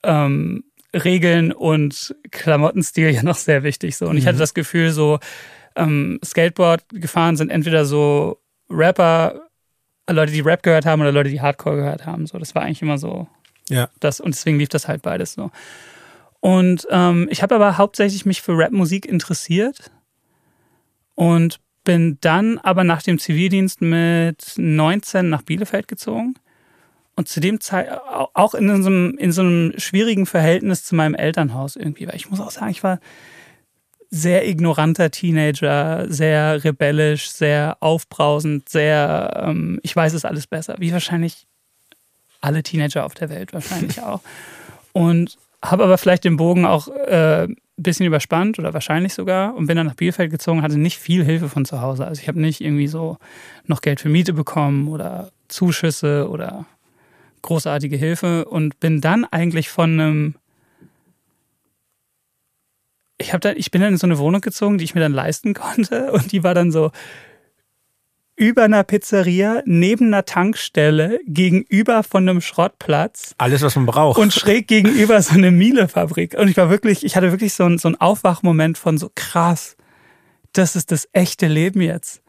ähm, 0.03 0.63
Regeln 1.03 1.51
und 1.51 2.15
Klamottenstil 2.31 3.09
ja 3.13 3.23
noch 3.23 3.35
sehr 3.35 3.63
wichtig. 3.63 3.97
So. 3.97 4.05
Und 4.05 4.13
mhm. 4.13 4.17
ich 4.19 4.27
hatte 4.27 4.37
mhm. 4.37 4.41
das 4.41 4.53
Gefühl, 4.53 4.91
so 4.91 5.19
ähm, 5.75 6.19
Skateboard 6.23 6.83
gefahren 6.89 7.37
sind 7.37 7.49
entweder 7.49 7.85
so 7.85 8.39
Rapper, 8.69 9.47
Leute, 10.09 10.31
die 10.31 10.41
Rap 10.41 10.63
gehört 10.63 10.85
haben 10.85 11.01
oder 11.01 11.11
Leute, 11.11 11.29
die 11.29 11.41
Hardcore 11.41 11.77
gehört 11.77 12.05
haben. 12.05 12.27
So, 12.27 12.37
das 12.37 12.55
war 12.55 12.63
eigentlich 12.63 12.81
immer 12.81 12.97
so. 12.97 13.27
Ja. 13.69 13.89
Das, 13.99 14.19
und 14.19 14.33
deswegen 14.33 14.59
lief 14.59 14.69
das 14.69 14.87
halt 14.87 15.01
beides 15.01 15.33
so. 15.33 15.51
Und 16.39 16.87
ähm, 16.91 17.27
ich 17.29 17.41
habe 17.41 17.55
aber 17.55 17.77
hauptsächlich 17.77 18.25
mich 18.25 18.41
für 18.41 18.57
Rapmusik 18.57 19.05
interessiert 19.05 19.91
und 21.15 21.59
bin 21.83 22.17
dann 22.21 22.57
aber 22.59 22.83
nach 22.83 23.01
dem 23.01 23.17
Zivildienst 23.17 23.81
mit 23.81 24.53
19 24.57 25.29
nach 25.29 25.41
Bielefeld 25.41 25.87
gezogen 25.87 26.35
und 27.17 27.27
zu 27.27 27.39
dem 27.39 27.59
Zeit 27.59 27.89
auch 27.91 28.53
in 28.53 28.81
so, 28.81 28.89
einem, 28.89 29.17
in 29.17 29.31
so 29.31 29.41
einem 29.41 29.73
schwierigen 29.77 30.27
Verhältnis 30.27 30.85
zu 30.85 30.95
meinem 30.95 31.15
Elternhaus 31.15 31.75
irgendwie, 31.75 32.07
weil 32.07 32.15
ich 32.15 32.29
muss 32.29 32.39
auch 32.39 32.51
sagen, 32.51 32.69
ich 32.69 32.83
war 32.83 32.99
sehr 34.09 34.47
ignoranter 34.47 35.09
Teenager, 35.09 36.05
sehr 36.07 36.63
rebellisch, 36.63 37.31
sehr 37.31 37.77
aufbrausend, 37.79 38.69
sehr, 38.69 39.45
ähm, 39.47 39.79
ich 39.81 39.95
weiß 39.95 40.13
es 40.13 40.25
alles 40.25 40.45
besser, 40.45 40.75
wie 40.77 40.93
wahrscheinlich 40.93 41.47
alle 42.39 42.61
Teenager 42.61 43.03
auf 43.03 43.15
der 43.15 43.29
Welt 43.31 43.51
wahrscheinlich 43.51 43.99
auch. 44.03 44.21
Und 44.93 45.39
habe 45.65 45.83
aber 45.83 45.97
vielleicht 45.97 46.23
den 46.23 46.37
Bogen 46.37 46.65
auch 46.65 46.87
äh, 46.87 47.45
ein 47.45 47.57
bisschen 47.77 48.05
überspannt 48.05 48.59
oder 48.59 48.75
wahrscheinlich 48.75 49.15
sogar 49.15 49.55
und 49.55 49.65
bin 49.65 49.75
dann 49.75 49.87
nach 49.87 49.95
Bielefeld 49.95 50.29
gezogen, 50.29 50.61
hatte 50.61 50.77
nicht 50.77 50.99
viel 50.99 51.25
Hilfe 51.25 51.49
von 51.49 51.65
zu 51.65 51.81
Hause. 51.81 52.05
Also 52.05 52.21
ich 52.21 52.27
habe 52.27 52.39
nicht 52.39 52.61
irgendwie 52.61 52.87
so 52.87 53.17
noch 53.65 53.81
Geld 53.81 53.99
für 53.99 54.09
Miete 54.09 54.33
bekommen 54.33 54.87
oder 54.87 55.31
Zuschüsse 55.47 56.29
oder 56.29 56.67
großartige 57.41 57.97
Hilfe 57.97 58.45
und 58.45 58.79
bin 58.79 59.01
dann 59.01 59.25
eigentlich 59.25 59.69
von 59.69 59.99
einem 59.99 60.35
ich 63.19 63.33
habe 63.33 63.39
da 63.39 63.51
ich 63.53 63.71
bin 63.71 63.81
dann 63.81 63.93
in 63.93 63.97
so 63.97 64.05
eine 64.05 64.19
Wohnung 64.19 64.41
gezogen, 64.41 64.77
die 64.77 64.83
ich 64.83 64.95
mir 64.95 65.01
dann 65.01 65.13
leisten 65.13 65.53
konnte 65.55 66.11
und 66.11 66.31
die 66.31 66.43
war 66.43 66.53
dann 66.53 66.71
so 66.71 66.91
über 68.39 68.65
einer 68.65 68.83
Pizzeria, 68.83 69.63
neben 69.65 70.07
einer 70.07 70.23
Tankstelle, 70.23 71.19
gegenüber 71.25 72.03
von 72.03 72.29
einem 72.29 72.39
Schrottplatz. 72.39 73.33
Alles, 73.39 73.63
was 73.63 73.75
man 73.75 73.87
braucht. 73.87 74.19
Und 74.19 74.31
schräg 74.31 74.67
gegenüber 74.67 75.19
so 75.23 75.33
eine 75.33 75.49
Mielefabrik. 75.49 76.35
Und 76.37 76.47
ich 76.47 76.55
war 76.55 76.69
wirklich, 76.69 77.03
ich 77.03 77.15
hatte 77.15 77.31
wirklich 77.31 77.55
so 77.55 77.63
einen, 77.63 77.79
so 77.79 77.87
einen 77.87 77.95
Aufwachmoment 77.95 78.77
von 78.77 78.99
so 78.99 79.09
krass, 79.15 79.75
das 80.53 80.75
ist 80.75 80.91
das 80.91 81.09
echte 81.13 81.47
Leben 81.47 81.81
jetzt 81.81 82.21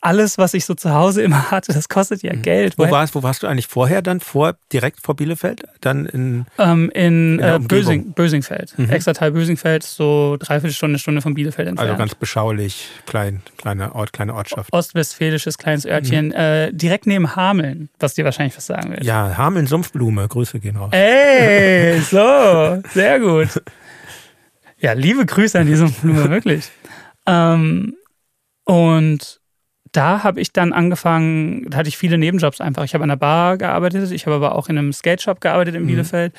alles, 0.00 0.38
was 0.38 0.54
ich 0.54 0.64
so 0.64 0.74
zu 0.74 0.94
Hause 0.94 1.22
immer 1.22 1.50
hatte, 1.50 1.72
das 1.72 1.88
kostet 1.88 2.22
ja 2.22 2.34
mhm. 2.34 2.42
Geld. 2.42 2.78
Wo 2.78 2.90
warst, 2.90 3.14
wo 3.14 3.22
warst 3.22 3.42
du 3.42 3.46
eigentlich 3.46 3.66
vorher 3.66 4.02
dann? 4.02 4.20
Vor, 4.20 4.56
direkt 4.72 5.00
vor 5.02 5.16
Bielefeld? 5.16 5.62
Dann 5.80 6.06
in, 6.06 6.46
ähm, 6.58 6.90
in, 6.94 7.38
in 7.38 7.40
äh, 7.40 7.58
Bösing, 7.60 8.12
Bösingfeld. 8.12 8.78
Mhm. 8.78 8.90
Extratal 8.90 9.32
Bösingfeld, 9.32 9.82
so 9.82 10.36
dreiviertel 10.38 10.74
Stunde, 10.74 10.98
Stunde 10.98 11.22
von 11.22 11.34
Bielefeld 11.34 11.68
entfernt. 11.68 11.90
Also 11.90 11.98
ganz 11.98 12.14
beschaulich, 12.14 12.88
klein, 13.06 13.42
kleine, 13.56 13.94
Ort, 13.94 14.12
kleine 14.12 14.34
Ortschaft. 14.34 14.72
Ostwestfälisches 14.72 15.58
kleines 15.58 15.86
Örtchen, 15.86 16.26
mhm. 16.26 16.32
äh, 16.32 16.72
direkt 16.72 17.06
neben 17.06 17.36
Hameln, 17.36 17.88
was 17.98 18.14
dir 18.14 18.24
wahrscheinlich 18.24 18.56
was 18.56 18.66
sagen 18.66 18.90
wird. 18.90 19.04
Ja, 19.04 19.36
Hameln 19.36 19.66
Sumpfblume, 19.66 20.28
Grüße 20.28 20.60
gehen 20.60 20.76
raus. 20.76 20.92
Ey, 20.92 22.00
so, 22.10 22.82
sehr 22.92 23.20
gut. 23.20 23.62
Ja, 24.80 24.92
liebe 24.92 25.26
Grüße 25.26 25.58
an 25.58 25.66
die 25.66 25.74
Sumpfblume, 25.74 26.30
wirklich. 26.30 26.70
Ähm, 27.30 27.94
und 28.64 29.38
da 29.92 30.22
habe 30.24 30.40
ich 30.40 30.52
dann 30.52 30.72
angefangen, 30.72 31.68
da 31.70 31.78
hatte 31.78 31.88
ich 31.88 31.98
viele 31.98 32.18
Nebenjobs 32.18 32.60
einfach. 32.60 32.84
Ich 32.84 32.94
habe 32.94 33.04
an 33.04 33.08
der 33.08 33.16
Bar 33.16 33.58
gearbeitet, 33.58 34.10
ich 34.10 34.26
habe 34.26 34.36
aber 34.36 34.54
auch 34.54 34.68
in 34.68 34.78
einem 34.78 34.92
Skate 34.92 35.22
Shop 35.22 35.40
gearbeitet 35.40 35.74
in 35.74 35.82
mhm. 35.82 35.88
Bielefeld 35.88 36.32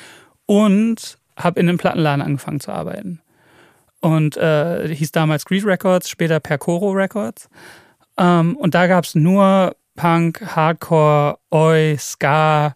und 0.46 1.18
habe 1.36 1.60
in 1.60 1.68
einem 1.68 1.78
Plattenladen 1.78 2.22
angefangen 2.22 2.60
zu 2.60 2.72
arbeiten. 2.72 3.20
Und 4.00 4.36
äh, 4.36 4.94
hieß 4.94 5.12
damals 5.12 5.44
Greed 5.44 5.64
Records, 5.64 6.08
später 6.08 6.40
Percoro 6.40 6.90
Records. 6.92 7.48
Ähm, 8.16 8.56
und 8.56 8.74
da 8.74 8.86
gab 8.86 9.04
es 9.04 9.14
nur 9.14 9.76
Punk, 9.96 10.40
Hardcore, 10.54 11.38
Oi, 11.50 11.96
Ska, 11.98 12.74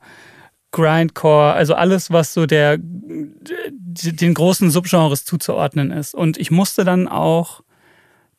Grindcore, 0.75 1.53
also 1.53 1.75
alles, 1.75 2.11
was 2.11 2.35
so 2.35 2.47
der 2.47 2.79
den 2.81 4.35
großen 4.35 4.71
Subgenres 4.71 5.25
zuzuordnen 5.25 5.91
ist. 5.91 6.15
Und 6.15 6.37
ich 6.37 6.51
musste 6.51 6.85
dann 6.85 7.07
auch 7.07 7.63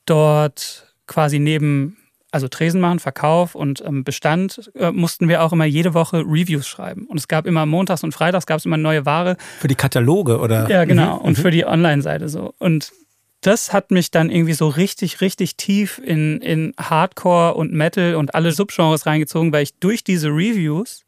dort 0.05 0.93
quasi 1.07 1.39
neben 1.39 1.97
also 2.35 2.49
Tresen 2.49 2.81
machen, 2.81 2.99
Verkauf 2.99 3.55
und 3.55 3.81
ähm, 3.85 4.03
Bestand, 4.03 4.69
äh, 4.75 4.91
mussten 4.91 5.29
wir 5.29 5.41
auch 5.41 5.53
immer 5.53 5.63
jede 5.63 5.93
Woche 5.93 6.17
Reviews 6.17 6.67
schreiben. 6.67 7.05
Und 7.07 7.17
es 7.17 7.29
gab 7.29 7.47
immer 7.47 7.65
montags 7.65 8.03
und 8.03 8.11
freitags 8.11 8.45
gab 8.45 8.59
es 8.59 8.65
immer 8.65 8.75
neue 8.75 9.05
Ware. 9.05 9.37
Für 9.59 9.69
die 9.69 9.75
Kataloge 9.75 10.39
oder? 10.39 10.69
Ja, 10.69 10.83
genau. 10.83 11.15
Mhm. 11.15 11.21
Und 11.21 11.37
für 11.37 11.49
die 11.49 11.65
Online-Seite 11.65 12.27
so. 12.27 12.53
Und 12.59 12.91
das 13.39 13.71
hat 13.71 13.89
mich 13.89 14.11
dann 14.11 14.29
irgendwie 14.29 14.53
so 14.53 14.67
richtig, 14.67 15.21
richtig 15.21 15.55
tief 15.55 16.01
in, 16.03 16.41
in 16.41 16.73
Hardcore 16.77 17.53
und 17.53 17.71
Metal 17.71 18.15
und 18.15 18.35
alle 18.35 18.51
Subgenres 18.51 19.05
reingezogen, 19.05 19.53
weil 19.53 19.63
ich 19.63 19.79
durch 19.79 20.03
diese 20.03 20.27
Reviews, 20.27 21.05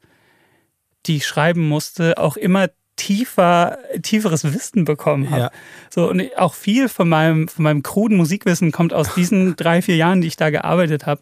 die 1.08 1.18
ich 1.18 1.28
schreiben 1.28 1.68
musste, 1.68 2.18
auch 2.18 2.38
immer 2.38 2.70
tiefer, 2.98 3.78
tieferes 4.02 4.44
Wissen 4.54 4.84
bekommen 4.84 5.30
habe. 5.30 5.42
Ja. 5.44 5.52
So, 5.90 6.10
und 6.10 6.38
auch 6.38 6.54
viel 6.54 6.90
von 6.90 7.08
meinem, 7.08 7.48
von 7.48 7.64
meinem 7.64 7.84
kruden 7.84 8.18
Musikwissen 8.18 8.72
kommt 8.72 8.94
aus 8.94 9.14
diesen 9.16 9.56
drei, 9.56 9.82
vier 9.82 9.96
Jahren, 9.96 10.20
die 10.20 10.28
ich 10.28 10.36
da 10.36 10.50
gearbeitet 10.50 11.06
habe. 11.06 11.22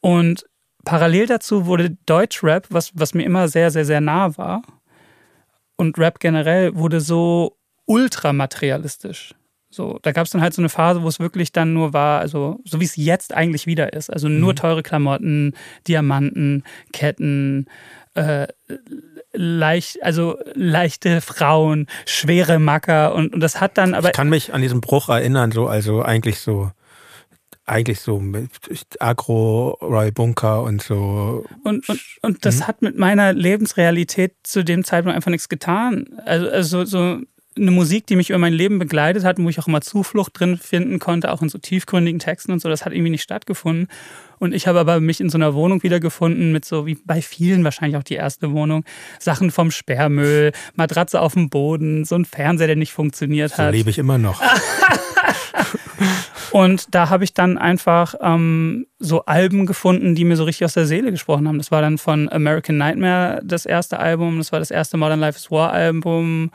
Und 0.00 0.44
parallel 0.84 1.26
dazu 1.26 1.66
wurde 1.66 1.96
Deutschrap, 2.04 2.66
was, 2.68 2.92
was 2.94 3.14
mir 3.14 3.24
immer 3.24 3.48
sehr, 3.48 3.70
sehr, 3.70 3.86
sehr 3.86 4.02
nah 4.02 4.36
war, 4.36 4.62
und 5.76 5.96
Rap 5.96 6.18
generell 6.18 6.74
wurde 6.74 7.00
so 7.00 7.56
ultramaterialistisch. 7.86 9.34
So, 9.70 9.98
da 10.02 10.12
gab 10.12 10.24
es 10.24 10.32
dann 10.32 10.40
halt 10.40 10.54
so 10.54 10.62
eine 10.62 10.70
Phase, 10.70 11.02
wo 11.02 11.08
es 11.08 11.20
wirklich 11.20 11.52
dann 11.52 11.72
nur 11.72 11.92
war, 11.92 12.20
also 12.20 12.60
so 12.64 12.80
wie 12.80 12.84
es 12.84 12.96
jetzt 12.96 13.34
eigentlich 13.34 13.66
wieder 13.66 13.92
ist. 13.92 14.10
Also 14.10 14.28
nur 14.28 14.52
mhm. 14.52 14.56
teure 14.56 14.82
Klamotten, 14.82 15.54
Diamanten, 15.86 16.64
Ketten, 16.92 17.66
äh, 18.14 18.48
leicht, 19.32 20.02
also 20.02 20.38
leichte 20.54 21.20
Frauen, 21.20 21.86
schwere 22.06 22.58
Macker 22.58 23.14
und, 23.14 23.34
und 23.34 23.40
das 23.40 23.60
hat 23.60 23.78
dann 23.78 23.94
aber. 23.94 24.08
Ich 24.08 24.14
kann 24.14 24.28
mich 24.28 24.54
an 24.54 24.62
diesen 24.62 24.80
Bruch 24.80 25.08
erinnern, 25.08 25.52
so, 25.52 25.66
also 25.66 26.02
eigentlich 26.02 26.40
so 26.40 26.70
eigentlich 27.68 28.00
so 28.00 28.18
mit 28.18 28.50
Agro, 28.98 29.78
Roy 29.82 30.10
Bunker 30.10 30.62
und 30.62 30.82
so. 30.82 31.44
Und, 31.64 31.88
und, 31.88 32.00
und 32.22 32.44
das 32.44 32.60
hm? 32.60 32.66
hat 32.66 32.82
mit 32.82 32.96
meiner 32.98 33.32
Lebensrealität 33.34 34.34
zu 34.42 34.64
dem 34.64 34.84
Zeitpunkt 34.84 35.14
einfach 35.14 35.30
nichts 35.30 35.48
getan. 35.48 36.06
Also, 36.24 36.48
also 36.48 36.84
so 36.84 37.20
eine 37.60 37.70
Musik, 37.70 38.06
die 38.06 38.16
mich 38.16 38.30
über 38.30 38.38
mein 38.38 38.52
Leben 38.52 38.78
begleitet 38.78 39.24
hat, 39.24 39.38
wo 39.38 39.48
ich 39.48 39.58
auch 39.58 39.66
immer 39.66 39.80
Zuflucht 39.80 40.38
drin 40.38 40.56
finden 40.56 40.98
konnte, 40.98 41.30
auch 41.32 41.42
in 41.42 41.48
so 41.48 41.58
tiefgründigen 41.58 42.18
Texten 42.18 42.52
und 42.52 42.60
so, 42.60 42.68
das 42.68 42.84
hat 42.84 42.92
irgendwie 42.92 43.10
nicht 43.10 43.22
stattgefunden. 43.22 43.88
Und 44.38 44.54
ich 44.54 44.66
habe 44.66 44.78
aber 44.78 45.00
mich 45.00 45.20
in 45.20 45.30
so 45.30 45.38
einer 45.38 45.54
Wohnung 45.54 45.82
wiedergefunden 45.82 46.52
mit 46.52 46.64
so, 46.64 46.86
wie 46.86 46.94
bei 46.94 47.20
vielen 47.20 47.64
wahrscheinlich 47.64 47.96
auch 47.96 48.04
die 48.04 48.14
erste 48.14 48.52
Wohnung, 48.52 48.84
Sachen 49.18 49.50
vom 49.50 49.70
Sperrmüll, 49.70 50.52
Matratze 50.74 51.20
auf 51.20 51.34
dem 51.34 51.50
Boden, 51.50 52.04
so 52.04 52.14
ein 52.14 52.24
Fernseher, 52.24 52.68
der 52.68 52.76
nicht 52.76 52.92
funktioniert 52.92 53.58
hat. 53.58 53.72
So 53.72 53.76
lebe 53.76 53.90
ich 53.90 53.98
immer 53.98 54.18
noch. 54.18 54.40
Und 56.50 56.94
da 56.94 57.10
habe 57.10 57.24
ich 57.24 57.34
dann 57.34 57.58
einfach 57.58 58.14
ähm, 58.20 58.86
so 58.98 59.24
Alben 59.26 59.66
gefunden, 59.66 60.14
die 60.14 60.24
mir 60.24 60.36
so 60.36 60.44
richtig 60.44 60.64
aus 60.64 60.74
der 60.74 60.86
Seele 60.86 61.10
gesprochen 61.10 61.46
haben. 61.46 61.58
Das 61.58 61.70
war 61.70 61.82
dann 61.82 61.98
von 61.98 62.30
American 62.30 62.78
Nightmare 62.78 63.40
das 63.44 63.66
erste 63.66 63.98
Album, 63.98 64.38
das 64.38 64.52
war 64.52 64.58
das 64.58 64.70
erste 64.70 64.96
Modern 64.96 65.20
Life 65.20 65.38
is 65.38 65.50
War 65.50 65.72
Album 65.72 66.50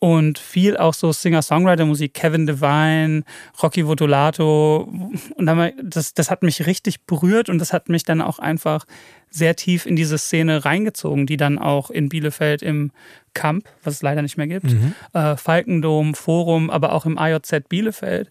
und 0.00 0.38
viel 0.38 0.76
auch 0.76 0.94
so 0.94 1.12
Singer-Songwriter-Musik, 1.12 2.14
Kevin 2.14 2.46
Devine, 2.46 3.24
Rocky 3.62 3.86
Votolato. 3.86 4.88
Und 5.34 5.72
das, 5.82 6.14
das 6.14 6.30
hat 6.30 6.42
mich 6.42 6.66
richtig 6.66 7.04
berührt 7.04 7.48
und 7.48 7.58
das 7.58 7.72
hat 7.72 7.88
mich 7.88 8.04
dann 8.04 8.20
auch 8.20 8.38
einfach 8.38 8.84
sehr 9.30 9.56
tief 9.56 9.86
in 9.86 9.96
diese 9.96 10.16
Szene 10.16 10.64
reingezogen, 10.64 11.26
die 11.26 11.36
dann 11.36 11.58
auch 11.58 11.90
in 11.90 12.08
Bielefeld 12.08 12.62
im 12.62 12.92
Camp, 13.34 13.68
was 13.82 13.94
es 13.94 14.02
leider 14.02 14.22
nicht 14.22 14.36
mehr 14.36 14.46
gibt, 14.46 14.64
mhm. 14.66 14.94
äh, 15.12 15.36
Falkendom, 15.36 16.14
Forum, 16.14 16.70
aber 16.70 16.92
auch 16.92 17.04
im 17.04 17.18
AJZ 17.18 17.68
Bielefeld, 17.68 18.30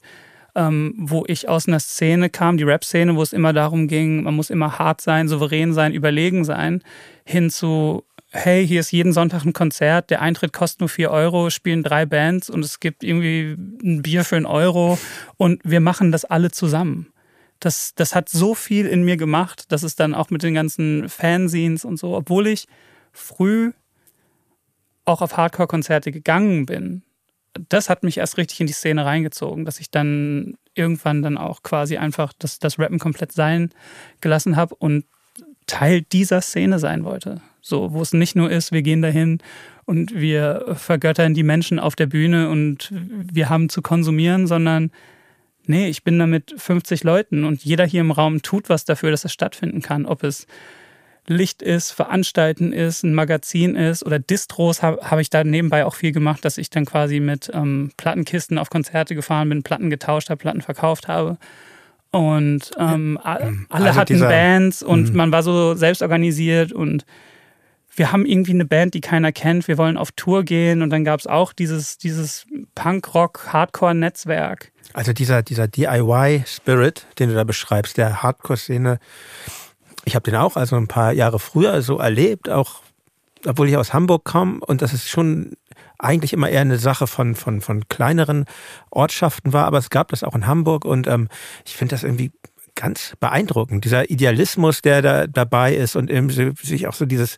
ähm, 0.55 0.95
wo 0.97 1.23
ich 1.27 1.49
aus 1.49 1.67
einer 1.67 1.79
Szene 1.79 2.29
kam, 2.29 2.57
die 2.57 2.63
Rap-Szene, 2.63 3.15
wo 3.15 3.21
es 3.21 3.33
immer 3.33 3.53
darum 3.53 3.87
ging, 3.87 4.23
man 4.23 4.35
muss 4.35 4.49
immer 4.49 4.79
hart 4.79 5.01
sein, 5.01 5.27
souverän 5.27 5.73
sein, 5.73 5.93
überlegen 5.93 6.45
sein, 6.45 6.81
hin 7.25 7.49
zu 7.49 8.03
hey, 8.37 8.67
hier 8.67 8.81
ist 8.81 8.91
jeden 8.91 9.13
Sonntag 9.13 9.43
ein 9.45 9.53
Konzert, 9.53 10.09
der 10.09 10.21
Eintritt 10.21 10.53
kostet 10.53 10.81
nur 10.81 10.89
4 10.89 11.09
Euro, 11.09 11.49
spielen 11.49 11.83
drei 11.83 12.05
Bands 12.05 12.49
und 12.49 12.63
es 12.63 12.79
gibt 12.79 13.03
irgendwie 13.03 13.57
ein 13.83 14.01
Bier 14.03 14.23
für 14.23 14.35
einen 14.35 14.45
Euro 14.45 14.99
und 15.37 15.59
wir 15.63 15.79
machen 15.79 16.11
das 16.11 16.23
alle 16.23 16.51
zusammen. 16.51 17.11
Das, 17.59 17.95
das 17.95 18.13
hat 18.13 18.29
so 18.29 18.53
viel 18.53 18.85
in 18.85 19.03
mir 19.03 19.17
gemacht, 19.17 19.71
dass 19.71 19.81
es 19.81 19.95
dann 19.95 20.13
auch 20.13 20.29
mit 20.29 20.43
den 20.43 20.53
ganzen 20.53 21.09
Fanzines 21.09 21.83
und 21.83 21.97
so, 21.97 22.15
obwohl 22.15 22.45
ich 22.47 22.67
früh 23.11 23.71
auch 25.05 25.21
auf 25.21 25.35
Hardcore-Konzerte 25.37 26.11
gegangen 26.11 26.67
bin, 26.67 27.01
das 27.69 27.89
hat 27.89 28.03
mich 28.03 28.19
erst 28.19 28.37
richtig 28.37 28.59
in 28.61 28.67
die 28.67 28.73
Szene 28.73 29.03
reingezogen, 29.03 29.65
dass 29.65 29.79
ich 29.79 29.89
dann 29.89 30.57
irgendwann 30.75 31.23
dann 31.23 31.37
auch 31.37 31.63
quasi 31.63 31.97
einfach 31.97 32.33
das, 32.37 32.59
das 32.59 32.77
Rappen 32.77 32.99
komplett 32.99 33.31
sein 33.31 33.71
gelassen 34.21 34.55
habe 34.55 34.75
und 34.75 35.05
Teil 35.67 36.01
dieser 36.01 36.41
Szene 36.41 36.79
sein 36.79 37.03
wollte. 37.03 37.41
So, 37.61 37.93
wo 37.93 38.01
es 38.01 38.13
nicht 38.13 38.35
nur 38.35 38.49
ist, 38.49 38.71
wir 38.71 38.81
gehen 38.81 39.01
dahin 39.01 39.39
und 39.85 40.15
wir 40.15 40.75
vergöttern 40.75 41.33
die 41.33 41.43
Menschen 41.43 41.79
auf 41.79 41.95
der 41.95 42.07
Bühne 42.07 42.49
und 42.49 42.91
wir 42.91 43.49
haben 43.49 43.69
zu 43.69 43.81
konsumieren, 43.81 44.47
sondern 44.47 44.91
nee, 45.65 45.87
ich 45.87 46.03
bin 46.03 46.17
da 46.17 46.27
mit 46.27 46.53
50 46.57 47.03
Leuten 47.03 47.43
und 47.43 47.63
jeder 47.63 47.85
hier 47.85 48.01
im 48.01 48.11
Raum 48.11 48.41
tut 48.41 48.69
was 48.69 48.85
dafür, 48.85 49.11
dass 49.11 49.25
es 49.25 49.33
stattfinden 49.33 49.81
kann. 49.81 50.05
Ob 50.05 50.23
es 50.23 50.47
Licht 51.27 51.61
ist, 51.61 51.91
Veranstalten 51.91 52.71
ist, 52.71 53.03
ein 53.03 53.13
Magazin 53.13 53.75
ist 53.75 54.05
oder 54.05 54.17
Distros 54.17 54.81
habe 54.81 54.99
hab 55.03 55.19
ich 55.19 55.29
da 55.29 55.43
nebenbei 55.43 55.85
auch 55.85 55.95
viel 55.95 56.13
gemacht, 56.13 56.45
dass 56.45 56.57
ich 56.57 56.69
dann 56.69 56.85
quasi 56.85 57.19
mit 57.19 57.51
ähm, 57.53 57.91
Plattenkisten 57.97 58.57
auf 58.57 58.69
Konzerte 58.69 59.13
gefahren 59.13 59.49
bin, 59.49 59.63
Platten 59.63 59.89
getauscht 59.89 60.29
habe, 60.29 60.39
Platten 60.39 60.61
verkauft 60.61 61.09
habe. 61.09 61.37
Und 62.17 62.71
ähm, 62.79 63.19
alle 63.21 63.63
also 63.69 63.95
hatten 63.95 64.13
dieser, 64.13 64.27
Bands 64.27 64.81
und 64.81 65.11
mhm. 65.11 65.15
man 65.15 65.31
war 65.31 65.43
so 65.43 65.75
selbst 65.75 66.01
organisiert 66.01 66.73
und 66.73 67.05
wir 67.95 68.11
haben 68.11 68.25
irgendwie 68.25 68.53
eine 68.53 68.65
Band, 68.65 68.95
die 68.95 69.01
keiner 69.01 69.31
kennt, 69.31 69.67
wir 69.67 69.77
wollen 69.77 69.97
auf 69.97 70.11
Tour 70.13 70.43
gehen 70.43 70.81
und 70.81 70.89
dann 70.89 71.03
gab 71.03 71.19
es 71.19 71.27
auch 71.27 71.53
dieses, 71.53 71.99
dieses 71.99 72.47
Punk-Rock-Hardcore-Netzwerk. 72.73 74.71
Also 74.93 75.13
dieser, 75.13 75.43
dieser 75.43 75.67
DIY-Spirit, 75.67 77.05
den 77.19 77.29
du 77.29 77.35
da 77.35 77.43
beschreibst, 77.43 77.97
der 77.97 78.23
Hardcore-Szene, 78.23 78.97
ich 80.05 80.15
habe 80.15 80.23
den 80.23 80.39
auch 80.39 80.55
also 80.55 80.75
ein 80.75 80.87
paar 80.87 81.11
Jahre 81.11 81.37
früher 81.37 81.83
so 81.83 81.99
erlebt, 81.99 82.49
auch 82.49 82.81
obwohl 83.45 83.69
ich 83.69 83.77
aus 83.77 83.93
Hamburg 83.93 84.23
komme 84.23 84.59
und 84.61 84.81
das 84.81 84.91
ist 84.91 85.07
schon 85.07 85.51
eigentlich 85.99 86.33
immer 86.33 86.49
eher 86.49 86.61
eine 86.61 86.77
Sache 86.77 87.07
von, 87.07 87.35
von, 87.35 87.61
von 87.61 87.87
kleineren 87.89 88.45
Ortschaften 88.91 89.53
war, 89.53 89.65
aber 89.65 89.77
es 89.77 89.89
gab 89.89 90.09
das 90.09 90.23
auch 90.23 90.35
in 90.35 90.47
Hamburg 90.47 90.85
und 90.85 91.07
ähm, 91.07 91.27
ich 91.65 91.75
finde 91.75 91.95
das 91.95 92.03
irgendwie 92.03 92.31
ganz 92.75 93.13
beeindruckend. 93.19 93.83
Dieser 93.83 94.09
Idealismus, 94.09 94.81
der 94.81 95.01
da 95.01 95.27
dabei 95.27 95.75
ist 95.75 95.95
und 95.95 96.09
eben 96.09 96.29
sich 96.29 96.87
auch 96.87 96.93
so 96.93 97.05
dieses, 97.05 97.37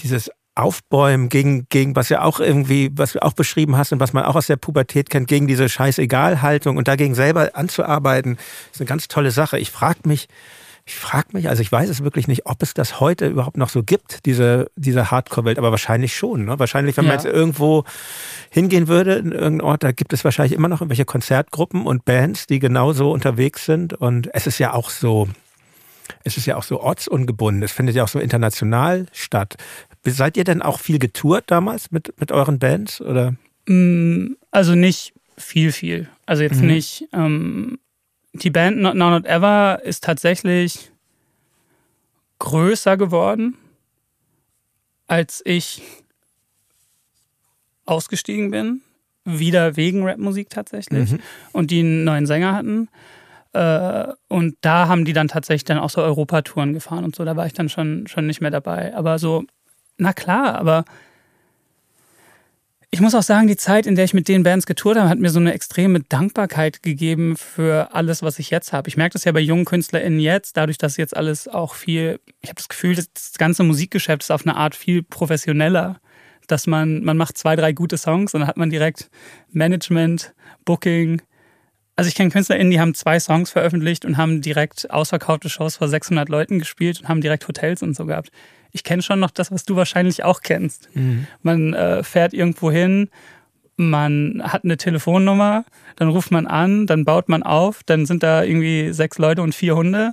dieses 0.00 0.30
Aufbäumen 0.54 1.28
gegen, 1.28 1.66
gegen 1.68 1.94
was 1.94 2.08
ja 2.08 2.22
auch 2.22 2.40
irgendwie, 2.40 2.90
was 2.92 3.12
du 3.12 3.22
auch 3.22 3.32
beschrieben 3.32 3.76
hast 3.76 3.92
und 3.92 4.00
was 4.00 4.12
man 4.12 4.24
auch 4.24 4.34
aus 4.34 4.48
der 4.48 4.56
Pubertät 4.56 5.08
kennt, 5.08 5.28
gegen 5.28 5.46
diese 5.46 5.68
Scheißegal-Haltung 5.68 6.76
und 6.76 6.88
dagegen 6.88 7.14
selber 7.14 7.50
anzuarbeiten, 7.54 8.38
ist 8.72 8.80
eine 8.80 8.88
ganz 8.88 9.08
tolle 9.08 9.30
Sache. 9.30 9.58
Ich 9.58 9.70
frage 9.70 10.00
mich, 10.04 10.26
ich 10.88 10.96
frage 10.96 11.28
mich, 11.32 11.50
also 11.50 11.60
ich 11.60 11.70
weiß 11.70 11.90
es 11.90 12.02
wirklich 12.02 12.28
nicht, 12.28 12.46
ob 12.46 12.62
es 12.62 12.72
das 12.72 12.98
heute 12.98 13.26
überhaupt 13.26 13.58
noch 13.58 13.68
so 13.68 13.82
gibt, 13.82 14.24
diese, 14.24 14.70
diese 14.74 15.10
Hardcore-Welt, 15.10 15.58
aber 15.58 15.70
wahrscheinlich 15.70 16.16
schon. 16.16 16.46
Ne? 16.46 16.58
Wahrscheinlich, 16.58 16.96
wenn 16.96 17.04
ja. 17.04 17.10
man 17.10 17.18
jetzt 17.18 17.30
irgendwo 17.30 17.84
hingehen 18.48 18.88
würde, 18.88 19.16
in 19.16 19.32
irgendeinen 19.32 19.60
Ort, 19.60 19.82
da 19.82 19.92
gibt 19.92 20.14
es 20.14 20.24
wahrscheinlich 20.24 20.54
immer 20.54 20.68
noch 20.68 20.80
irgendwelche 20.80 21.04
Konzertgruppen 21.04 21.84
und 21.84 22.06
Bands, 22.06 22.46
die 22.46 22.58
genauso 22.58 23.12
unterwegs 23.12 23.66
sind. 23.66 23.92
Und 23.92 24.30
es 24.32 24.46
ist 24.46 24.58
ja 24.58 24.72
auch 24.72 24.88
so, 24.88 25.28
es 26.24 26.38
ist 26.38 26.46
ja 26.46 26.56
auch 26.56 26.62
so 26.62 26.80
ortsungebunden. 26.80 27.62
Es 27.62 27.72
findet 27.72 27.94
ja 27.94 28.04
auch 28.04 28.08
so 28.08 28.18
international 28.18 29.08
statt. 29.12 29.56
Seid 30.06 30.38
ihr 30.38 30.44
denn 30.44 30.62
auch 30.62 30.80
viel 30.80 30.98
getourt 30.98 31.44
damals 31.48 31.90
mit, 31.90 32.18
mit 32.18 32.32
euren 32.32 32.58
Bands? 32.58 33.02
Oder? 33.02 33.34
Mm, 33.66 34.36
also 34.50 34.74
nicht 34.74 35.12
viel, 35.36 35.70
viel. 35.70 36.08
Also 36.24 36.44
jetzt 36.44 36.62
mhm. 36.62 36.68
nicht. 36.68 37.08
Ähm, 37.12 37.78
die 38.42 38.50
Band 38.50 38.78
Not 38.78 38.94
Now 38.94 39.10
Not 39.10 39.26
Ever 39.26 39.80
ist 39.82 40.04
tatsächlich 40.04 40.90
größer 42.38 42.96
geworden, 42.96 43.56
als 45.06 45.42
ich 45.44 45.82
ausgestiegen 47.84 48.50
bin. 48.50 48.82
Wieder 49.24 49.76
wegen 49.76 50.06
Rapmusik 50.06 50.48
tatsächlich. 50.50 51.12
Mhm. 51.12 51.20
Und 51.52 51.70
die 51.70 51.80
einen 51.80 52.04
neuen 52.04 52.26
Sänger 52.26 52.54
hatten. 52.54 52.88
Äh, 53.52 54.12
und 54.28 54.56
da 54.60 54.88
haben 54.88 55.04
die 55.04 55.12
dann 55.12 55.28
tatsächlich 55.28 55.64
dann 55.64 55.78
auch 55.78 55.90
so 55.90 56.00
Europatouren 56.00 56.72
gefahren 56.72 57.04
und 57.04 57.14
so. 57.14 57.24
Da 57.24 57.36
war 57.36 57.46
ich 57.46 57.52
dann 57.52 57.68
schon, 57.68 58.06
schon 58.06 58.26
nicht 58.26 58.40
mehr 58.40 58.50
dabei. 58.50 58.94
Aber 58.94 59.18
so, 59.18 59.44
na 59.96 60.12
klar, 60.12 60.54
aber 60.54 60.84
ich 62.90 63.00
muss 63.00 63.14
auch 63.14 63.22
sagen, 63.22 63.48
die 63.48 63.56
Zeit, 63.56 63.86
in 63.86 63.96
der 63.96 64.06
ich 64.06 64.14
mit 64.14 64.28
den 64.28 64.42
Bands 64.42 64.64
getourt 64.64 64.96
habe, 64.96 65.10
hat 65.10 65.18
mir 65.18 65.28
so 65.28 65.38
eine 65.38 65.52
extreme 65.52 66.00
Dankbarkeit 66.00 66.82
gegeben 66.82 67.36
für 67.36 67.94
alles, 67.94 68.22
was 68.22 68.38
ich 68.38 68.48
jetzt 68.48 68.72
habe. 68.72 68.88
Ich 68.88 68.96
merke 68.96 69.12
das 69.12 69.24
ja 69.24 69.32
bei 69.32 69.40
jungen 69.40 69.66
KünstlerInnen 69.66 70.20
jetzt, 70.20 70.56
dadurch, 70.56 70.78
dass 70.78 70.96
jetzt 70.96 71.14
alles 71.14 71.48
auch 71.48 71.74
viel, 71.74 72.18
ich 72.40 72.48
habe 72.48 72.56
das 72.56 72.68
Gefühl, 72.68 72.94
das 72.96 73.34
ganze 73.36 73.62
Musikgeschäft 73.62 74.22
ist 74.22 74.30
auf 74.30 74.46
eine 74.46 74.56
Art 74.56 74.74
viel 74.74 75.02
professioneller, 75.02 76.00
dass 76.46 76.66
man, 76.66 77.04
man 77.04 77.18
macht 77.18 77.36
zwei, 77.36 77.56
drei 77.56 77.72
gute 77.72 77.98
Songs 77.98 78.32
und 78.32 78.40
dann 78.40 78.48
hat 78.48 78.56
man 78.56 78.70
direkt 78.70 79.10
Management, 79.50 80.32
Booking. 80.64 81.20
Also 81.94 82.08
ich 82.08 82.14
kenne 82.14 82.30
KünstlerInnen, 82.30 82.70
die 82.70 82.80
haben 82.80 82.94
zwei 82.94 83.20
Songs 83.20 83.50
veröffentlicht 83.50 84.06
und 84.06 84.16
haben 84.16 84.40
direkt 84.40 84.90
ausverkaufte 84.90 85.50
Shows 85.50 85.76
vor 85.76 85.88
600 85.88 86.30
Leuten 86.30 86.58
gespielt 86.58 87.00
und 87.00 87.08
haben 87.08 87.20
direkt 87.20 87.46
Hotels 87.48 87.82
und 87.82 87.94
so 87.94 88.06
gehabt 88.06 88.30
ich 88.72 88.84
kenne 88.84 89.02
schon 89.02 89.20
noch 89.20 89.30
das, 89.30 89.50
was 89.50 89.64
du 89.64 89.76
wahrscheinlich 89.76 90.24
auch 90.24 90.40
kennst. 90.42 90.94
Mhm. 90.94 91.26
Man 91.42 91.74
äh, 91.74 92.02
fährt 92.02 92.34
irgendwo 92.34 92.70
hin, 92.70 93.10
man 93.78 94.42
hat 94.44 94.64
eine 94.64 94.76
Telefonnummer, 94.76 95.64
dann 95.96 96.08
ruft 96.08 96.32
man 96.32 96.46
an, 96.46 96.86
dann 96.86 97.04
baut 97.04 97.28
man 97.28 97.44
auf, 97.44 97.82
dann 97.84 98.06
sind 98.06 98.24
da 98.24 98.42
irgendwie 98.42 98.92
sechs 98.92 99.18
Leute 99.18 99.40
und 99.40 99.54
vier 99.54 99.76
Hunde. 99.76 100.12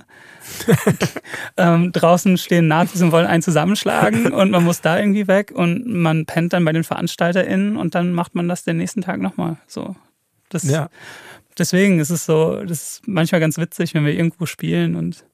ähm, 1.56 1.90
draußen 1.90 2.38
stehen 2.38 2.68
Nazis 2.68 3.02
und 3.02 3.10
wollen 3.10 3.26
einen 3.26 3.42
zusammenschlagen 3.42 4.32
und 4.32 4.52
man 4.52 4.62
muss 4.62 4.80
da 4.82 4.98
irgendwie 4.98 5.26
weg 5.26 5.52
und 5.52 5.84
man 5.86 6.26
pennt 6.26 6.52
dann 6.52 6.64
bei 6.64 6.72
den 6.72 6.84
VeranstalterInnen 6.84 7.76
und 7.76 7.96
dann 7.96 8.12
macht 8.12 8.36
man 8.36 8.48
das 8.48 8.62
den 8.62 8.76
nächsten 8.76 9.00
Tag 9.00 9.20
nochmal. 9.20 9.56
So. 9.66 9.96
Das, 10.48 10.62
ja. 10.62 10.88
Deswegen 11.58 11.98
ist 11.98 12.10
es 12.10 12.24
so, 12.24 12.62
das 12.62 12.82
ist 12.82 13.08
manchmal 13.08 13.40
ganz 13.40 13.58
witzig, 13.58 13.94
wenn 13.94 14.04
wir 14.04 14.12
irgendwo 14.12 14.46
spielen 14.46 14.94
und 14.94 15.24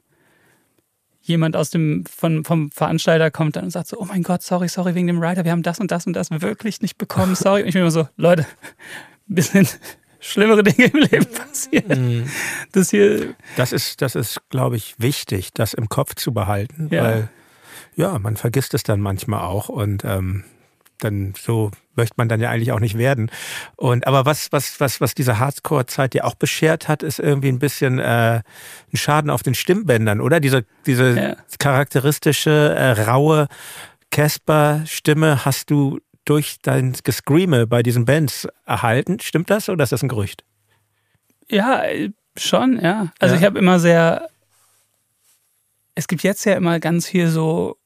jemand 1.23 1.57
aus 1.57 1.71
dem 1.71 2.05
von, 2.07 2.45
vom 2.45 2.71
Veranstalter 2.71 3.31
kommt 3.31 3.57
dann 3.57 3.65
und 3.65 3.71
sagt 3.71 3.89
so, 3.89 3.99
oh 3.99 4.05
mein 4.05 4.23
Gott, 4.23 4.43
sorry, 4.43 4.69
sorry 4.69 4.95
wegen 4.95 5.07
dem 5.07 5.23
Rider, 5.23 5.45
wir 5.45 5.53
haben 5.53 5.63
das 5.63 5.79
und 5.79 5.91
das 5.91 6.07
und 6.07 6.13
das 6.13 6.31
wirklich 6.31 6.83
nicht 6.83 6.99
bekommen, 6.99 7.35
sorry. 7.35 7.63
Und 7.63 7.69
ich 7.69 7.75
bin 7.75 7.83
immer 7.83 7.91
so, 7.91 8.09
Leute, 8.17 8.43
ein 8.43 8.47
bisschen 9.35 9.69
schlimmere 10.21 10.63
Dinge 10.63 10.89
im 10.89 10.99
Leben 10.99 11.27
passieren. 11.27 12.17
Mhm. 12.19 12.31
Das 12.73 12.91
hier. 12.91 13.35
Das 13.57 13.73
ist, 13.73 14.03
das 14.03 14.15
ist, 14.15 14.41
glaube 14.51 14.77
ich, 14.77 14.95
wichtig, 14.99 15.51
das 15.55 15.75
im 15.75 15.89
Kopf 15.89 16.15
zu 16.15 16.33
behalten, 16.33 16.89
ja. 16.91 17.03
weil 17.03 17.29
ja, 17.95 18.19
man 18.19 18.37
vergisst 18.37 18.75
es 18.75 18.83
dann 18.83 19.01
manchmal 19.01 19.41
auch 19.41 19.69
und 19.69 20.05
ähm, 20.05 20.45
dann 21.05 21.35
so 21.39 21.71
möchte 21.95 22.15
man 22.17 22.29
dann 22.29 22.41
ja 22.41 22.51
eigentlich 22.51 22.73
auch 22.73 22.81
nicht 22.81 22.97
werden. 22.97 23.31
Und 23.77 24.07
aber 24.07 24.25
was 24.25 24.53
was 24.53 24.81
was 24.81 25.01
was 25.01 25.15
diese 25.15 25.39
Hardcore-Zeit 25.39 26.15
ja 26.15 26.25
auch 26.25 26.35
beschert 26.35 26.89
hat, 26.89 27.03
ist 27.03 27.19
irgendwie 27.19 27.49
ein 27.49 27.59
bisschen 27.59 27.99
äh, 27.99 28.43
ein 28.93 28.97
Schaden 28.97 29.31
auf 29.31 29.43
den 29.43 29.55
Stimmbändern, 29.55 30.21
oder? 30.21 30.41
Diese 30.41 30.65
diese 30.87 31.17
ja. 31.17 31.37
charakteristische 31.59 32.75
äh, 32.77 33.03
raue 33.03 33.49
Casper-Stimme 34.11 35.45
hast 35.45 35.71
du 35.71 35.99
durch 36.25 36.59
dein 36.63 36.93
Gescreame 37.03 37.67
bei 37.67 37.83
diesen 37.83 38.05
Bands 38.05 38.47
erhalten. 38.65 39.19
Stimmt 39.21 39.51
das 39.51 39.69
oder 39.69 39.83
ist 39.83 39.93
das 39.93 40.03
ein 40.03 40.09
Gerücht? 40.09 40.45
Ja, 41.49 41.83
schon, 42.37 42.81
ja. 42.81 43.13
Also 43.19 43.35
ja. 43.35 43.41
ich 43.41 43.47
habe 43.47 43.59
immer 43.59 43.79
sehr. 43.79 44.29
Es 45.95 46.09
gibt 46.09 46.23
jetzt 46.23 46.45
ja 46.45 46.55
immer 46.55 46.81
ganz 46.81 47.09
viel 47.09 47.29
so 47.29 47.77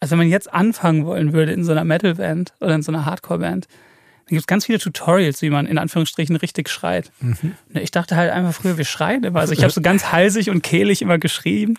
also 0.00 0.12
wenn 0.12 0.18
man 0.18 0.28
jetzt 0.28 0.52
anfangen 0.52 1.06
wollen 1.06 1.32
würde 1.32 1.52
in 1.52 1.64
so 1.64 1.72
einer 1.72 1.84
Metal-Band 1.84 2.54
oder 2.60 2.74
in 2.74 2.82
so 2.82 2.92
einer 2.92 3.06
Hardcore-Band, 3.06 3.66
dann 3.66 4.34
gibt 4.34 4.40
es 4.40 4.46
ganz 4.46 4.66
viele 4.66 4.78
Tutorials, 4.78 5.40
wie 5.42 5.50
man 5.50 5.66
in 5.66 5.78
Anführungsstrichen 5.78 6.34
richtig 6.36 6.68
schreit. 6.68 7.12
Mhm. 7.20 7.54
Ich 7.74 7.92
dachte 7.92 8.16
halt 8.16 8.32
einfach 8.32 8.54
früher, 8.54 8.76
wir 8.76 8.84
schreien 8.84 9.22
immer. 9.22 9.40
Also 9.40 9.52
ich 9.52 9.62
habe 9.62 9.72
so 9.72 9.80
ganz 9.80 10.10
halsig 10.10 10.50
und 10.50 10.62
kehlig 10.62 11.00
immer 11.00 11.18
geschrieben 11.18 11.76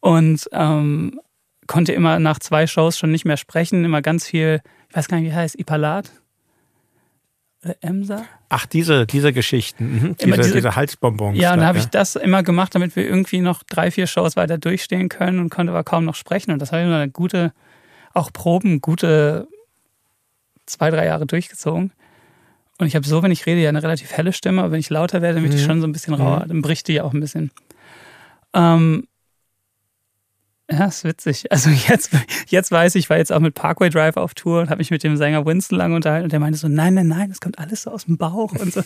und 0.00 0.48
ähm, 0.52 1.18
konnte 1.66 1.92
immer 1.92 2.18
nach 2.18 2.38
zwei 2.40 2.66
Shows 2.66 2.98
schon 2.98 3.10
nicht 3.10 3.24
mehr 3.24 3.38
sprechen, 3.38 3.84
immer 3.84 4.02
ganz 4.02 4.26
viel, 4.26 4.60
ich 4.90 4.96
weiß 4.96 5.08
gar 5.08 5.18
nicht, 5.18 5.30
wie 5.30 5.34
heißt, 5.34 5.58
Ipalat? 5.58 6.10
Emser? 7.80 8.24
Ach, 8.48 8.66
diese, 8.66 9.06
diese 9.06 9.32
Geschichten, 9.32 9.84
mhm. 9.84 10.16
diese, 10.16 10.36
diese, 10.36 10.52
diese, 10.54 10.76
Halsbonbons. 10.76 11.36
Ja, 11.36 11.52
und 11.52 11.58
dann 11.58 11.66
habe 11.66 11.78
ja. 11.78 11.84
ich 11.84 11.90
das 11.90 12.16
immer 12.16 12.42
gemacht, 12.42 12.74
damit 12.74 12.94
wir 12.94 13.04
irgendwie 13.04 13.40
noch 13.40 13.62
drei, 13.64 13.90
vier 13.90 14.06
Shows 14.06 14.36
weiter 14.36 14.58
durchstehen 14.58 15.08
können 15.08 15.40
und 15.40 15.50
konnte 15.50 15.72
aber 15.72 15.82
kaum 15.82 16.04
noch 16.04 16.14
sprechen. 16.14 16.52
Und 16.52 16.62
das 16.62 16.70
habe 16.70 16.82
ich 16.82 16.86
immer 16.86 16.98
eine 16.98 17.10
gute, 17.10 17.52
auch 18.14 18.32
Proben, 18.32 18.80
gute 18.80 19.48
zwei, 20.66 20.90
drei 20.90 21.06
Jahre 21.06 21.26
durchgezogen. 21.26 21.92
Und 22.78 22.86
ich 22.86 22.94
habe 22.94 23.06
so, 23.06 23.22
wenn 23.24 23.32
ich 23.32 23.44
rede, 23.46 23.60
ja 23.60 23.70
eine 23.70 23.82
relativ 23.82 24.12
helle 24.12 24.32
Stimme, 24.32 24.62
aber 24.62 24.70
wenn 24.70 24.80
ich 24.80 24.90
lauter 24.90 25.20
werde, 25.20 25.34
dann 25.34 25.42
wird 25.42 25.54
die 25.54 25.62
mhm. 25.62 25.66
schon 25.66 25.80
so 25.80 25.88
ein 25.88 25.92
bisschen 25.92 26.14
rauer. 26.14 26.44
Mhm. 26.44 26.48
Dann 26.48 26.62
bricht 26.62 26.86
die 26.86 26.94
ja 26.94 27.02
auch 27.02 27.12
ein 27.12 27.20
bisschen. 27.20 27.50
Ähm, 28.54 29.07
ja, 30.70 30.86
ist 30.86 31.04
witzig. 31.04 31.50
Also 31.50 31.70
jetzt, 31.70 32.10
jetzt 32.48 32.70
weiß 32.70 32.94
ich, 32.94 33.04
ich 33.04 33.10
war 33.10 33.16
jetzt 33.16 33.32
auch 33.32 33.40
mit 33.40 33.54
Parkway 33.54 33.88
Drive 33.88 34.16
auf 34.16 34.34
Tour 34.34 34.60
und 34.60 34.70
habe 34.70 34.78
mich 34.78 34.90
mit 34.90 35.02
dem 35.02 35.16
Sänger 35.16 35.46
Winston 35.46 35.78
lange 35.78 35.94
unterhalten 35.94 36.24
und 36.24 36.32
der 36.32 36.40
meinte 36.40 36.58
so, 36.58 36.68
nein, 36.68 36.94
nein, 36.94 37.08
nein, 37.08 37.30
das 37.30 37.40
kommt 37.40 37.58
alles 37.58 37.82
so 37.82 37.90
aus 37.90 38.04
dem 38.04 38.18
Bauch 38.18 38.52
und 38.52 38.72
so. 38.72 38.82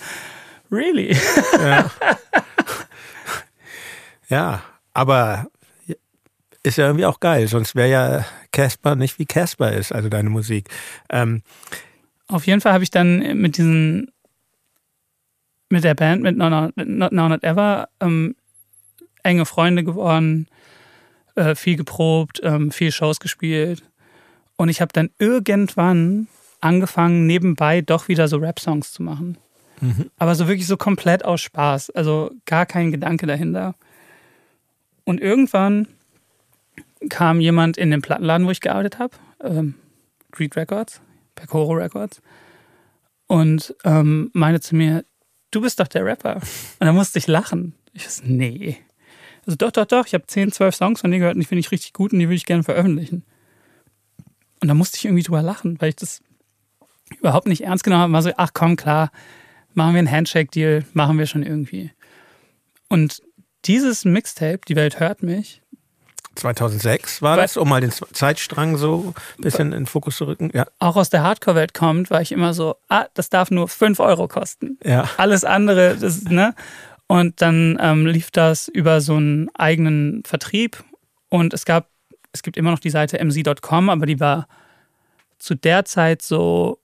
Really? 0.70 1.16
Ja, 1.60 1.90
ja 4.28 4.62
aber 4.94 5.48
ist 6.62 6.78
ja 6.78 6.86
irgendwie 6.86 7.06
auch 7.06 7.18
geil, 7.18 7.48
sonst 7.48 7.74
wäre 7.74 7.90
ja 7.90 8.24
Casper 8.52 8.94
nicht 8.94 9.18
wie 9.18 9.26
Casper 9.26 9.72
ist, 9.72 9.92
also 9.92 10.08
deine 10.08 10.30
Musik. 10.30 10.68
Ähm, 11.10 11.42
auf 12.28 12.46
jeden 12.46 12.60
Fall 12.60 12.72
habe 12.72 12.84
ich 12.84 12.90
dann 12.90 13.40
mit 13.40 13.56
diesen, 13.56 14.12
mit 15.68 15.82
der 15.82 15.94
Band, 15.94 16.22
mit 16.22 16.36
Not 16.36 16.72
Now 17.12 17.28
Not 17.28 17.42
Ever, 17.42 17.88
ähm, 18.00 18.36
enge 19.24 19.46
Freunde 19.46 19.82
geworden 19.82 20.46
äh, 21.34 21.54
viel 21.54 21.76
geprobt, 21.76 22.40
ähm, 22.42 22.70
viel 22.70 22.92
Shows 22.92 23.20
gespielt. 23.20 23.82
Und 24.56 24.68
ich 24.68 24.80
habe 24.80 24.92
dann 24.92 25.10
irgendwann 25.18 26.28
angefangen, 26.60 27.26
nebenbei 27.26 27.80
doch 27.80 28.08
wieder 28.08 28.28
so 28.28 28.36
Rap-Songs 28.36 28.92
zu 28.92 29.02
machen. 29.02 29.38
Mhm. 29.80 30.10
Aber 30.16 30.34
so 30.34 30.46
wirklich 30.46 30.66
so 30.66 30.76
komplett 30.76 31.24
aus 31.24 31.40
Spaß. 31.40 31.90
Also 31.90 32.30
gar 32.46 32.66
kein 32.66 32.92
Gedanke 32.92 33.26
dahinter. 33.26 33.74
Und 35.04 35.20
irgendwann 35.20 35.88
kam 37.08 37.40
jemand 37.40 37.76
in 37.76 37.90
den 37.90 38.02
Plattenladen, 38.02 38.46
wo 38.46 38.50
ich 38.50 38.60
gearbeitet 38.60 38.98
habe, 38.98 39.16
ähm, 39.42 39.74
Greed 40.30 40.56
Records, 40.56 41.00
Pecoro 41.34 41.72
Records, 41.72 42.22
und 43.26 43.74
ähm, 43.84 44.30
meinte 44.34 44.60
zu 44.60 44.76
mir, 44.76 45.04
du 45.50 45.60
bist 45.60 45.80
doch 45.80 45.88
der 45.88 46.04
Rapper. 46.04 46.36
Und 46.36 46.86
da 46.86 46.92
musste 46.92 47.18
ich 47.18 47.26
lachen. 47.26 47.74
Ich 47.92 48.08
so, 48.08 48.22
nee. 48.24 48.78
Also 49.46 49.56
doch, 49.56 49.72
doch, 49.72 49.86
doch, 49.86 50.06
ich 50.06 50.14
habe 50.14 50.26
10, 50.26 50.52
12 50.52 50.74
Songs 50.74 51.00
von 51.00 51.10
denen 51.10 51.20
gehört 51.20 51.34
und 51.34 51.40
die 51.40 51.46
finde 51.46 51.60
ich 51.60 51.72
richtig 51.72 51.92
gut 51.92 52.12
und 52.12 52.18
die 52.18 52.26
würde 52.26 52.36
ich 52.36 52.46
gerne 52.46 52.62
veröffentlichen. 52.62 53.24
Und 54.60 54.68
da 54.68 54.74
musste 54.74 54.96
ich 54.96 55.04
irgendwie 55.04 55.24
drüber 55.24 55.42
lachen, 55.42 55.80
weil 55.80 55.88
ich 55.88 55.96
das 55.96 56.22
überhaupt 57.18 57.48
nicht 57.48 57.64
ernst 57.64 57.82
genommen 57.82 58.02
habe. 58.02 58.12
War 58.12 58.22
so, 58.22 58.30
ach 58.36 58.50
komm, 58.54 58.76
klar, 58.76 59.10
machen 59.74 59.94
wir 59.94 59.98
einen 59.98 60.10
Handshake-Deal, 60.10 60.84
machen 60.92 61.18
wir 61.18 61.26
schon 61.26 61.42
irgendwie. 61.42 61.90
Und 62.88 63.22
dieses 63.64 64.04
Mixtape, 64.04 64.60
Die 64.68 64.76
Welt 64.76 65.00
hört 65.00 65.22
mich. 65.22 65.62
2006 66.34 67.20
war 67.20 67.36
das, 67.36 67.56
um 67.56 67.68
mal 67.68 67.80
den 67.80 67.92
Zeitstrang 67.92 68.76
so 68.78 69.12
ein 69.38 69.42
bisschen 69.42 69.72
in 69.72 69.80
den 69.82 69.86
Fokus 69.86 70.16
zu 70.16 70.24
rücken. 70.24 70.50
Ja. 70.54 70.66
Auch 70.78 70.96
aus 70.96 71.10
der 71.10 71.22
Hardcore-Welt 71.22 71.74
kommt, 71.74 72.10
war 72.10 72.22
ich 72.22 72.32
immer 72.32 72.54
so, 72.54 72.76
ah, 72.88 73.06
das 73.14 73.28
darf 73.28 73.50
nur 73.50 73.68
5 73.68 74.00
Euro 74.00 74.28
kosten. 74.28 74.78
Ja. 74.82 75.08
Alles 75.18 75.44
andere, 75.44 75.96
das, 75.96 76.22
ne? 76.24 76.54
Und 77.12 77.42
dann 77.42 77.76
ähm, 77.78 78.06
lief 78.06 78.30
das 78.30 78.68
über 78.68 79.02
so 79.02 79.16
einen 79.16 79.54
eigenen 79.54 80.22
Vertrieb. 80.24 80.82
Und 81.28 81.52
es 81.52 81.66
gab, 81.66 81.90
es 82.32 82.42
gibt 82.42 82.56
immer 82.56 82.70
noch 82.70 82.78
die 82.78 82.88
Seite 82.88 83.18
mc.com, 83.22 83.90
aber 83.90 84.06
die 84.06 84.18
war 84.18 84.48
zu 85.38 85.54
der 85.54 85.84
Zeit 85.84 86.22
so 86.22 86.78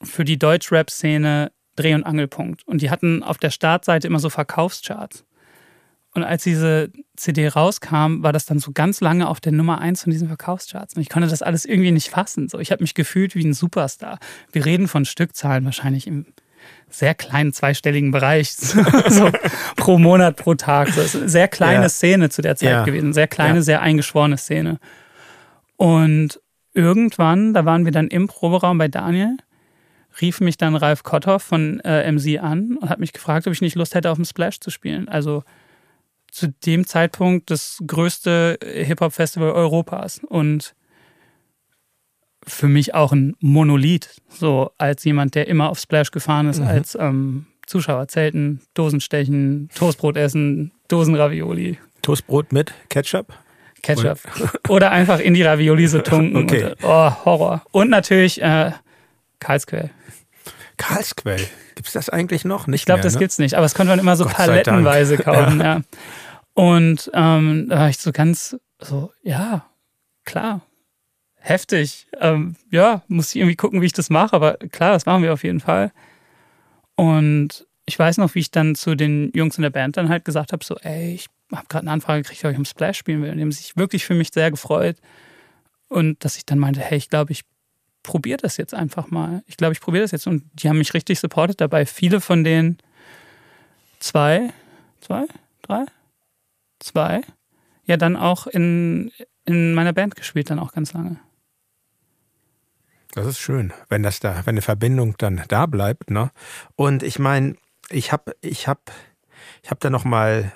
für 0.00 0.24
die 0.24 0.38
Deutsch-Rap-Szene 0.38 1.50
Dreh- 1.74 1.94
und 1.94 2.04
Angelpunkt. 2.04 2.68
Und 2.68 2.82
die 2.82 2.90
hatten 2.90 3.24
auf 3.24 3.38
der 3.38 3.50
Startseite 3.50 4.06
immer 4.06 4.20
so 4.20 4.30
Verkaufscharts. 4.30 5.24
Und 6.14 6.22
als 6.22 6.44
diese 6.44 6.92
CD 7.16 7.48
rauskam, 7.48 8.22
war 8.22 8.32
das 8.32 8.46
dann 8.46 8.60
so 8.60 8.70
ganz 8.70 9.00
lange 9.00 9.26
auf 9.26 9.40
der 9.40 9.50
Nummer 9.50 9.80
eins 9.80 10.04
von 10.04 10.12
diesen 10.12 10.28
Verkaufscharts. 10.28 10.94
Und 10.94 11.02
ich 11.02 11.08
konnte 11.08 11.26
das 11.26 11.42
alles 11.42 11.64
irgendwie 11.64 11.90
nicht 11.90 12.10
fassen. 12.10 12.48
So, 12.48 12.60
ich 12.60 12.70
habe 12.70 12.84
mich 12.84 12.94
gefühlt 12.94 13.34
wie 13.34 13.44
ein 13.44 13.54
Superstar. 13.54 14.20
Wir 14.52 14.64
reden 14.64 14.86
von 14.86 15.04
Stückzahlen 15.04 15.64
wahrscheinlich 15.64 16.06
im 16.06 16.26
sehr 16.90 17.14
kleinen 17.14 17.52
zweistelligen 17.52 18.10
Bereich, 18.10 18.52
so 18.56 19.30
pro 19.76 19.98
Monat, 19.98 20.36
pro 20.36 20.54
Tag. 20.54 20.88
So, 20.88 21.18
eine 21.18 21.28
sehr 21.28 21.48
kleine 21.48 21.82
ja. 21.82 21.88
Szene 21.88 22.30
zu 22.30 22.42
der 22.42 22.56
Zeit 22.56 22.70
ja. 22.70 22.84
gewesen, 22.84 23.12
sehr 23.12 23.28
kleine, 23.28 23.56
ja. 23.56 23.62
sehr 23.62 23.82
eingeschworene 23.82 24.36
Szene. 24.36 24.78
Und 25.76 26.40
irgendwann, 26.72 27.54
da 27.54 27.64
waren 27.64 27.84
wir 27.84 27.92
dann 27.92 28.08
im 28.08 28.26
Proberaum 28.26 28.78
bei 28.78 28.88
Daniel, 28.88 29.36
rief 30.20 30.40
mich 30.40 30.56
dann 30.56 30.74
Ralf 30.74 31.02
Kotthoff 31.02 31.42
von 31.42 31.80
äh, 31.80 32.10
MC 32.10 32.42
an 32.42 32.76
und 32.80 32.88
hat 32.88 32.98
mich 32.98 33.12
gefragt, 33.12 33.46
ob 33.46 33.52
ich 33.52 33.60
nicht 33.60 33.76
Lust 33.76 33.94
hätte, 33.94 34.10
auf 34.10 34.18
dem 34.18 34.24
Splash 34.24 34.60
zu 34.60 34.70
spielen. 34.70 35.08
Also 35.08 35.44
zu 36.30 36.48
dem 36.48 36.86
Zeitpunkt 36.86 37.50
das 37.50 37.78
größte 37.86 38.58
Hip-Hop-Festival 38.62 39.50
Europas 39.52 40.20
und 40.26 40.74
für 42.48 42.68
mich 42.68 42.94
auch 42.94 43.12
ein 43.12 43.36
Monolith, 43.40 44.20
so 44.28 44.72
als 44.78 45.04
jemand, 45.04 45.34
der 45.34 45.46
immer 45.46 45.68
auf 45.70 45.78
Splash 45.78 46.10
gefahren 46.10 46.48
ist, 46.48 46.60
mhm. 46.60 46.66
als 46.66 46.96
ähm, 46.98 47.46
Zuschauer. 47.66 48.08
Zelten, 48.08 48.60
Dosenstechen, 48.74 49.68
Toastbrot 49.74 50.16
essen, 50.16 50.72
Dosenravioli. 50.88 51.78
Toastbrot 52.02 52.52
mit 52.52 52.72
Ketchup? 52.88 53.32
Ketchup. 53.82 54.18
Oder 54.68 54.90
einfach 54.90 55.20
in 55.20 55.34
die 55.34 55.42
Ravioli 55.42 55.86
so 55.86 56.00
tunken. 56.00 56.36
Okay. 56.42 56.64
Und, 56.64 56.76
oh, 56.82 57.24
Horror. 57.24 57.62
Und 57.70 57.90
natürlich 57.90 58.40
äh, 58.40 58.72
Karlsquell. 59.40 59.90
Karlsquell. 60.76 61.46
Gibt 61.74 61.88
es 61.88 61.92
das 61.92 62.08
eigentlich 62.08 62.44
noch? 62.44 62.66
Nicht 62.66 62.80
ich 62.80 62.86
glaube, 62.86 63.02
das 63.02 63.14
ne? 63.14 63.18
gibt 63.20 63.32
es 63.32 63.38
nicht. 63.38 63.54
Aber 63.54 63.64
das 63.64 63.74
konnte 63.74 63.90
man 63.90 63.98
immer 63.98 64.16
so 64.16 64.24
Gott 64.24 64.34
palettenweise 64.34 65.16
kaufen. 65.18 65.60
Ja. 65.60 65.64
ja. 65.64 65.80
Und 66.54 67.10
ähm, 67.14 67.66
da 67.68 67.78
war 67.78 67.88
ich 67.88 67.98
so 67.98 68.12
ganz 68.12 68.56
so, 68.80 69.12
ja, 69.22 69.66
klar, 70.24 70.62
heftig. 71.48 72.06
Ähm, 72.20 72.56
ja, 72.70 73.02
muss 73.08 73.30
ich 73.30 73.36
irgendwie 73.36 73.56
gucken, 73.56 73.80
wie 73.80 73.86
ich 73.86 73.92
das 73.92 74.10
mache. 74.10 74.34
Aber 74.34 74.54
klar, 74.56 74.92
das 74.92 75.06
machen 75.06 75.22
wir 75.22 75.32
auf 75.32 75.44
jeden 75.44 75.60
Fall. 75.60 75.92
Und 76.96 77.66
ich 77.86 77.98
weiß 77.98 78.18
noch, 78.18 78.34
wie 78.34 78.40
ich 78.40 78.50
dann 78.50 78.74
zu 78.74 78.94
den 78.94 79.30
Jungs 79.34 79.56
in 79.56 79.62
der 79.62 79.70
Band 79.70 79.96
dann 79.96 80.08
halt 80.08 80.24
gesagt 80.24 80.52
habe, 80.52 80.64
so, 80.64 80.76
ey, 80.76 81.14
ich 81.14 81.28
habe 81.52 81.66
gerade 81.68 81.84
eine 81.84 81.92
Anfrage 81.92 82.22
gekriegt, 82.22 82.44
ob 82.44 82.50
ich 82.50 82.58
im 82.58 82.64
Splash 82.64 82.98
spielen 82.98 83.22
will. 83.22 83.30
Und 83.30 83.36
die 83.36 83.42
haben 83.42 83.52
sich 83.52 83.76
wirklich 83.76 84.04
für 84.04 84.14
mich 84.14 84.28
sehr 84.32 84.50
gefreut. 84.50 84.96
Und 85.88 86.24
dass 86.24 86.36
ich 86.36 86.44
dann 86.44 86.58
meinte, 86.58 86.80
hey, 86.80 86.98
ich 86.98 87.08
glaube, 87.08 87.32
ich 87.32 87.42
probiere 88.02 88.38
das 88.38 88.56
jetzt 88.56 88.74
einfach 88.74 89.10
mal. 89.10 89.42
Ich 89.46 89.56
glaube, 89.56 89.72
ich 89.72 89.80
probiere 89.80 90.02
das 90.02 90.10
jetzt. 90.10 90.26
Und 90.26 90.44
die 90.54 90.68
haben 90.68 90.78
mich 90.78 90.94
richtig 90.94 91.18
supportet 91.18 91.60
dabei. 91.60 91.86
Viele 91.86 92.20
von 92.20 92.44
denen, 92.44 92.78
zwei, 94.00 94.52
zwei, 95.00 95.26
drei, 95.62 95.86
zwei, 96.78 97.22
ja 97.86 97.96
dann 97.96 98.16
auch 98.16 98.46
in, 98.46 99.10
in 99.44 99.72
meiner 99.72 99.92
Band 99.92 100.14
gespielt, 100.14 100.50
dann 100.50 100.58
auch 100.58 100.72
ganz 100.72 100.92
lange. 100.92 101.18
Das 103.14 103.26
ist 103.26 103.38
schön, 103.38 103.72
wenn 103.88 104.02
das 104.02 104.20
da, 104.20 104.42
wenn 104.44 104.54
eine 104.54 104.62
Verbindung 104.62 105.16
dann 105.18 105.42
da 105.48 105.66
bleibt, 105.66 106.10
ne? 106.10 106.30
Und 106.76 107.02
ich 107.02 107.18
meine, 107.18 107.56
ich 107.90 108.12
habe, 108.12 108.36
ich 108.42 108.68
habe, 108.68 108.80
ich 109.62 109.70
habe 109.70 109.80
da 109.80 109.90
noch 109.90 110.04
mal 110.04 110.52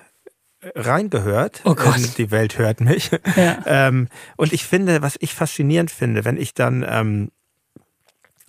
reingehört. 0.74 1.62
Oh 1.64 1.74
Gott. 1.74 2.18
die 2.18 2.30
Welt 2.30 2.58
hört 2.58 2.80
mich. 2.80 3.10
Ja. 3.36 3.62
ähm, 3.66 4.08
und 4.36 4.52
ich 4.52 4.64
finde, 4.64 5.02
was 5.02 5.16
ich 5.20 5.34
faszinierend 5.34 5.90
finde, 5.90 6.24
wenn 6.24 6.36
ich 6.36 6.54
dann 6.54 6.84
ähm, 6.86 7.30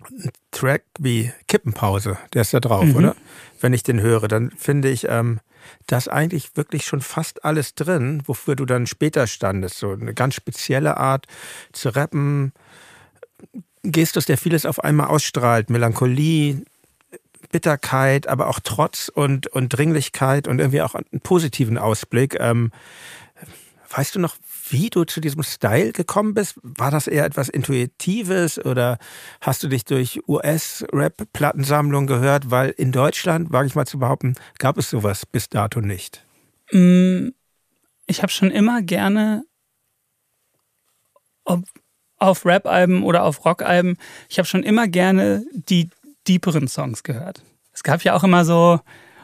einen 0.06 0.32
Track 0.52 0.84
wie 1.00 1.32
Kippenpause, 1.48 2.18
der 2.34 2.42
ist 2.42 2.54
da 2.54 2.60
drauf, 2.60 2.86
mhm. 2.86 2.96
oder? 2.96 3.16
Wenn 3.60 3.74
ich 3.74 3.84
den 3.84 4.02
höre, 4.02 4.28
dann 4.28 4.52
finde 4.52 4.90
ich, 4.90 5.08
ähm, 5.10 5.40
da 5.88 5.98
ist 5.98 6.10
eigentlich 6.10 6.58
wirklich 6.58 6.86
schon 6.86 7.02
fast 7.02 7.46
alles 7.46 7.74
drin, 7.76 8.22
wofür 8.26 8.56
du 8.56 8.66
dann 8.66 8.86
später 8.86 9.28
standest. 9.28 9.78
So 9.78 9.92
eine 9.92 10.14
ganz 10.14 10.36
spezielle 10.36 10.98
Art 10.98 11.28
zu 11.72 11.90
rappen, 11.90 12.52
Gestus, 13.84 14.26
der 14.26 14.38
vieles 14.38 14.66
auf 14.66 14.84
einmal 14.84 15.08
ausstrahlt, 15.08 15.70
Melancholie, 15.70 16.64
Bitterkeit, 17.52 18.28
aber 18.28 18.48
auch 18.48 18.60
Trotz 18.62 19.10
und, 19.10 19.48
und 19.48 19.70
Dringlichkeit 19.70 20.48
und 20.48 20.60
irgendwie 20.60 20.82
auch 20.82 20.96
einen 20.96 21.22
positiven 21.22 21.78
Ausblick. 21.78 22.38
Ähm, 22.40 22.72
weißt 23.96 24.16
du 24.16 24.20
noch, 24.20 24.36
wie 24.70 24.90
du 24.90 25.04
zu 25.04 25.22
diesem 25.22 25.44
Style 25.44 25.92
gekommen 25.92 26.34
bist? 26.34 26.60
War 26.64 26.90
das 26.90 27.08
eher 27.08 27.26
etwas 27.26 27.50
Intuitives 27.50 28.58
oder 28.58 28.98
hast 29.42 29.64
du 29.64 29.68
dich 29.68 29.86
durch 29.86 30.22
US-Rap-Plattensammlungen 30.28 32.08
gehört? 32.08 32.50
Weil 32.50 32.72
in 32.72 32.92
Deutschland, 32.92 33.52
wage 33.52 33.68
ich 33.68 33.76
mal 33.76 33.86
zu 33.86 34.00
behaupten, 34.00 34.36
gab 34.58 34.78
es 34.78 34.90
sowas 34.90 35.26
bis 35.26 35.50
dato 35.50 35.80
nicht. 35.80 36.26
Mm, 36.72 37.30
ich 38.08 38.24
habe 38.24 38.32
schon 38.32 38.50
immer 38.50 38.82
gerne, 38.82 39.44
ob 41.44 41.64
auf 42.19 42.45
Rap-Alben 42.45 43.03
oder 43.03 43.23
auf 43.23 43.45
Rock-Alben, 43.45 43.98
ich 44.30 44.38
habe 44.38 44.48
schon 44.48 44.64
immer 44.64 44.88
gerne 44.88 45.44
die 45.53 45.90
deeperen 46.27 46.68
Songs 46.68 47.03
gehört. 47.03 47.41
Es 47.73 47.84
gab 47.84 48.03
ja 48.03 48.15
auch 48.15 48.23
immer 48.23 48.45
so 48.45 48.80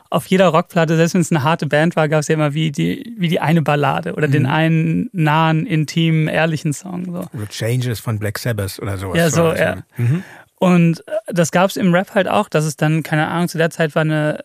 auf 0.10 0.26
jeder 0.26 0.48
Rockplatte, 0.48 0.96
selbst 0.96 1.14
wenn 1.14 1.22
es 1.22 1.32
eine 1.32 1.44
harte 1.44 1.68
Band 1.68 1.96
war, 1.96 2.10
gab 2.10 2.22
es 2.22 2.28
ja 2.28 2.34
immer 2.34 2.54
wie 2.54 2.72
die, 2.72 3.14
wie 3.18 3.28
die 3.28 3.40
eine 3.40 3.62
Ballade 3.62 4.14
oder 4.16 4.28
mhm. 4.28 4.32
den 4.32 4.46
einen 4.48 5.10
nahen, 5.14 5.66
intimen, 5.68 6.28
ehrlichen 6.28 6.74
Song. 6.74 7.06
So. 7.06 7.28
Oder 7.38 7.48
Changes 7.50 8.00
von 8.00 8.18
Black 8.18 8.40
Sabbath 8.40 8.80
oder 8.80 8.98
sowas. 8.98 9.18
Ja, 9.18 9.30
so, 9.30 9.54
ja. 9.54 9.84
Mhm. 9.98 10.24
Und 10.56 11.08
äh, 11.08 11.12
das 11.28 11.52
gab 11.52 11.70
es 11.70 11.78
im 11.78 11.94
Rap 11.94 12.16
halt 12.16 12.28
auch, 12.28 12.50
dass 12.50 12.66
es 12.66 12.76
dann, 12.76 13.04
keine 13.04 13.28
Ahnung, 13.28 13.50
zu 13.50 13.60
der 13.60 13.70
Zeit 13.70 13.94
war 13.94 14.02
eine 14.02 14.44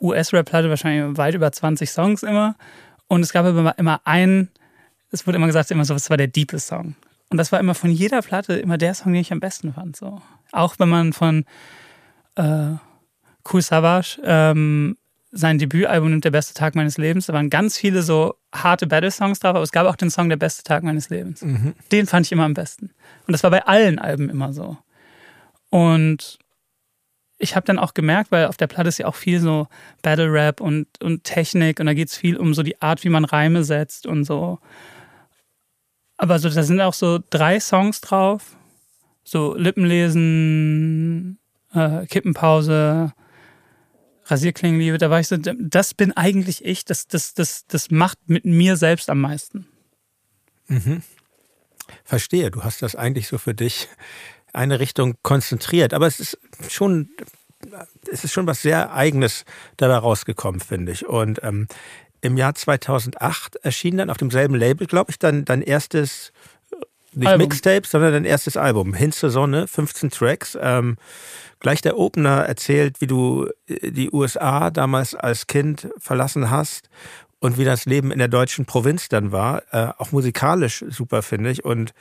US-Rap-Platte 0.00 0.68
wahrscheinlich 0.68 1.16
weit 1.16 1.34
über 1.34 1.50
20 1.50 1.90
Songs 1.90 2.22
immer. 2.24 2.56
Und 3.06 3.22
es 3.22 3.32
gab 3.32 3.46
immer, 3.46 3.78
immer 3.78 4.00
einen, 4.04 4.48
es 5.12 5.26
wurde 5.26 5.36
immer 5.36 5.46
gesagt, 5.46 5.70
immer 5.70 5.84
so, 5.84 5.94
das 5.94 6.10
war 6.10 6.16
der 6.16 6.26
deepest 6.26 6.66
Song. 6.66 6.96
Und 7.34 7.38
das 7.38 7.50
war 7.50 7.58
immer 7.58 7.74
von 7.74 7.90
jeder 7.90 8.22
Platte 8.22 8.52
immer 8.52 8.78
der 8.78 8.94
Song, 8.94 9.12
den 9.12 9.20
ich 9.20 9.32
am 9.32 9.40
besten 9.40 9.72
fand. 9.72 9.96
So. 9.96 10.22
Auch 10.52 10.78
wenn 10.78 10.88
man 10.88 11.12
von 11.12 11.44
äh, 12.36 12.76
Cool 13.52 13.60
Savage 13.60 14.20
ähm, 14.22 14.96
sein 15.32 15.58
Debütalbum 15.58 16.10
nimmt 16.10 16.24
der 16.24 16.30
beste 16.30 16.54
Tag 16.54 16.76
meines 16.76 16.96
Lebens. 16.96 17.26
Da 17.26 17.32
waren 17.32 17.50
ganz 17.50 17.76
viele 17.76 18.02
so 18.02 18.36
harte 18.54 18.86
Battle-Songs 18.86 19.40
drauf, 19.40 19.56
aber 19.56 19.64
es 19.64 19.72
gab 19.72 19.84
auch 19.88 19.96
den 19.96 20.10
Song 20.10 20.28
Der 20.28 20.36
beste 20.36 20.62
Tag 20.62 20.84
meines 20.84 21.10
Lebens. 21.10 21.42
Mhm. 21.42 21.74
Den 21.90 22.06
fand 22.06 22.24
ich 22.24 22.30
immer 22.30 22.44
am 22.44 22.54
besten. 22.54 22.92
Und 23.26 23.32
das 23.32 23.42
war 23.42 23.50
bei 23.50 23.66
allen 23.66 23.98
Alben 23.98 24.30
immer 24.30 24.52
so. 24.52 24.76
Und 25.70 26.38
ich 27.38 27.56
habe 27.56 27.66
dann 27.66 27.80
auch 27.80 27.94
gemerkt, 27.94 28.30
weil 28.30 28.46
auf 28.46 28.58
der 28.58 28.68
Platte 28.68 28.90
ist 28.90 28.98
ja 28.98 29.06
auch 29.06 29.16
viel 29.16 29.40
so 29.40 29.66
Battle 30.02 30.32
Rap 30.32 30.60
und, 30.60 30.86
und 31.02 31.24
Technik 31.24 31.80
und 31.80 31.86
da 31.86 31.94
geht 31.94 32.10
es 32.10 32.16
viel 32.16 32.36
um 32.36 32.54
so 32.54 32.62
die 32.62 32.80
Art, 32.80 33.02
wie 33.02 33.08
man 33.08 33.24
Reime 33.24 33.64
setzt 33.64 34.06
und 34.06 34.22
so. 34.22 34.60
Aber 36.24 36.38
so, 36.38 36.48
da 36.48 36.62
sind 36.62 36.80
auch 36.80 36.94
so 36.94 37.20
drei 37.28 37.60
Songs 37.60 38.00
drauf. 38.00 38.56
So 39.24 39.54
Lippenlesen, 39.54 41.38
äh, 41.74 42.06
Kippenpause, 42.06 43.12
Rasierklingenliebe. 44.24 44.96
Da 44.96 45.10
war 45.10 45.20
ich 45.20 45.28
so, 45.28 45.36
das 45.36 45.92
bin 45.92 46.16
eigentlich 46.16 46.64
ich. 46.64 46.86
Das, 46.86 47.06
das, 47.08 47.34
das, 47.34 47.66
das 47.66 47.90
macht 47.90 48.16
mit 48.24 48.46
mir 48.46 48.78
selbst 48.78 49.10
am 49.10 49.20
meisten. 49.20 49.66
Mhm. 50.68 51.02
Verstehe, 52.04 52.50
du 52.50 52.64
hast 52.64 52.80
das 52.80 52.96
eigentlich 52.96 53.28
so 53.28 53.36
für 53.36 53.52
dich 53.52 53.88
eine 54.54 54.80
Richtung 54.80 55.16
konzentriert. 55.22 55.92
Aber 55.92 56.06
es 56.06 56.20
ist 56.20 56.38
schon, 56.70 57.10
es 58.10 58.24
ist 58.24 58.32
schon 58.32 58.46
was 58.46 58.62
sehr 58.62 58.94
Eigenes 58.94 59.44
dabei 59.76 59.98
rausgekommen, 59.98 60.62
finde 60.62 60.92
ich. 60.92 61.04
Und 61.04 61.40
ähm, 61.42 61.68
im 62.24 62.38
Jahr 62.38 62.54
2008 62.54 63.56
erschien 63.56 63.98
dann 63.98 64.08
auf 64.08 64.16
demselben 64.16 64.54
Label, 64.54 64.86
glaube 64.86 65.10
ich, 65.10 65.18
dann 65.18 65.44
dein 65.44 65.60
erstes, 65.60 66.32
nicht 67.12 67.28
Album. 67.28 67.46
Mixtape, 67.46 67.86
sondern 67.86 68.14
dein 68.14 68.24
erstes 68.24 68.56
Album, 68.56 68.94
Hin 68.94 69.12
zur 69.12 69.28
Sonne, 69.28 69.68
15 69.68 70.08
Tracks. 70.08 70.56
Ähm, 70.58 70.96
gleich 71.60 71.82
der 71.82 71.98
Opener 71.98 72.46
erzählt, 72.46 73.02
wie 73.02 73.06
du 73.06 73.46
äh, 73.66 73.90
die 73.90 74.10
USA 74.10 74.70
damals 74.70 75.14
als 75.14 75.46
Kind 75.46 75.88
verlassen 75.98 76.50
hast 76.50 76.88
und 77.40 77.58
wie 77.58 77.64
das 77.66 77.84
Leben 77.84 78.10
in 78.10 78.18
der 78.18 78.28
deutschen 78.28 78.64
Provinz 78.64 79.10
dann 79.10 79.30
war. 79.30 79.62
Äh, 79.70 79.92
auch 79.98 80.10
musikalisch 80.10 80.82
super, 80.88 81.20
finde 81.20 81.50
ich. 81.50 81.62
Und 81.62 81.92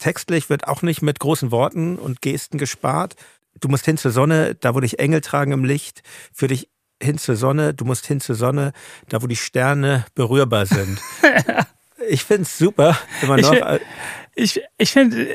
textlich 0.00 0.50
wird 0.50 0.66
auch 0.66 0.82
nicht 0.82 1.02
mit 1.02 1.20
großen 1.20 1.52
Worten 1.52 1.98
und 1.98 2.20
Gesten 2.20 2.58
gespart. 2.58 3.14
Du 3.60 3.68
musst 3.68 3.84
hin 3.84 3.96
zur 3.96 4.10
Sonne, 4.10 4.56
da 4.56 4.74
wo 4.74 4.80
dich 4.80 4.98
Engel 4.98 5.20
tragen 5.20 5.52
im 5.52 5.64
Licht, 5.64 6.02
für 6.32 6.48
dich 6.48 6.68
hin 7.02 7.18
zur 7.18 7.36
Sonne, 7.36 7.74
du 7.74 7.84
musst 7.84 8.06
hin 8.06 8.20
zur 8.20 8.34
Sonne, 8.34 8.72
da 9.08 9.22
wo 9.22 9.26
die 9.26 9.36
Sterne 9.36 10.04
berührbar 10.14 10.66
sind. 10.66 11.00
ich 12.08 12.24
finde 12.24 12.42
es 12.42 12.58
super, 12.58 12.96
immer 13.22 13.36
noch. 13.36 13.54
Ich, 14.34 14.56
ich, 14.56 14.62
ich 14.78 14.92
finde, 14.92 15.26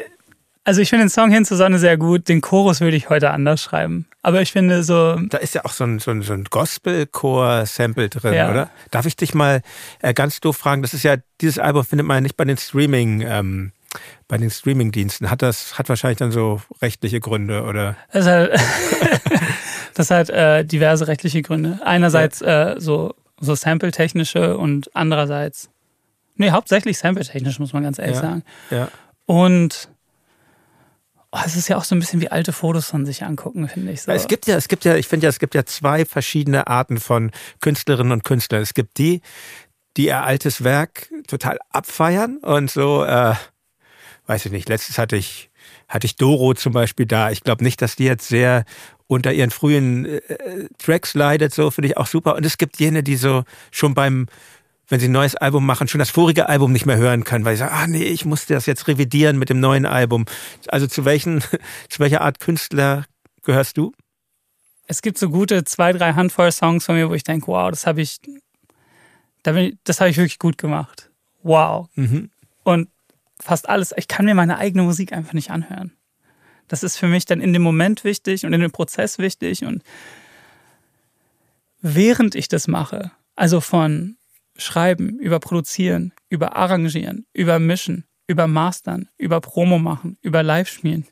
also 0.67 0.81
ich 0.81 0.89
finde 0.89 1.05
den 1.05 1.09
Song 1.09 1.31
hin 1.31 1.45
zur 1.45 1.55
Sonne 1.55 1.79
sehr 1.79 1.95
gut. 1.95 2.27
Den 2.27 2.41
Chorus 2.41 2.81
würde 2.81 2.97
ich 2.97 3.09
heute 3.09 3.31
anders 3.31 3.63
schreiben. 3.63 4.05
Aber 4.21 4.41
ich 4.41 4.51
finde 4.51 4.83
so. 4.83 5.17
Da 5.29 5.37
ist 5.37 5.55
ja 5.55 5.63
auch 5.63 5.71
so 5.71 5.85
ein, 5.85 5.99
so 5.99 6.11
ein, 6.11 6.23
so 6.23 6.33
ein 6.33 6.43
Gospel-Chor-Sample 6.43 8.09
drin, 8.09 8.33
ja. 8.33 8.51
oder? 8.51 8.69
Darf 8.91 9.05
ich 9.05 9.15
dich 9.15 9.33
mal 9.33 9.61
äh, 10.01 10.13
ganz 10.13 10.41
doof 10.41 10.57
fragen? 10.57 10.81
Das 10.81 10.93
ist 10.93 11.03
ja, 11.03 11.15
dieses 11.39 11.57
Album 11.57 11.85
findet 11.85 12.05
man 12.05 12.17
ja 12.17 12.21
nicht 12.21 12.35
bei 12.35 12.43
den 12.43 12.57
Streaming, 12.57 13.21
ähm, 13.21 13.71
bei 14.27 14.37
den 14.37 14.51
Streaming-Diensten. 14.51 15.31
Hat 15.31 15.41
das, 15.41 15.79
hat 15.79 15.87
wahrscheinlich 15.87 16.17
dann 16.17 16.31
so 16.31 16.61
rechtliche 16.81 17.21
Gründe, 17.21 17.63
oder? 17.63 17.95
Hat, 18.09 18.25
das 19.97 20.11
hat 20.11 20.29
äh, 20.29 20.63
diverse 20.63 21.07
rechtliche 21.07 21.41
Gründe. 21.41 21.79
Einerseits 21.83 22.41
äh, 22.41 22.75
so 22.77 23.13
so 23.39 23.53
sample-technische 23.53 24.57
und 24.57 24.89
andererseits, 24.95 25.69
nee, 26.35 26.49
hauptsächlich 26.49 26.97
sample-technisch, 26.97 27.59
muss 27.59 27.71
man 27.73 27.83
ganz 27.83 27.99
ehrlich 27.99 28.15
Ja. 28.15 28.21
sagen. 28.21 28.43
Ja. 28.71 28.89
Und 29.27 29.89
oh, 31.31 31.39
es 31.45 31.55
ist 31.55 31.67
ja 31.67 31.77
auch 31.77 31.83
so 31.83 31.93
ein 31.95 31.99
bisschen 31.99 32.19
wie 32.21 32.29
alte 32.31 32.51
Fotos 32.53 32.87
von 32.87 33.05
sich 33.05 33.23
angucken, 33.23 33.67
finde 33.69 33.91
ich. 33.91 34.01
So. 34.01 34.11
Es 34.11 34.27
gibt 34.27 34.47
ja, 34.47 34.55
es 34.55 34.67
gibt 34.67 34.85
ja, 34.85 34.95
ich 34.95 35.07
finde 35.07 35.25
ja, 35.25 35.29
es 35.29 35.37
gibt 35.39 35.53
ja 35.53 35.65
zwei 35.65 36.03
verschiedene 36.05 36.65
Arten 36.67 36.99
von 36.99 37.31
Künstlerinnen 37.59 38.11
und 38.11 38.23
Künstlern. 38.23 38.61
Es 38.63 38.73
gibt 38.73 38.97
die, 38.97 39.21
die 39.97 40.05
ihr 40.07 40.23
altes 40.23 40.63
Werk 40.63 41.09
total 41.27 41.59
abfeiern 41.69 42.37
und 42.37 42.71
so, 42.71 43.03
äh, 43.03 43.35
weiß 44.25 44.45
ich 44.47 44.51
nicht, 44.51 44.67
letztens 44.69 44.97
hatte 44.97 45.15
ich, 45.15 45.49
hatte 45.87 46.05
ich 46.05 46.15
Doro 46.15 46.53
zum 46.55 46.73
Beispiel 46.73 47.05
da. 47.05 47.29
Ich 47.29 47.43
glaube 47.43 47.63
nicht, 47.63 47.81
dass 47.83 47.95
die 47.95 48.05
jetzt 48.05 48.27
sehr 48.27 48.65
unter 49.07 49.33
ihren 49.33 49.51
frühen 49.51 50.05
äh, 50.05 50.21
Tracks 50.77 51.13
leidet, 51.13 51.53
so 51.53 51.71
finde 51.71 51.89
ich 51.89 51.97
auch 51.97 52.07
super. 52.07 52.35
Und 52.35 52.45
es 52.45 52.57
gibt 52.57 52.79
jene, 52.79 53.03
die 53.03 53.15
so 53.15 53.43
schon 53.71 53.93
beim, 53.93 54.27
wenn 54.89 54.99
sie 54.99 55.07
ein 55.07 55.13
neues 55.13 55.35
Album 55.35 55.65
machen, 55.65 55.87
schon 55.87 55.99
das 55.99 56.09
vorige 56.09 56.49
Album 56.49 56.71
nicht 56.71 56.85
mehr 56.85 56.97
hören 56.97 57.23
können, 57.23 57.45
weil 57.45 57.55
sie 57.55 57.59
sagen, 57.59 57.75
ah 57.75 57.87
nee, 57.87 58.03
ich 58.03 58.25
musste 58.25 58.53
das 58.53 58.65
jetzt 58.65 58.87
revidieren 58.87 59.37
mit 59.37 59.49
dem 59.49 59.59
neuen 59.59 59.85
Album. 59.85 60.25
Also 60.67 60.87
zu 60.87 61.05
welchen, 61.05 61.41
zu 61.89 61.99
welcher 61.99 62.21
Art 62.21 62.39
Künstler 62.39 63.05
gehörst 63.43 63.77
du? 63.77 63.93
es 64.87 65.01
gibt 65.01 65.17
so 65.17 65.29
gute 65.29 65.63
zwei, 65.65 65.93
drei 65.93 66.13
Handvoll 66.13 66.51
Songs 66.51 66.85
von 66.85 66.95
mir, 66.95 67.09
wo 67.09 67.13
ich 67.13 67.23
denke, 67.23 67.47
wow, 67.47 67.69
das 67.69 67.85
habe 67.85 68.01
ich, 68.01 68.19
das 69.43 69.99
habe 69.99 70.09
ich 70.09 70.17
wirklich 70.17 70.39
gut 70.39 70.57
gemacht. 70.57 71.11
Wow. 71.43 71.89
Mhm. 71.95 72.31
Und 72.63 72.89
fast 73.39 73.69
alles, 73.69 73.93
ich 73.95 74.07
kann 74.07 74.25
mir 74.25 74.35
meine 74.35 74.57
eigene 74.57 74.83
Musik 74.83 75.13
einfach 75.13 75.33
nicht 75.33 75.51
anhören. 75.51 75.91
Das 76.67 76.83
ist 76.83 76.97
für 76.97 77.07
mich 77.07 77.25
dann 77.25 77.41
in 77.41 77.53
dem 77.53 77.61
Moment 77.61 78.03
wichtig 78.03 78.45
und 78.45 78.53
in 78.53 78.61
dem 78.61 78.71
Prozess 78.71 79.17
wichtig. 79.19 79.63
Und 79.63 79.83
während 81.81 82.35
ich 82.35 82.47
das 82.47 82.67
mache, 82.67 83.11
also 83.35 83.61
von 83.61 84.17
Schreiben, 84.57 85.19
über 85.19 85.39
Produzieren, 85.39 86.13
über 86.29 86.55
Arrangieren, 86.55 87.25
über 87.33 87.59
Mischen, 87.59 88.05
über 88.27 88.47
Mastern, 88.47 89.09
über 89.17 89.39
Promo 89.39 89.79
machen, 89.79 90.17
über 90.21 90.43
Live 90.43 90.67
spielen. 90.67 91.05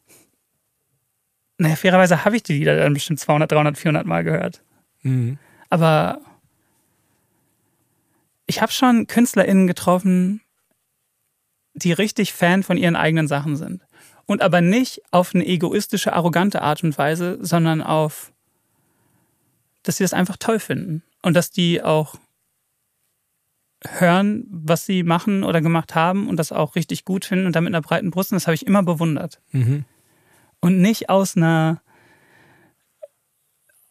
Naja, 1.57 1.75
fairerweise 1.75 2.25
habe 2.25 2.35
ich 2.35 2.43
die 2.43 2.53
Lieder 2.53 2.75
dann 2.75 2.93
bestimmt 2.93 3.19
200, 3.19 3.51
300, 3.51 3.77
400 3.77 4.05
Mal 4.05 4.23
gehört. 4.23 4.61
Mhm. 5.03 5.37
Aber 5.69 6.19
ich 8.45 8.61
habe 8.61 8.71
schon 8.71 9.07
KünstlerInnen 9.07 9.67
getroffen, 9.67 10.41
die 11.73 11.93
richtig 11.93 12.33
Fan 12.33 12.63
von 12.63 12.77
ihren 12.77 12.95
eigenen 12.95 13.27
Sachen 13.27 13.55
sind. 13.55 13.84
Und 14.25 14.41
aber 14.41 14.61
nicht 14.61 15.01
auf 15.11 15.35
eine 15.35 15.45
egoistische, 15.45 16.13
arrogante 16.13 16.61
Art 16.61 16.83
und 16.83 16.97
Weise, 16.97 17.37
sondern 17.41 17.81
auf, 17.81 18.31
dass 19.83 19.97
sie 19.97 20.03
das 20.03 20.13
einfach 20.13 20.37
toll 20.37 20.59
finden. 20.59 21.03
Und 21.21 21.35
dass 21.35 21.51
die 21.51 21.81
auch 21.83 22.15
hören, 23.99 24.45
was 24.49 24.85
sie 24.85 25.03
machen 25.03 25.43
oder 25.43 25.61
gemacht 25.61 25.95
haben 25.95 26.27
und 26.27 26.37
das 26.37 26.51
auch 26.51 26.75
richtig 26.75 27.05
gut 27.05 27.25
finden 27.25 27.45
und 27.45 27.55
damit 27.55 27.69
einer 27.69 27.81
breiten 27.81 28.11
Brust. 28.11 28.31
Und 28.31 28.37
das 28.37 28.47
habe 28.47 28.55
ich 28.55 28.65
immer 28.65 28.83
bewundert. 28.83 29.39
Mhm. 29.51 29.85
Und 30.59 30.81
nicht 30.81 31.09
aus 31.09 31.37
einer 31.37 31.81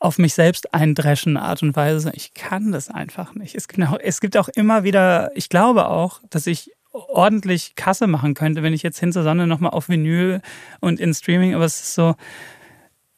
auf 0.05 0.19
mich 0.19 0.35
selbst 0.35 0.75
eindreschen 0.75 1.39
Art 1.39 1.63
und 1.63 1.75
Weise. 1.77 2.13
Ich 2.15 2.35
kann 2.35 2.73
das 2.73 2.91
einfach 2.91 3.35
nicht. 3.35 3.55
Es 3.55 3.69
gibt, 3.69 3.89
auch, 3.89 3.99
es 3.99 4.21
gibt 4.21 4.37
auch 4.37 4.49
immer 4.49 4.85
wieder, 4.85 5.31
ich 5.35 5.49
glaube 5.49 5.89
auch, 5.89 6.21
dass 6.29 6.47
ich 6.47 6.73
ordentlich 6.95 7.75
Kasse 7.75 8.07
machen 8.07 8.35
könnte, 8.35 8.63
wenn 8.63 8.73
ich 8.73 8.83
jetzt 8.83 9.01
hin 9.01 9.13
zur 9.13 9.25
Sonne 9.25 9.47
nochmal 9.47 9.73
auf 9.73 9.89
Vinyl 9.89 10.41
und 10.81 11.01
in 11.01 11.13
Streaming, 11.13 11.55
aber 11.55 11.65
es 11.65 11.81
ist 11.81 11.95
so, 11.95 12.15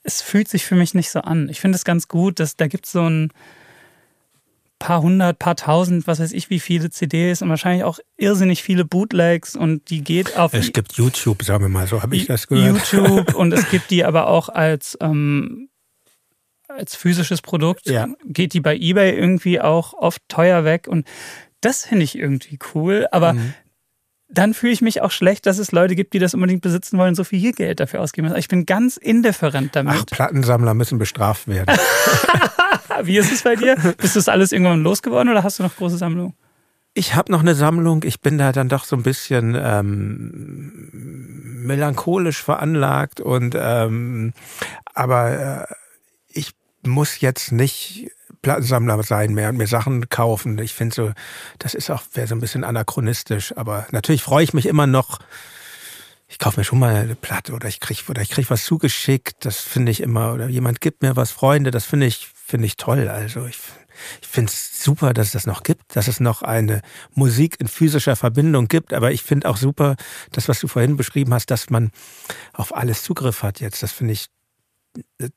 es 0.02 0.22
fühlt 0.22 0.48
sich 0.48 0.64
für 0.64 0.76
mich 0.76 0.94
nicht 0.94 1.10
so 1.10 1.20
an. 1.20 1.48
Ich 1.50 1.60
finde 1.60 1.76
es 1.76 1.84
ganz 1.84 2.08
gut, 2.08 2.40
dass 2.40 2.56
da 2.56 2.68
gibt 2.68 2.86
es 2.86 2.92
so 2.92 3.08
ein 3.08 3.32
paar 4.78 5.02
hundert, 5.02 5.38
paar 5.38 5.56
tausend, 5.56 6.06
was 6.06 6.20
weiß 6.20 6.32
ich, 6.32 6.48
wie 6.50 6.60
viele 6.60 6.90
CDs 6.90 7.42
und 7.42 7.48
wahrscheinlich 7.48 7.84
auch 7.84 7.98
irrsinnig 8.16 8.62
viele 8.62 8.84
Bootlegs 8.84 9.56
und 9.56 9.90
die 9.90 10.02
geht 10.02 10.36
auf 10.36 10.54
Es 10.54 10.72
gibt 10.72 10.94
YouTube, 10.94 11.42
sagen 11.42 11.64
wir 11.64 11.68
mal, 11.68 11.86
so 11.86 12.02
habe 12.02 12.16
ich 12.16 12.26
das 12.26 12.46
gehört. 12.46 12.92
YouTube 12.92 13.34
und 13.34 13.52
es 13.52 13.68
gibt 13.70 13.90
die 13.90 14.04
aber 14.04 14.28
auch 14.28 14.48
als, 14.48 14.96
ähm, 15.00 15.68
als 16.68 16.94
physisches 16.94 17.42
Produkt. 17.42 17.88
Ja. 17.88 18.06
Geht 18.24 18.52
die 18.54 18.60
bei 18.60 18.76
eBay 18.76 19.14
irgendwie 19.16 19.60
auch 19.60 19.92
oft 19.94 20.22
teuer 20.28 20.64
weg 20.64 20.88
und 20.88 21.06
das 21.60 21.86
finde 21.86 22.04
ich 22.04 22.16
irgendwie 22.16 22.58
cool, 22.74 23.06
aber 23.10 23.34
Mhm. 23.34 23.54
Dann 24.28 24.54
fühle 24.54 24.72
ich 24.72 24.82
mich 24.82 25.02
auch 25.02 25.10
schlecht, 25.10 25.46
dass 25.46 25.58
es 25.58 25.72
Leute 25.72 25.94
gibt, 25.94 26.12
die 26.12 26.18
das 26.18 26.34
unbedingt 26.34 26.62
besitzen 26.62 26.98
wollen, 26.98 27.14
so 27.14 27.24
viel 27.24 27.52
Geld 27.52 27.80
dafür 27.80 28.00
ausgeben. 28.00 28.26
Also 28.26 28.38
ich 28.38 28.48
bin 28.48 28.66
ganz 28.66 28.96
indifferent 28.96 29.76
damit. 29.76 29.94
Ach, 29.96 30.06
Plattensammler 30.06 30.74
müssen 30.74 30.98
bestraft 30.98 31.46
werden. 31.48 31.76
Wie 33.02 33.18
ist 33.18 33.32
es 33.32 33.42
bei 33.42 33.56
dir? 33.56 33.76
Bist 33.98 34.16
du 34.16 34.18
das 34.18 34.28
alles 34.28 34.52
irgendwann 34.52 34.82
losgeworden 34.82 35.30
oder 35.30 35.44
hast 35.44 35.58
du 35.58 35.62
noch 35.62 35.76
große 35.76 35.98
Sammlungen? 35.98 36.34
Ich 36.94 37.14
habe 37.14 37.30
noch 37.30 37.40
eine 37.40 37.54
Sammlung. 37.54 38.02
Ich 38.04 38.20
bin 38.20 38.38
da 38.38 38.52
dann 38.52 38.70
doch 38.70 38.84
so 38.84 38.96
ein 38.96 39.02
bisschen 39.02 39.54
ähm, 39.54 40.88
melancholisch 41.66 42.42
veranlagt 42.42 43.20
und 43.20 43.54
ähm, 43.56 44.32
aber 44.94 45.66
äh, 45.68 45.74
ich 46.28 46.52
muss 46.84 47.20
jetzt 47.20 47.52
nicht 47.52 48.10
Plattensammler 48.42 49.02
sein 49.02 49.34
mehr 49.34 49.48
und 49.48 49.56
mir 49.56 49.66
Sachen 49.66 50.08
kaufen. 50.08 50.58
Ich 50.58 50.74
finde 50.74 50.94
so, 50.94 51.12
das 51.58 51.74
ist 51.74 51.90
auch 51.90 52.02
wäre 52.14 52.26
so 52.26 52.34
ein 52.34 52.40
bisschen 52.40 52.64
anachronistisch. 52.64 53.56
Aber 53.56 53.86
natürlich 53.90 54.22
freue 54.22 54.44
ich 54.44 54.54
mich 54.54 54.66
immer 54.66 54.86
noch. 54.86 55.18
Ich 56.28 56.38
kaufe 56.38 56.60
mir 56.60 56.64
schon 56.64 56.78
mal 56.78 56.94
eine 56.94 57.14
Platte 57.14 57.52
oder 57.52 57.68
ich 57.68 57.80
krieg 57.80 58.04
oder 58.08 58.20
ich 58.20 58.30
krieg 58.30 58.50
was 58.50 58.64
zugeschickt. 58.64 59.44
Das 59.44 59.58
finde 59.58 59.92
ich 59.92 60.00
immer 60.00 60.32
oder 60.32 60.48
jemand 60.48 60.80
gibt 60.80 61.02
mir 61.02 61.16
was, 61.16 61.30
Freunde. 61.30 61.70
Das 61.70 61.84
finde 61.84 62.06
ich 62.06 62.28
finde 62.34 62.66
ich 62.66 62.76
toll. 62.76 63.08
Also 63.08 63.46
ich 63.46 63.58
ich 64.20 64.28
finde 64.28 64.50
es 64.50 64.82
super, 64.82 65.14
dass 65.14 65.28
es 65.28 65.32
das 65.32 65.46
noch 65.46 65.62
gibt, 65.62 65.96
dass 65.96 66.08
es 66.08 66.20
noch 66.20 66.42
eine 66.42 66.82
Musik 67.14 67.56
in 67.60 67.68
physischer 67.68 68.16
Verbindung 68.16 68.68
gibt. 68.68 68.92
Aber 68.92 69.12
ich 69.12 69.22
finde 69.22 69.48
auch 69.48 69.56
super, 69.56 69.96
das, 70.32 70.48
was 70.48 70.60
du 70.60 70.68
vorhin 70.68 70.96
beschrieben 70.96 71.32
hast, 71.34 71.50
dass 71.50 71.70
man 71.70 71.90
auf 72.52 72.74
alles 72.74 73.02
Zugriff 73.02 73.42
hat 73.42 73.60
jetzt. 73.60 73.82
Das 73.82 73.92
finde 73.92 74.12
ich 74.12 74.26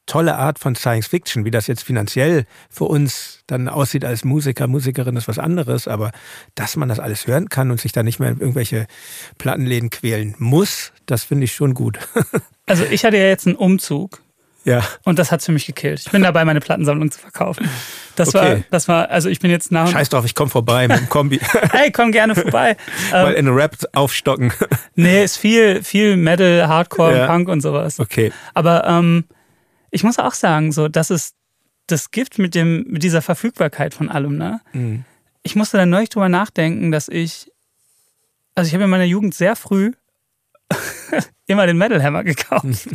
tolle 0.05 0.35
Art 0.35 0.59
von 0.59 0.75
Science 0.75 1.07
Fiction. 1.07 1.45
Wie 1.45 1.51
das 1.51 1.67
jetzt 1.67 1.83
finanziell 1.83 2.45
für 2.69 2.85
uns 2.85 3.43
dann 3.47 3.67
aussieht 3.67 4.05
als 4.05 4.23
Musiker, 4.25 4.67
Musikerin 4.67 5.15
ist 5.15 5.27
was 5.27 5.39
anderes. 5.39 5.87
Aber 5.87 6.11
dass 6.55 6.75
man 6.75 6.89
das 6.89 6.99
alles 6.99 7.27
hören 7.27 7.49
kann 7.49 7.71
und 7.71 7.79
sich 7.79 7.91
da 7.91 8.03
nicht 8.03 8.19
mehr 8.19 8.29
in 8.29 8.39
irgendwelche 8.39 8.87
Plattenläden 9.37 9.89
quälen 9.89 10.35
muss, 10.37 10.91
das 11.05 11.23
finde 11.23 11.45
ich 11.45 11.53
schon 11.53 11.73
gut. 11.73 11.99
Also 12.67 12.85
ich 12.85 13.03
hatte 13.03 13.17
ja 13.17 13.25
jetzt 13.25 13.47
einen 13.47 13.55
Umzug 13.55 14.21
ja. 14.63 14.83
und 15.03 15.17
das 15.17 15.31
hat's 15.31 15.43
für 15.47 15.51
mich 15.51 15.65
gekillt. 15.65 16.01
Ich 16.05 16.11
bin 16.11 16.21
dabei, 16.21 16.45
meine 16.45 16.59
Plattensammlung 16.59 17.09
zu 17.09 17.17
verkaufen. 17.17 17.67
Das 18.15 18.31
war, 18.35 18.43
Okay. 18.43 18.63
das 18.69 18.87
war, 18.87 19.09
also 19.09 19.27
ich 19.27 19.39
bin 19.39 19.49
jetzt 19.49 19.71
nach 19.71 19.89
Scheiß 19.91 20.09
drauf, 20.09 20.23
ich 20.23 20.35
komme 20.35 20.51
vorbei 20.51 20.87
mit 20.87 20.99
dem 20.99 21.09
Kombi. 21.09 21.39
Hey, 21.71 21.91
komm 21.91 22.11
gerne 22.11 22.35
vorbei. 22.35 22.77
Mal 23.11 23.31
ähm, 23.33 23.47
in 23.47 23.53
Rap 23.55 23.75
aufstocken. 23.93 24.53
nee, 24.93 25.23
ist 25.23 25.37
viel, 25.37 25.81
viel 25.83 26.15
Metal, 26.15 26.67
Hardcore, 26.67 27.17
Ja. 27.17 27.25
Punk 27.25 27.49
und 27.49 27.61
sowas. 27.61 27.99
Okay. 27.99 28.31
Aber 28.53 28.85
ähm, 28.85 29.23
ich 29.91 30.03
muss 30.03 30.19
auch 30.19 30.33
sagen, 30.33 30.71
so, 30.71 30.87
dass 30.87 31.09
es 31.09 31.33
das 31.87 32.11
gibt 32.11 32.37
mit 32.37 32.55
dem, 32.55 32.85
mit 32.87 33.03
dieser 33.03 33.21
Verfügbarkeit 33.21 33.93
von 33.93 34.09
allem, 34.09 34.37
ne? 34.37 34.61
Mhm. 34.73 35.05
Ich 35.41 35.55
musste 35.55 35.77
dann 35.77 35.89
neulich 35.89 36.09
drüber 36.09 36.29
nachdenken, 36.29 36.91
dass 36.91 37.07
ich, 37.07 37.51
also 38.55 38.67
ich 38.67 38.73
habe 38.73 38.83
in 38.83 38.89
meiner 38.89 39.05
Jugend 39.05 39.33
sehr 39.33 39.55
früh 39.55 39.93
immer 41.47 41.65
den 41.65 41.77
Metal 41.77 42.03
Hammer 42.03 42.23
gekauft. 42.23 42.89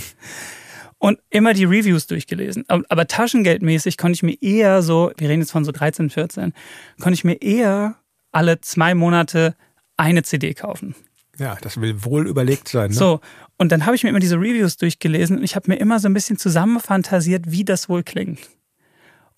Und 0.98 1.18
immer 1.28 1.52
die 1.52 1.64
Reviews 1.64 2.06
durchgelesen. 2.06 2.64
Aber 2.68 2.84
aber 2.88 3.06
taschengeldmäßig 3.06 3.98
konnte 3.98 4.14
ich 4.14 4.22
mir 4.22 4.40
eher 4.40 4.82
so, 4.82 5.12
wir 5.18 5.28
reden 5.28 5.40
jetzt 5.42 5.50
von 5.50 5.64
so 5.64 5.72
13, 5.72 6.08
14, 6.08 6.54
konnte 6.98 7.14
ich 7.14 7.24
mir 7.24 7.42
eher 7.42 7.96
alle 8.32 8.60
zwei 8.60 8.94
Monate 8.94 9.54
eine 9.96 10.22
CD 10.22 10.54
kaufen. 10.54 10.94
Ja, 11.38 11.56
das 11.60 11.80
will 11.80 12.04
wohl 12.04 12.26
überlegt 12.26 12.68
sein. 12.68 12.90
Ne? 12.90 12.96
So, 12.96 13.20
und 13.58 13.70
dann 13.72 13.86
habe 13.86 13.94
ich 13.96 14.02
mir 14.02 14.10
immer 14.10 14.18
diese 14.20 14.36
Reviews 14.36 14.76
durchgelesen 14.76 15.38
und 15.38 15.44
ich 15.44 15.54
habe 15.56 15.70
mir 15.70 15.76
immer 15.76 15.98
so 16.00 16.08
ein 16.08 16.14
bisschen 16.14 16.38
zusammenfantasiert, 16.38 17.44
wie 17.50 17.64
das 17.64 17.88
wohl 17.88 18.02
klingt. 18.02 18.40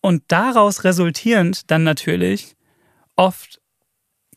Und 0.01 0.23
daraus 0.29 0.85
resultierend 0.85 1.71
dann 1.71 1.83
natürlich 1.85 2.55
oft 3.17 3.61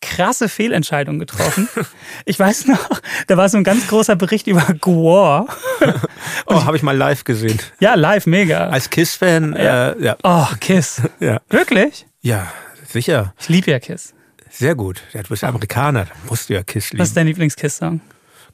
krasse 0.02 0.48
Fehlentscheidungen 0.48 1.20
getroffen. 1.20 1.68
ich 2.26 2.40
weiß 2.40 2.68
noch, 2.68 3.02
da 3.28 3.36
war 3.38 3.50
so 3.50 3.58
ein 3.58 3.64
ganz 3.66 3.88
großer 3.88 4.16
Bericht 4.16 4.48
über 4.48 4.66
Gore. 4.80 5.48
Oh, 6.46 6.66
habe 6.66 6.78
ich 6.78 6.84
mal 6.84 6.96
live 6.98 7.24
gesehen. 7.26 7.60
Ja, 7.80 7.94
live, 7.96 8.26
mega. 8.26 8.70
Als 8.70 8.90
Kiss-Fan, 8.90 9.54
Ja. 9.54 9.92
äh, 9.92 10.04
ja. 10.04 10.18
Oh, 10.24 10.48
Kiss. 10.60 11.02
ja. 11.20 11.40
Wirklich? 11.50 12.08
Ja, 12.22 12.52
sicher. 12.88 13.34
Ich 13.40 13.50
liebe 13.50 13.72
ja 13.72 13.80
Kiss. 13.80 14.14
Sehr 14.50 14.74
gut. 14.76 15.02
Ja, 15.14 15.22
du 15.22 15.30
bist 15.30 15.44
Amerikaner, 15.44 16.06
da 16.06 16.12
musst 16.28 16.50
du 16.50 16.54
ja 16.56 16.64
Kiss 16.64 16.92
lieben. 16.92 17.02
Was 17.02 17.10
ist 17.10 17.18
dein 17.18 17.28
Lieblings-Kiss-Song? 17.28 18.02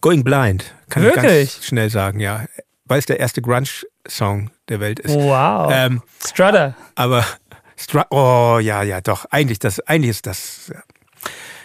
Going 0.06 0.24
Blind, 0.24 0.72
kann 0.92 1.02
ich 1.02 1.16
Wirklich? 1.16 1.54
ganz 1.54 1.66
schnell 1.66 1.90
sagen, 1.90 2.20
ja. 2.20 2.46
Weil 2.86 3.00
es 3.00 3.08
der 3.08 3.20
erste 3.20 3.42
Grunge-Song 3.42 4.52
der 4.70 4.80
Welt 4.80 5.00
ist. 5.00 5.16
Wow. 5.16 5.72
Ähm, 5.74 6.04
Strutter. 6.24 6.76
aber, 6.94 7.26
Stru 7.76 8.02
oh 8.12 8.60
ja, 8.62 8.84
ja, 8.84 9.02
doch. 9.02 9.26
Eigentlich, 9.32 9.58
das, 9.58 9.80
eigentlich 9.80 10.12
ist 10.12 10.28
das 10.28 10.72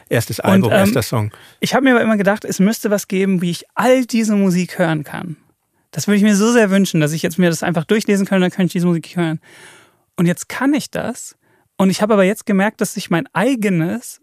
erstes 0.09 0.41
Album, 0.41 0.73
ähm, 0.73 0.79
erster 0.79 1.03
Song. 1.03 1.33
Ich 1.61 1.75
habe 1.75 1.85
mir 1.85 1.91
aber 1.91 2.01
immer 2.01 2.17
gedacht, 2.17 2.47
es 2.47 2.61
müsste 2.61 2.91
was 2.91 3.09
geben, 3.09 3.43
wie 3.43 3.51
ich 3.51 3.67
all 3.75 4.07
diese 4.07 4.35
Musik 4.37 4.79
hören 4.79 5.05
kann. 5.05 5.37
Das 5.91 6.07
würde 6.07 6.17
ich 6.17 6.23
mir 6.23 6.35
so 6.35 6.51
sehr 6.51 6.71
wünschen, 6.71 7.03
dass 7.03 7.13
ich 7.13 7.21
jetzt 7.21 7.39
mir 7.39 7.51
das 7.51 7.63
einfach 7.63 7.85
durchlesen 7.85 8.25
kann 8.25 8.37
und 8.37 8.43
dann 8.43 8.51
kann 8.53 8.65
ich 8.65 8.73
diese 8.73 8.87
Musik 8.87 9.17
hören. 9.17 9.39
Und 10.17 10.25
jetzt 10.25 10.49
kann 10.49 10.73
ich 10.73 10.91
das 10.91 11.37
Und 11.77 11.91
ich 11.91 12.01
habe 12.01 12.15
aber 12.15 12.25
jetzt 12.25 12.47
gemerkt, 12.47 12.81
dass 12.81 12.95
sich 12.95 13.11
mein 13.11 13.27
eigenes 13.35 14.23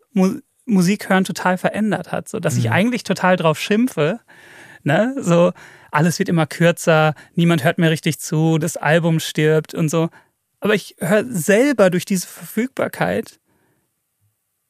Musik 0.67 1.09
hören 1.09 1.23
total 1.23 1.57
verändert 1.57 2.11
hat, 2.11 2.29
so 2.29 2.39
dass 2.39 2.55
mhm. 2.55 2.59
ich 2.59 2.71
eigentlich 2.71 3.03
total 3.03 3.35
drauf 3.35 3.59
schimpfe, 3.59 4.19
ne, 4.83 5.15
so 5.19 5.53
alles 5.91 6.19
wird 6.19 6.29
immer 6.29 6.45
kürzer, 6.45 7.15
niemand 7.33 7.63
hört 7.63 7.77
mir 7.77 7.89
richtig 7.89 8.19
zu, 8.19 8.57
das 8.57 8.77
Album 8.77 9.19
stirbt 9.19 9.73
und 9.73 9.89
so. 9.89 10.09
Aber 10.59 10.75
ich 10.75 10.95
höre 10.99 11.25
selber 11.25 11.89
durch 11.89 12.05
diese 12.05 12.27
Verfügbarkeit 12.27 13.39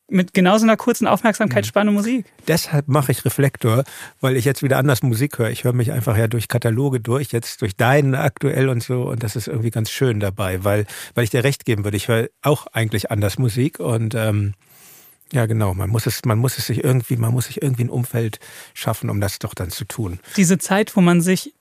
mit 0.10 0.34
genauso 0.34 0.64
einer 0.64 0.78
kurzen 0.78 1.06
Aufmerksamkeitsspanne 1.06 1.92
mhm. 1.92 1.98
Musik. 1.98 2.26
Deshalb 2.48 2.88
mache 2.88 3.12
ich 3.12 3.26
Reflektor, 3.26 3.84
weil 4.22 4.38
ich 4.38 4.46
jetzt 4.46 4.64
wieder 4.64 4.78
anders 4.78 5.04
Musik 5.04 5.38
höre. 5.38 5.50
Ich 5.50 5.66
höre 5.66 5.74
mich 5.74 5.92
einfach 5.92 6.18
ja 6.18 6.28
durch 6.28 6.48
Kataloge 6.48 7.00
durch, 7.02 7.32
jetzt 7.34 7.62
durch 7.62 7.76
deinen 7.76 8.16
aktuell 8.16 8.70
und 8.70 8.82
so. 8.82 9.04
Und 9.04 9.24
das 9.24 9.36
ist 9.36 9.48
irgendwie 9.48 9.72
ganz 9.72 9.92
schön 9.92 10.20
dabei, 10.20 10.64
weil, 10.64 10.86
weil 11.14 11.26
ich 11.26 11.30
dir 11.30 11.44
recht 11.44 11.66
geben 11.66 11.84
würde. 11.84 11.98
Ich 11.98 12.08
höre 12.08 12.30
auch 12.42 12.68
eigentlich 12.68 13.12
anders 13.12 13.38
Musik 13.38 13.80
und 13.80 14.16
ähm, 14.16 14.54
ja, 15.34 15.46
genau. 15.46 15.74
Man 15.74 15.90
muss 15.90 16.06
es, 16.06 16.24
man 16.26 16.40
muss 16.40 16.58
es 16.58 16.68
sich 16.68 16.84
irgendwie, 16.84 17.18
man 17.18 17.34
muss 17.34 17.46
sich 17.46 17.62
irgendwie 17.62 17.84
ein 17.84 17.90
Umfeld 17.90 18.40
schaffen, 18.74 19.10
um 19.10 19.20
das 19.20 19.40
doch 19.40 19.54
dann 19.54 19.70
zu 19.70 19.86
tun. 19.86 20.20
Diese 20.38 20.58
Zeit, 20.58 20.96
wo 20.96 21.02
man 21.02 21.22
sich 21.22 21.54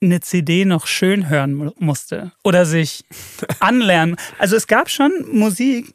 eine 0.00 0.20
CD 0.20 0.64
noch 0.64 0.86
schön 0.86 1.28
hören 1.28 1.72
musste 1.78 2.32
oder 2.44 2.66
sich 2.66 3.04
anlernen. 3.60 4.16
Also 4.38 4.56
es 4.56 4.66
gab 4.66 4.90
schon 4.90 5.12
Musik, 5.32 5.94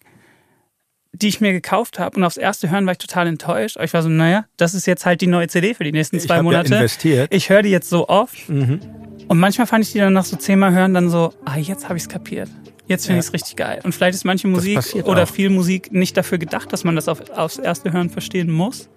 die 1.13 1.27
ich 1.27 1.41
mir 1.41 1.53
gekauft 1.53 1.99
habe 1.99 2.17
und 2.17 2.23
aufs 2.23 2.37
erste 2.37 2.69
Hören 2.69 2.85
war 2.85 2.93
ich 2.93 2.97
total 2.97 3.27
enttäuscht. 3.27 3.77
Aber 3.77 3.85
ich 3.85 3.93
war 3.93 4.01
so, 4.01 4.09
naja, 4.09 4.45
das 4.57 4.73
ist 4.73 4.87
jetzt 4.87 5.05
halt 5.05 5.21
die 5.21 5.27
neue 5.27 5.47
CD 5.47 5.73
für 5.73 5.83
die 5.83 5.91
nächsten 5.91 6.19
zwei 6.19 6.37
ich 6.37 6.43
Monate. 6.43 6.69
Ja 6.71 6.77
investiert. 6.77 7.33
Ich 7.33 7.49
höre 7.49 7.61
die 7.61 7.69
jetzt 7.69 7.89
so 7.89 8.07
oft. 8.09 8.49
Mhm. 8.49 8.79
Und 9.27 9.39
manchmal 9.39 9.67
fand 9.67 9.85
ich 9.85 9.91
die 9.91 9.99
dann 9.99 10.13
nach 10.13 10.25
so 10.25 10.35
zehnmal 10.35 10.73
hören 10.73 10.93
dann 10.93 11.09
so, 11.09 11.33
ah, 11.45 11.57
jetzt 11.57 11.87
habe 11.87 11.97
ich 11.97 12.03
es 12.03 12.09
kapiert. 12.09 12.49
Jetzt 12.87 13.05
finde 13.05 13.17
ja. 13.17 13.19
ich 13.21 13.27
es 13.27 13.33
richtig 13.33 13.55
geil. 13.55 13.79
Und 13.83 13.93
vielleicht 13.93 14.15
ist 14.15 14.25
manche 14.25 14.47
Musik 14.47 14.79
oder 15.03 15.23
auch. 15.23 15.29
viel 15.29 15.49
Musik 15.49 15.93
nicht 15.93 16.17
dafür 16.17 16.37
gedacht, 16.37 16.73
dass 16.73 16.83
man 16.83 16.95
das 16.95 17.07
auf, 17.07 17.29
aufs 17.29 17.57
erste 17.57 17.93
Hören 17.93 18.09
verstehen 18.09 18.51
muss. 18.51 18.89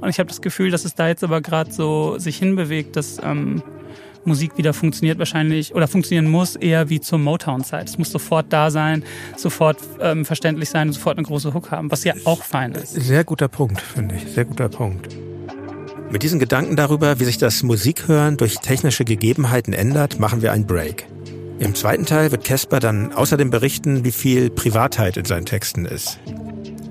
Und 0.00 0.08
ich 0.08 0.18
habe 0.18 0.28
das 0.28 0.40
Gefühl, 0.42 0.70
dass 0.70 0.84
es 0.84 0.94
da 0.94 1.08
jetzt 1.08 1.22
aber 1.22 1.40
gerade 1.40 1.72
so 1.72 2.18
sich 2.18 2.38
hinbewegt, 2.38 2.96
dass 2.96 3.20
ähm, 3.22 3.62
Musik 4.28 4.56
wieder 4.56 4.72
funktioniert 4.72 5.18
wahrscheinlich 5.18 5.74
oder 5.74 5.88
funktionieren 5.88 6.30
muss, 6.30 6.54
eher 6.54 6.88
wie 6.88 7.00
zur 7.00 7.18
Motown-Zeit. 7.18 7.88
Es 7.88 7.98
muss 7.98 8.12
sofort 8.12 8.46
da 8.52 8.70
sein, 8.70 9.02
sofort 9.36 9.78
ähm, 10.00 10.24
verständlich 10.24 10.70
sein, 10.70 10.92
sofort 10.92 11.18
eine 11.18 11.26
große 11.26 11.54
Hook 11.54 11.70
haben, 11.70 11.90
was 11.90 12.04
ja 12.04 12.14
auch 12.24 12.44
fein 12.44 12.72
ist. 12.72 12.92
Sehr 12.92 13.24
guter 13.24 13.48
Punkt, 13.48 13.80
finde 13.80 14.14
ich. 14.14 14.32
Sehr 14.32 14.44
guter 14.44 14.68
Punkt. 14.68 15.08
Mit 16.10 16.22
diesen 16.22 16.38
Gedanken 16.38 16.76
darüber, 16.76 17.20
wie 17.20 17.24
sich 17.24 17.36
das 17.36 17.62
Musikhören 17.62 18.36
durch 18.36 18.56
technische 18.56 19.04
Gegebenheiten 19.04 19.74
ändert, 19.74 20.18
machen 20.18 20.40
wir 20.40 20.52
einen 20.52 20.66
Break. 20.66 21.06
Im 21.58 21.74
zweiten 21.74 22.06
Teil 22.06 22.30
wird 22.30 22.44
Casper 22.44 22.78
dann 22.78 23.12
außerdem 23.12 23.50
berichten, 23.50 24.04
wie 24.04 24.12
viel 24.12 24.48
Privatheit 24.48 25.16
in 25.16 25.24
seinen 25.24 25.44
Texten 25.44 25.84
ist. 25.84 26.18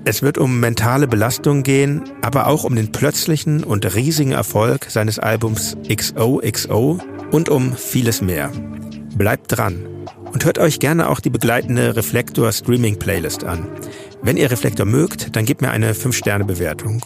Es 0.04 0.22
wird 0.22 0.38
um 0.38 0.60
mentale 0.60 1.08
Belastung 1.08 1.62
gehen, 1.62 2.02
aber 2.22 2.46
auch 2.46 2.64
um 2.64 2.76
den 2.76 2.92
plötzlichen 2.92 3.64
und 3.64 3.94
riesigen 3.94 4.32
Erfolg 4.32 4.86
seines 4.88 5.18
Albums 5.18 5.76
XOXO 5.86 7.00
und 7.30 7.48
um 7.48 7.74
vieles 7.74 8.22
mehr. 8.22 8.50
Bleibt 9.16 9.56
dran 9.56 9.84
und 10.32 10.44
hört 10.44 10.58
euch 10.58 10.78
gerne 10.80 11.08
auch 11.08 11.20
die 11.20 11.30
begleitende 11.30 11.96
Reflektor 11.96 12.52
Streaming 12.52 12.98
Playlist 12.98 13.44
an. 13.44 13.66
Wenn 14.22 14.36
ihr 14.36 14.50
Reflektor 14.50 14.86
mögt, 14.86 15.36
dann 15.36 15.44
gebt 15.44 15.62
mir 15.62 15.70
eine 15.70 15.92
5-Sterne-Bewertung. 15.92 17.04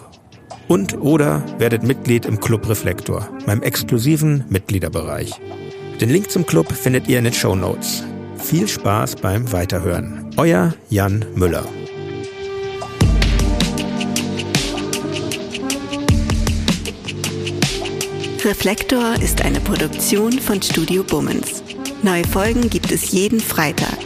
Und 0.69 1.01
oder 1.01 1.45
werdet 1.59 1.83
Mitglied 1.83 2.25
im 2.25 2.41
Club 2.41 2.69
Reflektor, 2.69 3.29
meinem 3.47 3.63
exklusiven 3.63 4.45
Mitgliederbereich. 4.49 5.33
Den 6.01 6.11
Link 6.11 6.31
zum 6.31 6.47
Club 6.47 6.73
findet 6.73 7.09
ihr 7.09 7.19
in 7.19 7.25
den 7.25 7.35
Show 7.35 7.55
Notes. 7.55 8.05
Viel 8.37 8.67
Spaß 8.67 9.17
beim 9.17 9.53
Weiterhören. 9.53 10.31
Euer 10.37 10.75
Jan 10.89 11.25
Müller. 11.35 11.65
Reflektor 18.45 19.15
ist 19.23 19.41
eine 19.43 19.61
Produktion 19.61 20.33
von 20.33 20.61
Studio 20.61 21.05
Bummens. 21.05 21.63
Neue 22.03 22.25
Folgen 22.25 22.69
gibt 22.69 22.91
es 22.91 23.13
jeden 23.13 23.39
Freitag. 23.39 23.97